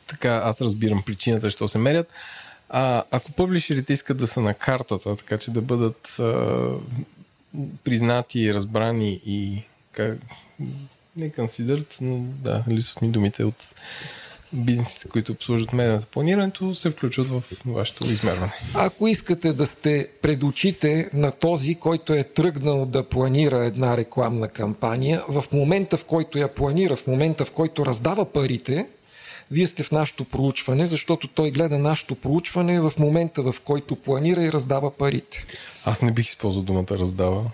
така 0.07 0.41
аз 0.45 0.61
разбирам 0.61 1.03
причината, 1.07 1.41
защо 1.41 1.69
се 1.69 1.79
мерят. 1.79 2.13
А, 2.69 3.03
ако 3.11 3.33
публишерите 3.33 3.93
искат 3.93 4.19
да 4.19 4.27
са 4.27 4.41
на 4.41 4.55
картата, 4.55 5.17
така 5.17 5.39
че 5.39 5.51
да 5.51 5.61
бъдат 5.61 6.19
а, 6.19 6.71
признати, 7.85 8.55
разбрани 8.55 9.21
и 9.27 9.63
как, 9.93 10.19
не 11.17 11.31
консидерат, 11.31 11.97
но 12.01 12.19
да, 12.19 12.65
лисват 12.69 13.03
ми 13.03 13.09
думите 13.09 13.45
от 13.45 13.65
бизнесите, 14.53 15.09
които 15.09 15.33
обслужват 15.33 15.73
медийното 15.73 16.07
планирането, 16.07 16.75
се 16.75 16.91
включват 16.91 17.29
в 17.29 17.43
вашето 17.67 18.07
измерване. 18.07 18.53
Ако 18.75 19.09
искате 19.09 19.53
да 19.53 19.67
сте 19.67 20.09
пред 20.23 20.43
очите 20.43 21.11
на 21.15 21.33
този, 21.33 21.75
който 21.75 22.13
е 22.13 22.25
тръгнал 22.25 22.87
да 22.87 23.03
планира 23.03 23.65
една 23.65 23.97
рекламна 23.97 24.49
кампания, 24.49 25.23
в 25.29 25.45
момента 25.53 25.97
в 25.97 26.05
който 26.05 26.39
я 26.39 26.55
планира, 26.55 26.97
в 26.97 27.07
момента 27.07 27.45
в 27.45 27.51
който 27.51 27.87
раздава 27.87 28.33
парите, 28.33 28.87
вие 29.51 29.67
сте 29.67 29.83
в 29.83 29.91
нашето 29.91 30.25
проучване, 30.25 30.87
защото 30.87 31.29
той 31.29 31.51
гледа 31.51 31.79
нашето 31.79 32.15
проучване 32.15 32.81
в 32.81 32.93
момента, 32.99 33.43
в 33.43 33.55
който 33.65 33.97
планира 33.97 34.43
и 34.43 34.53
раздава 34.53 34.91
парите. 34.91 35.45
Аз 35.85 36.03
не 36.03 36.13
бих 36.13 36.29
използвал 36.29 36.65
думата 36.65 36.87
раздава. 36.91 37.45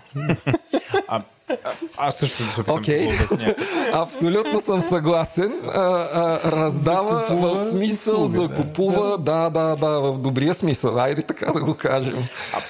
а, 1.07 1.23
а, 1.49 1.71
аз 1.97 2.17
също 2.17 2.43
да 2.43 2.51
се 2.51 2.61
опитам 2.61 2.77
okay. 2.77 3.07
да 3.07 3.15
обясня. 3.15 3.55
Абсолютно 3.93 4.61
съм 4.61 4.81
съгласен. 4.81 5.53
А, 5.67 5.79
а, 5.81 6.51
раздава 6.51 7.19
закупува, 7.19 7.55
в 7.55 7.71
смисъл, 7.71 8.23
услуга, 8.23 8.41
закупува, 8.41 9.17
да. 9.17 9.49
да, 9.49 9.49
да, 9.49 9.75
да, 9.75 9.99
в 9.99 10.17
добрия 10.17 10.53
смисъл. 10.53 10.99
Айде 10.99 11.21
така 11.21 11.51
да 11.51 11.63
го 11.63 11.73
кажем. 11.73 12.27
А, 12.53 12.61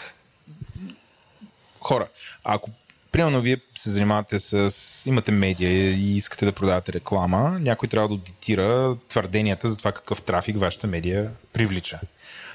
хора, 1.80 2.08
ако 2.44 2.70
примерно 3.14 3.41
вие 3.41 3.57
се 3.76 3.90
занимавате 3.90 4.40
с... 4.40 4.73
имате 5.06 5.31
медия 5.31 5.91
и 5.91 6.15
искате 6.15 6.45
да 6.45 6.52
продавате 6.52 6.94
реклама, 6.94 7.60
някой 7.60 7.90
трябва 7.90 8.07
да 8.07 8.14
аудитира 8.14 8.95
твърденията 9.10 9.69
за 9.69 9.77
това 9.77 9.91
какъв 9.91 10.22
трафик 10.22 10.57
вашата 10.57 10.88
медия 10.88 11.31
привлича. 11.53 11.99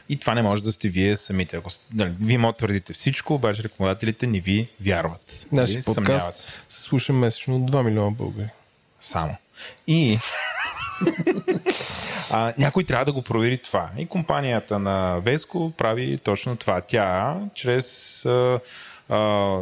И 0.08 0.16
това 0.16 0.34
не 0.34 0.42
може 0.42 0.62
да 0.62 0.72
сте 0.72 0.88
вие 0.88 1.16
самите. 1.16 1.56
Ако, 1.56 1.70
нали, 1.94 2.12
вие 2.20 2.38
може 2.38 2.52
да 2.52 2.58
твърдите 2.58 2.92
всичко, 2.92 3.34
обаче 3.34 3.62
рекламодателите 3.62 4.26
не 4.26 4.40
ви 4.40 4.68
вярват. 4.80 5.46
Наши 5.52 5.74
нали? 5.74 5.84
подкаст 5.84 6.48
се 6.68 6.80
слуша 6.80 7.12
месечно 7.12 7.60
2 7.60 7.82
милиона 7.82 8.10
българи. 8.10 8.48
Само. 9.00 9.36
И 9.86 10.18
а, 12.30 12.52
някой 12.58 12.84
трябва 12.84 13.04
да 13.04 13.12
го 13.12 13.22
провери 13.22 13.58
това. 13.58 13.90
И 13.98 14.06
компанията 14.06 14.78
на 14.78 15.20
Веско 15.20 15.72
прави 15.76 16.18
точно 16.18 16.56
това. 16.56 16.80
Тя 16.80 17.36
чрез 17.54 18.26
а, 18.26 18.60
а, 19.08 19.60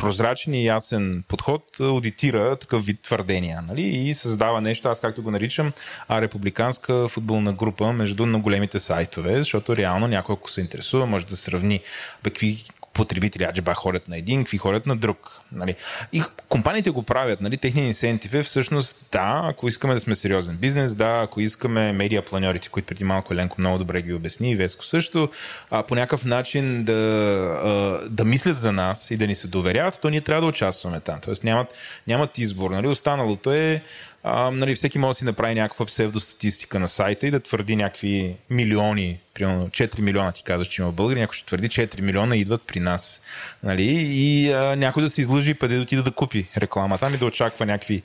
прозрачен 0.00 0.54
и 0.54 0.66
ясен 0.66 1.24
подход 1.28 1.80
аудитира 1.80 2.56
такъв 2.56 2.84
вид 2.84 3.00
твърдения 3.02 3.62
нали? 3.68 3.82
и 3.82 4.14
създава 4.14 4.60
нещо, 4.60 4.88
аз 4.88 5.00
както 5.00 5.22
го 5.22 5.30
наричам, 5.30 5.72
а 6.08 6.20
републиканска 6.20 7.08
футболна 7.08 7.52
група 7.52 7.92
между 7.92 8.26
на 8.26 8.38
големите 8.38 8.78
сайтове, 8.78 9.36
защото 9.36 9.76
реално 9.76 10.08
някой, 10.08 10.32
ако 10.32 10.50
се 10.50 10.60
интересува, 10.60 11.06
може 11.06 11.26
да 11.26 11.36
сравни 11.36 11.80
какви 12.22 12.56
потребители 12.92 13.44
аджеба 13.44 13.74
ходят 13.74 14.08
на 14.08 14.16
един, 14.16 14.44
какви 14.44 14.58
ходят 14.58 14.86
на 14.86 14.96
друг. 14.96 15.39
Нали. 15.52 15.74
И 16.12 16.22
компаниите 16.48 16.90
го 16.90 17.02
правят, 17.02 17.40
нали, 17.40 17.56
техният 17.56 17.86
инсентив 17.86 18.34
е 18.34 18.42
всъщност 18.42 19.08
да, 19.12 19.40
ако 19.44 19.68
искаме 19.68 19.94
да 19.94 20.00
сме 20.00 20.14
сериозен 20.14 20.56
бизнес, 20.56 20.94
да, 20.94 21.20
ако 21.24 21.40
искаме 21.40 21.92
медиа 21.92 22.22
планьорите, 22.24 22.68
които 22.68 22.86
преди 22.86 23.04
малко 23.04 23.34
Ленко 23.34 23.60
много 23.60 23.78
добре 23.78 24.02
ги 24.02 24.12
обясни, 24.12 24.50
и 24.50 24.56
Веско 24.56 24.84
също, 24.84 25.28
а, 25.70 25.82
по 25.82 25.94
някакъв 25.94 26.24
начин 26.24 26.84
да, 26.84 28.00
да 28.10 28.24
мислят 28.24 28.58
за 28.58 28.72
нас 28.72 29.10
и 29.10 29.16
да 29.16 29.26
ни 29.26 29.34
се 29.34 29.48
доверяват, 29.48 30.00
то 30.02 30.10
ние 30.10 30.20
трябва 30.20 30.40
да 30.40 30.48
участваме 30.48 31.00
там. 31.00 31.20
Тоест 31.20 31.44
нямат, 31.44 31.74
нямат 32.06 32.38
избор. 32.38 32.70
Нали. 32.70 32.88
Останалото 32.88 33.52
е 33.52 33.82
а, 34.22 34.50
нали, 34.50 34.74
всеки 34.74 34.98
може 34.98 35.08
да 35.08 35.14
си 35.14 35.24
направи 35.24 35.54
някаква 35.54 35.86
псевдостатистика 35.86 36.78
на 36.78 36.88
сайта 36.88 37.26
и 37.26 37.30
да 37.30 37.40
твърди 37.40 37.76
някакви 37.76 38.36
милиони, 38.50 39.18
примерно 39.34 39.68
4 39.68 40.00
милиона 40.00 40.32
ти 40.32 40.44
казваш, 40.44 40.68
че 40.68 40.82
има 40.82 40.92
българи, 40.92 41.20
някой 41.20 41.36
ще 41.36 41.46
твърди 41.46 41.68
4 41.68 42.00
милиона 42.00 42.36
идват 42.36 42.62
при 42.62 42.80
нас. 42.80 43.22
Нали? 43.62 43.86
И 44.10 44.52
а, 44.52 44.76
някой 44.76 45.02
да 45.02 45.10
се 45.10 45.20
излъжи 45.20 45.39
и 45.46 45.54
да 45.54 45.80
отида 45.82 46.02
да 46.02 46.10
купи 46.10 46.48
реклама 46.56 46.98
там 46.98 47.14
и 47.14 47.18
да 47.18 47.26
очаква 47.26 47.66
някакви 47.66 48.02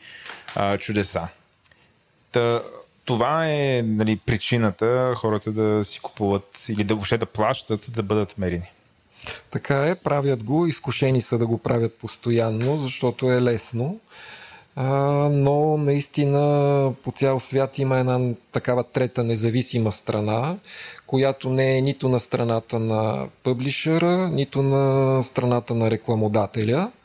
а, 0.55 0.77
чудеса. 0.77 1.27
Та, 2.31 2.61
това 3.05 3.47
е 3.47 3.81
нали, 3.85 4.19
причината 4.25 5.13
хората 5.17 5.51
да 5.51 5.83
си 5.83 5.99
купуват 5.99 6.65
или 6.69 6.83
да 6.83 6.95
въобще 6.95 7.17
да 7.17 7.25
плащат 7.25 7.91
да 7.91 8.03
бъдат 8.03 8.37
мерени. 8.37 8.71
Така 9.51 9.87
е, 9.87 9.95
правят 9.95 10.43
го, 10.43 10.65
изкушени 10.65 11.21
са 11.21 11.37
да 11.37 11.45
го 11.45 11.57
правят 11.57 11.97
постоянно, 11.97 12.77
защото 12.77 13.31
е 13.31 13.41
лесно. 13.41 13.99
А, 14.75 14.85
но 15.31 15.77
наистина 15.77 16.93
по 17.03 17.11
цял 17.11 17.39
свят 17.39 17.77
има 17.77 17.99
една 17.99 18.33
такава 18.51 18.83
трета 18.83 19.23
независима 19.23 19.91
страна, 19.91 20.55
която 21.07 21.49
не 21.49 21.77
е 21.77 21.81
нито 21.81 22.09
на 22.09 22.19
страната 22.19 22.79
на 22.79 23.27
пъблишера, 23.43 24.29
нито 24.29 24.61
на 24.61 25.23
страната 25.23 25.73
на 25.73 25.91
рекламодателя– 25.91 26.91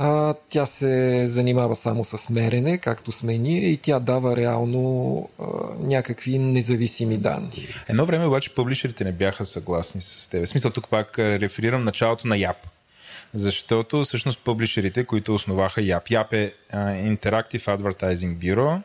а, 0.00 0.34
тя 0.48 0.66
се 0.66 1.24
занимава 1.28 1.76
само 1.76 2.04
с 2.04 2.28
мерене, 2.28 2.78
както 2.78 3.12
сме 3.12 3.38
ние, 3.38 3.64
и 3.64 3.76
тя 3.76 3.98
дава 3.98 4.36
реално 4.36 5.28
а, 5.38 5.44
някакви 5.80 6.38
независими 6.38 7.16
данни. 7.16 7.68
Едно 7.88 8.06
време 8.06 8.26
обаче 8.26 8.54
публишерите 8.54 9.04
не 9.04 9.12
бяха 9.12 9.44
съгласни 9.44 10.02
с 10.02 10.28
теб. 10.28 10.44
В 10.44 10.48
смисъл 10.48 10.70
тук 10.70 10.88
пак 10.88 11.18
реферирам 11.18 11.82
началото 11.82 12.28
на 12.28 12.36
ЯП. 12.36 12.66
Защото 13.34 14.04
всъщност 14.04 14.38
публишерите, 14.38 15.04
които 15.04 15.34
основаха 15.34 15.82
ЯП, 15.82 16.10
ЯП 16.10 16.32
е 16.32 16.52
Interactive 16.74 17.78
Advertising 17.78 18.36
Bureau, 18.36 18.82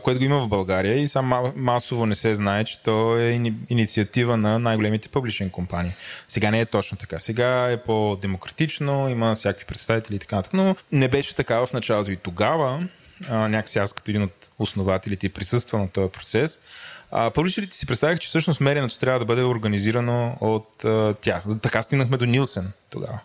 което 0.00 0.18
го 0.18 0.24
има 0.24 0.40
в 0.40 0.48
България 0.48 0.98
и 0.98 1.08
сам 1.08 1.52
масово 1.56 2.06
не 2.06 2.14
се 2.14 2.34
знае, 2.34 2.64
че 2.64 2.82
то 2.82 3.18
е 3.18 3.40
инициатива 3.68 4.36
на 4.36 4.58
най-големите 4.58 5.08
публични 5.08 5.50
компании. 5.50 5.92
Сега 6.28 6.50
не 6.50 6.60
е 6.60 6.66
точно 6.66 6.98
така. 6.98 7.18
Сега 7.18 7.70
е 7.70 7.82
по-демократично, 7.82 9.08
има 9.08 9.34
всякакви 9.34 9.66
представители 9.66 10.16
и 10.16 10.18
така 10.18 10.36
нататък, 10.36 10.54
но 10.54 10.76
не 10.92 11.08
беше 11.08 11.34
така 11.34 11.66
в 11.66 11.72
началото. 11.72 12.10
И 12.10 12.16
тогава, 12.16 12.86
някакси 13.30 13.78
аз 13.78 13.92
като 13.92 14.10
един 14.10 14.22
от 14.22 14.50
основателите 14.58 15.26
и 15.26 15.30
присъства 15.30 15.78
на 15.78 15.88
този 15.88 16.12
процес, 16.12 16.60
публичерите 17.34 17.76
си 17.76 17.86
представях, 17.86 18.18
че 18.18 18.28
всъщност 18.28 18.60
меренето 18.60 18.98
трябва 18.98 19.18
да 19.18 19.24
бъде 19.24 19.42
организирано 19.42 20.36
от 20.40 20.84
а, 20.84 21.14
тях. 21.14 21.42
Така 21.62 21.82
стигнахме 21.82 22.16
до 22.16 22.26
Нилсен 22.26 22.72
тогава 22.90 23.20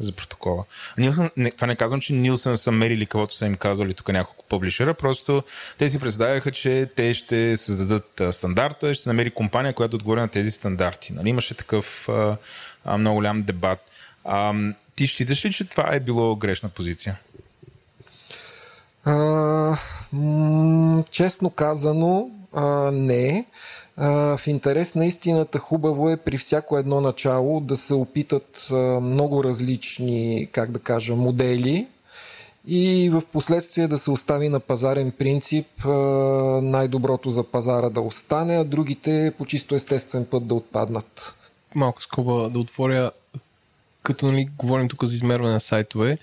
за 0.00 0.12
протокола. 0.12 0.64
Нилсън, 0.98 1.30
не, 1.36 1.50
това 1.50 1.66
не 1.66 1.76
казвам, 1.76 2.00
че 2.00 2.12
Нилсън 2.12 2.56
са 2.56 2.72
мерили 2.72 3.06
каквото 3.06 3.36
са 3.36 3.46
им 3.46 3.54
казали 3.54 3.94
тук 3.94 4.08
няколко 4.08 4.44
публишера, 4.48 4.94
просто 4.94 5.42
те 5.78 5.88
си 5.88 5.98
представяха, 5.98 6.52
че 6.52 6.90
те 6.96 7.14
ще 7.14 7.56
създадат 7.56 8.22
стандарта, 8.30 8.94
ще 8.94 9.02
се 9.02 9.08
намери 9.08 9.30
компания, 9.30 9.74
която 9.74 9.96
отговори 9.96 10.20
на 10.20 10.28
тези 10.28 10.50
стандарти. 10.50 11.12
Нали? 11.12 11.28
Имаше 11.28 11.54
такъв 11.54 12.08
а, 12.08 12.98
много 12.98 13.16
голям 13.16 13.42
дебат. 13.42 13.90
А, 14.24 14.54
ти 14.94 15.06
считаш 15.06 15.44
ли, 15.44 15.52
че 15.52 15.64
това 15.64 15.94
е 15.94 16.00
било 16.00 16.36
грешна 16.36 16.68
позиция? 16.68 17.16
А, 19.04 19.12
м- 20.12 21.04
честно 21.10 21.50
казано, 21.50 22.30
а, 22.52 22.90
не 22.92 23.44
в 23.96 24.40
интерес 24.46 24.94
на 24.94 25.06
истината 25.06 25.58
хубаво 25.58 26.10
е 26.10 26.16
при 26.16 26.38
всяко 26.38 26.78
едно 26.78 27.00
начало 27.00 27.60
да 27.60 27.76
се 27.76 27.94
опитат 27.94 28.68
много 29.02 29.44
различни, 29.44 30.48
как 30.52 30.72
да 30.72 30.78
кажа, 30.78 31.16
модели 31.16 31.86
и 32.66 33.10
в 33.12 33.22
последствие 33.32 33.88
да 33.88 33.98
се 33.98 34.10
остави 34.10 34.48
на 34.48 34.60
пазарен 34.60 35.10
принцип 35.10 35.66
най-доброто 36.62 37.30
за 37.30 37.44
пазара 37.44 37.90
да 37.90 38.00
остане, 38.00 38.56
а 38.56 38.64
другите 38.64 39.32
по 39.38 39.46
чисто 39.46 39.74
естествен 39.74 40.24
път 40.24 40.46
да 40.46 40.54
отпаднат. 40.54 41.34
Малко 41.74 42.02
скоба 42.02 42.50
да 42.50 42.58
отворя, 42.58 43.10
като 44.02 44.26
нали, 44.26 44.48
говорим 44.58 44.88
тук 44.88 45.04
за 45.04 45.14
измерване 45.14 45.52
на 45.52 45.60
сайтове 45.60 46.18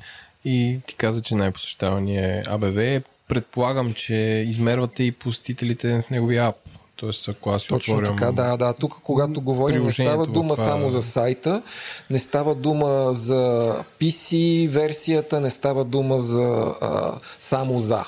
и 0.46 0.80
ти 0.88 0.96
каза, 0.96 1.22
че 1.22 1.36
най-посещавания 1.36 2.38
е 2.38 2.44
АБВ, 2.48 3.02
предполагам, 3.28 3.94
че 3.94 4.16
измервате 4.48 5.04
и 5.04 5.12
посетителите 5.12 6.04
в 6.08 6.10
неговия 6.10 6.48
ап. 6.48 6.56
Тоест, 6.98 7.30
ако 7.30 7.50
аз 7.50 7.66
Точно 7.66 7.94
отворям... 7.94 8.16
така, 8.16 8.32
да, 8.32 8.58
да. 8.58 8.74
Тук, 8.74 9.00
когато 9.04 9.42
говорим, 9.42 9.84
не 9.84 9.92
става 9.92 10.26
дума 10.26 10.54
това... 10.54 10.66
само 10.66 10.90
за 10.90 11.02
сайта, 11.02 11.62
не 12.10 12.20
става 12.20 12.56
дума 12.56 13.14
за 13.14 13.74
PC 14.02 14.70
версията, 14.70 15.40
не 15.40 15.50
става 15.50 15.84
дума 15.84 16.20
за 16.20 16.74
а, 16.82 17.14
само 17.40 17.80
за. 17.80 18.06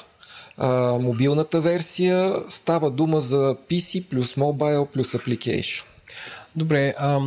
А, 0.58 0.70
мобилната 1.00 1.62
версия 1.62 2.36
става 2.50 2.92
дума 2.92 3.22
за 3.22 3.56
PC 3.70 4.04
плюс 4.04 4.36
mobile 4.36 4.86
плюс 4.86 5.12
application. 5.12 5.84
Добре, 6.56 6.94
а, 6.98 7.20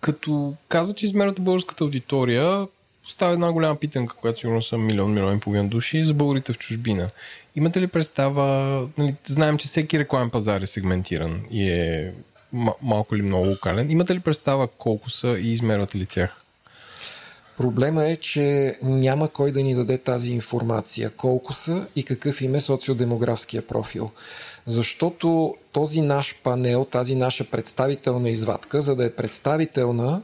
като 0.00 0.54
каза, 0.68 0.94
че 0.94 1.06
измервате 1.06 1.42
българската 1.42 1.84
аудитория, 1.84 2.66
остава 3.06 3.32
една 3.32 3.52
голяма 3.52 3.76
питанка, 3.76 4.16
която 4.16 4.40
сигурно 4.40 4.62
са 4.62 4.78
милион, 4.78 5.12
милион 5.12 5.36
и 5.36 5.40
половина 5.40 5.68
души 5.68 6.04
за 6.04 6.14
българите 6.14 6.52
в 6.52 6.58
чужбина. 6.58 7.10
Имате 7.56 7.80
ли 7.80 7.86
представа, 7.86 8.46
нали, 8.98 9.14
знаем, 9.26 9.58
че 9.58 9.68
всеки 9.68 9.98
рекламен 9.98 10.30
пазар 10.30 10.60
е 10.60 10.66
сегментиран 10.66 11.42
и 11.50 11.70
е 11.70 12.12
малко 12.82 13.14
или 13.14 13.22
много 13.22 13.46
локален. 13.46 13.90
Имате 13.90 14.14
ли 14.14 14.20
представа 14.20 14.68
колко 14.78 15.10
са 15.10 15.28
и 15.28 15.52
измервате 15.52 15.98
ли 15.98 16.06
тях? 16.06 16.40
Проблема 17.56 18.04
е, 18.04 18.16
че 18.16 18.76
няма 18.82 19.28
кой 19.28 19.52
да 19.52 19.62
ни 19.62 19.74
даде 19.74 19.98
тази 19.98 20.30
информация. 20.30 21.10
Колко 21.10 21.52
са 21.52 21.86
и 21.96 22.02
какъв 22.02 22.40
им 22.40 22.54
е 22.54 22.60
социодемографския 22.60 23.66
профил. 23.66 24.10
Защото 24.66 25.54
този 25.72 26.00
наш 26.00 26.34
панел, 26.42 26.84
тази 26.84 27.14
наша 27.14 27.44
представителна 27.50 28.30
извадка, 28.30 28.80
за 28.80 28.96
да 28.96 29.04
е 29.04 29.10
представителна, 29.10 30.22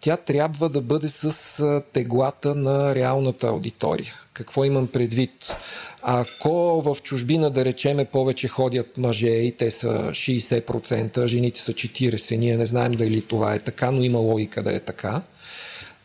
тя 0.00 0.16
трябва 0.16 0.68
да 0.68 0.80
бъде 0.80 1.08
с 1.08 1.82
теглата 1.92 2.54
на 2.54 2.94
реалната 2.94 3.46
аудитория. 3.46 4.14
Какво 4.34 4.64
имам 4.64 4.86
предвид? 4.86 5.56
Ако 6.02 6.82
в 6.82 6.96
чужбина, 7.02 7.50
да 7.50 7.64
речеме, 7.64 8.04
повече 8.04 8.48
ходят 8.48 8.98
мъже 8.98 9.28
и 9.28 9.52
те 9.52 9.70
са 9.70 9.88
60%, 10.10 11.26
жените 11.26 11.60
са 11.60 11.72
40%, 11.72 12.36
ние 12.36 12.56
не 12.56 12.66
знаем 12.66 12.92
дали 12.92 13.22
това 13.22 13.54
е 13.54 13.58
така, 13.58 13.90
но 13.90 14.02
има 14.02 14.18
логика 14.18 14.62
да 14.62 14.76
е 14.76 14.80
така, 14.80 15.22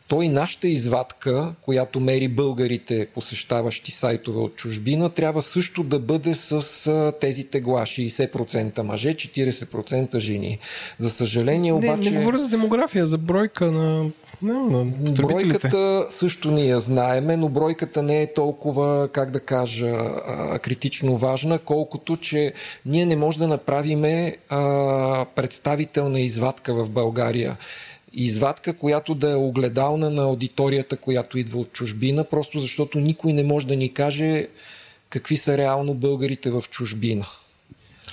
той 0.10 0.28
нашата 0.28 0.68
извадка, 0.68 1.54
която 1.62 2.00
мери 2.00 2.28
българите, 2.28 3.08
посещаващи 3.14 3.92
сайтове 3.92 4.40
от 4.40 4.56
чужбина, 4.56 5.10
трябва 5.10 5.42
също 5.42 5.84
да 5.84 6.00
бъде 6.00 6.36
с 6.36 7.14
тези 7.22 7.44
тегла. 7.44 7.82
60% 7.82 8.82
мъже, 8.82 9.16
40% 9.16 10.20
жени. 10.20 10.60
За 11.00 11.10
съжаление 11.10 11.74
обаче... 11.74 12.10
Не, 12.10 12.12
не 12.12 12.20
говоря 12.20 12.38
за 12.38 12.48
демография, 12.48 13.06
за 13.06 13.18
бройка 13.18 13.72
на 13.72 14.10
не, 14.42 14.54
на 14.54 14.86
бройката 15.12 16.08
също 16.10 16.52
ние 16.52 16.80
знаеме, 16.80 17.38
но 17.38 17.50
бройката 17.50 18.04
не 18.04 18.22
е 18.22 18.34
толкова, 18.34 19.10
как 19.12 19.32
да 19.32 19.40
кажа, 19.40 19.96
критично 20.62 21.18
важна, 21.18 21.60
колкото, 21.60 22.18
че 22.18 22.54
ние 22.86 23.06
не 23.06 23.16
можем 23.16 23.40
да 23.40 23.48
направим 23.48 24.02
представителна 25.36 26.20
извадка 26.20 26.74
в 26.74 26.90
България 26.90 27.58
извадка, 28.14 28.74
която 28.74 29.16
да 29.16 29.32
е 29.32 29.36
огледална 29.36 30.10
на 30.10 30.24
аудиторията, 30.24 30.98
която 30.98 31.38
идва 31.38 31.60
от 31.60 31.72
чужбина, 31.72 32.24
просто 32.24 32.60
защото 32.60 33.00
никой 33.00 33.34
не 33.34 33.44
може 33.44 33.68
да 33.68 33.76
ни 33.76 33.94
каже 33.94 34.48
какви 35.10 35.38
са 35.38 35.58
реално 35.58 35.94
българите 35.94 36.50
в 36.50 36.64
чужбина. 36.70 37.26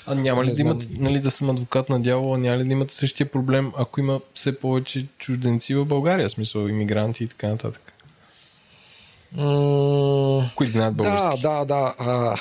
А 0.06 0.14
няма 0.14 0.44
ли 0.44 0.52
да 0.52 0.60
имат, 0.60 0.88
нали, 0.98 1.20
да 1.20 1.30
съм 1.30 1.50
адвокат 1.50 1.88
на 1.88 2.00
дявола, 2.00 2.38
няма 2.38 2.58
ли 2.58 2.64
да 2.64 2.72
имат 2.72 2.90
същия 2.90 3.30
проблем, 3.30 3.72
ако 3.76 4.00
има 4.00 4.20
все 4.34 4.60
повече 4.60 5.06
чужденци 5.18 5.74
в 5.74 5.84
България, 5.84 6.28
в 6.28 6.32
смисъл 6.32 6.68
иммигранти 6.68 7.24
и 7.24 7.28
така 7.28 7.48
нататък? 7.48 7.92
Mm, 9.36 10.54
Които 10.54 10.72
знаят 10.72 10.94
български. 10.94 11.42
Да, 11.42 11.58
да, 11.58 11.64
да. 11.64 11.94
А, 11.98 12.36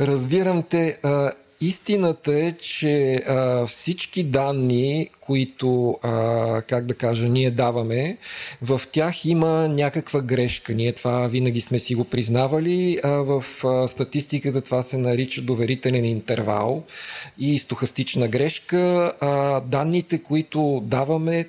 разбирам 0.00 0.62
те. 0.62 0.98
А, 1.02 1.32
Истината 1.60 2.34
е, 2.34 2.52
че 2.52 3.14
а, 3.14 3.66
всички 3.66 4.24
данни, 4.24 5.10
които, 5.20 5.98
а, 6.02 6.62
как 6.62 6.86
да 6.86 6.94
кажа, 6.94 7.28
ние 7.28 7.50
даваме, 7.50 8.16
в 8.62 8.80
тях 8.92 9.24
има 9.24 9.68
някаква 9.68 10.20
грешка. 10.20 10.74
Ние 10.74 10.92
това 10.92 11.26
винаги 11.28 11.60
сме 11.60 11.78
си 11.78 11.94
го 11.94 12.04
признавали. 12.04 12.98
А, 13.02 13.10
в 13.10 13.44
а, 13.64 13.88
статистиката 13.88 14.60
това 14.60 14.82
се 14.82 14.96
нарича 14.96 15.42
доверителен 15.42 16.04
интервал 16.04 16.84
и 17.38 17.58
стохастична 17.58 18.28
грешка. 18.28 19.12
А, 19.20 19.60
данните, 19.60 20.18
които 20.18 20.82
даваме, 20.84 21.48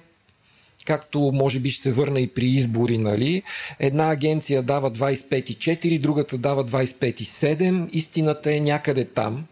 както 0.85 1.19
може 1.19 1.59
би 1.59 1.71
ще 1.71 1.83
се 1.83 1.91
върна 1.91 2.19
и 2.19 2.27
при 2.27 2.45
избори, 2.45 2.97
нали? 2.97 3.43
Една 3.79 4.11
агенция 4.11 4.63
дава 4.63 4.91
25,4, 4.91 5.99
другата 5.99 6.37
дава 6.37 6.65
25,7. 6.65 7.89
Истината 7.93 8.53
е 8.53 8.59
някъде 8.59 9.05
там. 9.05 9.45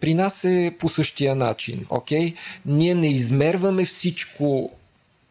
При 0.00 0.14
нас 0.14 0.44
е 0.44 0.76
по 0.78 0.88
същия 0.88 1.34
начин. 1.34 1.84
Okay? 1.84 2.34
Ние 2.66 2.94
не 2.94 3.08
измерваме 3.08 3.84
всичко 3.84 4.70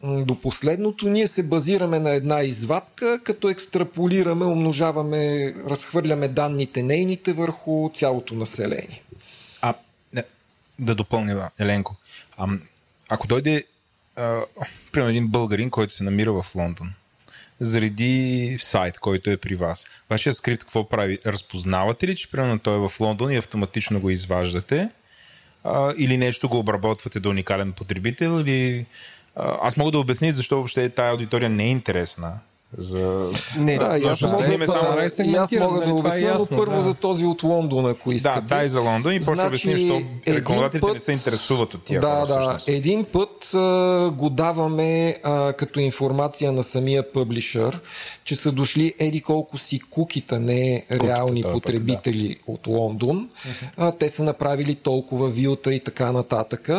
до 0.04 0.42
последното, 0.42 1.10
ние 1.10 1.28
се 1.28 1.44
базираме 1.44 2.00
на 2.00 2.10
една 2.10 2.42
извадка, 2.42 3.20
като 3.24 3.50
екстраполираме, 3.50 4.46
умножаваме, 4.46 5.54
разхвърляме 5.70 6.28
данните 6.28 6.84
нейните 6.84 7.34
върху 7.34 7.90
цялото 7.94 8.36
население. 8.36 9.02
А, 9.62 9.74
да 10.80 10.96
допълня, 10.96 11.50
Еленко. 11.60 11.96
А, 12.38 12.48
ако 13.10 13.28
дойде, 13.28 13.64
а, 14.16 14.42
примерно, 14.92 15.10
един 15.10 15.28
българин, 15.28 15.70
който 15.70 15.94
се 15.94 16.04
намира 16.04 16.34
в 16.34 16.56
Лондон, 16.56 16.94
заради 17.60 18.58
сайт, 18.60 19.00
който 19.00 19.30
е 19.30 19.38
при 19.38 19.56
вас. 19.56 19.86
Вашия 20.10 20.34
скрипт 20.34 20.64
какво 20.64 20.90
прави? 20.90 21.20
Разпознавате 21.26 22.08
ли, 22.08 22.16
че 22.16 22.32
примерно 22.32 22.60
той 22.60 22.76
е 22.76 22.88
в 22.90 23.00
Лондон 23.00 23.32
и 23.32 23.38
автоматично 23.38 24.00
го 24.00 24.10
изваждате? 24.10 24.90
А, 25.64 25.94
или 25.98 26.18
нещо 26.18 26.50
го 26.50 26.60
обработвате 26.60 27.20
до 27.20 27.30
уникален 27.30 27.72
потребител? 27.72 28.42
Или... 28.42 28.86
А, 29.36 29.58
аз 29.62 29.78
мога 29.78 29.92
да 29.92 30.00
обясня 30.00 30.32
защо 30.32 30.56
въобще 30.56 30.90
тази 30.90 31.12
аудитория 31.12 31.50
не 31.50 31.64
е 31.64 31.70
интересна 31.70 32.40
за... 32.78 33.32
Не, 33.58 33.78
да, 33.78 33.98
и 33.98 34.08
аз 34.08 34.22
мога, 34.22 34.58
да, 34.58 34.68
само 34.68 35.32
и 35.32 35.36
аз 35.36 35.52
мога 35.52 35.80
да 35.80 35.86
нали, 35.86 35.98
това 35.98 36.10
е 36.10 36.20
обясня, 36.20 36.22
но 36.22 36.28
ясно, 36.28 36.58
първо 36.58 36.76
да. 36.76 36.82
за 36.82 36.94
този 36.94 37.26
от 37.26 37.44
Лондон, 37.44 37.86
ако 37.86 38.12
искате. 38.12 38.42
Да, 38.42 38.48
дай 38.48 38.70
за 38.70 38.80
Лондон 38.80 39.14
и 39.14 39.20
после 39.20 39.34
Значи, 39.36 39.70
обясним, 39.70 39.96
един 40.26 40.38
рекламодателите 40.38 40.86
не 40.88 40.94
път- 40.94 41.04
се 41.04 41.12
интересуват 41.12 41.74
от 41.74 41.84
тия 41.84 42.02
да, 42.02 42.08
хора. 42.08 42.20
да. 42.20 42.26
всъщност. 42.26 42.68
Един 42.68 43.06
път 43.06 43.54
а, 43.54 44.12
го 44.16 44.30
даваме 44.30 45.18
а, 45.24 45.54
като 45.54 45.80
информация 45.80 46.52
на 46.52 46.64
самия 46.64 47.12
пъблишър, 47.12 47.80
че 48.24 48.36
са 48.36 48.52
дошли 48.52 48.94
еди 49.00 49.22
колко 49.22 49.58
си 49.58 49.80
кукита, 49.80 50.40
не 50.40 50.86
реални 50.92 51.42
този 51.42 51.54
път, 51.54 51.64
потребители 51.64 52.38
от 52.48 52.68
Лондон. 52.68 53.30
А, 53.78 53.92
те 53.92 54.10
са 54.10 54.24
направили 54.24 54.76
толкова 54.76 55.30
вилта 55.30 55.74
и 55.74 55.80
така 55.80 56.12
нататък. 56.12 56.70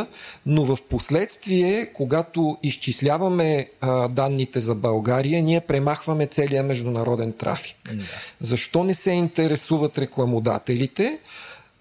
Но 0.47 0.65
в 0.65 0.79
последствие, 0.91 1.87
когато 1.95 2.57
изчисляваме 2.63 3.69
а, 3.81 4.09
данните 4.09 4.61
за 4.61 4.75
България, 4.75 5.43
ние 5.43 5.61
премахваме 5.61 5.80
целия 6.27 6.63
международен 6.63 7.33
трафик. 7.33 7.95
Защо 8.41 8.85
не 8.85 8.95
се 8.95 9.11
интересуват 9.11 9.99
рекламодателите? 9.99 11.19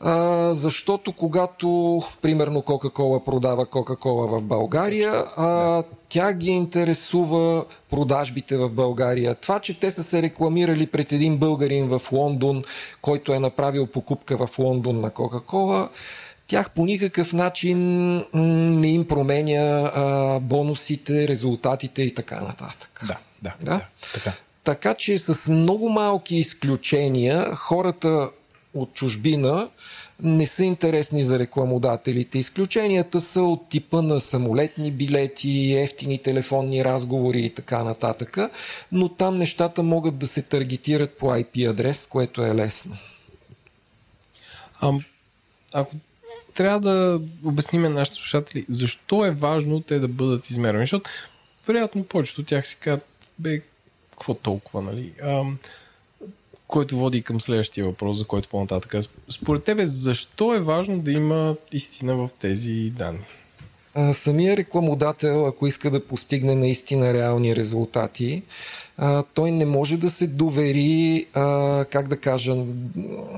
А, 0.02 0.54
защото 0.54 1.14
когато, 1.14 2.02
примерно, 2.22 2.62
Кока-Кола 2.62 3.24
продава 3.24 3.66
Кока-Кола 3.66 4.40
в 4.40 4.44
България, 4.44 5.24
а, 5.38 5.84
тя 6.10 6.34
ги 6.34 6.50
интересува 6.50 7.66
продажбите 7.90 8.58
в 8.58 8.70
България. 8.70 9.36
Това, 9.36 9.60
че 9.60 9.80
те 9.80 9.92
са 9.92 10.04
се 10.04 10.22
рекламирали 10.22 10.88
пред 10.88 11.12
един 11.12 11.38
българин 11.38 11.88
в 11.88 12.02
Лондон, 12.12 12.64
който 13.02 13.34
е 13.34 13.40
направил 13.40 13.88
покупка 13.88 14.48
в 14.48 14.60
Лондон 14.60 15.02
на 15.02 15.10
Кока-Кола, 15.10 15.90
тях 16.48 16.70
по 16.70 16.86
никакъв 16.86 17.34
начин 17.34 17.78
не 18.80 18.88
им 18.88 19.08
променя 19.08 19.92
а, 19.96 20.40
бонусите, 20.40 21.28
резултатите 21.28 22.02
и 22.02 22.16
така 22.16 22.42
нататък. 22.42 23.02
Да, 23.08 23.18
да, 23.42 23.54
Да? 23.60 23.66
да. 23.66 23.86
Така. 24.14 24.34
Така 24.64 24.94
че 24.94 25.20
с 25.20 25.52
много 25.52 25.90
малки 25.90 26.36
изключения 26.36 27.56
хората 27.56 28.30
от 28.74 28.94
чужбина 28.94 29.70
не 30.24 30.48
са 30.48 30.64
интересни 30.64 31.24
за 31.24 31.40
рекламодателите. 31.40 32.40
Изключенията 32.40 33.22
са 33.22 33.42
от 33.42 33.70
типа 33.70 34.02
на 34.02 34.20
самолетни 34.20 34.92
билети, 34.92 35.74
ефтини 35.78 36.18
телефонни 36.18 36.86
разговори 36.86 37.40
и 37.40 37.50
така 37.50 37.84
нататък, 37.84 38.38
но 38.92 39.10
там 39.10 39.38
нещата 39.38 39.84
могат 39.84 40.18
да 40.18 40.28
се 40.28 40.42
таргетират 40.42 41.18
по 41.18 41.26
IP 41.26 41.70
адрес, 41.70 42.08
което 42.08 42.46
е 42.46 42.56
лесно. 42.56 42.98
А, 44.82 44.94
ако 45.74 45.96
трябва 46.54 46.80
да 46.80 47.22
обясним 47.44 47.82
на 47.82 47.90
нашите 47.90 48.18
слушатели, 48.18 48.66
защо 48.70 49.26
е 49.26 49.32
важно 49.32 49.82
те 49.82 50.00
да 50.00 50.08
бъдат 50.08 50.50
измервани, 50.50 50.84
защото 50.84 51.10
вероятно 51.68 52.04
повечето 52.04 52.42
от 52.42 52.48
тях 52.48 52.68
си 52.68 52.78
казват, 52.80 53.09
бе, 53.40 53.62
какво 54.12 54.34
толкова, 54.34 54.82
нали? 54.82 55.14
А, 55.24 55.44
който 56.68 56.98
води 56.98 57.22
към 57.22 57.42
следващия 57.42 57.86
въпрос, 57.86 58.18
за 58.18 58.26
който 58.26 58.50
по-нататък. 58.50 58.96
Според 59.30 59.64
тебе, 59.64 59.86
защо 59.86 60.56
е 60.56 60.60
важно 60.60 61.00
да 61.00 61.12
има 61.12 61.56
истина 61.72 62.16
в 62.16 62.30
тези 62.40 62.90
данни? 62.90 63.26
А, 63.94 64.14
самия 64.14 64.58
рекламодател, 64.58 65.48
ако 65.48 65.68
иска 65.68 65.92
да 65.92 66.06
постигне 66.06 66.56
наистина 66.56 67.14
реални 67.14 67.56
резултати, 67.56 68.44
а, 68.98 69.24
той 69.34 69.52
не 69.52 69.66
може 69.66 69.98
да 69.98 70.10
се 70.10 70.28
довери, 70.28 71.26
а, 71.34 71.86
как 71.90 72.08
да 72.08 72.18
кажа, 72.18 72.56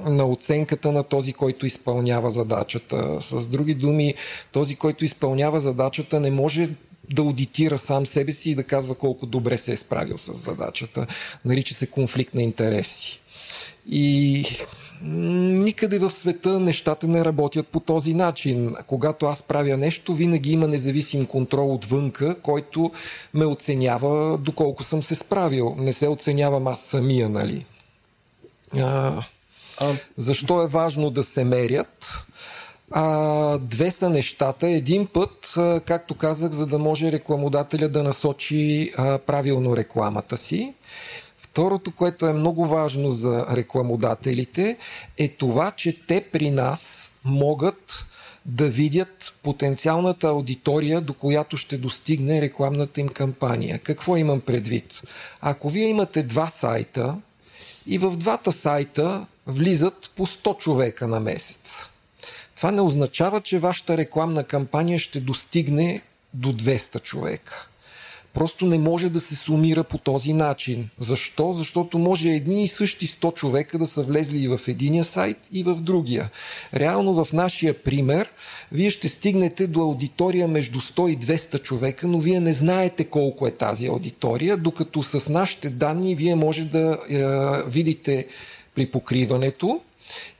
на 0.06 0.26
оценката 0.26 0.91
на 0.91 1.03
този, 1.03 1.34
който 1.34 1.65
изпълнява 1.65 2.30
задачата. 2.30 3.22
С 3.22 3.48
други 3.48 3.73
думи, 3.73 4.14
този, 4.52 4.76
който 4.76 5.06
изпълнява 5.06 5.60
задачата, 5.60 6.19
не 6.19 6.32
може 6.32 6.69
да 7.14 7.22
аудитира 7.22 7.78
сам 7.78 8.06
себе 8.06 8.32
си 8.32 8.52
и 8.52 8.56
да 8.56 8.64
казва 8.64 8.95
колко 8.95 9.26
добре 9.26 9.57
се 9.57 9.72
е 9.72 9.78
справил 9.78 10.18
с 10.18 10.34
задачата. 10.34 11.07
Нарича 11.45 11.73
се 11.73 11.88
конфликт 11.88 12.34
на 12.34 12.41
интереси. 12.41 13.22
И 13.90 14.45
никъде 15.03 15.99
в 15.99 16.11
света 16.11 16.60
нещата 16.60 17.07
не 17.07 17.26
работят 17.26 17.68
по 17.68 17.80
този 17.80 18.14
начин. 18.14 18.76
Когато 18.88 19.26
аз 19.26 19.44
правя 19.44 19.78
нещо, 19.78 20.14
винаги 20.14 20.52
има 20.52 20.68
независим 20.68 21.26
контрол 21.26 21.73
отвънка, 21.73 22.36
който 22.41 22.91
ме 23.34 23.45
оценява 23.45 24.38
доколко 24.38 24.84
съм 24.84 25.03
се 25.03 25.15
справил. 25.15 25.76
Не 25.78 25.94
се 25.94 26.07
оценявам 26.07 26.68
аз 26.68 26.82
самия, 26.82 27.30
нали? 27.30 27.65
А, 29.80 29.94
защо 30.18 30.64
е 30.64 30.68
важно 30.68 31.10
да 31.10 31.23
се 31.23 31.44
мерят? 31.44 32.23
А, 32.92 33.58
две 33.58 33.92
са 33.92 34.10
нещата. 34.10 34.70
Един 34.70 35.08
път, 35.08 35.54
както 35.86 36.16
казах, 36.16 36.52
за 36.52 36.68
да 36.68 36.80
може 36.80 37.12
рекламодателя 37.12 37.90
да 37.90 38.04
насочи 38.04 38.92
а, 38.98 39.18
правилно 39.18 39.78
рекламата 39.78 40.38
си. 40.38 40.74
Второто, 41.38 41.92
което 41.92 42.28
е 42.28 42.34
много 42.34 42.66
важно 42.66 43.12
за 43.12 43.46
рекламодателите, 43.52 44.78
е 45.18 45.28
това, 45.28 45.72
че 45.72 46.06
те 46.08 46.22
при 46.32 46.52
нас 46.52 47.12
могат 47.26 48.06
да 48.46 48.68
видят 48.70 49.34
потенциалната 49.44 50.28
аудитория, 50.28 51.02
до 51.02 51.14
която 51.14 51.58
ще 51.58 51.78
достигне 51.78 52.42
рекламната 52.42 53.02
им 53.02 53.10
кампания. 53.10 53.80
Какво 53.80 54.18
имам 54.18 54.42
предвид? 54.42 55.02
Ако 55.42 55.70
вие 55.70 55.88
имате 55.88 56.24
два 56.24 56.50
сайта 56.50 57.16
и 57.88 57.98
в 57.98 58.18
двата 58.18 58.52
сайта 58.52 59.26
влизат 59.48 60.12
по 60.16 60.28
100 60.28 60.58
човека 60.58 61.08
на 61.08 61.20
месец, 61.20 61.91
това 62.62 62.72
не 62.72 62.82
означава, 62.82 63.42
че 63.42 63.60
вашата 63.60 63.98
рекламна 63.98 64.44
кампания 64.44 65.00
ще 65.00 65.20
достигне 65.20 66.02
до 66.34 66.54
200 66.54 67.02
човека. 67.02 67.68
Просто 68.34 68.66
не 68.66 68.78
може 68.78 69.10
да 69.10 69.20
се 69.20 69.36
сумира 69.36 69.84
по 69.84 69.98
този 69.98 70.34
начин. 70.34 70.90
Защо? 71.00 71.54
Защото 71.54 71.98
може 71.98 72.30
едни 72.30 72.64
и 72.64 72.68
същи 72.68 73.08
100 73.08 73.34
човека 73.34 73.78
да 73.78 73.88
са 73.88 74.04
влезли 74.04 74.38
и 74.38 74.48
в 74.48 74.60
единия 74.68 75.04
сайт, 75.04 75.38
и 75.52 75.64
в 75.64 75.76
другия. 75.76 76.30
Реално 76.74 77.26
в 77.26 77.34
нашия 77.34 77.84
пример, 77.84 78.30
вие 78.72 78.90
ще 78.90 79.10
стигнете 79.10 79.68
до 79.68 79.82
аудитория 79.82 80.48
между 80.48 80.82
100 80.82 81.10
и 81.10 81.18
200 81.18 81.62
човека, 81.62 82.08
но 82.08 82.20
вие 82.20 82.40
не 82.40 82.54
знаете 82.54 83.04
колко 83.04 83.48
е 83.48 83.52
тази 83.52 83.88
аудитория, 83.88 84.58
докато 84.58 85.04
с 85.04 85.30
нашите 85.30 85.70
данни 85.70 86.16
вие 86.16 86.36
може 86.36 86.66
да 86.66 87.00
е, 87.10 87.70
видите 87.70 88.28
при 88.76 88.86
покриването, 88.86 89.82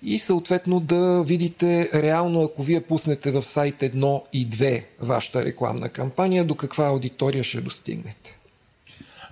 и 0.04 0.20
съответно 0.20 0.80
да 0.80 1.24
видите 1.24 1.90
реално, 1.94 2.44
ако 2.44 2.64
вие 2.64 2.82
пуснете 2.82 3.32
в 3.32 3.44
сайт 3.44 3.76
1 3.76 4.22
и 4.34 4.48
2 4.48 4.84
вашата 5.00 5.46
рекламна 5.46 5.90
кампания, 5.90 6.46
до 6.46 6.56
каква 6.56 6.86
аудитория 6.86 7.44
ще 7.44 7.62
достигнете. 7.62 8.38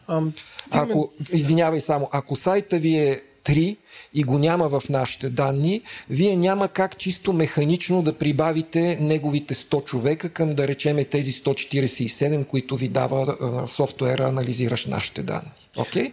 а, 0.08 0.22
стигаме- 0.60 0.92
Ако, 0.92 1.10
извинявай 1.34 1.82
само, 1.82 2.10
ако 2.12 2.36
сайта 2.36 2.80
ви 2.80 2.96
е 2.96 3.22
3 3.44 3.78
и 4.14 4.24
го 4.24 4.38
няма 4.38 4.70
в 4.70 4.84
нашите 4.90 5.30
данни, 5.30 5.82
вие 6.10 6.36
няма 6.36 6.68
как 6.68 6.98
чисто 6.98 7.34
механично 7.34 8.02
да 8.02 8.14
прибавите 8.14 8.98
неговите 9.02 9.54
100 9.54 9.84
човека 9.84 10.30
към 10.30 10.56
да 10.56 10.68
речеме 10.68 11.06
тези 11.06 11.32
147, 11.34 12.46
които 12.48 12.76
ви 12.78 12.88
дава 12.88 13.38
а, 13.42 13.68
софтуера, 13.68 14.24
анализираш 14.24 14.86
нашите 14.86 15.24
данни. 15.24 15.52
Окей? 15.78 16.12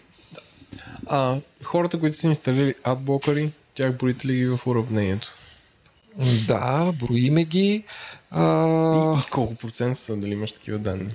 а, 1.07 1.36
хората, 1.62 2.01
които 2.01 2.16
са 2.16 2.27
инсталирали 2.27 2.74
адблокъри, 2.85 3.51
тях 3.77 3.97
борите 3.97 4.28
ли 4.28 4.36
ги 4.36 4.47
в 4.47 4.61
уравнението? 4.66 5.35
Да, 6.48 6.93
броиме 6.93 7.44
ги. 7.44 7.85
А, 8.31 9.15
И, 9.16 9.20
и 9.20 9.31
колко 9.31 9.55
процент 9.55 9.98
са, 9.98 10.16
дали 10.16 10.32
имаш 10.32 10.53
такива 10.53 10.78
данни? 10.78 11.15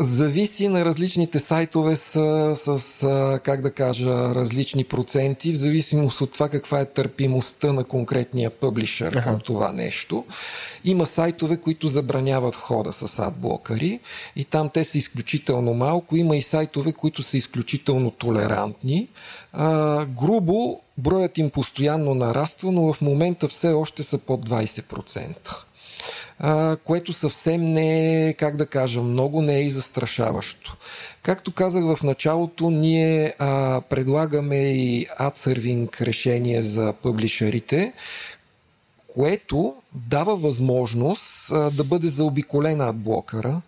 Зависи 0.00 0.68
на 0.68 0.84
различните 0.84 1.38
сайтове 1.38 1.96
с, 1.96 2.56
с, 2.56 3.40
как 3.44 3.60
да 3.60 3.70
кажа, 3.70 4.34
различни 4.34 4.84
проценти, 4.84 5.52
в 5.52 5.56
зависимост 5.56 6.20
от 6.20 6.32
това 6.32 6.48
каква 6.48 6.80
е 6.80 6.84
търпимостта 6.84 7.72
на 7.72 7.84
конкретния 7.84 8.50
пъблишър 8.50 9.22
към 9.22 9.40
това 9.40 9.72
нещо. 9.72 10.24
Има 10.84 11.06
сайтове, 11.06 11.56
които 11.56 11.88
забраняват 11.88 12.54
входа 12.54 12.92
с 12.92 13.18
адблокъри 13.18 14.00
и 14.36 14.44
там 14.44 14.70
те 14.74 14.84
са 14.84 14.98
изключително 14.98 15.74
малко. 15.74 16.16
Има 16.16 16.36
и 16.36 16.42
сайтове, 16.42 16.92
които 16.92 17.22
са 17.22 17.36
изключително 17.36 18.10
толерантни. 18.10 19.08
А, 19.52 20.04
грубо, 20.04 20.80
броят 20.98 21.38
им 21.38 21.50
постоянно 21.50 22.14
нараства, 22.14 22.72
но 22.72 22.92
в 22.92 23.00
момента 23.00 23.48
все 23.48 23.68
още 23.72 24.02
са 24.02 24.18
под 24.18 24.48
20%. 24.48 25.64
Което 26.84 27.12
съвсем 27.12 27.72
не 27.72 28.28
е, 28.28 28.32
как 28.32 28.56
да 28.56 28.66
кажа, 28.66 29.00
много 29.02 29.42
не 29.42 29.56
е 29.56 29.62
и 29.62 29.70
застрашаващо. 29.70 30.76
Както 31.22 31.52
казах 31.52 31.84
в 31.84 32.02
началото, 32.02 32.70
ние 32.70 33.34
а, 33.38 33.80
предлагаме 33.80 34.56
и 34.56 35.06
адсервинг 35.18 36.00
решение 36.00 36.62
за 36.62 36.94
пъблишерите, 37.02 37.92
което 39.06 39.74
дава 39.94 40.36
възможност 40.36 41.50
а, 41.50 41.70
да 41.70 41.84
бъде 41.84 42.08
заобиколена 42.08 42.88
адблокъра, 42.88 43.60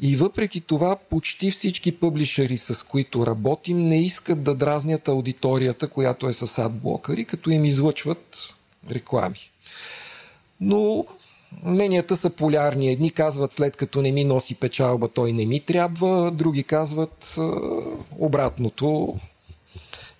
и 0.00 0.16
въпреки 0.16 0.60
това, 0.60 0.96
почти 0.96 1.50
всички 1.50 2.00
пъблишери, 2.00 2.56
с 2.56 2.86
които 2.86 3.26
работим, 3.26 3.78
не 3.78 4.02
искат 4.02 4.42
да 4.42 4.54
дразнят 4.54 5.08
аудиторията, 5.08 5.88
която 5.88 6.28
е 6.28 6.32
с 6.32 6.58
адблокъри, 6.58 7.24
като 7.24 7.50
им 7.50 7.64
излъчват 7.64 8.54
реклами. 8.90 9.50
Но 10.60 11.06
мненията 11.64 12.16
са 12.16 12.30
полярни. 12.30 12.92
Едни 12.92 13.10
казват, 13.10 13.52
след 13.52 13.76
като 13.76 14.02
не 14.02 14.12
ми 14.12 14.24
носи 14.24 14.54
печалба, 14.54 15.08
той 15.08 15.32
не 15.32 15.46
ми 15.46 15.60
трябва, 15.60 16.30
други 16.30 16.64
казват 16.64 17.38
обратното 18.18 19.16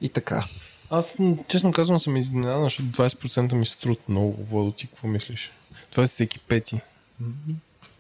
и 0.01 0.09
така. 0.09 0.45
Аз, 0.91 1.17
честно 1.49 1.73
казвам, 1.73 1.99
съм 1.99 2.17
изненадан, 2.17 2.65
защото 2.65 2.89
20% 2.89 3.53
ми 3.53 3.67
се 3.67 3.79
труд 3.79 4.09
много. 4.09 4.45
Водо, 4.51 4.73
ти 4.73 4.87
какво 4.87 5.09
мислиш? 5.09 5.53
Това 5.91 6.03
е 6.03 6.07
всеки 6.07 6.39
пети. 6.39 6.81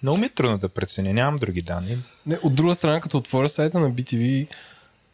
Много 0.02 0.18
ми 0.18 0.26
е 0.26 0.28
трудно 0.28 0.58
да 0.58 0.68
преценя, 0.68 1.12
нямам 1.12 1.36
други 1.36 1.62
данни. 1.62 1.98
Не, 2.26 2.38
от 2.42 2.54
друга 2.54 2.74
страна, 2.74 3.00
като 3.00 3.18
отворя 3.18 3.48
сайта 3.48 3.80
на 3.80 3.90
BTV, 3.90 4.46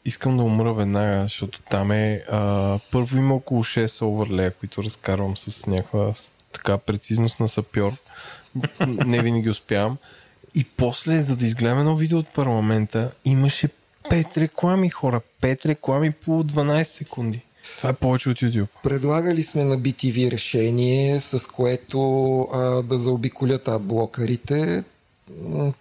искам 0.05 0.37
да 0.37 0.43
умра 0.43 0.75
веднага, 0.75 1.23
защото 1.23 1.61
там 1.71 1.93
е 1.93 2.25
а, 2.31 2.79
първо 2.93 3.17
има 3.17 3.35
около 3.35 3.65
6 3.65 4.03
оверлея, 4.03 4.51
които 4.51 4.83
разкарвам 4.83 5.37
с 5.37 5.67
някаква 5.67 6.13
така 6.53 6.79
прецизност 6.79 7.41
на 7.41 7.49
сапьор. 7.49 7.93
Не 8.87 9.23
винаги 9.23 9.51
успявам. 9.51 9.97
И 10.55 10.65
после, 10.65 11.23
за 11.23 11.37
да 11.37 11.45
изгледам 11.45 11.79
едно 11.79 11.97
видео 11.97 12.19
от 12.19 12.29
парламента, 12.29 13.11
имаше 13.25 13.69
5 14.11 14.37
реклами, 14.37 14.91
хора. 14.91 15.21
5 15.43 15.67
реклами 15.67 16.11
по 16.11 16.45
12 16.45 16.83
секунди. 16.83 17.41
Това 17.77 17.91
е 17.91 17.93
повече 17.93 18.31
от 18.31 18.37
YouTube. 18.37 18.67
Предлагали 18.83 19.43
сме 19.43 19.65
на 19.65 19.79
BTV 19.79 20.31
решение, 20.31 21.21
с 21.21 21.47
което 21.51 22.41
а, 22.41 22.59
да 22.83 22.97
заобиколят 22.97 23.69
адблокърите. 23.69 24.85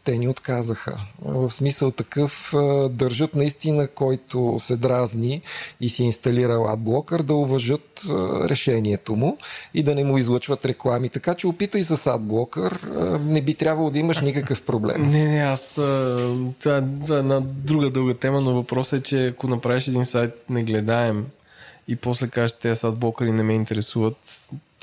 Те 0.04 0.18
ни 0.18 0.28
отказаха. 0.28 0.98
В 1.22 1.52
смисъл 1.52 1.92
такъв 1.92 2.54
държат 2.90 3.36
наистина, 3.36 3.88
който 3.88 4.56
се 4.60 4.76
дразни 4.76 5.42
и 5.82 5.90
си 5.90 6.04
инсталира 6.04 6.66
адблокър, 6.68 7.22
да 7.22 7.36
уважат 7.36 8.02
решението 8.46 9.16
му 9.16 9.38
и 9.74 9.84
да 9.84 9.96
не 9.96 10.04
му 10.04 10.18
излъчват 10.18 10.66
реклами. 10.66 11.10
Така 11.10 11.34
че 11.34 11.48
опитай 11.48 11.84
с 11.84 12.08
адблокър, 12.08 12.80
не 13.20 13.42
би 13.42 13.54
трябвало 13.54 13.90
да 13.90 14.00
имаш 14.00 14.22
никакъв 14.22 14.64
проблем. 14.64 15.02
Не, 15.12 15.26
не, 15.26 15.40
аз 15.40 15.74
това, 16.60 16.76
е 17.10 17.14
една 17.14 17.40
друга 17.40 17.90
дълга 17.90 18.14
тема, 18.14 18.42
но 18.42 18.54
въпросът 18.54 19.00
е, 19.00 19.04
че 19.04 19.28
ако 19.28 19.48
направиш 19.48 19.88
един 19.88 20.06
сайт 20.06 20.32
не 20.50 20.64
гледаем 20.64 21.26
и 21.88 21.96
после 21.96 22.28
кажеш, 22.28 22.58
те 22.62 22.76
са 22.76 22.88
адблокъри 22.88 23.32
не 23.32 23.44
ме 23.44 23.54
интересуват, 23.54 24.18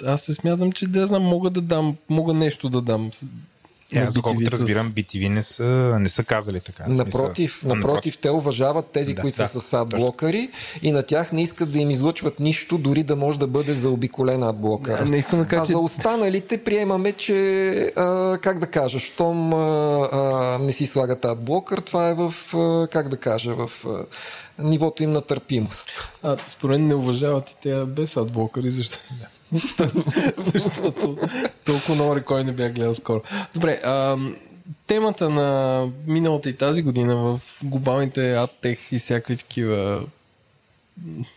аз 0.06 0.22
се 0.22 0.34
смятам, 0.34 0.72
че 0.72 0.86
да 0.86 1.06
знам, 1.06 1.22
мога 1.22 1.50
да 1.50 1.60
дам, 1.60 1.96
мога 2.08 2.34
нещо 2.34 2.68
да 2.68 2.80
дам. 2.80 3.10
Е, 3.94 3.98
аз 3.98 4.14
доколкото 4.14 4.50
разбирам, 4.50 4.90
BTV 4.90 5.28
не 5.28 5.42
са, 5.42 5.96
не 6.00 6.08
са 6.08 6.24
казали 6.24 6.60
така. 6.60 6.84
Напротив, 6.88 7.58
смисъл, 7.60 7.76
напротив, 7.76 8.18
те 8.18 8.30
уважават 8.30 8.86
тези, 8.86 9.14
да, 9.14 9.22
които 9.22 9.36
да, 9.36 9.48
са 9.48 9.60
с 9.60 9.72
адблокъри 9.72 10.50
и 10.82 10.92
на 10.92 11.02
тях 11.02 11.32
не 11.32 11.42
искат 11.42 11.72
да 11.72 11.78
им 11.78 11.90
излъчват 11.90 12.40
нищо, 12.40 12.78
дори 12.78 13.02
да 13.02 13.16
може 13.16 13.38
да 13.38 13.46
бъде 13.46 13.74
заобиколен 13.74 14.42
адблокър. 14.42 15.00
Не, 15.00 15.10
не 15.10 15.16
искам 15.16 15.38
да 15.38 15.46
кажа, 15.46 15.62
а 15.62 15.72
за 15.72 15.78
останалите 15.78 16.64
приемаме, 16.64 17.12
че 17.12 17.70
а, 17.96 18.38
как 18.42 18.58
да 18.58 18.66
кажа, 18.66 18.98
щом 18.98 19.54
а, 19.54 20.08
а, 20.12 20.58
не 20.58 20.72
си 20.72 20.86
слагат 20.86 21.24
адблокър, 21.24 21.78
това 21.78 22.08
е 22.08 22.14
в, 22.14 22.34
а, 22.54 22.86
как 22.92 23.08
да 23.08 23.16
кажа, 23.16 23.54
в 23.54 23.70
а, 23.86 24.04
нивото 24.58 25.02
им 25.02 25.12
на 25.12 25.20
търпимост. 25.20 25.90
А, 26.22 26.36
според 26.44 26.80
не 26.80 26.94
уважават 26.94 27.50
и 27.50 27.54
те 27.62 27.84
без 27.84 28.16
адблокъри, 28.16 28.70
защо? 28.70 28.98
Защото 30.36 31.18
толкова 31.64 31.94
много 31.94 32.16
рекорди 32.16 32.44
не 32.44 32.52
бях 32.52 32.72
гледал 32.72 32.94
скоро. 32.94 33.22
Добре, 33.54 33.80
а, 33.84 34.16
темата 34.86 35.30
на 35.30 35.86
миналата 36.06 36.50
и 36.50 36.56
тази 36.56 36.82
година 36.82 37.16
в 37.16 37.40
глобалните 37.62 38.34
аттех 38.34 38.92
и 38.92 38.98
всякакви 38.98 39.36
такива 39.36 40.02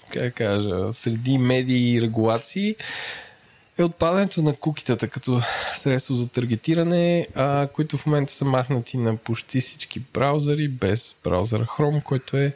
как 0.09 0.33
кажа, 0.33 0.93
среди 0.93 1.37
медии 1.37 1.95
и 1.95 2.01
регулации 2.01 2.75
е 3.77 3.83
отпадането 3.83 4.41
на 4.41 4.55
кукитата 4.55 5.07
като 5.07 5.41
средство 5.75 6.15
за 6.15 6.29
таргетиране, 6.29 7.27
а, 7.35 7.67
които 7.67 7.97
в 7.97 8.05
момента 8.05 8.33
са 8.33 8.45
махнати 8.45 8.97
на 8.97 9.17
почти 9.17 9.61
всички 9.61 9.99
браузъри, 10.13 10.67
без 10.67 11.15
браузъра 11.23 11.65
Chrome, 11.65 12.03
който 12.03 12.37
е 12.37 12.53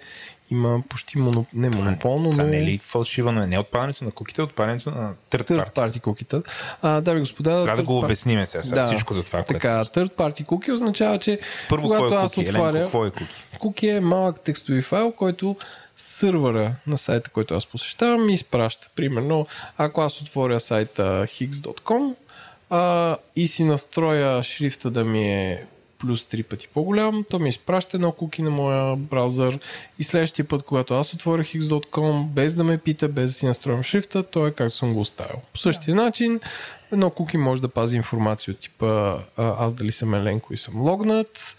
има 0.52 0.84
почти 0.90 1.18
моноп... 1.18 1.48
не 1.54 1.70
монополно, 1.70 2.32
но... 2.38 2.44
не 2.44 2.58
е 2.58 2.64
ли 2.64 2.78
фалшива, 2.78 3.32
но 3.32 3.48
не 3.48 3.60
отпадането 3.60 4.04
на 4.04 4.12
куките, 4.12 4.42
отпадането 4.42 4.92
на 4.92 5.14
third 5.32 5.44
party. 5.44 5.74
party 5.74 6.02
кукита. 6.02 6.44
А, 6.82 7.02
да, 7.02 7.14
ви 7.14 7.20
господа... 7.20 7.64
Трябва 7.64 7.82
да 7.82 7.84
го 7.84 7.98
обясниме 7.98 8.46
сега, 8.46 8.64
сега 8.64 8.82
да, 8.82 8.88
всичко 8.88 9.14
за 9.14 9.24
това, 9.24 9.44
Така, 9.44 9.84
third 9.84 10.12
party 10.12 10.46
cookie 10.46 10.74
означава, 10.74 11.20
че 11.20 11.40
Първо, 11.70 11.90
когато 11.90 12.14
е 12.14 12.18
аз 12.18 12.32
cookie? 12.32 12.50
отваря... 12.50 12.80
какво 12.80 13.06
е 13.06 13.12
куки? 13.12 13.44
Куки 13.60 13.88
е 13.88 14.00
малък 14.00 14.40
текстови 14.40 14.82
файл, 14.82 15.12
който 15.12 15.56
сървъра 15.98 16.76
на 16.88 16.98
сайта, 16.98 17.30
който 17.30 17.54
аз 17.54 17.66
посещавам, 17.66 18.26
ми 18.26 18.34
изпраща. 18.34 18.90
Примерно, 18.96 19.48
ако 19.78 20.02
аз 20.02 20.22
отворя 20.22 20.60
сайта 20.60 21.24
hix.com 21.28 22.16
а, 22.70 23.18
и 23.36 23.48
си 23.48 23.64
настроя 23.64 24.44
шрифта 24.44 24.90
да 24.92 25.04
ми 25.04 25.30
е 25.30 25.66
плюс 26.00 26.24
3 26.24 26.44
пъти 26.44 26.68
по-голям, 26.74 27.26
то 27.30 27.40
ми 27.40 27.50
изпраща 27.50 27.98
едно 27.98 28.12
куки 28.12 28.42
на 28.42 28.50
моя 28.50 28.96
браузър 28.96 29.60
и 30.00 30.04
следващия 30.04 30.48
път, 30.48 30.64
когато 30.64 30.94
аз 30.94 31.14
отворя 31.14 31.42
x.com, 31.42 32.28
без 32.28 32.54
да 32.54 32.64
ме 32.64 32.78
пита, 32.78 33.08
без 33.08 33.32
да 33.32 33.34
си 33.34 33.46
настроям 33.46 33.84
шрифта, 33.84 34.24
то 34.24 34.48
е 34.48 34.52
както 34.52 34.76
съм 34.76 34.94
го 34.94 35.00
оставил. 35.00 35.42
По 35.54 35.60
същия 35.60 35.96
yeah. 35.96 35.98
начин, 35.98 36.40
едно 36.92 37.10
куки 37.10 37.38
може 37.38 37.62
да 37.62 37.68
пази 37.68 37.96
информация 37.96 38.52
от 38.52 38.60
типа 38.60 39.18
аз 39.38 39.74
дали 39.74 39.92
съм 39.92 40.14
Еленко 40.14 40.54
и 40.54 40.58
съм 40.58 40.82
логнат, 40.82 41.56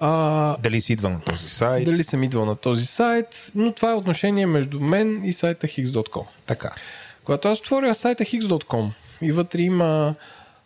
а, 0.00 0.56
дали 0.62 0.80
си 0.80 0.92
идвал 0.92 1.12
на 1.12 1.20
този 1.20 1.48
сайт. 1.48 1.84
Дали 1.84 2.04
съм 2.04 2.22
идвал 2.22 2.44
на 2.44 2.56
този 2.56 2.86
сайт, 2.86 3.52
но 3.54 3.72
това 3.72 3.90
е 3.90 3.94
отношение 3.94 4.46
между 4.46 4.80
мен 4.80 5.24
и 5.24 5.32
сайта 5.32 5.66
hix.com. 5.66 6.24
Така. 6.46 6.72
Когато 7.24 7.48
аз 7.48 7.60
отворя 7.60 7.94
сайта 7.94 8.24
hix.com 8.24 8.88
и 9.22 9.32
вътре 9.32 9.62
има 9.62 10.14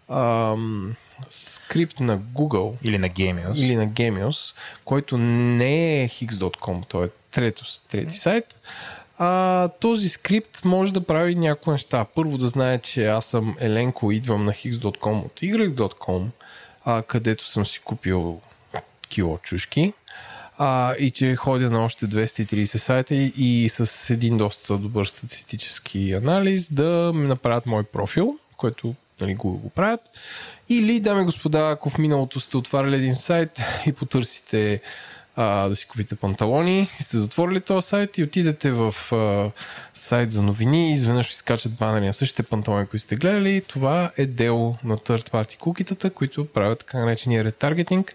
ам, 0.09 0.95
скрипт 1.31 2.01
на 2.01 2.19
Google 2.19 2.75
или 2.83 2.99
на 2.99 3.09
Gamios, 3.09 3.57
или 3.57 3.77
на 3.77 3.89
Gamios 3.89 4.55
който 4.85 5.19
не 5.19 6.03
е 6.03 6.09
hix.com, 6.09 6.87
то 6.89 7.05
е 7.05 7.11
трето, 7.31 7.65
трети 7.89 8.17
сайт, 8.17 8.61
а, 9.19 9.69
този 9.69 10.09
скрипт 10.09 10.65
може 10.65 10.93
да 10.93 11.01
прави 11.01 11.35
някои 11.35 11.73
неща. 11.73 12.05
Първо 12.15 12.39
да 12.39 12.49
знае, 12.49 12.79
че 12.79 13.07
аз 13.07 13.27
съм 13.27 13.57
Еленко, 13.61 14.13
идвам 14.13 14.45
на 14.45 14.53
hix.com 14.53 15.25
от 15.25 15.41
y.com, 15.41 16.27
а, 16.85 17.03
където 17.03 17.47
съм 17.47 17.67
си 17.67 17.81
купил 17.85 18.41
кило 19.09 19.39
чушки 19.39 19.93
а, 20.59 20.95
и 20.95 21.11
че 21.11 21.37
ходя 21.37 21.71
на 21.71 21.85
още 21.85 22.07
230 22.07 22.77
сайта 22.77 23.15
и, 23.15 23.33
и 23.37 23.69
с 23.69 24.11
един 24.11 24.39
доста 24.39 24.79
добър 24.79 25.07
статистически 25.07 26.13
анализ 26.13 26.73
да 26.73 27.13
ми 27.15 27.27
направят 27.27 27.67
мой 27.67 27.83
профил, 27.83 28.39
който 28.57 28.95
нали, 29.21 29.35
го, 29.35 29.59
го 29.59 29.71
правят. 29.71 30.01
Или, 30.69 31.01
дами 31.01 31.23
и 31.23 31.25
господа, 31.25 31.71
ако 31.71 31.91
в 31.91 31.99
миналото 31.99 32.41
сте 32.41 32.57
отваряли 32.57 32.97
един 32.97 33.15
сайт 33.15 33.61
и 33.87 33.93
потърсите 33.93 34.81
а, 35.41 35.69
да 35.69 35.77
си 35.77 35.87
купите 35.87 36.17
панталони 36.17 36.91
и 37.01 37.03
сте 37.03 37.19
затворили 37.19 37.61
този 37.61 37.89
сайт 37.89 38.19
и 38.19 38.23
отидете 38.23 38.71
в 38.71 38.95
а, 39.13 39.51
сайт 39.95 40.33
за 40.33 40.43
новини 40.43 40.91
и 40.91 40.93
изведнъж 40.93 41.31
изкачат 41.31 41.75
банери 41.75 42.07
на 42.07 42.13
същите 42.13 42.43
панталони, 42.43 42.87
които 42.87 43.05
сте 43.05 43.17
гледали. 43.17 43.63
Това 43.67 44.11
е 44.17 44.27
дело 44.27 44.77
на 44.85 44.97
third 44.97 45.31
party 45.31 45.59
кукитата, 45.59 46.11
които 46.11 46.45
правят 46.45 46.79
така 46.79 46.99
наречения 46.99 47.45
ретаргетинг 47.45 48.15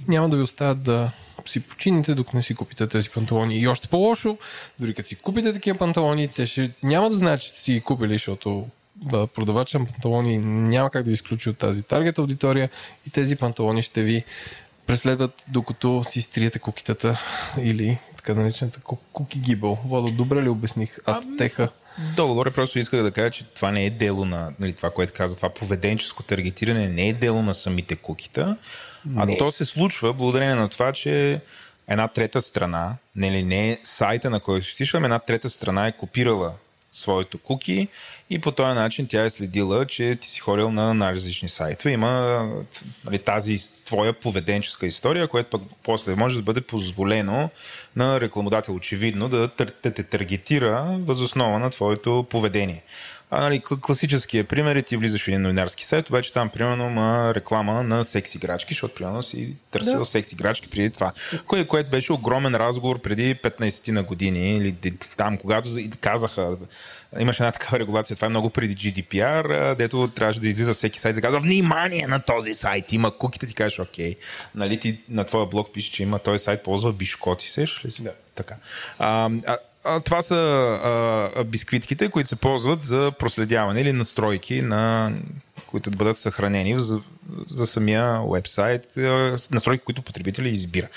и 0.00 0.10
няма 0.10 0.28
да 0.28 0.36
ви 0.36 0.42
оставят 0.42 0.82
да 0.82 1.10
си 1.46 1.60
почините, 1.60 2.14
докато 2.14 2.36
не 2.36 2.42
си 2.42 2.54
купите 2.54 2.86
тези 2.86 3.10
панталони. 3.10 3.58
И 3.58 3.68
още 3.68 3.88
по-лошо, 3.88 4.38
дори 4.78 4.94
като 4.94 5.08
си 5.08 5.16
купите 5.16 5.52
такива 5.52 5.78
панталони, 5.78 6.28
те 6.28 6.46
ще 6.46 6.70
няма 6.82 7.10
да 7.10 7.16
знаят, 7.16 7.40
че 7.40 7.50
сте 7.50 7.60
си 7.60 7.72
ги 7.72 7.80
купили, 7.80 8.12
защото 8.12 8.66
да, 8.96 9.26
продавача 9.26 9.78
на 9.78 9.86
панталони 9.86 10.38
няма 10.38 10.90
как 10.90 11.02
да 11.02 11.10
ви 11.10 11.14
изключи 11.14 11.50
от 11.50 11.58
тази 11.58 11.82
таргет 11.82 12.18
аудитория 12.18 12.70
и 13.06 13.10
тези 13.10 13.36
панталони 13.36 13.82
ще 13.82 14.02
ви 14.02 14.24
преследват 14.86 15.44
докато 15.48 16.04
си 16.04 16.22
стриете 16.22 16.58
кукитата 16.58 17.20
или 17.58 17.98
така 18.16 18.34
наречената 18.34 18.80
куки 19.12 19.38
гибъл. 19.38 19.78
Водо, 19.84 20.10
добре 20.10 20.42
ли 20.42 20.48
обясних? 20.48 20.98
А, 21.06 21.20
теха. 21.38 21.68
Долу-горе 22.16 22.50
просто 22.50 22.78
исках 22.78 23.02
да 23.02 23.10
кажа, 23.10 23.30
че 23.30 23.44
това 23.44 23.70
не 23.70 23.86
е 23.86 23.90
дело 23.90 24.24
на 24.24 24.52
нали, 24.60 24.72
това, 24.72 24.90
което 24.90 25.12
каза, 25.16 25.36
това 25.36 25.48
поведенческо 25.48 26.22
таргетиране 26.22 26.88
не 26.88 27.08
е 27.08 27.12
дело 27.12 27.42
на 27.42 27.54
самите 27.54 27.96
кукита, 27.96 28.56
а 29.16 29.26
не. 29.26 29.38
то 29.38 29.50
се 29.50 29.64
случва 29.64 30.12
благодарение 30.12 30.54
на 30.54 30.68
това, 30.68 30.92
че 30.92 31.40
една 31.88 32.08
трета 32.08 32.42
страна, 32.42 32.96
не, 33.16 33.30
нали, 33.30 33.42
не 33.42 33.70
е 33.70 33.78
сайта, 33.82 34.30
на 34.30 34.40
който 34.40 34.66
ще 34.66 34.84
една 34.94 35.18
трета 35.18 35.50
страна 35.50 35.86
е 35.86 35.92
копирала 35.92 36.52
своето 36.94 37.38
куки 37.38 37.88
и 38.30 38.38
по 38.38 38.52
този 38.52 38.74
начин 38.74 39.06
тя 39.06 39.24
е 39.24 39.30
следила, 39.30 39.86
че 39.86 40.16
ти 40.20 40.28
си 40.28 40.40
ходил 40.40 40.70
на 40.70 40.94
най-различни 40.94 41.48
сайтове. 41.48 41.92
Има 41.92 42.48
нали, 43.04 43.18
тази 43.18 43.58
твоя 43.84 44.12
поведенческа 44.12 44.86
история, 44.86 45.28
която 45.28 45.50
пък 45.50 45.62
после 45.82 46.14
може 46.14 46.36
да 46.36 46.42
бъде 46.42 46.60
позволено 46.60 47.50
на 47.96 48.20
рекламодател 48.20 48.74
очевидно 48.74 49.28
да 49.28 49.48
те 49.82 49.90
таргетира 49.90 50.96
възоснова 51.00 51.58
на 51.58 51.70
твоето 51.70 52.26
поведение. 52.30 52.82
А, 53.36 53.40
нали, 53.40 53.62
класическия 53.80 54.44
пример 54.44 54.76
е 54.76 54.82
ти 54.82 54.96
влизаш 54.96 55.24
в 55.24 55.28
един 55.28 55.42
новинарски 55.42 55.84
сайт, 55.84 56.08
обаче 56.08 56.32
там 56.32 56.48
примерно 56.48 56.86
има 56.86 57.34
реклама 57.34 57.82
на 57.82 58.04
секси 58.04 58.38
играчки, 58.38 58.74
защото 58.74 58.94
примерно 58.94 59.22
си 59.22 59.54
търсил 59.70 59.98
да. 59.98 60.04
секси 60.04 60.34
играчки 60.34 60.70
преди 60.70 60.90
това. 60.90 61.12
Кое, 61.46 61.66
което 61.66 61.90
беше 61.90 62.12
огромен 62.12 62.54
разговор 62.54 63.00
преди 63.00 63.34
15 63.34 63.84
ти 63.84 63.92
на 63.92 64.02
години 64.02 64.54
или 64.54 64.74
там, 65.16 65.36
когато 65.36 65.70
казаха 66.00 66.56
имаше 67.18 67.42
една 67.42 67.52
такава 67.52 67.78
регулация, 67.78 68.16
това 68.16 68.26
е 68.26 68.28
много 68.28 68.50
преди 68.50 68.76
GDPR, 68.76 69.74
дето 69.74 70.08
трябваше 70.14 70.40
да 70.40 70.48
излиза 70.48 70.74
всеки 70.74 71.00
сайт 71.00 71.14
да 71.14 71.20
казва 71.20 71.40
внимание 71.40 72.06
на 72.06 72.20
този 72.20 72.54
сайт, 72.54 72.92
има 72.92 73.18
куките, 73.18 73.46
ти 73.46 73.54
кажеш 73.54 73.78
окей. 73.78 74.16
Нали 74.54 74.80
ти 74.80 74.98
на 75.08 75.24
твоя 75.24 75.46
блог 75.46 75.72
пише, 75.72 75.92
че 75.92 76.02
има 76.02 76.18
този 76.18 76.44
сайт, 76.44 76.62
ползва 76.62 76.92
бишкоти, 76.92 77.50
сеш 77.50 77.84
ли 77.84 77.90
си? 77.90 78.02
Да. 78.02 78.12
Така. 78.34 78.54
А, 78.98 79.30
а, 79.46 79.56
а, 79.84 80.00
това 80.00 80.22
са 80.22 80.34
а, 81.36 81.44
бисквитките, 81.44 82.10
които 82.10 82.28
се 82.28 82.36
ползват 82.36 82.82
за 82.82 83.12
проследяване 83.18 83.80
или 83.80 83.92
настройки, 83.92 84.62
на, 84.62 85.12
които 85.66 85.90
да 85.90 85.96
бъдат 85.96 86.18
съхранени 86.18 86.80
за, 86.80 87.00
за 87.48 87.66
самия 87.66 88.20
вебсайт, 88.32 88.96
настройки, 89.50 89.84
които 89.84 90.02
потребители 90.02 90.48
избира. 90.48 90.88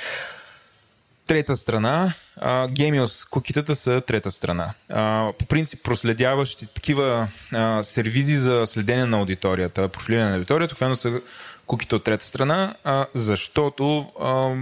Трета 1.27 1.57
страна, 1.57 2.14
Gamios 2.45 3.30
кукитата 3.30 3.76
са 3.76 4.01
трета 4.01 4.31
страна. 4.31 4.73
А, 4.89 5.31
по 5.39 5.45
принцип 5.45 5.84
проследяващи 5.84 6.68
такива 6.68 7.27
а, 7.53 7.84
сервизи 7.84 8.35
за 8.35 8.64
следение 8.65 9.05
на 9.05 9.18
аудиторията, 9.18 9.89
профилиране 9.89 10.30
на 10.30 10.35
аудиторията, 10.35 10.76
това 10.76 10.95
са 10.95 11.22
куките 11.68 11.95
от 11.95 12.03
трета 12.03 12.26
страна, 12.26 12.76
а, 12.84 13.06
защото 13.14 14.11
а, 14.19 14.56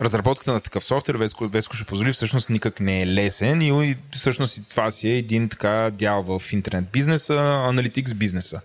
разработката 0.00 0.52
на 0.52 0.60
такъв 0.60 0.84
софтуер, 0.84 1.14
Веско, 1.14 1.48
Веско 1.48 1.76
ще 1.76 1.84
позволи, 1.84 2.12
всъщност 2.12 2.50
никак 2.50 2.80
не 2.80 3.02
е 3.02 3.06
лесен 3.06 3.62
и 3.62 3.96
всъщност 4.12 4.70
това 4.70 4.90
си 4.90 5.08
е 5.08 5.18
един 5.18 5.48
така 5.48 5.90
дял 5.92 6.22
в 6.22 6.52
интернет 6.52 6.90
бизнеса, 6.92 7.34
аналитикс 7.68 8.14
бизнеса. 8.14 8.60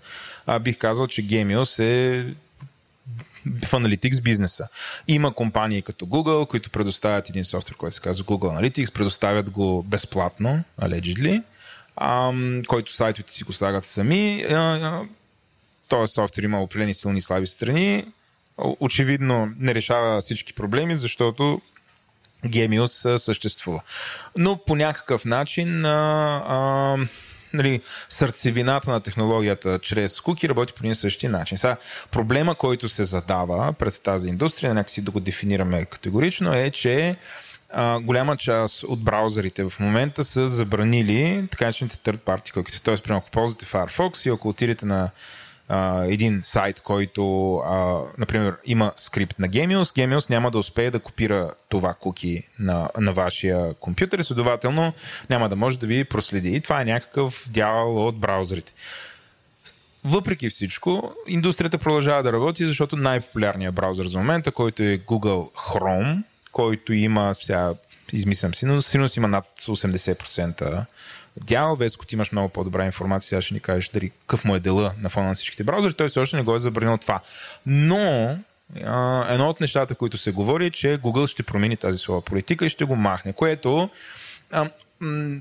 А, 0.46 0.60
бих 0.60 0.78
казал, 0.78 1.08
че 1.08 1.28
Gamios 1.28 1.84
е 1.84 2.26
в 3.46 3.72
Analytics 3.72 4.22
бизнеса. 4.22 4.68
Има 5.08 5.34
компании 5.34 5.82
като 5.82 6.06
Google, 6.06 6.48
които 6.48 6.70
предоставят 6.70 7.30
един 7.30 7.44
софтуер, 7.44 7.78
който 7.78 7.96
се 7.96 8.02
казва 8.02 8.26
Google 8.26 8.60
Analytics, 8.60 8.94
предоставят 8.94 9.50
го 9.50 9.84
безплатно, 9.84 10.64
allegedly, 10.82 11.44
който 12.68 12.94
сайтовете 12.94 13.34
си 13.34 13.44
го 13.44 13.54
слагат 13.54 13.86
сами. 13.86 14.46
Този 15.88 16.14
софтуер 16.14 16.44
има 16.44 16.64
определени 16.64 16.94
силни 16.94 17.18
и 17.18 17.22
слаби 17.22 17.48
страни. 17.48 18.06
Очевидно 18.58 19.54
не 19.60 19.76
решава 19.76 20.22
всички 20.22 20.54
проблеми, 20.54 20.98
защото 20.98 21.62
Gemius 22.46 23.18
съществува. 23.18 23.82
Но 24.38 24.58
по 24.58 24.76
някакъв 24.76 25.26
начин 25.26 25.86
а, 25.86 26.44
а, 26.48 26.98
нали, 27.54 27.82
сърцевината 28.10 28.92
на 28.92 29.00
технологията 29.00 29.80
чрез 29.80 30.22
куки 30.22 30.50
работи 30.50 30.74
по 30.74 30.84
един 30.84 30.96
същи 30.96 31.28
начин. 31.28 31.58
Сега, 31.58 31.78
проблема, 32.12 32.56
който 32.56 32.90
се 32.90 33.04
задава 33.04 33.74
пред 33.74 34.02
тази 34.02 34.28
индустрия, 34.28 34.74
някакси 34.74 35.02
да 35.02 35.12
го 35.12 35.20
дефинираме 35.20 35.86
категорично, 35.86 36.54
е, 36.54 36.72
че 36.72 37.16
а, 37.70 38.00
голяма 38.00 38.38
част 38.38 38.84
от 38.84 39.04
браузърите 39.04 39.64
в 39.64 39.74
момента 39.80 40.24
са 40.24 40.48
забранили 40.48 41.48
така 41.52 41.66
начините 41.66 41.96
third 41.96 42.18
party 42.18 42.54
cookies. 42.54 42.84
Тоест, 42.84 43.04
примерно, 43.04 43.18
ако 43.18 43.32
ползвате 43.32 43.66
Firefox 43.66 44.28
и 44.28 44.34
ако 44.34 44.50
отидете 44.50 44.86
на 44.86 45.10
един 46.08 46.40
сайт, 46.44 46.80
който, 46.80 47.56
а, 47.58 48.02
например, 48.18 48.56
има 48.66 48.92
скрипт 48.96 49.40
на 49.40 49.50
Gemius, 49.50 49.84
Gemius 49.84 50.30
няма 50.30 50.52
да 50.52 50.58
успее 50.58 50.92
да 50.92 51.00
копира 51.00 51.52
това 51.70 51.94
куки 51.94 52.44
на, 52.60 52.90
на 53.00 53.12
вашия 53.12 53.74
компютър 53.74 54.20
и 54.20 54.24
следователно 54.24 54.94
няма 55.30 55.50
да 55.50 55.56
може 55.56 55.80
да 55.80 55.88
ви 55.88 56.04
проследи. 56.04 56.56
И 56.56 56.62
това 56.62 56.82
е 56.82 56.86
някакъв 56.86 57.50
дял 57.50 58.08
от 58.08 58.18
браузърите. 58.18 58.74
Въпреки 60.06 60.50
всичко, 60.50 61.14
индустрията 61.28 61.78
продължава 61.78 62.24
да 62.24 62.34
работи, 62.34 62.68
защото 62.68 62.96
най-популярният 62.96 63.76
браузър 63.76 64.08
за 64.08 64.18
момента, 64.18 64.52
който 64.52 64.84
е 64.84 64.98
Google 64.98 65.52
Chrome, 65.52 66.24
който 66.52 66.94
има, 66.94 67.36
сега 67.40 67.74
измислям 68.14 68.54
си, 68.54 68.66
но 68.66 68.82
сигурно 68.82 69.10
има 69.18 69.28
над 69.28 69.46
80% 69.62 70.86
дял. 71.42 71.76
Веско, 71.76 72.06
ти 72.06 72.16
имаш 72.16 72.32
много 72.32 72.50
по-добра 72.50 72.86
информация, 72.86 73.28
сега 73.28 73.42
ще 73.42 73.54
ни 73.54 73.60
кажеш 73.60 73.90
дали 73.90 74.10
какъв 74.10 74.46
му 74.46 74.56
е 74.56 74.60
дела 74.60 74.94
на 74.98 75.10
фона 75.10 75.28
на 75.28 75.34
всичките 75.34 75.64
браузъри. 75.64 75.94
Той 75.94 76.10
все 76.10 76.20
още 76.20 76.38
не 76.38 76.44
го 76.44 76.56
е 76.56 76.60
забранил 76.60 76.98
това. 76.98 77.20
Но 77.66 78.38
едно 79.30 79.50
от 79.50 79.60
нещата, 79.62 79.96
които 79.96 80.18
се 80.18 80.32
говори, 80.32 80.66
е, 80.66 80.72
че 80.72 81.00
Google 81.04 81.28
ще 81.28 81.44
промени 81.44 81.78
тази 81.78 81.98
своя 81.98 82.22
политика 82.22 82.66
и 82.66 82.70
ще 82.70 82.86
го 82.86 82.96
махне, 82.96 83.34
което 83.34 83.90
а, 84.52 84.70
м- 85.00 85.40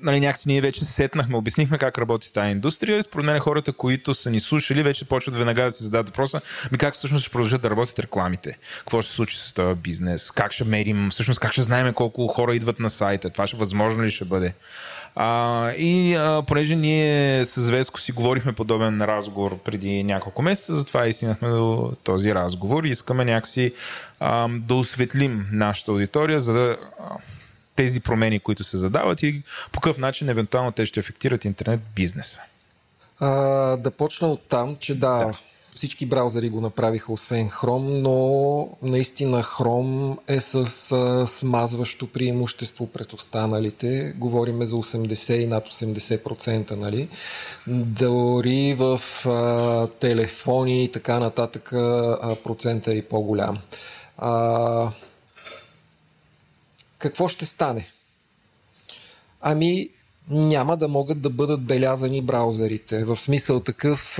нали, 0.00 0.20
някакси 0.20 0.48
ние 0.48 0.60
вече 0.60 0.84
се 0.84 0.92
сетнахме, 0.92 1.36
обяснихме 1.36 1.78
как 1.78 1.98
работи 1.98 2.32
тази 2.32 2.50
индустрия. 2.50 3.02
Според 3.02 3.26
мен 3.26 3.40
хората, 3.40 3.72
които 3.72 4.14
са 4.14 4.30
ни 4.30 4.40
слушали, 4.40 4.82
вече 4.82 5.04
почват 5.04 5.34
веднага 5.34 5.62
да 5.62 5.70
се 5.70 5.84
зададат 5.84 6.08
въпроса, 6.08 6.40
ми 6.72 6.78
как 6.78 6.94
всъщност 6.94 7.22
ще 7.22 7.32
продължат 7.32 7.62
да 7.62 7.70
работят 7.70 7.98
рекламите? 7.98 8.58
Какво 8.78 9.02
ще 9.02 9.10
се 9.10 9.16
случи 9.16 9.38
с 9.38 9.52
този 9.52 9.74
бизнес? 9.74 10.30
Как 10.30 10.52
ще 10.52 10.64
мерим? 10.64 11.10
Всъщност 11.10 11.40
как 11.40 11.52
ще 11.52 11.62
знаем 11.62 11.94
колко 11.94 12.26
хора 12.26 12.56
идват 12.56 12.80
на 12.80 12.90
сайта? 12.90 13.30
Това 13.30 13.46
ще 13.46 13.56
възможно 13.56 14.02
ли 14.02 14.10
ще 14.10 14.24
бъде? 14.24 14.54
А, 15.18 15.70
и 15.72 16.14
а, 16.14 16.42
понеже 16.46 16.76
ние 16.76 17.44
с 17.44 17.70
Веско 17.70 18.00
си 18.00 18.12
говорихме 18.12 18.52
подобен 18.52 19.02
разговор 19.02 19.58
преди 19.58 20.02
няколко 20.02 20.42
месеца, 20.42 20.74
затова 20.74 21.06
и 21.06 21.12
стигнахме 21.12 21.48
до 21.48 21.92
този 22.04 22.34
разговор 22.34 22.84
и 22.84 22.88
искаме 22.88 23.24
някакси 23.24 23.72
а, 24.20 24.48
да 24.48 24.74
осветлим 24.74 25.46
нашата 25.52 25.90
аудитория, 25.90 26.40
за 26.40 26.52
да 26.52 26.76
тези 27.76 28.00
промени, 28.00 28.40
които 28.40 28.64
се 28.64 28.76
задават 28.76 29.22
и 29.22 29.42
по 29.72 29.80
какъв 29.80 29.98
начин 29.98 30.28
евентуално 30.28 30.72
те 30.72 30.86
ще 30.86 31.00
ефектират 31.00 31.44
интернет 31.44 31.80
бизнеса. 31.94 32.40
А, 33.20 33.30
да 33.76 33.90
почна 33.90 34.28
от 34.28 34.48
там, 34.48 34.76
че 34.76 34.94
да, 34.94 35.18
да, 35.18 35.32
всички 35.76 36.06
браузъри 36.06 36.48
го 36.48 36.60
направиха, 36.60 37.12
освен 37.12 37.48
Chrome, 37.48 38.00
но 38.00 38.68
наистина 38.82 39.42
Chrome 39.42 40.18
е 40.28 40.40
с 40.40 40.66
смазващо 41.26 42.06
преимущество 42.06 42.86
пред 42.86 43.12
останалите. 43.12 44.14
Говориме 44.16 44.66
за 44.66 44.76
80 44.76 45.32
и 45.32 45.46
над 45.46 45.68
80%, 45.68 46.70
нали? 46.70 47.08
Дори 47.68 48.74
в 48.74 49.00
а, 49.26 49.86
телефони 49.86 50.84
и 50.84 50.90
така 50.92 51.18
нататък 51.18 51.72
а, 51.72 52.36
процента 52.44 52.92
е 52.92 52.96
и 52.96 53.02
по-голям. 53.02 53.58
А, 54.18 54.90
какво 56.98 57.28
ще 57.28 57.46
стане? 57.46 57.90
Ами, 59.40 59.88
няма 60.30 60.76
да 60.76 60.88
могат 60.88 61.20
да 61.20 61.30
бъдат 61.30 61.62
белязани 61.62 62.22
браузърите. 62.22 63.04
В 63.04 63.16
смисъл 63.16 63.60
такъв, 63.60 64.18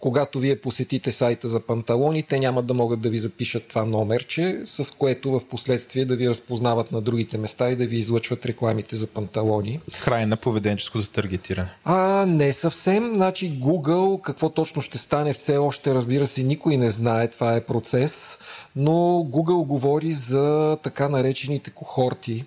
когато 0.00 0.38
вие 0.38 0.60
посетите 0.60 1.12
сайта 1.12 1.48
за 1.48 1.60
панталони, 1.60 2.22
те 2.22 2.38
няма 2.38 2.62
да 2.62 2.74
могат 2.74 3.00
да 3.00 3.10
ви 3.10 3.18
запишат 3.18 3.68
това 3.68 3.84
номерче, 3.84 4.60
с 4.66 4.94
което 4.98 5.30
в 5.30 5.44
последствие 5.44 6.04
да 6.04 6.16
ви 6.16 6.28
разпознават 6.28 6.92
на 6.92 7.00
другите 7.00 7.38
места 7.38 7.70
и 7.70 7.76
да 7.76 7.86
ви 7.86 7.96
излъчват 7.96 8.46
рекламите 8.46 8.96
за 8.96 9.06
панталони. 9.06 9.80
Край 10.04 10.26
на 10.26 10.36
поведенческото 10.36 11.10
таргетиране. 11.10 11.70
А, 11.84 12.26
не 12.26 12.52
съвсем. 12.52 13.14
Значи 13.14 13.52
Google, 13.60 14.20
какво 14.20 14.48
точно 14.48 14.82
ще 14.82 14.98
стане, 14.98 15.32
все 15.32 15.56
още, 15.56 15.94
разбира 15.94 16.26
се, 16.26 16.42
никой 16.42 16.76
не 16.76 16.90
знае. 16.90 17.28
Това 17.28 17.56
е 17.56 17.64
процес. 17.64 18.38
Но 18.76 18.90
Google 19.30 19.66
говори 19.66 20.12
за 20.12 20.78
така 20.82 21.08
наречените 21.08 21.70
кохорти. 21.70 22.44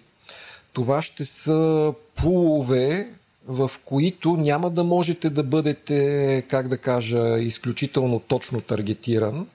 Това 0.74 1.02
ще 1.02 1.26
са 1.26 1.94
пулове, 2.16 3.08
в 3.48 3.72
които 3.86 4.32
няма 4.32 4.70
да 4.70 4.84
можете 4.84 5.30
да 5.30 5.44
бъдете, 5.44 6.44
как 6.48 6.68
да 6.68 6.78
кажа, 6.78 7.40
изключително 7.40 8.20
точно 8.20 8.62
таргетиран, 8.62 9.48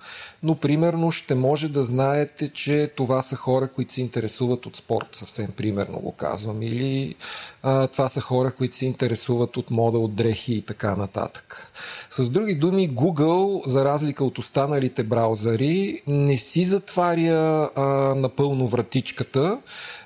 но 0.43 0.55
примерно 0.55 1.13
ще 1.13 1.35
може 1.35 1.69
да 1.69 1.83
знаете, 1.83 2.49
че 2.49 2.91
това 2.97 3.23
са 3.23 3.37
хора, 3.37 3.69
които 3.69 3.93
се 3.93 4.01
интересуват 4.01 4.67
от 4.67 4.77
спорт, 4.77 5.09
съвсем 5.13 5.49
примерно 5.57 6.01
го 6.01 6.13
казвам, 6.13 6.63
или 6.63 7.15
а, 7.63 7.87
това 7.87 8.09
са 8.09 8.21
хора, 8.21 8.51
които 8.51 8.77
се 8.77 8.87
интересуват 8.87 9.57
от 9.57 9.71
мода, 9.71 9.99
от 9.99 10.15
дрехи 10.15 10.55
и 10.55 10.63
така 10.63 10.97
нататък. 10.97 11.73
С 12.11 12.29
други 12.29 12.55
думи, 12.55 12.91
Google, 12.91 13.67
за 13.67 13.85
разлика 13.85 14.25
от 14.25 14.39
останалите 14.39 15.03
браузъри, 15.03 16.03
не 16.07 16.37
си 16.37 16.65
затваря 16.65 17.71
а, 17.77 17.83
напълно 18.15 18.67
вратичката, 18.67 19.59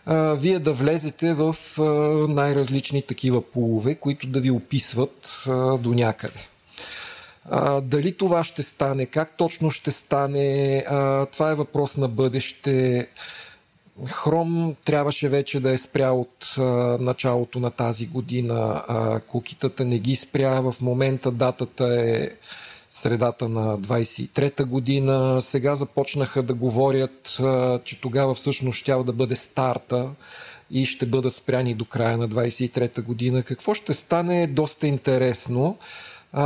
а, 0.06 0.34
вие 0.34 0.58
да 0.58 0.72
влезете 0.72 1.34
в 1.34 1.56
а, 1.78 1.82
най-различни 2.32 3.02
такива 3.02 3.42
полове, 3.42 3.94
които 3.94 4.26
да 4.26 4.40
ви 4.40 4.50
описват 4.50 5.44
а, 5.48 5.78
до 5.78 5.94
някъде. 5.94 6.48
А, 7.50 7.80
дали 7.80 8.16
това 8.16 8.44
ще 8.44 8.62
стане, 8.62 9.06
как 9.06 9.36
точно 9.36 9.70
ще 9.70 9.90
стане, 9.90 10.84
а, 10.88 11.26
това 11.26 11.50
е 11.50 11.54
въпрос 11.54 11.96
на 11.96 12.08
бъдеще. 12.08 13.06
Хром 14.06 14.76
трябваше 14.84 15.28
вече 15.28 15.60
да 15.60 15.70
е 15.70 15.78
спрял 15.78 16.20
от 16.20 16.54
а, 16.58 16.62
началото 17.00 17.60
на 17.60 17.70
тази 17.70 18.06
година. 18.06 18.84
А, 18.88 19.20
кукитата 19.20 19.84
не 19.84 19.98
ги 19.98 20.16
спря. 20.16 20.60
В 20.60 20.74
момента 20.80 21.30
датата 21.30 22.00
е 22.00 22.30
средата 22.92 23.48
на 23.48 23.78
23-та 23.78 24.64
година. 24.64 25.42
Сега 25.42 25.74
започнаха 25.74 26.42
да 26.42 26.54
говорят, 26.54 27.40
че 27.84 28.00
тогава 28.00 28.34
всъщност 28.34 28.78
щял 28.78 29.04
да 29.04 29.12
бъде 29.12 29.36
старта 29.36 30.10
и 30.70 30.86
ще 30.86 31.06
бъдат 31.06 31.34
спряни 31.34 31.74
до 31.74 31.84
края 31.84 32.16
на 32.16 32.28
23-та 32.28 33.02
година. 33.02 33.42
Какво 33.42 33.74
ще 33.74 33.94
стане 33.94 34.42
е 34.42 34.46
доста 34.46 34.86
интересно. 34.86 35.78
А, 36.32 36.44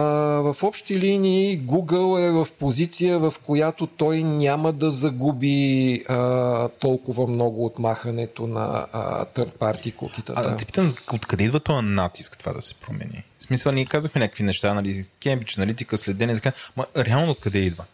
в 0.52 0.56
общи 0.62 0.98
линии 1.00 1.60
Google 1.60 2.28
е 2.28 2.30
в 2.30 2.48
позиция, 2.58 3.18
в 3.18 3.34
която 3.42 3.86
той 3.86 4.22
няма 4.22 4.72
да 4.72 4.90
загуби 4.90 6.02
а, 6.08 6.68
толкова 6.68 7.26
много 7.26 7.66
от 7.66 7.78
махането 7.78 8.46
на 8.46 8.86
party 9.34 9.94
кукитата. 9.94 10.40
А 10.40 10.50
да 10.50 10.56
те 10.56 10.64
питам, 10.64 10.92
откъде 11.12 11.44
идва 11.44 11.60
този 11.60 11.86
натиск 11.86 12.38
това 12.38 12.52
да 12.52 12.62
се 12.62 12.74
промени? 12.74 13.24
В 13.46 13.48
смисъл, 13.48 13.72
ние 13.72 13.84
казахме 13.84 14.20
някакви 14.20 14.44
неща, 14.44 14.74
нали, 14.74 15.04
Кембридж, 15.22 15.58
аналитика, 15.58 15.96
следение, 15.96 16.34
така, 16.34 16.52
ма 16.76 16.86
реално 16.96 17.32
откъде 17.32 17.58
идва? 17.58 17.84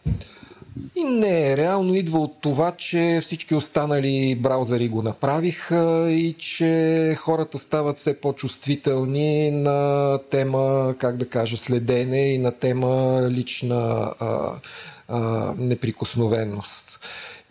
И 0.95 1.03
не, 1.03 1.57
реално 1.57 1.95
идва 1.95 2.19
от 2.19 2.41
това, 2.41 2.71
че 2.71 3.19
всички 3.21 3.55
останали 3.55 4.35
браузъри 4.39 4.89
го 4.89 5.01
направиха 5.01 6.11
и 6.11 6.33
че 6.33 7.15
хората 7.19 7.57
стават 7.57 7.97
все 7.97 8.21
по-чувствителни 8.21 9.51
на 9.51 10.19
тема, 10.31 10.95
как 10.97 11.17
да 11.17 11.29
кажа, 11.29 11.57
следене 11.57 12.33
и 12.33 12.37
на 12.37 12.51
тема 12.51 13.21
лична 13.31 14.13
а, 14.19 14.51
а, 15.07 15.53
неприкосновеност. 15.57 16.99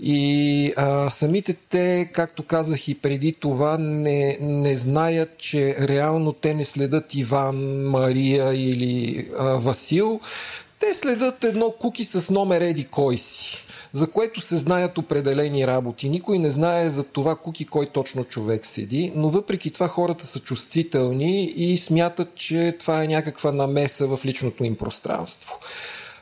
И 0.04 0.72
а, 0.76 1.10
самите 1.10 1.54
те, 1.68 2.10
както 2.12 2.42
казах 2.42 2.88
и 2.88 2.94
преди 2.94 3.32
това, 3.32 3.78
не, 3.78 4.38
не 4.40 4.76
знаят, 4.76 5.38
че 5.38 5.76
реално 5.80 6.32
те 6.32 6.54
не 6.54 6.64
следят 6.64 7.14
Иван, 7.14 7.86
Мария 7.88 8.54
или 8.54 9.28
а, 9.38 9.44
Васил, 9.44 10.20
те 10.80 10.94
следят 10.94 11.44
едно 11.44 11.70
куки 11.70 12.04
с 12.04 12.30
номер 12.30 12.60
еди 12.60 12.84
кой 12.84 13.18
си, 13.18 13.56
за 13.92 14.10
което 14.10 14.40
се 14.40 14.56
знаят 14.56 14.98
определени 14.98 15.66
работи. 15.66 16.08
Никой 16.08 16.38
не 16.38 16.50
знае 16.50 16.88
за 16.88 17.04
това 17.04 17.36
куки 17.36 17.64
кой 17.64 17.86
точно 17.86 18.24
човек 18.24 18.66
седи, 18.66 19.12
но 19.14 19.28
въпреки 19.28 19.70
това 19.70 19.88
хората 19.88 20.26
са 20.26 20.40
чувствителни 20.40 21.44
и 21.44 21.76
смятат, 21.76 22.34
че 22.34 22.76
това 22.78 23.04
е 23.04 23.08
някаква 23.08 23.52
намеса 23.52 24.06
в 24.06 24.20
личното 24.24 24.64
им 24.64 24.76
пространство. 24.76 25.58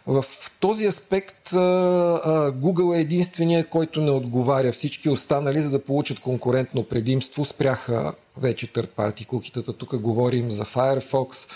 В 0.07 0.25
този 0.61 0.87
аспект 0.87 1.51
Google 1.51 2.97
е 2.97 3.01
единствения, 3.01 3.67
който 3.67 4.01
не 4.01 4.11
отговаря. 4.11 4.73
Всички 4.73 5.09
останали, 5.09 5.61
за 5.61 5.71
да 5.71 5.85
получат 5.85 6.21
конкурентно 6.21 6.83
предимство, 6.83 7.45
спряха 7.45 8.13
вече 8.37 8.67
third 8.67 8.89
party 8.89 9.27
кукитата. 9.27 9.73
Тук 9.73 9.97
говорим 9.97 10.51
за 10.51 10.65
Firefox, 10.65 11.49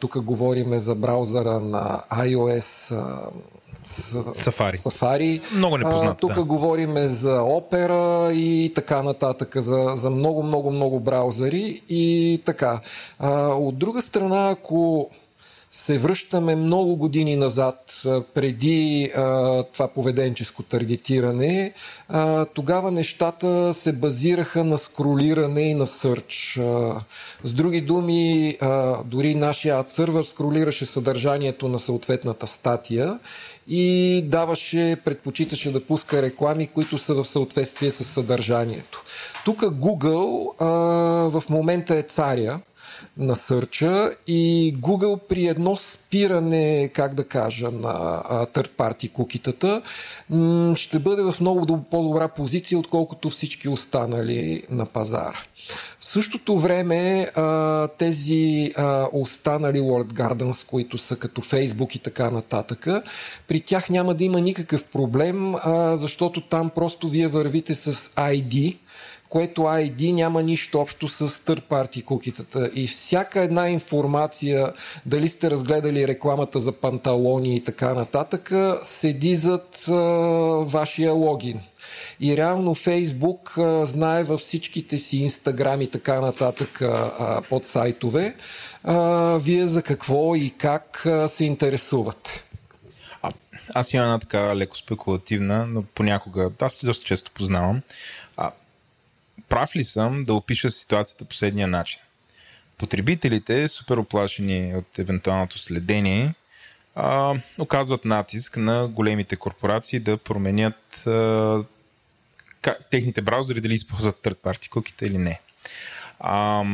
тук 0.00 0.18
говорим 0.18 0.78
за 0.78 0.94
браузъра 0.94 1.60
на 1.60 2.00
iOS, 2.12 3.00
Safari. 3.84 4.78
Safari. 4.78 5.40
Много 5.56 5.78
непознат. 5.78 6.18
Тук 6.18 6.34
да. 6.34 6.44
говорим 6.44 6.96
за 6.96 7.40
Opera 7.40 8.32
и 8.32 8.72
така 8.74 9.02
нататък, 9.02 9.56
за, 9.56 9.92
за 9.94 10.10
много, 10.10 10.42
много, 10.42 10.70
много 10.70 11.00
браузъри 11.00 11.82
и 11.88 12.42
така. 12.44 12.80
А, 13.18 13.48
от 13.48 13.78
друга 13.78 14.02
страна, 14.02 14.50
ако 14.50 15.10
се 15.74 15.98
връщаме 15.98 16.56
много 16.56 16.96
години 16.96 17.36
назад, 17.36 18.02
преди 18.34 19.10
а, 19.16 19.62
това 19.62 19.88
поведенческо 19.88 20.62
таргетиране, 20.62 21.72
а, 22.08 22.44
тогава 22.44 22.90
нещата 22.90 23.74
се 23.74 23.92
базираха 23.92 24.64
на 24.64 24.78
скролиране 24.78 25.60
и 25.60 25.74
на 25.74 25.86
сърч. 25.86 26.58
А, 26.60 27.00
с 27.44 27.52
други 27.52 27.80
думи, 27.80 28.56
а, 28.60 28.96
дори 29.04 29.34
нашия 29.34 29.84
сервер 29.88 30.22
скролираше 30.22 30.86
съдържанието 30.86 31.68
на 31.68 31.78
съответната 31.78 32.46
статия 32.46 33.18
и 33.68 34.22
даваше, 34.26 34.96
предпочиташе 35.04 35.72
да 35.72 35.84
пуска 35.84 36.22
реклами, 36.22 36.66
които 36.66 36.98
са 36.98 37.14
в 37.14 37.24
съответствие 37.24 37.90
с 37.90 38.04
съдържанието. 38.04 39.04
Тук 39.44 39.60
Google 39.60 40.54
а, 40.58 40.66
в 41.40 41.42
момента 41.50 41.94
е 41.96 42.02
царя, 42.02 42.60
на 43.16 43.36
сърча 43.36 44.10
и 44.26 44.74
Google 44.80 45.20
при 45.28 45.46
едно 45.46 45.76
спиране, 45.76 46.90
как 46.94 47.14
да 47.14 47.24
кажа, 47.24 47.70
на 47.70 48.22
third 48.54 48.68
party 48.68 49.12
кукитата, 49.12 49.82
ще 50.76 50.98
бъде 50.98 51.22
в 51.22 51.34
много 51.40 51.84
по-добра 51.90 52.28
позиция, 52.28 52.78
отколкото 52.78 53.30
всички 53.30 53.68
останали 53.68 54.62
на 54.70 54.86
пазара. 54.86 55.38
В 55.98 56.04
същото 56.04 56.58
време 56.58 57.28
тези 57.98 58.72
останали 59.12 59.80
World 59.80 60.12
Gardens, 60.12 60.66
които 60.66 60.98
са 60.98 61.16
като 61.16 61.42
Facebook 61.42 61.96
и 61.96 61.98
така 61.98 62.30
нататък, 62.30 62.86
при 63.48 63.60
тях 63.60 63.90
няма 63.90 64.14
да 64.14 64.24
има 64.24 64.40
никакъв 64.40 64.84
проблем, 64.84 65.54
защото 65.92 66.40
там 66.40 66.70
просто 66.70 67.08
вие 67.08 67.28
вървите 67.28 67.74
с 67.74 67.92
ID, 68.08 68.76
което 69.28 69.60
ID 69.60 70.12
няма 70.12 70.42
нищо 70.42 70.80
общо 70.80 71.08
с 71.08 71.28
third 71.28 71.62
party 71.62 72.04
кукитата. 72.04 72.70
И 72.74 72.86
всяка 72.86 73.40
една 73.40 73.68
информация, 73.68 74.72
дали 75.06 75.28
сте 75.28 75.50
разгледали 75.50 76.08
рекламата 76.08 76.60
за 76.60 76.72
панталони 76.72 77.56
и 77.56 77.64
така 77.64 77.94
нататък, 77.94 78.52
седи 78.82 79.34
зад 79.34 79.84
а, 79.88 79.92
вашия 80.64 81.12
логин. 81.12 81.60
И 82.20 82.36
реално 82.36 82.74
Фейсбук 82.74 83.58
а, 83.58 83.86
знае 83.86 84.24
във 84.24 84.40
всичките 84.40 84.98
си 84.98 85.16
Инстаграм 85.16 85.80
и 85.80 85.90
така 85.90 86.20
нататък 86.20 86.82
а, 86.82 87.42
под 87.48 87.66
сайтове, 87.66 88.34
а, 88.84 89.38
вие 89.38 89.66
за 89.66 89.82
какво 89.82 90.34
и 90.34 90.50
как 90.58 91.06
а, 91.06 91.28
се 91.28 91.44
интересувате. 91.44 92.44
А, 93.22 93.32
аз 93.74 93.92
имам 93.92 94.06
една 94.06 94.18
така 94.18 94.56
леко 94.56 94.76
спекулативна, 94.76 95.66
но 95.66 95.82
понякога, 95.82 96.50
аз 96.60 96.78
доста 96.84 97.04
често 97.04 97.30
познавам 97.34 97.80
прав 99.48 99.76
ли 99.76 99.84
съм 99.84 100.24
да 100.24 100.34
опиша 100.34 100.70
ситуацията 100.70 101.24
последния 101.24 101.68
начин? 101.68 102.00
Потребителите, 102.78 103.68
супер 103.68 103.96
оплашени 103.96 104.76
от 104.76 104.98
евентуалното 104.98 105.58
следение, 105.58 106.34
а, 106.94 107.34
оказват 107.58 108.04
натиск 108.04 108.56
на 108.56 108.88
големите 108.88 109.36
корпорации 109.36 110.00
да 110.00 110.16
променят 110.16 111.06
а, 111.06 111.64
как, 112.62 112.90
техните 112.90 113.22
браузъри 113.22 113.60
дали 113.60 113.74
използват 113.74 114.22
third 114.22 114.38
party 114.38 114.68
куките 114.68 115.06
или 115.06 115.18
не. 115.18 115.40
А, 116.20 116.64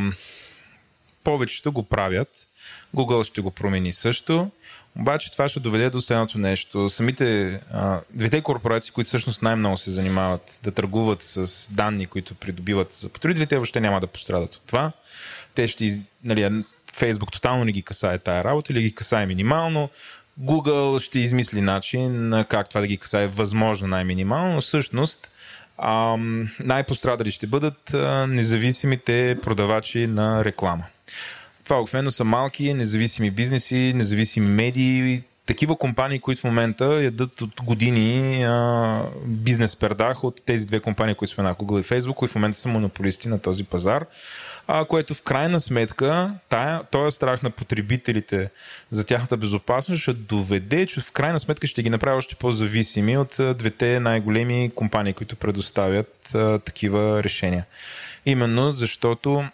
повечето 1.25 1.73
го 1.73 1.83
правят. 1.83 2.49
Google 2.97 3.25
ще 3.25 3.41
го 3.41 3.51
промени 3.51 3.93
също. 3.93 4.51
Обаче 4.99 5.33
това 5.33 5.49
ще 5.49 5.61
доведе 5.61 5.91
до 5.91 6.01
следното 6.01 6.39
нещо. 6.39 6.89
Самите 6.89 7.61
а, 7.73 8.01
двете 8.11 8.43
корпорации, 8.43 8.93
които 8.93 9.09
всъщност 9.09 9.43
най-много 9.43 9.77
се 9.77 9.91
занимават 9.91 10.61
да 10.63 10.71
търгуват 10.71 11.23
с 11.23 11.69
данни, 11.71 12.07
които 12.07 12.35
придобиват 12.35 12.93
за 12.93 13.09
потребителите, 13.09 13.57
въобще 13.57 13.81
няма 13.81 14.01
да 14.01 14.07
пострадат 14.07 14.55
от 14.55 14.63
това. 14.67 14.93
Те 15.55 15.69
ще, 15.69 16.01
нали, 16.25 16.65
Facebook 16.97 17.33
тотално 17.33 17.65
не 17.65 17.73
ги 17.73 17.83
касае 17.83 18.19
тая 18.19 18.45
работа 18.45 18.73
или 18.73 18.83
ги 18.83 18.95
касае 18.95 19.27
минимално. 19.27 19.91
Google 20.41 21.01
ще 21.05 21.19
измисли 21.19 21.61
начин 21.61 22.33
как 22.49 22.69
това 22.69 22.81
да 22.81 22.87
ги 22.87 22.99
касае 22.99 23.27
възможно 23.27 23.89
най-минимално, 23.89 24.55
но 24.55 24.61
всъщност 24.61 25.29
а, 25.79 26.17
най-пострадали 26.61 27.31
ще 27.31 27.47
бъдат 27.47 27.95
а, 27.95 28.27
независимите 28.27 29.39
продавачи 29.43 30.07
на 30.07 30.45
реклама. 30.45 30.85
Това 31.71 31.81
обикновено 31.81 32.11
са 32.11 32.25
малки, 32.25 32.75
независими 32.75 33.31
бизнеси, 33.31 33.93
независими 33.95 34.47
медии, 34.47 35.23
такива 35.47 35.77
компании, 35.77 36.19
които 36.19 36.41
в 36.41 36.45
момента 36.45 37.03
ядат 37.03 37.41
от 37.41 37.63
години 37.63 38.43
а, 38.45 39.05
бизнес 39.27 39.77
пердах 39.77 40.25
от 40.25 40.43
тези 40.47 40.67
две 40.67 40.81
компании, 40.81 41.15
които 41.15 41.33
споменах, 41.33 41.57
Google 41.57 41.81
и 41.81 41.85
Facebook, 41.85 42.15
които 42.15 42.33
в 42.33 42.35
момента 42.35 42.59
са 42.59 42.69
монополисти 42.69 43.29
на 43.29 43.39
този 43.39 43.65
пазар, 43.65 44.07
а, 44.67 44.85
което 44.85 45.15
в 45.15 45.23
крайна 45.23 45.61
сметка, 45.61 46.35
тая, 46.49 46.83
този 46.91 47.17
страх 47.17 47.43
на 47.43 47.51
потребителите 47.51 48.51
за 48.91 49.07
тяхната 49.07 49.37
безопасност 49.37 50.03
ще 50.03 50.13
доведе, 50.13 50.87
че 50.87 51.01
в 51.01 51.13
крайна 51.13 51.39
сметка 51.39 51.67
ще 51.67 51.83
ги 51.83 51.91
направи 51.91 52.17
още 52.17 52.35
по-зависими 52.35 53.19
от 53.19 53.37
двете 53.59 54.01
най-големи 54.01 54.71
компании, 54.75 55.13
които 55.13 55.37
предоставят 55.37 56.35
а, 56.35 56.59
такива 56.59 57.25
решения. 57.25 57.67
Именно 58.27 58.71
защото 58.71 59.45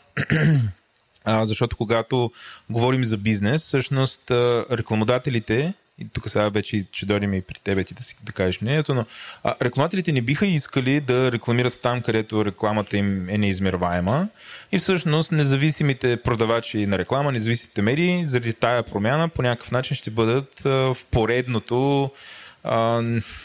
а, 1.26 1.44
защото 1.44 1.76
когато 1.76 2.30
говорим 2.70 3.04
за 3.04 3.16
бизнес, 3.16 3.62
всъщност 3.62 4.30
рекламодателите, 4.70 5.74
и 5.98 6.08
тук 6.12 6.28
сега 6.30 6.48
вече 6.48 6.84
ще 6.92 7.06
дойдем 7.06 7.34
и 7.34 7.42
при 7.42 7.60
тебе 7.64 7.84
ти 7.84 7.94
да 7.94 8.02
си 8.02 8.16
да 8.22 8.32
кажеш 8.32 8.60
мнението, 8.60 8.94
но 8.94 9.04
а, 9.44 9.54
рекламодателите 9.62 10.12
не 10.12 10.20
биха 10.20 10.46
искали 10.46 11.00
да 11.00 11.32
рекламират 11.32 11.80
там, 11.82 12.02
където 12.02 12.44
рекламата 12.44 12.96
им 12.96 13.28
е 13.28 13.38
неизмерваема. 13.38 14.28
И 14.72 14.78
всъщност 14.78 15.32
независимите 15.32 16.16
продавачи 16.16 16.86
на 16.86 16.98
реклама, 16.98 17.32
независимите 17.32 17.82
медии, 17.82 18.26
заради 18.26 18.52
тая 18.52 18.82
промяна 18.82 19.28
по 19.28 19.42
някакъв 19.42 19.70
начин 19.70 19.96
ще 19.96 20.10
бъдат 20.10 20.66
а, 20.66 20.70
в 20.70 20.96
поредното 21.10 22.10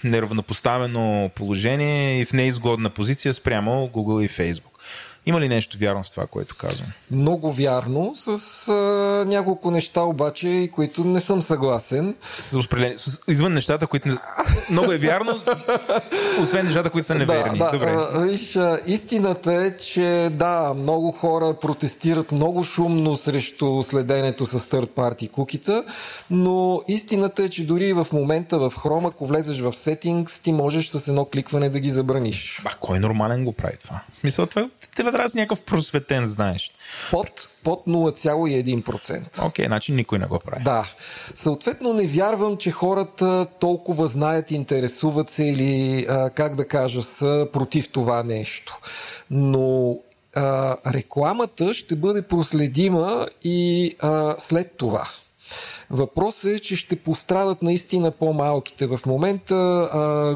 неравнопоставено 0.03 1.31
положение 1.35 2.19
и 2.19 2.25
в 2.25 2.33
неизгодна 2.33 2.89
позиция 2.89 3.33
спрямо 3.33 3.89
Google 3.93 4.25
и 4.25 4.29
Facebook. 4.29 4.70
Има 5.25 5.41
ли 5.41 5.49
нещо 5.49 5.77
вярно 5.77 6.03
с 6.03 6.09
това, 6.09 6.27
което 6.27 6.55
казвам? 6.55 6.87
Много 7.11 7.53
вярно, 7.53 8.13
с 8.15 8.67
а, 8.67 8.73
няколко 9.27 9.71
неща 9.71 10.01
обаче, 10.01 10.69
които 10.73 11.03
не 11.03 11.19
съм 11.19 11.41
съгласен. 11.41 12.15
С, 12.39 12.57
с 12.97 13.19
извън 13.27 13.53
нещата, 13.53 13.87
които 13.87 14.07
не... 14.07 14.15
много 14.71 14.91
е 14.91 14.97
вярно, 14.97 15.41
освен 16.41 16.65
нещата, 16.65 16.89
които 16.89 17.07
са 17.07 17.15
неверни. 17.15 17.59
Да, 17.59 17.65
да, 17.65 17.71
Добре. 17.71 17.95
А, 17.97 18.19
виж, 18.19 18.55
а, 18.55 18.79
истината 18.85 19.53
е, 19.53 19.77
че 19.77 20.29
да, 20.31 20.73
много 20.77 21.11
хора 21.11 21.53
протестират 21.61 22.31
много 22.31 22.63
шумно 22.63 23.17
срещу 23.17 23.83
следенето 23.83 24.45
с 24.45 24.59
third 24.59 24.87
party 24.87 25.31
кукита, 25.31 25.83
но 26.29 26.81
истината 26.87 27.43
е, 27.43 27.49
че 27.49 27.65
дори 27.65 27.93
в 27.93 28.07
момента 28.13 28.59
в 28.59 28.73
Chrome, 28.75 29.07
ако 29.07 29.25
влезеш 29.25 29.59
в 29.59 29.71
settings, 29.71 30.41
ти 30.41 30.51
можеш 30.51 30.89
с 30.89 31.07
едно 31.07 31.25
кликване 31.25 31.69
да 31.69 31.79
ги 31.79 31.89
забраниш. 31.89 32.61
Ба, 32.63 32.71
кой 32.79 32.99
нормален 32.99 33.45
го 33.45 33.51
прави 33.51 33.77
това? 33.77 34.01
В 34.11 34.15
смисъл, 34.15 34.45
това 34.45 34.67
тебе 35.11 35.17
трябва 35.17 35.27
да 35.27 35.31
си 35.31 35.37
някакъв 35.37 35.61
просветен, 35.61 36.25
знаеш. 36.25 36.71
Под, 37.11 37.47
под 37.63 37.85
0,1%. 37.85 39.45
Окей, 39.45 39.65
значи 39.65 39.91
никой 39.91 40.19
не 40.19 40.25
го 40.25 40.39
прави. 40.39 40.63
Да. 40.63 40.89
Съответно 41.35 41.93
не 41.93 42.07
вярвам, 42.07 42.57
че 42.57 42.71
хората 42.71 43.45
толкова 43.59 44.07
знаят, 44.07 44.51
интересуват 44.51 45.29
се 45.29 45.43
или, 45.43 46.05
а, 46.09 46.29
как 46.29 46.55
да 46.55 46.67
кажа, 46.67 47.01
са 47.01 47.47
против 47.53 47.89
това 47.89 48.23
нещо. 48.23 48.79
Но 49.31 49.97
а, 50.35 50.77
рекламата 50.93 51.73
ще 51.73 51.95
бъде 51.95 52.21
проследима 52.21 53.27
и 53.43 53.95
а, 53.99 54.35
след 54.37 54.71
това. 54.77 55.07
Въпросът 55.93 56.51
е, 56.51 56.59
че 56.59 56.75
ще 56.75 56.95
пострадат 56.95 57.61
наистина 57.61 58.11
по-малките. 58.11 58.87
В 58.87 58.99
момента 59.05 59.53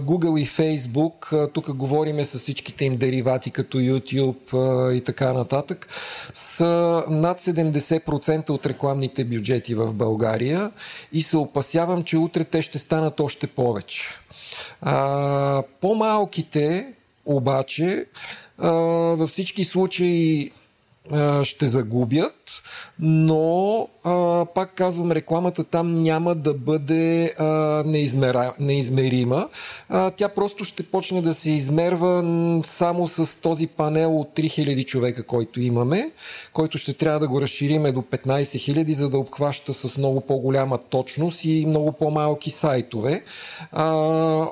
Google 0.06 0.40
и 0.40 0.48
Facebook, 0.48 1.52
тук 1.54 1.76
говориме 1.76 2.26
с 2.26 2.40
всичките 2.40 2.86
им 2.86 2.98
деривати 2.98 3.52
като 3.52 3.78
YouTube 3.78 4.92
и 4.92 5.04
така 5.04 5.34
нататък, 5.34 5.88
са 6.34 7.04
над 7.10 7.42
70% 7.42 8.50
от 8.50 8.66
рекламните 8.66 9.24
бюджети 9.24 9.76
в 9.76 9.94
България 9.94 10.72
и 11.14 11.24
се 11.24 11.38
опасявам, 11.38 12.04
че 12.04 12.18
утре 12.18 12.44
те 12.44 12.62
ще 12.62 12.80
станат 12.80 13.20
още 13.20 13.48
повече. 13.48 14.04
По-малките 15.82 16.94
обаче 17.26 18.06
във 18.58 19.30
всички 19.30 19.64
случаи 19.64 20.52
ще 21.44 21.68
загубят, 21.68 22.62
но 23.00 23.88
а, 24.04 24.46
пак 24.46 24.74
казвам, 24.76 25.12
рекламата 25.12 25.64
там 25.64 26.04
няма 26.04 26.36
да 26.36 26.54
бъде 26.54 27.34
а, 27.38 27.46
неизмера, 27.86 28.54
неизмерима. 28.60 29.50
А, 29.90 30.12
тя 30.12 30.30
просто 30.30 30.64
ще 30.64 30.84
почне 30.84 31.22
да 31.22 31.34
се 31.34 31.52
измерва 31.52 32.24
само 32.64 33.08
с 33.08 33.42
този 33.42 33.68
панел 33.68 34.20
от 34.20 34.30
3000 34.36 34.86
човека, 34.86 35.24
който 35.24 35.62
имаме, 35.62 36.12
който 36.54 36.78
ще 36.78 36.94
трябва 36.94 37.20
да 37.20 37.28
го 37.28 37.42
разшириме 37.42 37.92
до 37.92 38.02
15 38.02 38.42
000, 38.42 38.92
за 38.92 39.10
да 39.10 39.18
обхваща 39.18 39.74
с 39.74 39.98
много 39.98 40.22
по-голяма 40.22 40.78
точност 40.78 41.46
и 41.46 41.66
много 41.68 41.92
по-малки 41.92 42.50
сайтове. 42.50 43.24
А, 43.72 44.48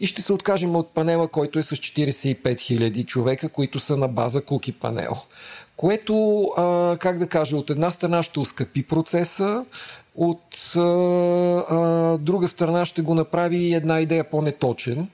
и 0.00 0.06
ще 0.06 0.22
се 0.22 0.32
откажем 0.32 0.76
от 0.76 0.94
панела, 0.94 1.28
който 1.28 1.58
е 1.58 1.62
с 1.62 1.76
45 1.76 2.42
000 2.42 3.06
човека, 3.06 3.48
които 3.48 3.80
са 3.80 3.96
на 3.96 4.08
база 4.08 4.44
куки 4.44 4.72
панел 4.72 5.16
което, 5.76 6.42
а, 6.56 6.96
как 7.00 7.18
да 7.18 7.28
кажа, 7.28 7.56
от 7.56 7.70
една 7.70 7.90
страна 7.90 8.22
ще 8.22 8.40
ускъпи 8.40 8.82
процеса, 8.82 9.64
от 10.16 10.72
а, 10.76 10.80
а, 10.80 12.18
друга 12.18 12.48
страна 12.48 12.86
ще 12.86 13.02
го 13.02 13.14
направи 13.14 13.74
една 13.74 14.00
идея 14.00 14.30
по-неточен, 14.30 15.08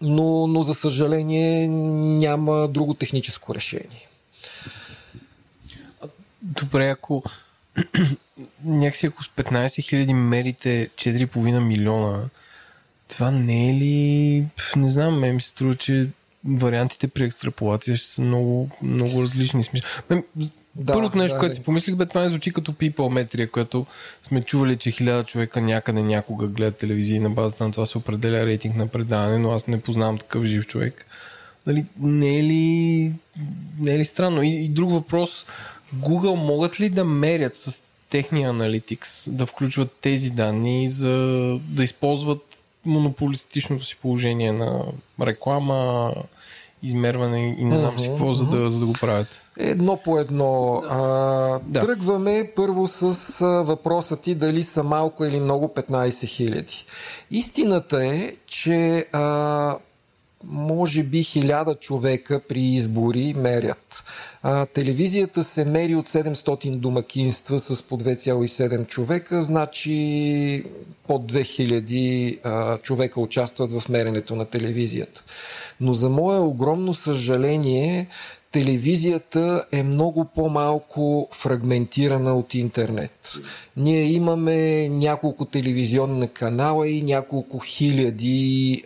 но, 0.00 0.46
но 0.46 0.62
за 0.62 0.74
съжаление 0.74 1.68
няма 1.68 2.68
друго 2.68 2.94
техническо 2.94 3.54
решение. 3.54 4.08
Добре, 6.42 6.88
ако 6.88 7.22
някакси 8.64 9.06
ако 9.06 9.24
с 9.24 9.28
15 9.28 9.66
000 9.66 10.12
мерите 10.12 10.88
4,5 10.94 11.60
милиона, 11.60 12.22
това 13.08 13.30
не 13.30 13.70
е 13.70 13.74
ли... 13.74 14.44
Не 14.76 14.90
знам, 14.90 15.20
ме 15.20 15.32
ми 15.32 15.40
се 15.40 15.48
струва, 15.48 15.76
че 15.76 16.08
вариантите 16.48 17.08
при 17.08 17.24
екстраполация 17.24 17.96
ще 17.96 18.08
са 18.08 18.22
много, 18.22 18.70
много 18.82 19.22
различни. 19.22 19.62
Смисъл. 19.62 19.90
Да, 20.78 20.92
Първото 20.92 21.18
нещо, 21.18 21.34
да, 21.34 21.40
което 21.40 21.52
да. 21.52 21.56
си 21.56 21.64
помислих, 21.64 21.94
бе, 21.94 22.06
това 22.06 22.20
не 22.20 22.28
звучи 22.28 22.52
като 22.52 22.72
пипалметрия, 22.72 23.50
което 23.50 23.86
сме 24.22 24.42
чували, 24.42 24.76
че 24.76 24.90
хиляда 24.90 25.24
човека 25.24 25.60
някъде 25.60 26.02
някога 26.02 26.46
гледат 26.46 26.76
телевизия 26.76 27.20
на 27.20 27.30
базата 27.30 27.64
на 27.64 27.72
това 27.72 27.86
се 27.86 27.98
определя 27.98 28.46
рейтинг 28.46 28.76
на 28.76 28.86
предаване, 28.86 29.38
но 29.38 29.52
аз 29.52 29.66
не 29.66 29.80
познавам 29.80 30.18
такъв 30.18 30.44
жив 30.44 30.66
човек. 30.66 31.06
Нали, 31.66 31.84
не, 32.00 32.38
е 32.38 32.42
ли, 32.42 33.12
не 33.80 33.94
е 33.94 33.98
ли 33.98 34.04
странно? 34.04 34.42
И, 34.42 34.64
и 34.64 34.68
друг 34.68 34.90
въпрос, 34.90 35.46
Google 35.96 36.34
могат 36.34 36.80
ли 36.80 36.88
да 36.90 37.04
мерят 37.04 37.56
с 37.56 37.80
техния 38.10 38.50
аналитикс, 38.50 39.30
да 39.30 39.46
включват 39.46 39.96
тези 40.00 40.30
данни, 40.30 40.88
за 40.88 41.10
да 41.68 41.84
използват 41.84 42.55
монополистичното 42.86 43.84
си 43.84 43.96
положение 44.02 44.52
на 44.52 44.84
реклама, 45.20 46.12
измерване 46.82 47.56
и 47.58 47.64
не 47.64 47.78
знам 47.78 47.98
си 47.98 48.08
какво, 48.08 48.32
за 48.32 48.44
да, 48.44 48.70
за 48.70 48.78
да 48.78 48.86
го 48.86 48.92
правят. 48.92 49.42
Едно 49.58 49.96
по 49.96 50.18
едно. 50.18 50.82
А, 50.88 51.00
да. 51.62 51.80
Тръгваме 51.80 52.50
първо 52.56 52.86
с 52.86 53.38
въпроса 53.64 54.16
ти 54.16 54.34
дали 54.34 54.62
са 54.62 54.82
малко 54.82 55.24
или 55.24 55.40
много 55.40 55.68
15 55.68 56.26
хиляди. 56.26 56.84
Истината 57.30 58.06
е, 58.06 58.32
че 58.46 59.06
а, 59.12 59.76
може 60.48 61.02
би 61.02 61.22
хиляда 61.22 61.74
човека 61.74 62.40
при 62.48 62.60
избори 62.60 63.34
мерят. 63.36 64.04
А, 64.42 64.66
телевизията 64.66 65.44
се 65.44 65.64
мери 65.64 65.94
от 65.94 66.08
700 66.08 66.76
домакинства 66.76 67.60
с 67.60 67.82
по 67.82 67.98
2,7 67.98 68.86
човека, 68.86 69.42
значи 69.42 70.64
под 71.06 71.32
2000 71.32 72.38
а, 72.44 72.78
човека 72.78 73.20
участват 73.20 73.72
в 73.72 73.88
меренето 73.88 74.36
на 74.36 74.44
телевизията. 74.44 75.24
Но 75.80 75.94
за 75.94 76.08
мое 76.08 76.38
огромно 76.38 76.94
съжаление, 76.94 78.06
телевизията 78.56 79.64
е 79.72 79.82
много 79.82 80.24
по-малко 80.24 81.28
фрагментирана 81.32 82.34
от 82.34 82.54
интернет. 82.54 83.32
Ние 83.76 84.02
имаме 84.02 84.88
няколко 84.88 85.44
телевизионни 85.44 86.28
канала 86.28 86.88
и 86.88 87.02
няколко 87.02 87.58
хиляди 87.58 88.82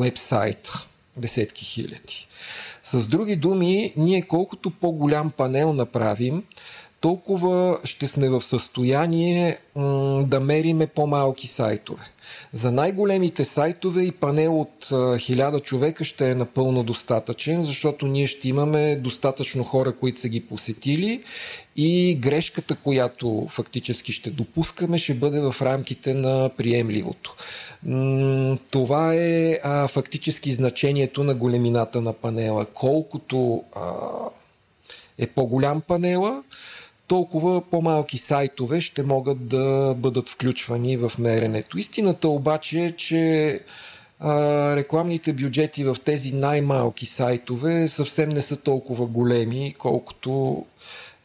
вебсайта. 0.00 0.86
Десетки 1.16 1.64
хиляди. 1.64 2.26
С 2.82 3.06
други 3.06 3.36
думи, 3.36 3.92
ние 3.96 4.22
колкото 4.22 4.70
по-голям 4.70 5.30
панел 5.30 5.72
направим, 5.72 6.42
толкова 7.00 7.78
ще 7.84 8.06
сме 8.06 8.28
в 8.28 8.42
състояние 8.42 9.58
м- 9.76 10.24
да 10.26 10.40
мериме 10.40 10.86
по-малки 10.86 11.46
сайтове. 11.46 12.04
За 12.52 12.70
най-големите 12.70 13.44
сайтове 13.44 14.02
и 14.02 14.12
панел 14.12 14.60
от 14.60 14.88
хиляда 15.18 15.60
човека 15.60 16.04
ще 16.04 16.30
е 16.30 16.34
напълно 16.34 16.82
достатъчен, 16.82 17.62
защото 17.62 18.06
ние 18.06 18.26
ще 18.26 18.48
имаме 18.48 18.96
достатъчно 18.96 19.64
хора, 19.64 19.96
които 19.96 20.20
са 20.20 20.28
ги 20.28 20.40
посетили 20.40 21.22
и 21.76 22.14
грешката, 22.14 22.76
която 22.76 23.46
фактически 23.50 24.12
ще 24.12 24.30
допускаме, 24.30 24.98
ще 24.98 25.14
бъде 25.14 25.40
в 25.40 25.56
рамките 25.62 26.14
на 26.14 26.50
приемливото. 26.56 27.36
Това 28.70 29.14
е 29.14 29.58
фактически 29.88 30.52
значението 30.52 31.24
на 31.24 31.34
големината 31.34 32.00
на 32.00 32.12
панела. 32.12 32.64
Колкото 32.64 33.62
е 35.18 35.26
по-голям 35.26 35.80
панела, 35.80 36.42
толкова 37.06 37.60
по-малки 37.70 38.18
сайтове 38.18 38.80
ще 38.80 39.02
могат 39.02 39.48
да 39.48 39.94
бъдат 39.96 40.28
включвани 40.28 40.96
в 40.96 41.12
меренето. 41.18 41.78
Истината 41.78 42.28
обаче 42.28 42.84
е, 42.84 42.92
че 42.92 43.60
а, 44.20 44.76
рекламните 44.76 45.32
бюджети 45.32 45.84
в 45.84 45.96
тези 46.04 46.32
най-малки 46.32 47.06
сайтове 47.06 47.88
съвсем 47.88 48.28
не 48.28 48.40
са 48.40 48.56
толкова 48.56 49.06
големи, 49.06 49.74
колкото 49.78 50.64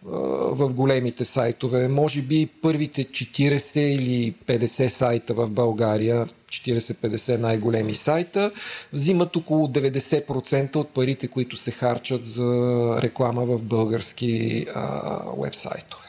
в 0.03 0.73
големите 0.73 1.25
сайтове. 1.25 1.87
Може 1.87 2.21
би 2.21 2.49
първите 2.61 3.05
40 3.05 3.79
или 3.79 4.33
50 4.47 4.87
сайта 4.87 5.33
в 5.33 5.49
България, 5.49 6.25
40-50 6.49 7.37
най-големи 7.37 7.95
сайта, 7.95 8.51
взимат 8.93 9.35
около 9.35 9.67
90% 9.67 10.75
от 10.75 10.89
парите, 10.89 11.27
които 11.27 11.57
се 11.57 11.71
харчат 11.71 12.25
за 12.25 12.99
реклама 13.01 13.45
в 13.45 13.61
български 13.61 14.65
а, 14.75 15.21
вебсайтове. 15.37 16.07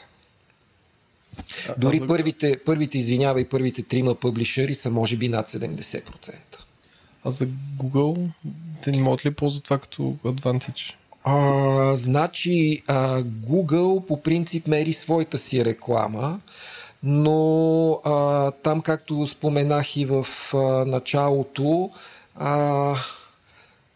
Дори 1.77 1.97
за... 1.97 2.07
първите, 2.07 2.59
първите, 2.65 2.97
извинявай, 2.97 3.45
първите 3.45 3.83
трима 3.83 4.15
публишери 4.15 4.75
са 4.75 4.89
може 4.89 5.17
би 5.17 5.29
над 5.29 5.49
70%. 5.49 6.35
А 7.23 7.31
за 7.31 7.47
Google, 7.77 8.29
те 8.83 8.91
не 8.91 9.01
могат 9.01 9.25
ли 9.25 9.31
ползват 9.31 9.63
това 9.63 9.77
като 9.77 10.01
advantage? 10.25 10.93
А, 11.23 11.95
значи 11.95 12.83
а, 12.87 13.21
Google 13.21 14.05
по 14.05 14.21
принцип 14.21 14.67
мери 14.67 14.93
своята 14.93 15.37
си 15.37 15.65
реклама, 15.65 16.39
но 17.03 17.91
а, 18.03 18.51
там, 18.51 18.81
както 18.81 19.27
споменах 19.27 19.97
и 19.97 20.05
в 20.05 20.27
а, 20.53 20.57
началото, 20.85 21.91
а, 22.35 22.95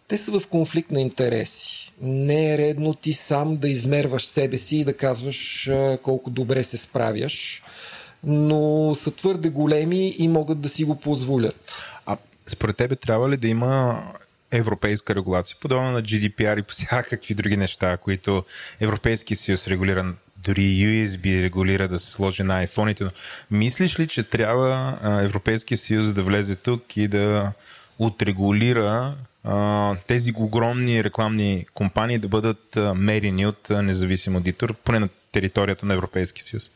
те 0.07 0.17
са 0.17 0.39
в 0.39 0.47
конфликт 0.47 0.91
на 0.91 1.01
интереси. 1.01 1.93
Не 2.01 2.53
е 2.53 2.57
редно 2.57 2.93
ти 2.93 3.13
сам 3.13 3.57
да 3.57 3.69
измерваш 3.69 4.25
себе 4.25 4.57
си 4.57 4.77
и 4.77 4.83
да 4.83 4.97
казваш 4.97 5.67
а, 5.67 5.97
колко 6.03 6.29
добре 6.29 6.63
се 6.63 6.77
справяш, 6.77 7.63
но 8.23 8.95
са 8.95 9.11
твърде 9.11 9.49
големи 9.49 10.15
и 10.17 10.27
могат 10.27 10.61
да 10.61 10.69
си 10.69 10.83
го 10.83 10.95
позволят. 10.95 11.71
А 12.05 12.17
според 12.45 12.77
тебе 12.77 12.95
трябва 12.95 13.29
ли 13.29 13.37
да 13.37 13.47
има 13.47 14.03
европейска 14.57 15.15
регулация, 15.15 15.57
подобно 15.59 15.91
на 15.91 16.01
GDPR 16.03 16.59
и 16.59 16.63
по 16.63 16.73
всякакви 16.73 17.33
други 17.33 17.57
неща, 17.57 17.97
които 17.97 18.43
Европейския 18.79 19.37
съюз 19.37 19.67
регулира 19.67 20.13
дори 20.37 20.61
USB 20.61 21.41
регулира 21.41 21.87
да 21.87 21.99
се 21.99 22.11
сложи 22.11 22.43
на 22.43 22.67
iPhone-ите. 22.67 23.01
Но 23.01 23.11
мислиш 23.51 23.99
ли, 23.99 24.07
че 24.07 24.23
трябва 24.23 24.97
Европейския 25.23 25.77
съюз 25.77 26.13
да 26.13 26.23
влезе 26.23 26.55
тук 26.55 26.97
и 26.97 27.07
да 27.07 27.53
отрегулира 27.99 29.15
тези 30.07 30.33
огромни 30.35 31.03
рекламни 31.03 31.65
компании 31.73 32.17
да 32.17 32.27
бъдат 32.27 32.77
мерени 32.95 33.47
от 33.47 33.69
независим 33.69 34.35
аудитор, 34.35 34.73
поне 34.73 34.99
на 34.99 35.09
територията 35.31 35.85
на 35.85 35.93
Европейския 35.93 36.43
съюз? 36.43 36.71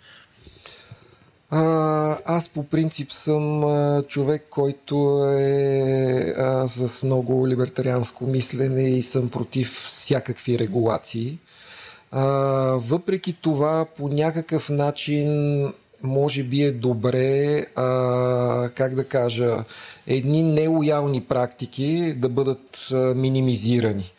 А, 1.52 2.18
аз 2.26 2.50
по 2.50 2.64
принцип 2.64 3.12
съм 3.12 3.64
а, 3.64 4.04
човек, 4.08 4.46
който 4.50 5.26
е 5.38 6.34
а, 6.38 6.68
с 6.68 7.04
много 7.04 7.48
либертарианско 7.48 8.26
мислене 8.26 8.90
и 8.90 9.02
съм 9.02 9.30
против 9.30 9.74
всякакви 9.86 10.60
регулации. 10.60 11.38
А, 12.12 12.24
въпреки 12.76 13.34
това, 13.42 13.86
по 13.98 14.08
някакъв 14.08 14.70
начин, 14.70 15.30
може 16.04 16.44
би 16.44 16.64
е 16.64 16.72
добре, 16.72 17.66
а, 17.76 18.70
как 18.76 18.96
да 18.96 19.04
кажа, 19.04 19.64
едни 20.08 20.44
нелоялни 20.44 21.24
практики 21.24 22.14
да 22.18 22.30
бъдат 22.30 22.88
а, 22.92 22.96
минимизирани. 22.96 24.12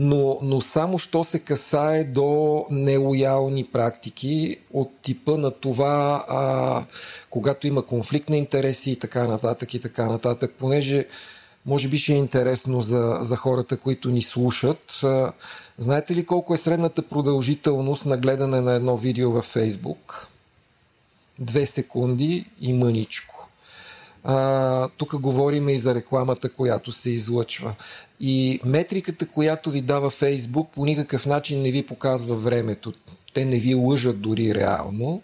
Но, 0.00 0.38
но 0.42 0.60
само 0.60 0.98
що 0.98 1.24
се 1.24 1.38
касае 1.38 2.04
до 2.04 2.64
нелоялни 2.70 3.64
практики 3.64 4.56
от 4.72 4.90
типа 5.02 5.36
на 5.36 5.50
това, 5.50 6.24
а, 6.28 6.84
когато 7.30 7.66
има 7.66 7.82
конфликт 7.82 8.28
на 8.28 8.36
интереси 8.36 8.90
и 8.90 8.96
така 8.96 9.26
нататък 9.26 9.74
и 9.74 9.80
така 9.80 10.06
нататък, 10.06 10.54
понеже 10.58 11.06
може 11.66 11.88
би 11.88 11.98
ще 11.98 12.12
е 12.12 12.16
интересно 12.16 12.80
за, 12.80 13.18
за 13.20 13.36
хората, 13.36 13.76
които 13.76 14.10
ни 14.10 14.22
слушат. 14.22 15.00
А, 15.02 15.32
знаете 15.78 16.16
ли 16.16 16.26
колко 16.26 16.54
е 16.54 16.56
средната 16.56 17.02
продължителност 17.02 18.06
на 18.06 18.16
гледане 18.16 18.60
на 18.60 18.72
едно 18.72 18.96
видео 18.96 19.30
във 19.30 19.44
Фейсбук? 19.44 20.28
Две 21.38 21.66
секунди 21.66 22.44
и 22.60 22.72
мъничко. 22.72 23.48
А, 24.24 24.88
тук 24.88 25.20
говорим 25.20 25.68
и 25.68 25.78
за 25.78 25.94
рекламата, 25.94 26.48
която 26.52 26.92
се 26.92 27.10
излъчва. 27.10 27.74
И 28.20 28.60
метриката, 28.64 29.26
която 29.26 29.70
ви 29.70 29.80
дава 29.80 30.10
Фейсбук, 30.10 30.70
по 30.74 30.84
никакъв 30.84 31.26
начин 31.26 31.62
не 31.62 31.70
ви 31.70 31.82
показва 31.82 32.36
времето. 32.36 32.92
Те 33.34 33.44
не 33.44 33.58
ви 33.58 33.74
лъжат 33.74 34.20
дори 34.20 34.54
реално, 34.54 35.22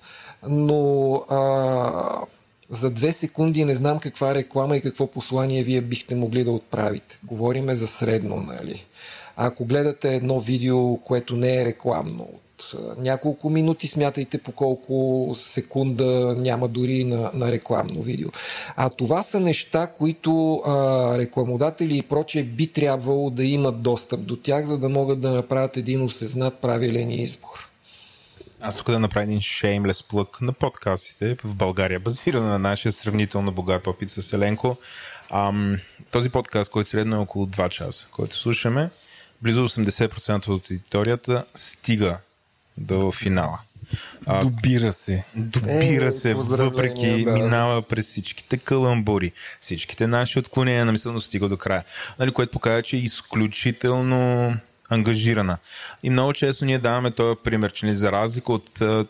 но 0.49 1.15
а, 1.15 2.27
за 2.71 2.91
две 2.91 3.13
секунди 3.13 3.65
не 3.65 3.75
знам 3.75 3.99
каква 3.99 4.35
реклама 4.35 4.77
и 4.77 4.81
какво 4.81 5.07
послание 5.07 5.63
вие 5.63 5.81
бихте 5.81 6.15
могли 6.15 6.45
да 6.45 6.51
отправите. 6.51 7.21
Говориме 7.25 7.75
за 7.75 7.87
средно, 7.87 8.37
нали? 8.37 8.85
Ако 9.37 9.65
гледате 9.65 10.15
едно 10.15 10.41
видео, 10.41 10.97
което 10.97 11.37
не 11.37 11.61
е 11.61 11.65
рекламно, 11.65 12.29
няколко 12.99 13.51
минути, 13.51 13.87
смятайте 13.87 14.39
по 14.39 14.53
колко 14.53 15.31
секунда 15.35 16.35
няма 16.39 16.69
дори 16.69 17.05
на, 17.05 17.31
на 17.35 17.53
рекламно 17.53 18.03
видео. 18.03 18.29
А 18.77 18.91
това 18.91 19.23
са 19.23 19.41
неща, 19.41 19.87
които 19.87 20.55
а, 20.55 21.19
рекламодатели 21.19 21.99
и 21.99 22.03
прочее 22.03 22.43
би 22.43 22.67
трябвало 22.67 23.31
да 23.31 23.45
имат 23.45 23.83
достъп 23.83 24.21
до 24.21 24.37
тях, 24.37 24.65
за 24.65 24.79
да 24.79 24.89
могат 24.89 25.21
да 25.21 25.31
направят 25.31 25.77
един 25.77 26.03
осъзнат 26.03 26.55
правилен 26.55 27.11
избор. 27.11 27.69
Аз 28.61 28.77
тук 28.77 28.91
да 28.91 29.01
направя 29.01 29.25
един 29.25 29.41
шеймлес 29.41 30.03
плък 30.03 30.41
на 30.41 30.53
подкастите 30.53 31.37
в 31.45 31.55
България, 31.55 32.01
базирано 32.01 32.47
на 32.47 32.59
нашия 32.59 32.93
сравнително 32.93 33.53
богат 33.53 33.87
опит 33.87 34.11
с 34.11 34.33
Еленко. 34.33 34.77
Ам, 35.31 35.79
този 36.11 36.31
подкаст, 36.31 36.71
който 36.71 36.91
средно 36.91 37.17
е 37.17 37.19
около 37.19 37.47
2 37.47 37.69
часа, 37.69 38.07
който 38.11 38.37
слушаме, 38.37 38.91
близо 39.43 39.69
80% 39.69 40.49
от 40.49 40.71
аудиторията 40.71 41.45
стига 41.55 42.19
до 42.77 43.13
финала. 43.13 43.59
А, 44.27 44.41
добира 44.41 44.93
се. 44.93 45.25
Добира 45.37 46.07
е, 46.07 46.11
се, 46.11 46.35
въпреки 46.35 47.25
да. 47.25 47.33
минава 47.33 47.83
през 47.83 48.07
всичките 48.07 48.59
каламбури, 48.59 49.33
всичките 49.61 50.07
наши 50.07 50.39
отклонения 50.39 50.85
на 50.85 50.93
мисълност 50.93 51.27
стига 51.27 51.49
до 51.49 51.57
края. 51.57 51.85
Нали, 52.19 52.31
което 52.31 52.53
показва, 52.53 52.83
че 52.83 52.97
е 52.97 53.01
изключително 53.01 54.55
ангажирана. 54.91 55.59
И 56.03 56.11
много 56.11 56.33
често 56.33 56.65
ние 56.65 56.79
даваме 56.79 57.11
този 57.11 57.39
пример, 57.45 57.73
че 57.73 57.87
нали, 57.87 57.97
за 57.97 58.13
разлика 58.13 58.53
от 58.53 58.81
а, 58.81 59.07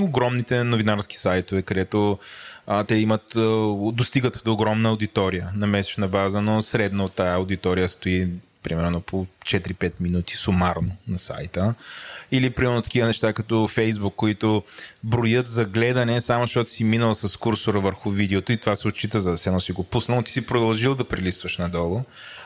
огромните 0.00 0.64
новинарски 0.64 1.16
сайтове, 1.16 1.62
където 1.62 2.18
а, 2.66 2.84
те 2.84 2.94
имат, 2.94 3.36
а, 3.36 3.40
достигат 3.92 4.42
до 4.44 4.52
огромна 4.52 4.88
аудитория 4.88 5.50
на 5.54 5.66
месечна 5.66 6.08
база, 6.08 6.40
но 6.40 6.62
средно 6.62 7.08
тая 7.08 7.34
аудитория 7.34 7.88
стои 7.88 8.28
примерно 8.66 9.00
по 9.00 9.26
4-5 9.44 9.92
минути 10.00 10.36
сумарно 10.36 10.90
на 11.08 11.18
сайта. 11.18 11.74
Или 12.32 12.50
примерно 12.50 12.82
такива 12.82 13.06
неща 13.06 13.32
като 13.32 13.68
Фейсбук, 13.68 14.14
които 14.14 14.62
броят 15.04 15.48
за 15.48 15.64
гледане, 15.64 16.20
само 16.20 16.42
защото 16.42 16.70
си 16.70 16.84
минал 16.84 17.14
с 17.14 17.36
курсора 17.36 17.80
върху 17.80 18.10
видеото 18.10 18.52
и 18.52 18.60
това 18.60 18.76
се 18.76 18.88
отчита, 18.88 19.20
за 19.20 19.30
да 19.30 19.36
се 19.36 19.50
носи 19.50 19.72
го 19.72 19.84
пуснал, 19.84 20.22
ти 20.22 20.32
си 20.32 20.46
продължил 20.46 20.94
да 20.94 21.04
прилистваш 21.04 21.58
надолу. 21.58 22.00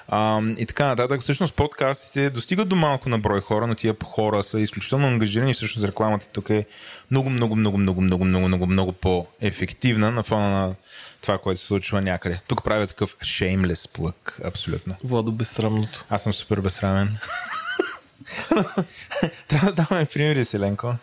А, 0.08 0.42
и 0.58 0.66
така 0.66 0.86
нататък. 0.86 1.20
Всъщност 1.20 1.54
подкастите 1.54 2.30
достигат 2.30 2.68
до 2.68 2.76
малко 2.76 3.08
на 3.08 3.18
брой 3.18 3.40
хора, 3.40 3.66
но 3.66 3.74
тия 3.74 3.96
хора 4.04 4.42
са 4.42 4.60
изключително 4.60 5.06
ангажирани. 5.06 5.54
Всъщност 5.54 5.86
рекламата 5.86 6.28
тук 6.32 6.50
е 6.50 6.66
много, 7.10 7.30
много, 7.30 7.56
много, 7.56 7.78
много, 7.78 8.00
много, 8.00 8.24
много, 8.24 8.48
много, 8.48 8.66
много 8.66 8.92
по-ефективна 8.92 10.10
на 10.10 10.22
фона 10.22 10.50
на 10.50 10.74
това, 11.20 11.38
което 11.38 11.60
се 11.60 11.66
случва 11.66 12.00
някъде. 12.00 12.40
Тук 12.48 12.64
правя 12.64 12.86
такъв 12.86 13.16
shameless 13.16 13.92
плък, 13.92 14.40
абсолютно. 14.44 14.94
Владо 15.04 15.32
безсрамното. 15.32 16.04
Аз 16.10 16.22
съм 16.22 16.32
супер 16.32 16.60
безсрамен. 16.60 17.16
Трябва 19.48 19.72
да 19.72 19.72
даваме 19.72 20.04
примери, 20.04 20.44
Селенко. 20.44 20.94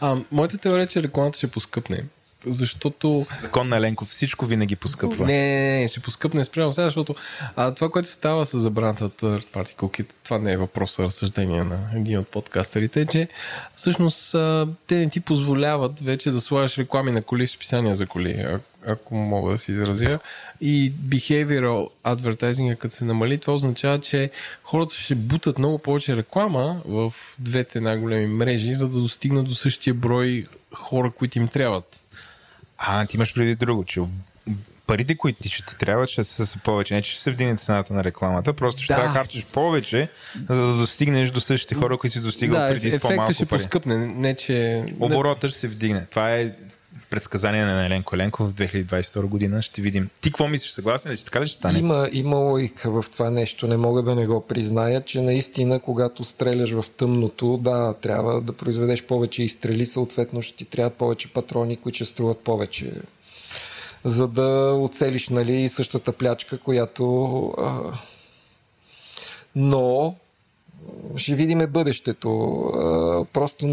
А, 0.00 0.16
моята 0.30 0.58
теория 0.58 0.84
е, 0.84 0.86
че 0.86 1.02
рекламата 1.02 1.38
ще 1.38 1.46
поскъпне 1.46 2.04
защото... 2.46 3.26
Закон 3.40 3.68
на 3.68 3.76
Еленков, 3.76 4.08
всичко 4.08 4.46
винаги 4.46 4.76
поскъпва. 4.76 5.26
Не, 5.26 5.32
не, 5.32 5.80
не, 5.80 5.88
ще 5.88 6.00
поскъпне 6.00 6.44
спрямо 6.44 6.72
сега, 6.72 6.84
защото 6.84 7.14
а, 7.56 7.74
това, 7.74 7.90
което 7.90 8.12
става 8.12 8.46
с 8.46 8.58
забраната 8.58 9.10
third 9.10 9.44
party 9.44 9.74
cookie, 9.76 10.06
това 10.24 10.38
не 10.38 10.52
е 10.52 10.56
въпрос 10.56 10.96
за 10.96 11.02
разсъждение 11.02 11.64
на 11.64 11.78
един 11.94 12.18
от 12.18 12.28
подкастерите, 12.28 13.00
е, 13.00 13.06
че 13.06 13.28
всъщност 13.74 14.34
а, 14.34 14.68
те 14.86 14.94
не 14.94 15.10
ти 15.10 15.20
позволяват 15.20 16.00
вече 16.00 16.30
да 16.30 16.40
слагаш 16.40 16.78
реклами 16.78 17.10
на 17.10 17.22
коли 17.22 17.46
в 17.46 17.50
списания 17.50 17.94
за 17.94 18.06
коли, 18.06 18.30
а, 18.30 18.60
ако 18.86 19.14
мога 19.14 19.50
да 19.52 19.58
се 19.58 19.72
изразя. 19.72 20.18
И 20.60 20.92
behavioral 20.92 21.88
advertising, 22.04 22.76
като 22.76 22.94
се 22.94 23.04
намали, 23.04 23.38
това 23.38 23.54
означава, 23.54 24.00
че 24.00 24.30
хората 24.62 24.94
ще 24.94 25.14
бутат 25.14 25.58
много 25.58 25.78
повече 25.78 26.16
реклама 26.16 26.82
в 26.84 27.12
двете 27.38 27.80
най-големи 27.80 28.26
мрежи, 28.26 28.74
за 28.74 28.88
да 28.88 29.00
достигнат 29.00 29.46
до 29.46 29.54
същия 29.54 29.94
брой 29.94 30.46
хора, 30.74 31.10
които 31.10 31.38
им 31.38 31.48
трябват. 31.48 32.01
А, 32.86 33.06
ти 33.06 33.16
имаш 33.16 33.34
преди 33.34 33.54
друго, 33.54 33.84
че 33.84 34.00
парите, 34.86 35.16
които 35.16 35.42
ти 35.42 35.48
ще 35.48 35.66
ти 35.66 35.78
трябва, 35.78 36.06
ще 36.06 36.24
са 36.24 36.58
повече. 36.58 36.94
Не, 36.94 37.02
че 37.02 37.12
ще 37.12 37.20
се 37.20 37.30
вдигне 37.30 37.56
цената 37.56 37.94
на 37.94 38.04
рекламата, 38.04 38.52
просто 38.52 38.82
ще 38.82 38.92
да. 38.92 38.96
трябва 38.98 39.12
да 39.12 39.18
харчиш 39.18 39.44
повече, 39.44 40.08
за 40.48 40.66
да 40.66 40.74
достигнеш 40.74 41.30
до 41.30 41.40
същите 41.40 41.74
хора, 41.74 41.98
които 41.98 42.12
си 42.12 42.20
достигал 42.20 42.60
да, 42.60 42.68
преди 42.68 42.90
с 42.90 42.98
по-малко 42.98 43.32
ще 43.32 43.46
пари. 43.46 43.62
поскъпне, 43.62 43.96
не 43.96 44.34
че... 44.34 44.86
Оборота 45.00 45.48
ще 45.48 45.58
се 45.58 45.68
вдигне. 45.68 46.06
Това 46.10 46.32
е 46.32 46.52
предсказание 47.12 47.64
на 47.64 47.86
Еленко 47.86 48.14
Еленко 48.14 48.44
в 48.44 48.54
2022 48.54 49.22
година. 49.22 49.62
Ще 49.62 49.82
видим. 49.82 50.08
Ти 50.20 50.30
какво 50.30 50.48
мислиш? 50.48 50.70
Съгласен 50.70 51.12
ли 51.12 51.16
си? 51.16 51.24
Така 51.24 51.40
ли 51.40 51.46
ще 51.46 51.56
стане? 51.56 51.78
Има, 51.78 52.08
има 52.12 52.36
логика 52.36 52.90
в 52.90 53.10
това 53.10 53.30
нещо. 53.30 53.66
Не 53.66 53.76
мога 53.76 54.02
да 54.02 54.14
не 54.14 54.26
го 54.26 54.40
призная, 54.40 55.00
че 55.00 55.20
наистина, 55.20 55.80
когато 55.80 56.24
стреляш 56.24 56.72
в 56.72 56.84
тъмното, 56.96 57.56
да, 57.56 57.94
трябва 57.94 58.40
да 58.40 58.52
произведеш 58.52 59.02
повече 59.02 59.42
изстрели, 59.42 59.86
съответно 59.86 60.42
ще 60.42 60.56
ти 60.56 60.64
трябват 60.64 60.94
повече 60.94 61.32
патрони, 61.32 61.76
които 61.76 61.96
ще 61.96 62.04
струват 62.04 62.38
повече 62.38 62.92
за 64.04 64.28
да 64.28 64.72
оцелиш 64.74 65.28
нали, 65.28 65.68
същата 65.68 66.12
плячка, 66.12 66.58
която... 66.58 67.44
А... 67.58 67.80
Но 69.56 70.14
ще 71.16 71.34
видиме 71.34 71.66
бъдещето. 71.66 72.28
Просто 73.32 73.66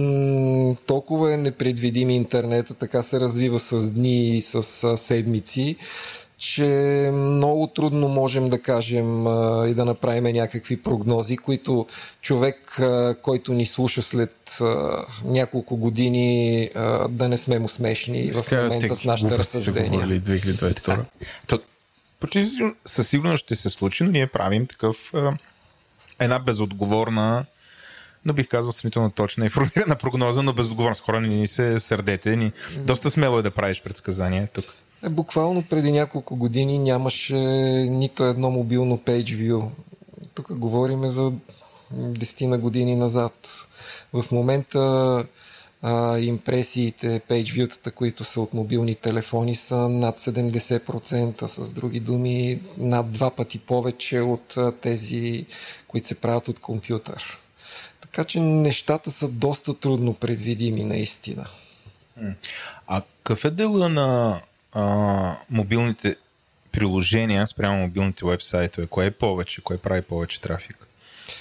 толкова 0.86 1.34
е 1.34 1.38
непредвидим 1.38 2.10
интернет, 2.10 2.76
така 2.80 3.02
се 3.02 3.20
развива 3.20 3.60
с 3.60 3.92
дни 3.92 4.38
и 4.38 4.42
с 4.42 4.64
седмици, 4.98 5.76
че 6.40 7.10
много 7.14 7.68
трудно 7.68 8.08
можем 8.08 8.50
да 8.50 8.62
кажем 8.62 9.28
а, 9.28 9.68
и 9.68 9.74
да 9.74 9.86
направим 9.86 10.24
някакви 10.24 10.82
прогнози, 10.82 11.38
които 11.38 11.88
човек, 12.22 12.80
а, 12.80 13.16
който 13.22 13.54
ни 13.54 13.66
слуша 13.66 14.02
след 14.02 14.58
а, 14.62 15.06
няколко 15.26 15.78
години, 15.78 16.70
а, 16.76 17.08
да 17.08 17.30
не 17.30 17.38
сме 17.38 17.60
му 17.60 17.70
смешни 17.70 18.28
в 18.28 18.52
момента 18.52 18.96
с 18.96 19.04
нашите 19.04 19.38
разсъждения. 19.38 20.02
2022. 20.02 21.00
То, 21.48 21.60
почти 22.20 22.46
със 22.86 23.08
сигурност 23.08 23.44
ще 23.44 23.56
се 23.56 23.70
случи, 23.70 24.04
но 24.04 24.12
ние 24.12 24.28
правим 24.28 24.68
такъв 24.68 25.12
а, 25.14 25.34
една 26.20 26.40
безотговорна 26.40 27.46
но 28.26 28.34
бих 28.34 28.48
казал 28.48 28.72
сравнително 28.72 29.12
точна 29.12 29.46
информирана 29.46 29.96
прогноза, 29.96 30.42
но 30.44 30.54
безотговорна. 30.54 30.96
С 30.96 31.00
хора 31.00 31.22
ни 31.22 31.48
се 31.48 31.80
сърдете. 31.80 32.36
Ни. 32.36 32.52
Доста 32.78 33.12
смело 33.12 33.40
е 33.40 33.42
да 33.42 33.52
правиш 33.52 33.82
предсказания 33.82 34.48
тук. 34.54 34.66
Е, 35.04 35.10
буквално 35.10 35.64
преди 35.64 35.92
няколко 35.92 36.36
години 36.36 36.80
нямаше 36.80 37.36
нито 37.90 38.26
едно 38.26 38.50
мобилно 38.50 38.98
PageView. 38.98 39.68
Тук 40.34 40.54
говорим 40.54 41.12
за 41.12 41.32
10 41.94 42.46
на 42.46 42.58
години 42.58 42.96
назад. 42.96 43.68
В 44.14 44.26
момента 44.32 45.26
а, 45.82 46.20
импресиите, 46.20 47.22
PageView-тата, 47.30 47.92
които 47.92 48.24
са 48.24 48.42
от 48.42 48.54
мобилни 48.54 48.96
телефони, 48.96 49.56
са 49.56 49.76
над 49.76 50.20
70%. 50.20 51.46
С 51.46 51.72
други 51.72 52.00
думи, 52.00 52.60
над 52.78 53.12
два 53.12 53.30
пъти 53.32 53.60
повече 53.60 54.20
от 54.20 54.58
а, 54.58 54.72
тези, 54.72 55.46
които 55.90 56.08
се 56.08 56.16
правят 56.16 56.48
от 56.48 56.60
компютър. 56.60 57.40
Така 58.02 58.24
че 58.24 58.40
нещата 58.40 59.12
са 59.12 59.28
доста 59.28 59.74
трудно 59.74 60.14
предвидими 60.14 60.84
наистина. 60.84 61.46
А 62.88 63.02
какъв 63.02 63.46
е 63.46 63.50
дела 63.50 63.90
на 63.90 64.42
а, 64.74 65.36
мобилните 65.50 66.16
приложения 66.72 67.48
спрямо 67.48 67.82
мобилните 67.82 68.26
вебсайтове? 68.26 68.88
Кое 68.88 69.06
е 69.06 69.12
повече? 69.12 69.62
Кое 69.62 69.78
прави 69.78 70.02
повече 70.02 70.42
трафик? 70.42 70.88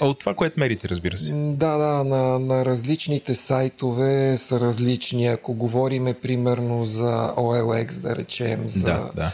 А 0.01 0.07
от 0.07 0.19
това, 0.19 0.35
което 0.35 0.61
мерите, 0.61 0.89
разбира 0.89 1.17
се. 1.17 1.33
Да, 1.33 1.77
да, 1.77 2.05
на, 2.05 2.39
на 2.39 2.65
различните 2.65 3.35
сайтове 3.35 4.37
са 4.37 4.61
различни. 4.61 5.27
Ако 5.27 5.55
говориме 5.55 6.15
примерно 6.15 6.85
за 6.85 7.33
OLX, 7.37 7.93
да 7.93 8.17
речем, 8.17 8.69
за... 8.69 8.85
Да, 8.85 9.11
да. 9.15 9.33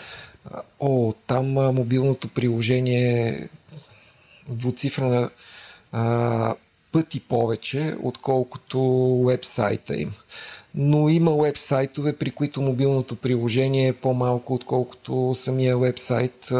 О, 0.80 1.12
там 1.26 1.46
мобилното 1.52 2.28
приложение 2.28 3.28
е 3.28 3.48
двуцифрена 4.48 5.30
а, 5.92 6.54
пъти 6.92 7.20
повече, 7.20 7.94
отколкото 8.02 8.80
вебсайта 9.26 9.96
им. 9.96 10.12
Но 10.74 11.08
има 11.08 11.42
вебсайтове, 11.42 12.16
при 12.16 12.30
които 12.30 12.62
мобилното 12.62 13.16
приложение 13.16 13.88
е 13.88 13.92
по-малко, 13.92 14.54
отколкото 14.54 15.34
самия 15.34 15.78
вебсайт. 15.78 16.52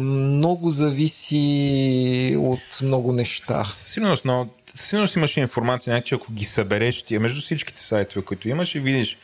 Много 0.00 0.70
зависи 0.70 2.36
от 2.38 2.82
много 2.82 3.12
неща. 3.12 3.64
Сигурност, 3.72 4.24
но 4.24 4.48
сигурност 4.74 5.16
имаш 5.16 5.36
информация, 5.36 5.92
значи 5.92 6.14
ако 6.14 6.32
ги 6.32 6.44
събереш 6.44 7.02
тия 7.02 7.20
между 7.20 7.40
всичките 7.40 7.82
сайтове, 7.82 8.24
които 8.24 8.48
имаш 8.48 8.74
и 8.74 8.80
видиш 8.80 9.16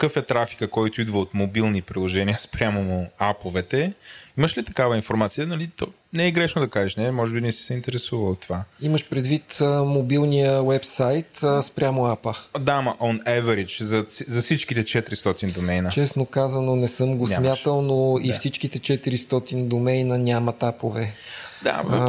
какъв 0.00 0.16
е 0.16 0.26
трафика, 0.26 0.68
който 0.68 1.00
идва 1.00 1.18
от 1.18 1.34
мобилни 1.34 1.82
приложения 1.82 2.38
спрямо 2.40 2.82
му 2.82 3.10
аповете, 3.18 3.92
имаш 4.38 4.56
ли 4.56 4.64
такава 4.64 4.96
информация? 4.96 5.46
Нали, 5.46 5.70
то 5.76 5.86
не 6.12 6.26
е 6.26 6.30
грешно 6.30 6.62
да 6.62 6.68
кажеш, 6.68 6.96
не? 6.96 7.10
Може 7.10 7.34
би 7.34 7.40
не 7.40 7.52
си 7.52 7.62
се 7.62 7.74
интересува 7.74 8.30
от 8.30 8.40
това. 8.40 8.64
Имаш 8.80 9.08
предвид 9.08 9.60
а, 9.60 9.84
мобилния 9.84 10.62
вебсайт 10.62 11.42
а, 11.42 11.62
спрямо 11.62 12.04
апа. 12.04 12.34
Да, 12.60 12.72
ама 12.72 12.96
on 13.00 13.24
average, 13.24 13.82
за, 13.82 14.06
за 14.26 14.42
всичките 14.42 14.84
400 14.84 15.52
домейна. 15.52 15.90
Честно 15.90 16.26
казано 16.26 16.76
не 16.76 16.88
съм 16.88 17.16
го 17.16 17.26
Нямаш. 17.26 17.36
смятал, 17.36 17.82
но 17.82 18.18
да. 18.18 18.28
и 18.28 18.32
всичките 18.32 18.78
400 18.78 19.64
домейна 19.64 20.18
нямат 20.18 20.62
апове. 20.62 21.14
Да, 21.62 21.82
а, 21.90 22.00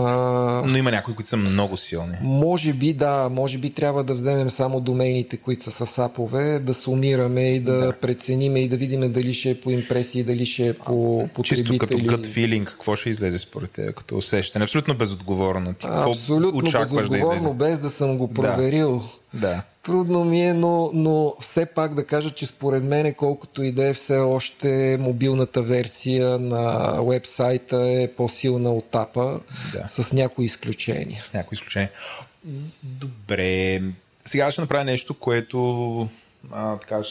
но 0.66 0.78
има 0.78 0.92
някои, 0.92 1.16
които 1.16 1.30
са 1.30 1.38
много 1.38 1.78
силни. 1.78 2.18
Може 2.22 2.74
би, 2.74 2.94
да, 2.94 3.30
може 3.32 3.58
би 3.58 3.70
трябва 3.70 4.04
да 4.04 4.14
вземем 4.14 4.50
само 4.50 4.80
домейните, 4.80 5.38
които 5.38 5.64
са 5.64 5.86
с 5.86 6.00
апове, 6.00 6.60
да 6.60 6.74
сумираме 6.74 7.42
и 7.42 7.60
да, 7.60 7.74
да. 7.74 7.94
прецениме 7.94 8.60
и 8.60 8.68
да 8.68 8.78
видим 8.78 9.12
дали 9.12 9.34
ще 9.34 9.50
е 9.50 9.62
по 9.62 9.72
импресии, 9.72 10.24
дали 10.24 10.46
ще 10.46 10.68
е 10.68 10.74
по 10.74 11.28
потребители. 11.34 11.78
Чисто 11.78 11.78
като 11.78 11.94
gut 11.94 12.26
feeling, 12.26 12.64
какво 12.64 12.96
ще 12.96 13.10
излезе 13.10 13.38
според 13.38 13.72
теб, 13.72 13.96
като 13.96 14.18
усещане? 14.18 14.64
Абсолютно 14.64 14.98
безотговорно. 14.98 15.74
Ти, 15.74 15.88
Абсолютно 15.90 16.60
очакваш 16.60 17.10
безотговорно, 17.10 17.54
да 17.54 17.66
без 17.66 17.80
да 17.80 17.90
съм 17.90 18.18
го 18.18 18.34
проверил. 18.34 19.04
Да. 19.34 19.40
да. 19.48 19.62
Трудно 19.84 20.26
ми 20.26 20.42
е, 20.42 20.54
но, 20.54 20.92
но 20.94 21.36
все 21.42 21.66
пак 21.66 21.94
да 21.94 22.06
кажа, 22.06 22.32
че 22.32 22.46
според 22.46 22.84
мен, 22.84 23.14
колкото 23.14 23.64
и 23.64 23.72
да 23.72 23.88
е 23.88 23.94
все 23.94 24.18
още 24.18 24.98
мобилната 25.00 25.62
версия 25.62 26.40
на 26.40 26.92
вебсайта 27.04 27.78
е 27.78 28.08
по-силна 28.18 28.72
от 28.72 28.96
апа, 28.96 29.40
да. 29.74 29.88
с 29.88 30.14
някои 30.14 30.46
изключения. 30.46 31.24
С 31.24 31.34
някои 31.34 31.56
изключения. 31.56 31.90
Добре. 32.84 33.82
Сега 34.26 34.52
ще 34.52 34.62
направя 34.62 34.84
нещо, 34.84 35.14
което 35.14 36.10
а, 36.52 36.78
така, 36.78 37.02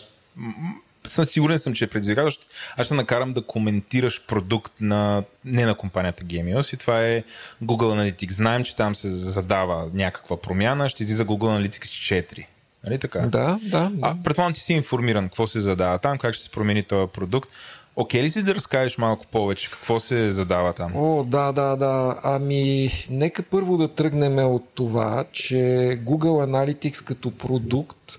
съм 1.05 1.25
сигурен 1.25 1.59
съм, 1.59 1.75
че 1.75 1.85
е 1.85 1.89
предизвикателство. 1.89 2.49
Аз 2.77 2.87
ще 2.87 2.95
накарам 2.95 3.33
да 3.33 3.43
коментираш 3.43 4.27
продукт 4.27 4.73
на, 4.81 5.25
не 5.45 5.65
на 5.65 5.75
компанията 5.75 6.25
Gemios 6.25 6.75
и 6.75 6.77
това 6.77 7.07
е 7.07 7.25
Google 7.65 8.13
Analytics. 8.13 8.33
Знаем, 8.33 8.65
че 8.65 8.77
там 8.77 8.95
се 8.95 9.09
задава 9.09 9.91
някаква 9.95 10.41
промяна, 10.41 10.89
ще 10.89 11.03
излиза 11.03 11.27
Google 11.27 11.69
Analytics 11.69 12.25
4. 12.25 12.47
Нали 12.85 12.99
така? 12.99 13.21
Да, 13.21 13.59
да. 13.63 13.93
А, 14.03 14.17
предполагам, 14.25 14.53
ти 14.53 14.61
си 14.61 14.73
информиран 14.73 15.25
какво 15.25 15.47
се 15.47 15.61
задава 15.61 15.99
там, 15.99 16.19
как 16.19 16.35
ще 16.35 16.43
се 16.43 16.51
промени 16.51 16.83
този 16.83 17.13
продукт. 17.13 17.51
Окей 17.97 18.23
ли 18.23 18.31
си 18.31 18.43
да 18.43 18.55
разкажеш 18.55 18.99
малко 18.99 19.27
повече? 19.27 19.71
Какво 19.71 20.01
се 20.01 20.31
задава 20.31 20.73
там? 20.73 20.93
О, 20.97 21.25
да, 21.25 21.53
да, 21.53 21.77
да. 21.77 22.21
Ами, 22.23 22.91
нека 23.11 23.43
първо 23.43 23.77
да 23.77 23.89
тръгнем 23.89 24.39
от 24.39 24.65
това, 24.75 25.25
че 25.33 25.57
Google 26.05 26.47
Analytics 26.47 27.05
като 27.05 27.31
продукт 27.31 28.19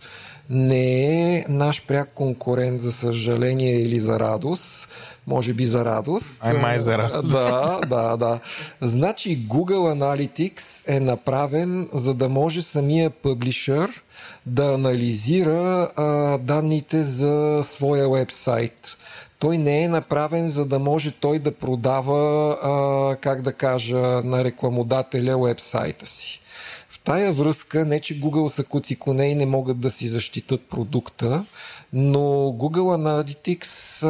не 0.50 1.38
е 1.38 1.46
наш 1.50 1.86
пряк 1.88 2.10
конкурент, 2.16 2.82
за 2.82 2.92
съжаление 2.92 3.82
или 3.82 4.00
за 4.00 4.20
радост. 4.20 4.88
Може 5.32 5.54
би 5.54 5.66
за 5.66 5.86
радост. 5.86 6.38
Ай, 6.42 6.58
май 6.58 6.80
за 6.80 6.98
радост. 6.98 7.32
Да, 7.32 7.80
да, 7.90 8.18
да. 8.18 8.40
Значи 8.82 9.40
Google 9.48 9.96
Analytics 9.96 10.96
е 10.96 11.00
направен, 11.00 11.90
за 11.94 12.14
да 12.14 12.30
може 12.30 12.62
самия 12.62 13.10
публишър 13.10 14.04
да 14.46 14.74
анализира 14.74 15.92
а, 15.96 16.38
данните 16.38 17.04
за 17.04 17.62
своя 17.64 18.10
вебсайт. 18.10 18.98
Той 19.40 19.58
не 19.58 19.84
е 19.84 19.90
направен, 19.90 20.50
за 20.50 20.66
да 20.66 20.80
може 20.80 21.12
той 21.12 21.40
да 21.40 21.52
продава, 21.52 22.52
а, 22.64 23.16
как 23.16 23.42
да 23.42 23.54
кажа, 23.54 24.00
на 24.24 24.44
рекламодателя 24.44 25.38
вебсайта 25.38 26.06
си. 26.06 26.42
В 26.90 27.00
тая 27.00 27.34
връзка, 27.34 27.86
не 27.86 28.02
че 28.02 28.20
Google 28.20 28.48
са 28.48 28.64
куци 28.64 28.96
коне 28.96 29.26
и 29.26 29.36
не 29.36 29.46
могат 29.46 29.80
да 29.80 29.92
си 29.92 30.08
защитат 30.08 30.62
продукта, 30.62 31.46
но 31.94 32.20
Google 32.58 32.98
Analytics 32.98 34.04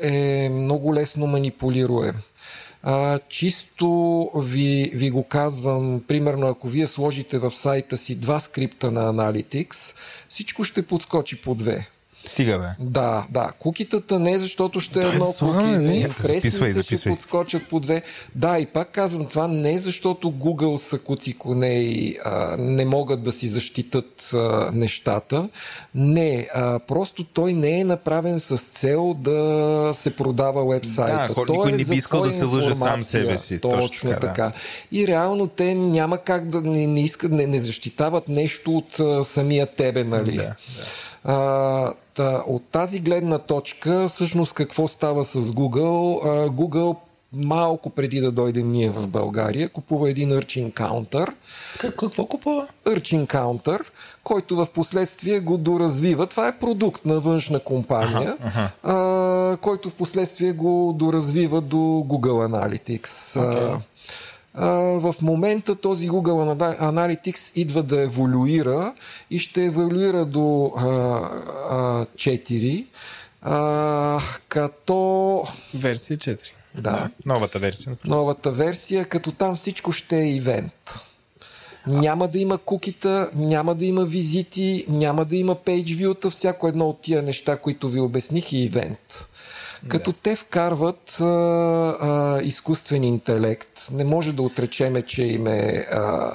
е 0.00 0.48
много 0.48 0.94
лесно 0.94 1.26
манипулируем. 1.26 2.14
А, 2.82 3.18
чисто 3.28 4.30
ви, 4.36 4.90
ви 4.94 5.10
го 5.10 5.24
казвам, 5.24 6.02
примерно 6.08 6.46
ако 6.46 6.68
вие 6.68 6.86
сложите 6.86 7.38
в 7.38 7.50
сайта 7.50 7.96
си 7.96 8.14
два 8.14 8.40
скрипта 8.40 8.90
на 8.90 9.12
Analytics, 9.12 9.96
всичко 10.28 10.64
ще 10.64 10.86
подскочи 10.86 11.42
по 11.42 11.54
две. 11.54 11.88
Стига, 12.24 12.58
бе. 12.58 12.84
Да, 12.84 13.26
да. 13.30 13.52
Кукитата 13.58 14.18
не 14.18 14.38
защото 14.38 14.80
ще 14.80 15.00
е 15.00 15.08
едно 15.08 15.34
куки. 15.38 15.64
Не, 15.64 15.96
импресиите 15.96 16.82
ще 16.82 17.10
подскочат 17.10 17.68
по 17.68 17.80
две. 17.80 18.02
Да, 18.34 18.58
и 18.58 18.66
пак 18.66 18.90
казвам, 18.90 19.26
това 19.26 19.48
не 19.48 19.74
е 19.74 19.78
защото 19.78 20.30
Google 20.30 20.76
са 20.76 20.98
куци 20.98 21.32
коне 21.32 21.74
и 21.74 22.18
а, 22.24 22.56
не 22.58 22.84
могат 22.84 23.22
да 23.22 23.32
си 23.32 23.48
защитат 23.48 24.30
а, 24.34 24.70
нещата. 24.72 25.48
Не, 25.94 26.48
а, 26.54 26.78
просто 26.78 27.24
той 27.24 27.52
не 27.52 27.80
е 27.80 27.84
направен 27.84 28.40
с 28.40 28.58
цел 28.58 29.14
да 29.14 29.90
се 29.94 30.16
продава 30.16 30.72
вебсайта. 30.72 31.26
Да, 31.28 31.34
хор, 31.34 31.46
той 31.46 31.56
никой 31.56 31.72
е 31.72 31.76
не 31.76 31.84
би 31.84 31.96
искал 31.96 32.20
да 32.20 32.32
се 32.32 32.44
лъже 32.44 32.74
сам 32.74 33.02
себе 33.02 33.38
си. 33.38 33.60
Точно, 33.60 33.80
точно 33.80 34.10
така. 34.10 34.20
така. 34.20 34.44
Да. 34.44 34.52
И 34.92 35.06
реално 35.06 35.46
те 35.46 35.74
няма 35.74 36.18
как 36.18 36.48
да 36.48 36.60
не, 36.60 36.86
не 36.86 37.04
искат, 37.04 37.32
не, 37.32 37.46
не 37.46 37.58
защитават 37.58 38.28
нещо 38.28 38.76
от 38.76 39.00
а, 39.00 39.24
самия 39.24 39.66
тебе, 39.66 40.04
нали? 40.04 40.36
Да, 40.36 40.42
да. 40.42 40.54
А, 41.24 41.92
Та, 42.14 42.42
от 42.46 42.62
тази 42.72 43.00
гледна 43.00 43.38
точка, 43.38 44.08
всъщност 44.08 44.52
какво 44.52 44.88
става 44.88 45.24
с 45.24 45.42
Google? 45.42 46.20
А, 46.24 46.48
Google 46.48 46.96
малко 47.36 47.90
преди 47.90 48.20
да 48.20 48.30
дойдем 48.30 48.72
ние 48.72 48.90
в 48.90 49.08
България, 49.08 49.68
купува 49.68 50.10
един 50.10 50.30
Urchin 50.30 50.72
Counter. 50.72 51.32
Какво 51.78 52.26
купува? 52.26 52.68
Urchin 52.86 53.26
Counter, 53.26 53.80
който 54.24 54.56
в 54.56 54.66
последствие 54.74 55.40
го 55.40 55.56
доразвива. 55.56 56.26
Това 56.26 56.48
е 56.48 56.58
продукт 56.58 57.04
на 57.04 57.20
външна 57.20 57.60
компания, 57.60 58.36
ага, 58.40 58.70
ага. 58.84 58.94
А, 58.94 59.56
който 59.56 59.90
в 59.90 59.94
последствие 59.94 60.52
го 60.52 60.94
доразвива 60.98 61.60
до 61.60 61.76
Google 61.76 62.48
Analytics. 62.48 63.06
Okay 63.06 63.76
в 64.54 65.14
момента 65.22 65.74
този 65.74 66.10
Google 66.10 66.78
Analytics 66.80 67.52
идва 67.56 67.82
да 67.82 68.02
еволюира 68.02 68.94
и 69.30 69.38
ще 69.38 69.64
еволюира 69.64 70.24
до 70.24 70.40
4 70.40 72.86
А, 73.42 74.20
като... 74.48 75.44
Версия 75.74 76.18
4. 76.18 76.38
Да, 76.74 77.10
Новата 77.26 77.58
версия. 77.58 77.96
новата 78.04 78.50
версия, 78.50 79.04
като 79.04 79.32
там 79.32 79.56
всичко 79.56 79.92
ще 79.92 80.18
е 80.18 80.28
ивент. 80.28 80.94
Няма 81.86 82.28
да 82.28 82.38
има 82.38 82.58
кукита, 82.58 83.30
няма 83.34 83.74
да 83.74 83.84
има 83.84 84.04
визити, 84.04 84.86
няма 84.88 85.24
да 85.24 85.36
има 85.36 85.54
пейджвюта, 85.54 86.30
всяко 86.30 86.68
едно 86.68 86.88
от 86.88 87.00
тия 87.00 87.22
неща, 87.22 87.56
които 87.56 87.88
ви 87.88 88.00
обясних 88.00 88.52
е 88.52 88.56
ивент. 88.56 89.28
Като 89.88 90.12
те 90.12 90.36
вкарват 90.36 91.20
а, 91.20 91.24
а, 91.24 92.40
изкуствен 92.42 93.04
интелект, 93.04 93.88
не 93.92 94.04
може 94.04 94.32
да 94.32 94.42
отречеме, 94.42 95.02
че 95.02 95.22
им 95.22 95.46
е 95.46 95.86
а, 95.92 96.32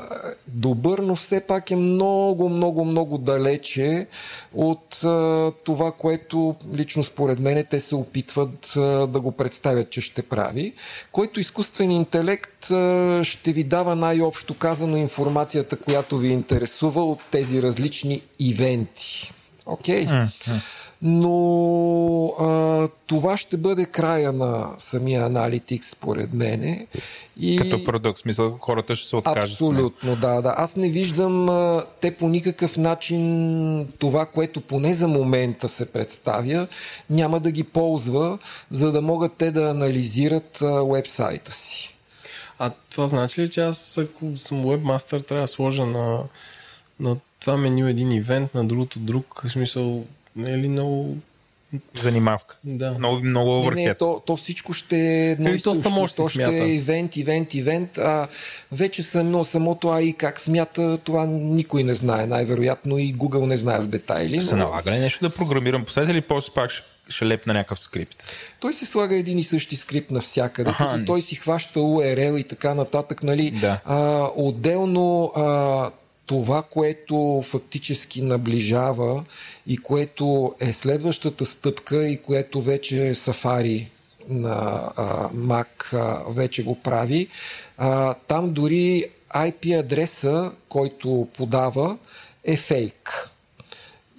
добър, 0.47 0.99
но 0.99 1.15
все 1.15 1.41
пак 1.41 1.71
е 1.71 1.75
много, 1.75 2.49
много, 2.49 2.85
много 2.85 3.17
далече 3.17 4.07
от 4.53 5.03
а, 5.03 5.51
това, 5.63 5.91
което 5.91 6.55
лично 6.75 7.03
според 7.03 7.39
мен 7.39 7.65
те 7.69 7.79
се 7.79 7.95
опитват 7.95 8.73
а, 8.75 8.81
да 9.07 9.19
го 9.19 9.31
представят, 9.31 9.89
че 9.89 10.01
ще 10.01 10.21
прави, 10.21 10.73
който 11.11 11.39
изкуствен 11.39 11.91
интелект 11.91 12.71
а, 12.71 13.19
ще 13.23 13.51
ви 13.51 13.63
дава 13.63 13.95
най-общо 13.95 14.53
казано 14.53 14.97
информацията, 14.97 15.77
която 15.77 16.17
ви 16.17 16.27
интересува 16.27 17.03
от 17.03 17.19
тези 17.31 17.61
различни 17.61 18.21
ивенти. 18.39 19.31
Окей? 19.65 20.05
Okay? 20.05 20.29
Но 21.01 22.25
а, 22.39 22.87
това 23.07 23.37
ще 23.37 23.57
бъде 23.57 23.85
края 23.85 24.31
на 24.31 24.69
самия 24.77 25.25
аналитик, 25.25 25.83
според 25.83 26.33
мене. 26.33 26.87
И... 27.39 27.57
Като 27.57 27.83
продукт, 27.83 28.19
смисъл, 28.19 28.57
хората 28.59 28.95
ще 28.95 29.09
се 29.09 29.15
откажат. 29.15 29.51
Абсолютно, 29.51 30.15
да, 30.15 30.41
да. 30.41 30.53
Аз 30.57 30.75
не 30.75 30.89
виждам 30.89 31.49
а, 31.49 31.83
те 32.01 32.11
по 32.11 32.29
никакъв 32.29 32.77
начин 32.77 33.87
това, 33.99 34.25
което 34.25 34.61
поне 34.61 34.93
за 34.93 35.07
момента 35.07 35.69
се 35.69 35.91
представя, 35.91 36.67
няма 37.09 37.39
да 37.39 37.51
ги 37.51 37.63
ползва, 37.63 38.37
за 38.71 38.91
да 38.91 39.01
могат 39.01 39.33
те 39.37 39.51
да 39.51 39.69
анализират 39.69 40.61
а, 40.61 40.83
вебсайта 40.83 41.51
си. 41.51 41.95
А 42.59 42.71
това 42.89 43.07
значи 43.07 43.41
ли, 43.41 43.49
че 43.49 43.61
аз 43.61 43.97
ако 43.97 44.37
съм 44.37 44.69
вебмастър, 44.69 45.19
трябва 45.19 45.43
да 45.43 45.47
сложа 45.47 45.85
на, 45.85 46.19
на 46.99 47.17
това 47.39 47.57
меню 47.57 47.87
един 47.87 48.11
ивент, 48.11 48.55
на 48.55 48.65
другото 48.65 48.99
друг, 48.99 49.41
в 49.45 49.49
смисъл 49.49 50.05
не 50.35 50.51
е 50.51 50.57
ли 50.57 50.67
много 50.67 51.17
занимавка. 51.93 52.57
Да. 52.63 52.93
Много, 52.99 53.23
много 53.23 53.49
overhead. 53.49 53.75
Не, 53.75 53.85
не, 53.85 53.93
то, 53.93 54.21
то 54.25 54.35
всичко 54.35 54.73
ще 54.73 54.97
е 54.97 55.31
едно 55.31 55.49
Или 55.49 55.61
то 55.61 55.75
само 55.75 56.07
ще 56.07 56.15
то 56.15 56.29
ще 56.29 56.43
е 56.43 56.73
ивент, 56.73 57.15
ивент, 57.15 57.53
ивент. 57.53 57.97
А 57.97 58.27
вече 58.71 59.03
само, 59.03 59.43
самото 59.43 59.89
АИ 59.89 60.13
как 60.13 60.39
смята, 60.39 60.97
това 60.97 61.25
никой 61.25 61.83
не 61.83 61.93
знае. 61.93 62.25
Най-вероятно 62.25 62.97
и 62.97 63.15
Google 63.15 63.45
не 63.45 63.57
знае 63.57 63.79
в 63.79 63.87
детайли. 63.87 64.35
Но... 64.35 64.41
Се 64.41 64.55
налага 64.55 64.91
ли 64.91 64.99
нещо 64.99 65.29
да 65.29 65.35
програмирам 65.35 65.85
по 65.85 66.01
или 66.01 66.21
после 66.21 66.53
пак 66.53 66.71
ще 66.71 66.83
ще 67.09 67.27
лепна 67.27 67.53
някакъв 67.53 67.79
скрипт. 67.79 68.23
Той 68.59 68.73
се 68.73 68.85
слага 68.85 69.15
един 69.15 69.39
и 69.39 69.43
същи 69.43 69.75
скрипт 69.75 70.11
навсякъде, 70.11 70.71
ага, 70.79 70.91
като 70.91 71.05
той 71.05 71.21
си 71.21 71.35
хваща 71.35 71.79
URL 71.79 72.37
и 72.37 72.43
така 72.43 72.73
нататък. 72.73 73.23
Нали? 73.23 73.51
Да. 73.51 73.79
А, 73.85 74.29
отделно 74.35 75.31
а, 75.35 75.91
това, 76.25 76.63
което 76.63 77.41
фактически 77.45 78.21
наближава 78.21 79.23
и 79.67 79.77
което 79.77 80.55
е 80.59 80.73
следващата 80.73 81.45
стъпка 81.45 82.07
и 82.07 82.21
което 82.21 82.61
вече 82.61 82.95
Safari 82.95 83.87
на 84.29 84.91
а, 84.95 85.29
Mac 85.29 85.93
а, 85.93 86.23
вече 86.33 86.63
го 86.63 86.81
прави. 86.81 87.27
А, 87.77 88.13
там 88.13 88.53
дори 88.53 89.05
IP 89.35 89.79
адреса, 89.79 90.51
който 90.69 91.27
подава, 91.37 91.97
е 92.43 92.57
фейк. 92.57 93.29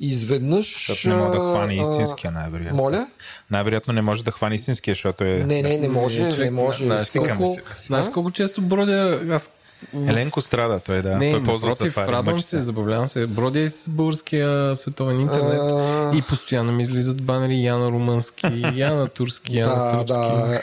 Изведнъж. 0.01 0.87
Защото 0.89 1.09
не 1.09 1.17
може 1.17 1.39
да 1.39 1.39
хване 1.39 1.75
истинския, 1.75 2.31
най-вероятно. 2.31 2.77
Моля? 2.77 3.09
Най-вероятно 3.51 3.93
не 3.93 4.03
може 4.03 4.25
да 4.25 4.31
хване 4.31 4.55
истинския, 4.55 4.95
защото 4.95 5.25
е. 5.25 5.39
Не, 5.39 5.63
не, 5.63 5.79
не 5.79 5.89
може. 5.89 6.23
Не, 6.23 6.37
не 6.37 6.51
може. 6.51 6.85
Знаеш 6.85 7.09
колко, 7.13 8.13
колко 8.13 8.31
често 8.31 8.63
бродя. 8.63 9.21
Аз 9.31 9.51
Еленко 10.09 10.41
страда, 10.41 10.81
той 10.81 11.03
да. 11.03 11.17
Не, 11.17 11.31
той 11.33 11.45
ползва 11.45 11.69
напротив, 11.69 11.95
Safari, 11.95 12.09
радвам 12.09 12.41
се, 12.41 12.61
забавлявам 12.61 13.09
се. 13.09 13.27
Бродя 13.27 13.61
из 13.61 13.85
българския 13.89 14.77
световен 14.77 15.21
интернет 15.21 15.61
А. 15.61 16.13
и 16.17 16.23
постоянно 16.23 16.73
ми 16.73 16.83
излизат 16.83 17.23
банери 17.23 17.65
я 17.65 17.77
на 17.79 17.91
румънски, 17.91 18.65
я 18.75 18.95
на 18.95 19.09
турски, 19.09 19.57
я 19.57 19.69
на 19.69 19.81
сръбски. 19.91 20.15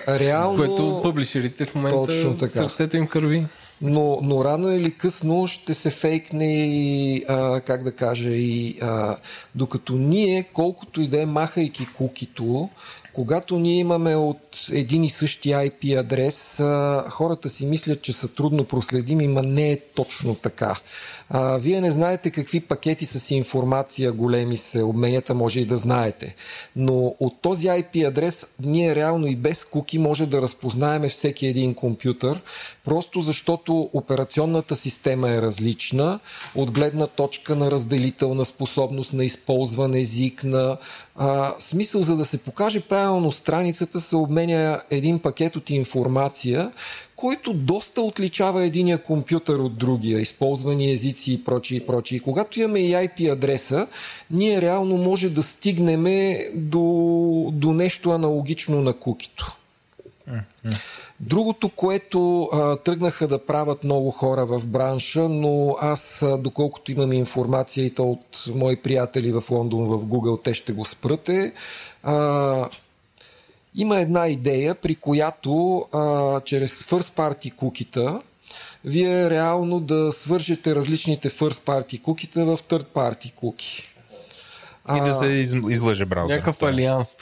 да. 0.08 0.20
Реално. 0.20 0.58
Което 0.58 1.00
публишерите 1.04 1.66
в 1.66 1.76
момента 1.76 2.06
Точно 2.06 2.38
така. 2.38 2.52
сърцето 2.52 2.98
им 2.98 3.08
кърви. 3.08 3.46
Но, 3.82 4.20
но 4.22 4.46
рано 4.46 4.72
или 4.72 4.92
късно 4.92 5.48
ще 5.48 5.74
се 5.74 5.90
фейкне 5.90 6.66
и, 6.68 7.24
а, 7.28 7.60
как 7.62 7.84
да 7.84 7.92
кажа, 7.92 8.30
и 8.30 8.78
а, 8.82 9.16
докато 9.56 9.94
ние, 9.94 10.44
колкото 10.54 11.02
и 11.02 11.08
да 11.08 11.22
е 11.22 11.26
махайки 11.26 11.88
кукито, 11.94 12.70
когато 13.14 13.60
ние 13.60 13.80
имаме 13.80 14.16
от 14.16 14.66
един 14.72 15.04
и 15.04 15.10
същи 15.10 15.50
IP 15.50 16.00
адрес, 16.00 16.62
хората 17.10 17.50
си 17.50 17.66
мислят, 17.66 18.02
че 18.02 18.14
са 18.14 18.28
трудно 18.28 18.66
проследими, 18.66 19.28
ма 19.28 19.44
не 19.44 19.72
е 19.72 19.80
точно 19.80 20.36
така. 20.36 20.76
А, 21.30 21.58
вие 21.58 21.82
не 21.82 21.92
знаете 21.92 22.32
какви 22.32 22.60
пакети 22.60 23.06
с 23.06 23.32
информация 23.32 24.12
големи 24.12 24.58
се 24.58 24.84
обменят, 24.84 25.30
а 25.30 25.34
може 25.34 25.60
и 25.60 25.66
да 25.66 25.76
знаете. 25.76 26.36
Но 26.76 27.16
от 27.20 27.42
този 27.42 27.68
IP 27.68 28.08
адрес 28.08 28.48
ние 28.60 28.96
реално 28.96 29.28
и 29.28 29.36
без 29.36 29.66
куки 29.66 30.00
може 30.00 30.26
да 30.26 30.42
разпознаеме 30.42 31.10
всеки 31.10 31.48
един 31.48 31.74
компютър, 31.74 32.42
просто 32.86 33.20
защото 33.20 33.90
операционната 33.94 34.76
система 34.76 35.30
е 35.30 35.42
различна 35.42 36.20
от 36.56 36.72
гледна 36.72 37.08
точка 37.08 37.56
на 37.56 37.72
разделителна 37.72 38.46
способност 38.46 39.14
на 39.14 39.26
използван 39.26 39.96
език, 39.96 40.44
на 40.44 40.78
а, 41.16 41.54
смисъл 41.60 42.02
за 42.02 42.18
да 42.18 42.26
се 42.26 42.38
покаже 42.38 42.80
правилно 42.80 43.32
страницата 43.32 44.02
се 44.02 44.16
обменя 44.16 44.82
един 44.90 45.20
пакет 45.20 45.56
от 45.56 45.70
информация, 45.70 46.72
който 47.24 47.54
доста 47.54 48.02
отличава 48.02 48.66
единия 48.66 49.04
компютър 49.04 49.56
от 49.56 49.78
другия, 49.78 50.20
използвани 50.20 50.92
езици 50.92 51.34
и 51.34 51.44
прочие 51.44 51.78
и 51.78 51.86
прочие. 51.86 52.20
Когато 52.20 52.60
имаме 52.60 52.80
и 52.80 52.92
IP 52.92 53.32
адреса, 53.32 53.88
ние 54.32 54.62
реално 54.62 54.98
може 54.98 55.30
да 55.30 55.44
стигнем 55.44 56.06
до, 56.56 56.84
до 57.54 57.74
нещо 57.74 58.12
аналогично 58.12 58.82
на 58.82 58.94
кукито. 58.94 59.58
Другото, 61.20 61.70
което 61.70 62.44
а, 62.44 62.76
тръгнаха 62.76 63.28
да 63.28 63.46
правят 63.46 63.84
много 63.84 64.12
хора 64.12 64.46
в 64.46 64.68
бранша, 64.68 65.30
но 65.30 65.76
аз, 65.82 66.22
а, 66.22 66.38
доколкото 66.38 66.92
имам 66.92 67.14
информация 67.14 67.86
и 67.86 67.94
то 67.94 68.04
от 68.04 68.44
мои 68.56 68.76
приятели 68.76 69.32
в 69.32 69.44
Лондон, 69.52 69.86
в 69.86 70.06
Google, 70.06 70.44
те 70.44 70.54
ще 70.54 70.74
го 70.74 70.86
спрате, 70.86 71.54
а, 72.04 72.70
има 73.76 73.98
една 73.98 74.28
идея, 74.28 74.76
при 74.76 74.96
която 74.96 75.86
а, 75.94 76.40
чрез 76.42 76.84
first 76.84 77.18
party 77.18 77.56
кукита 77.56 78.22
вие 78.86 79.30
реално 79.30 79.80
да 79.80 80.12
свържете 80.12 80.76
различните 80.76 81.30
first 81.30 81.66
party 81.66 82.02
кукита 82.02 82.46
в 82.46 82.58
third 82.58 82.86
party 82.86 83.34
куки. 83.34 83.90
И 84.96 85.00
да 85.00 85.14
се 85.14 85.26
из, 85.26 85.54
излъже 85.70 86.06
браузър. 86.06 86.36
Някакъв 86.36 86.62
алианс. 86.62 87.16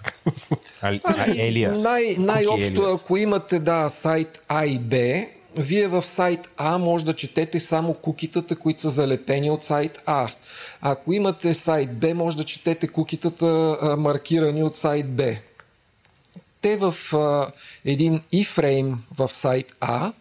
Али, 0.82 1.02
елиас. 1.38 1.82
Най- 1.82 2.15
най-общо, 2.19 2.82
ако 2.84 3.18
имате 3.18 3.60
да, 3.60 3.90
сайт 3.90 4.41
А 4.48 4.65
и 4.65 4.80
Б, 4.80 5.26
вие 5.57 5.88
в 5.88 6.02
сайт 6.02 6.49
А 6.57 6.78
може 6.78 7.06
да 7.06 7.15
четете 7.15 7.60
само 7.60 7.94
кукитата, 7.94 8.56
които 8.56 8.82
са 8.82 8.90
залепени 8.90 9.52
от 9.52 9.64
сайт 9.64 9.99
А. 10.06 10.28
Ако 10.82 11.14
имате 11.14 11.53
сайт 11.53 11.99
Б, 11.99 12.14
може 12.15 12.38
да 12.38 12.44
четете 12.44 12.88
кукитата 12.88 13.78
маркирани 13.98 14.64
от 14.64 14.76
сайт 14.76 15.15
Б. 15.15 15.23
Те 16.61 16.77
в 16.77 16.95
а, 17.13 17.51
един 17.85 18.19
iframe 18.33 18.95
в 19.17 19.29
сайт 19.31 19.75
А 19.79 20.13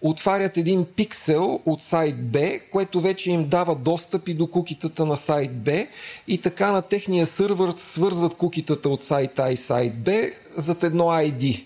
отварят 0.00 0.56
един 0.56 0.84
пиксел 0.84 1.60
от 1.66 1.82
сайт 1.82 2.30
Б, 2.30 2.58
което 2.70 3.00
вече 3.00 3.30
им 3.30 3.48
дава 3.48 3.74
достъп 3.74 4.28
и 4.28 4.34
до 4.34 4.46
кукитата 4.46 5.06
на 5.06 5.16
сайт 5.16 5.62
Б 5.62 5.86
и 6.28 6.38
така 6.38 6.72
на 6.72 6.82
техния 6.82 7.26
сървър 7.26 7.74
свързват 7.76 8.34
кукитата 8.34 8.88
от 8.88 9.02
сайт 9.02 9.38
А 9.38 9.50
и 9.50 9.56
сайт 9.56 10.04
Б 10.04 10.12
зад 10.56 10.82
едно 10.82 11.04
ID. 11.04 11.64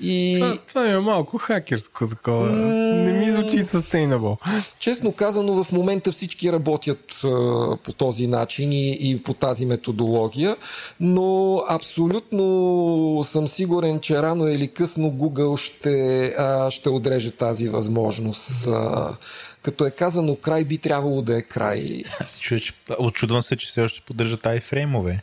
И 0.00 0.38
Това, 0.40 0.56
това 0.56 0.90
е 0.90 0.98
малко 0.98 1.38
хакерско 1.38 2.08
такова. 2.08 2.52
Не 2.52 3.12
ми 3.12 3.30
звучи 3.30 3.60
sustainable. 3.60 4.36
честно 4.78 5.12
казано, 5.12 5.64
в 5.64 5.72
момента 5.72 6.12
всички 6.12 6.52
работят 6.52 7.24
а, 7.24 7.28
по 7.76 7.92
този 7.92 8.26
начин 8.26 8.72
и, 8.72 9.10
и 9.10 9.22
по 9.22 9.34
тази 9.34 9.66
методология, 9.66 10.56
но 11.00 11.62
абсолютно 11.68 13.24
съм 13.24 13.48
сигурен, 13.48 14.00
че 14.00 14.22
рано 14.22 14.48
или 14.48 14.68
късно 14.68 15.10
Google 15.10 15.56
ще, 15.56 16.26
а, 16.38 16.70
ще 16.70 16.88
отреже 16.88 17.30
тази 17.30 17.68
възможност. 17.68 18.66
А, 18.66 19.16
като 19.62 19.86
е 19.86 19.90
казано 19.90 20.36
край, 20.36 20.64
би 20.64 20.78
трябвало 20.78 21.22
да 21.22 21.38
е 21.38 21.42
край. 21.42 22.02
Аз 22.20 22.40
чуя, 22.40 22.60
че... 22.60 22.72
Очудвам 22.98 23.42
се, 23.42 23.56
че 23.56 23.66
все 23.66 23.80
още 23.80 24.00
поддържат 24.00 24.42
iFrame-ове. 24.42 25.18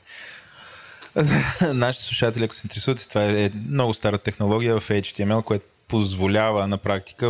Нашите 1.74 2.06
слушатели, 2.06 2.44
ако 2.44 2.54
се 2.54 2.62
интересуват, 2.66 3.06
това 3.10 3.24
е 3.24 3.52
много 3.70 3.94
стара 3.94 4.18
технология 4.18 4.80
в 4.80 4.90
HTML, 4.90 5.44
която 5.44 5.66
позволява 5.88 6.68
на 6.68 6.78
практика 6.78 7.28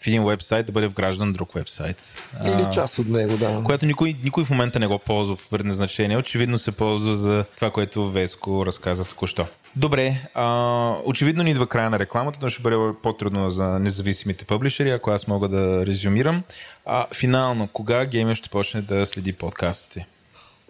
в 0.00 0.06
един 0.06 0.24
вебсайт 0.24 0.66
да 0.66 0.72
бъде 0.72 0.86
вграждан 0.86 1.32
друг 1.32 1.54
вебсайт. 1.54 2.02
Или 2.44 2.66
част 2.74 2.98
от 2.98 3.08
него, 3.08 3.36
да. 3.36 3.62
Което 3.64 3.86
никой, 3.86 4.14
никой 4.24 4.44
в 4.44 4.50
момента 4.50 4.78
не 4.78 4.86
го 4.86 4.98
ползва 4.98 5.36
по 5.36 5.48
предназначение. 5.48 6.16
Очевидно 6.16 6.58
се 6.58 6.72
ползва 6.72 7.14
за 7.14 7.44
това, 7.56 7.70
което 7.70 8.08
Веско 8.10 8.66
разказа 8.66 9.04
току-що. 9.04 9.46
Добре, 9.76 10.28
а, 10.34 10.94
очевидно 11.04 11.42
ни 11.42 11.50
идва 11.50 11.66
края 11.66 11.90
на 11.90 11.98
рекламата, 11.98 12.38
но 12.42 12.50
ще 12.50 12.62
бъде 12.62 12.76
по-трудно 13.02 13.50
за 13.50 13.64
независимите 13.64 14.44
публишери, 14.44 14.90
ако 14.90 15.10
аз 15.10 15.26
мога 15.26 15.48
да 15.48 15.86
резюмирам. 15.86 16.42
А, 16.86 17.06
финално, 17.14 17.68
кога 17.68 18.06
геймер 18.06 18.34
ще 18.34 18.48
почне 18.48 18.82
да 18.82 19.06
следи 19.06 19.32
подкастите? 19.32 20.06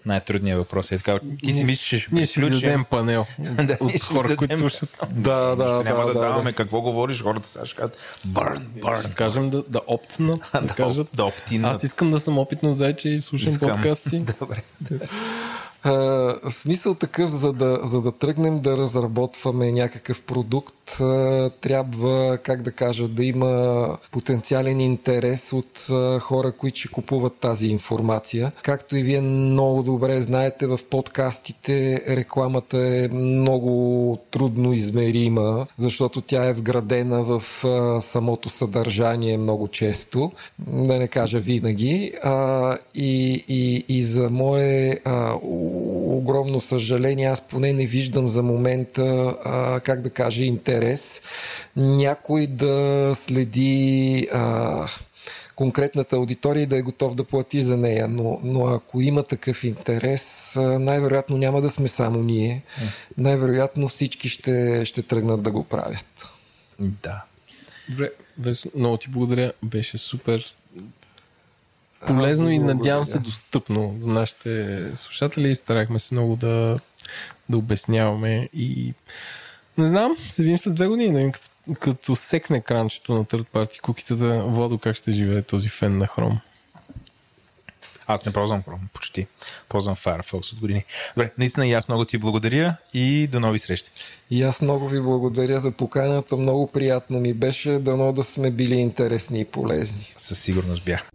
Най-трудният 0.08 0.58
въпрос. 0.58 0.92
Е 0.92 0.96
така, 0.98 1.20
ти 1.44 1.52
си 1.52 1.64
мислиш, 1.64 1.88
че 1.88 1.98
ще 1.98 2.14
Ние 2.14 2.26
ще 2.26 2.40
ви 2.40 2.50
дадем 2.50 2.84
панел 2.90 3.26
Да, 3.38 3.76
от 3.80 4.02
хора, 4.02 4.36
които 4.36 4.56
слушат. 4.56 4.98
Да, 5.10 5.56
да, 5.56 5.66
Ще 5.66 5.90
няма 5.90 6.06
да, 6.06 6.12
да, 6.14 6.20
даваме 6.20 6.52
какво 6.52 6.80
говориш, 6.80 7.22
хората 7.22 7.48
сега 7.48 7.66
ще 7.66 7.76
кажат 7.76 7.98
burn, 8.28 8.60
burn. 8.60 9.00
Ще 9.00 9.14
кажем 9.14 9.50
да, 9.50 9.62
да 9.68 9.80
оптнат, 9.86 10.40
да, 10.52 10.60
Да, 10.60 10.74
кажат. 10.74 11.08
да 11.14 11.24
оптинат. 11.24 11.76
Аз 11.76 11.82
искам 11.82 12.10
да 12.10 12.20
съм 12.20 12.38
опитно 12.38 12.74
зайче 12.74 13.08
и 13.08 13.20
слушам 13.20 13.58
подкасти. 13.60 14.18
Добре. 14.40 14.62
А, 15.82 16.34
смисъл 16.50 16.94
такъв, 16.94 17.30
за 17.30 17.52
да, 17.52 17.80
за 17.82 18.00
да 18.00 18.12
тръгнем 18.12 18.60
да 18.60 18.76
разработваме 18.76 19.72
някакъв 19.72 20.22
продукт, 20.22 21.00
а, 21.00 21.50
трябва, 21.60 22.38
как 22.42 22.62
да 22.62 22.72
кажа, 22.72 23.08
да 23.08 23.24
има 23.24 23.96
потенциален 24.10 24.80
интерес 24.80 25.52
от 25.52 25.86
а, 25.90 26.20
хора, 26.20 26.52
които 26.52 26.78
ще 26.78 26.88
купуват 26.88 27.36
тази 27.40 27.66
информация. 27.66 28.52
Както 28.62 28.96
и 28.96 29.02
вие 29.02 29.20
много 29.20 29.82
добре 29.82 30.22
знаете, 30.22 30.66
в 30.66 30.80
подкастите 30.90 32.02
рекламата 32.08 32.78
е 32.78 33.08
много 33.08 34.18
трудно 34.30 34.72
измерима, 34.72 35.66
защото 35.78 36.20
тя 36.20 36.44
е 36.44 36.52
вградена 36.52 37.22
в 37.22 37.64
а, 37.64 38.00
самото 38.00 38.48
съдържание 38.48 39.38
много 39.38 39.68
често, 39.68 40.32
да 40.58 40.98
не 40.98 41.08
кажа 41.08 41.38
винаги. 41.38 42.12
А, 42.22 42.76
и, 42.94 43.44
и, 43.48 43.84
и 43.88 44.02
за 44.02 44.30
мое 44.30 44.98
а, 45.04 45.34
огромно 46.18 46.60
съжаление, 46.60 47.26
аз 47.26 47.40
поне 47.40 47.72
не 47.72 47.86
виждам 47.86 48.28
за 48.28 48.42
момента, 48.42 49.36
а, 49.44 49.80
как 49.80 50.02
да 50.02 50.10
кажа, 50.10 50.44
интерес 50.44 51.20
някой 51.76 52.46
да 52.46 53.12
следи 53.16 54.28
а, 54.32 54.86
конкретната 55.56 56.16
аудитория 56.16 56.62
и 56.62 56.66
да 56.66 56.76
е 56.76 56.82
готов 56.82 57.14
да 57.14 57.24
плати 57.24 57.62
за 57.62 57.76
нея. 57.76 58.08
Но, 58.08 58.40
но 58.44 58.66
ако 58.66 59.00
има 59.00 59.22
такъв 59.22 59.64
интерес, 59.64 60.56
а, 60.56 60.60
най-вероятно 60.60 61.38
няма 61.38 61.60
да 61.60 61.70
сме 61.70 61.88
само 61.88 62.22
ние. 62.22 62.62
Най-вероятно 63.18 63.88
всички 63.88 64.28
ще, 64.28 64.84
ще 64.84 65.02
тръгнат 65.02 65.42
да 65.42 65.50
го 65.50 65.64
правят. 65.64 66.28
Да. 66.78 67.24
Добре, 67.88 68.10
Весо, 68.38 68.70
много 68.74 68.96
ти 68.96 69.08
благодаря. 69.08 69.52
Беше 69.62 69.98
супер 69.98 70.54
полезно 72.06 72.46
ви 72.46 72.54
и 72.54 72.58
надявам 72.58 73.06
се 73.06 73.18
достъпно 73.18 73.96
за 74.00 74.08
нашите 74.08 74.82
слушатели. 74.94 75.54
Старахме 75.54 75.98
се 75.98 76.14
много 76.14 76.36
да, 76.36 76.78
да 77.48 77.58
обясняваме 77.58 78.48
и 78.52 78.94
не 79.78 79.88
знам, 79.88 80.16
се 80.28 80.42
видим 80.42 80.58
след 80.58 80.74
две 80.74 80.86
години, 80.86 81.12
да 81.12 81.18
видим 81.18 81.32
като, 81.32 81.48
като 81.80 82.16
секне 82.16 82.60
кранчето 82.60 83.14
на 83.14 83.24
third 83.24 83.46
party 83.46 83.80
куките 83.80 84.14
да 84.14 84.42
Владо 84.44 84.78
как 84.78 84.96
ще 84.96 85.12
живее 85.12 85.42
този 85.42 85.68
фен 85.68 85.98
на 85.98 86.06
Chrome. 86.06 86.40
Аз 88.06 88.26
не 88.26 88.32
ползвам 88.32 88.62
Chrome, 88.62 88.88
почти. 88.92 89.26
Ползвам 89.68 89.96
Firefox 89.96 90.52
от 90.52 90.60
години. 90.60 90.84
Добре, 91.16 91.30
наистина 91.38 91.66
и 91.66 91.72
аз 91.72 91.88
много 91.88 92.04
ти 92.04 92.18
благодаря 92.18 92.76
и 92.94 93.26
до 93.32 93.40
нови 93.40 93.58
срещи. 93.58 93.90
И 94.30 94.42
аз 94.42 94.62
много 94.62 94.88
ви 94.88 95.00
благодаря 95.00 95.60
за 95.60 95.70
поканата. 95.70 96.36
Много 96.36 96.66
приятно 96.66 97.20
ми 97.20 97.34
беше. 97.34 97.70
Дано 97.70 98.12
да 98.12 98.22
сме 98.22 98.50
били 98.50 98.74
интересни 98.74 99.40
и 99.40 99.44
полезни. 99.44 100.12
Със 100.16 100.38
сигурност 100.38 100.84
бях. 100.84 101.10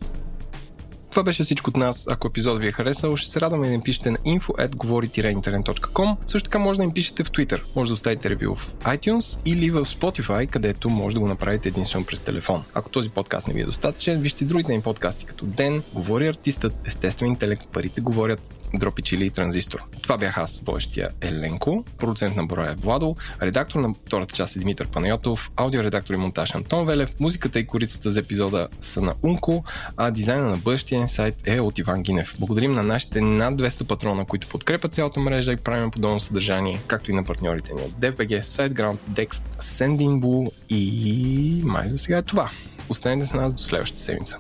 Това 1.14 1.24
беше 1.24 1.44
всичко 1.44 1.70
от 1.70 1.78
нас. 1.78 2.08
Ако 2.10 2.28
епизод 2.28 2.60
ви 2.60 2.68
е 2.68 2.72
харесал, 2.72 3.16
ще 3.16 3.30
се 3.30 3.42
радваме 3.42 3.68
да 3.68 3.74
им 3.74 3.82
пишете 3.82 4.12
на 4.12 4.18
info.говори-internet.com. 4.18 6.16
Също 6.26 6.50
така 6.50 6.60
може 6.60 6.78
да 6.78 6.84
им 6.84 6.92
пишете 6.92 7.24
в 7.24 7.32
Twitter. 7.32 7.62
Може 7.76 7.90
да 7.90 7.94
оставите 7.94 8.30
ревю 8.30 8.56
в 8.56 8.76
iTunes 8.84 9.40
или 9.46 9.70
в 9.70 9.86
Spotify, 9.86 10.48
където 10.48 10.90
може 10.90 11.14
да 11.14 11.20
го 11.20 11.28
направите 11.28 11.70
единствено 11.70 12.06
през 12.06 12.20
телефон. 12.20 12.64
Ако 12.74 12.90
този 12.90 13.10
подкаст 13.10 13.48
не 13.48 13.54
ви 13.54 13.62
е 13.62 13.66
достатъчен, 13.66 14.22
вижте 14.22 14.46
другите 14.46 14.74
им 14.74 14.82
подкасти 14.82 15.26
като 15.26 15.46
Ден, 15.46 15.84
Говори 15.94 16.28
артистът, 16.28 16.74
Естествен 16.88 17.30
интелект, 17.30 17.68
парите 17.68 18.02
говорят, 18.02 18.56
Дропи 18.74 19.02
Чили 19.02 19.26
и 19.26 19.30
Транзистор. 19.30 19.84
Това 20.02 20.18
бях 20.18 20.38
аз, 20.38 20.60
водещия 20.60 21.10
Еленко, 21.22 21.86
продуцент 21.98 22.36
на 22.36 22.46
броя 22.46 22.72
е 22.72 22.76
Владо, 22.76 23.16
редактор 23.42 23.80
на 23.80 23.94
втората 23.94 24.36
част 24.36 24.56
е 24.56 24.60
Димитър 24.60 24.88
Панайотов, 24.88 25.52
аудиоредактор 25.56 26.14
и 26.14 26.18
монтаж 26.18 26.56
Антон 26.56 26.86
Велев, 26.86 27.20
музиката 27.20 27.60
и 27.60 27.68
корицата 27.68 28.10
за 28.10 28.20
епизода 28.20 28.68
са 28.80 29.02
на 29.02 29.14
Унко, 29.24 29.64
а 29.98 30.12
дизайна 30.12 30.46
на 30.46 30.58
бъдещия 30.58 31.10
сайт 31.10 31.36
е 31.46 31.60
от 31.60 31.80
Иван 31.80 32.04
Гинев. 32.04 32.36
Благодарим 32.40 32.74
на 32.74 32.84
нашите 32.84 33.22
над 33.22 33.62
200 33.62 33.88
патрона, 33.88 34.26
които 34.26 34.48
подкрепят 34.48 34.94
цялата 34.94 35.20
мрежа 35.20 35.52
и 35.52 35.58
правим 35.58 35.92
подобно 35.92 36.20
съдържание, 36.20 36.80
както 36.88 37.12
и 37.12 37.16
на 37.16 37.24
партньорите 37.24 37.74
ни 37.74 37.82
от 37.82 37.92
DFBG, 37.92 38.42
SiteGround, 38.42 38.98
Dext, 39.12 39.44
Sendinblue 39.62 40.52
и 40.70 41.62
май 41.64 41.90
за 41.90 41.98
сега 41.98 42.18
е 42.18 42.22
това. 42.22 42.50
Останете 42.90 43.28
с 43.28 43.34
нас 43.34 43.54
до 43.54 43.64
следващата 43.64 44.02
седмица. 44.02 44.38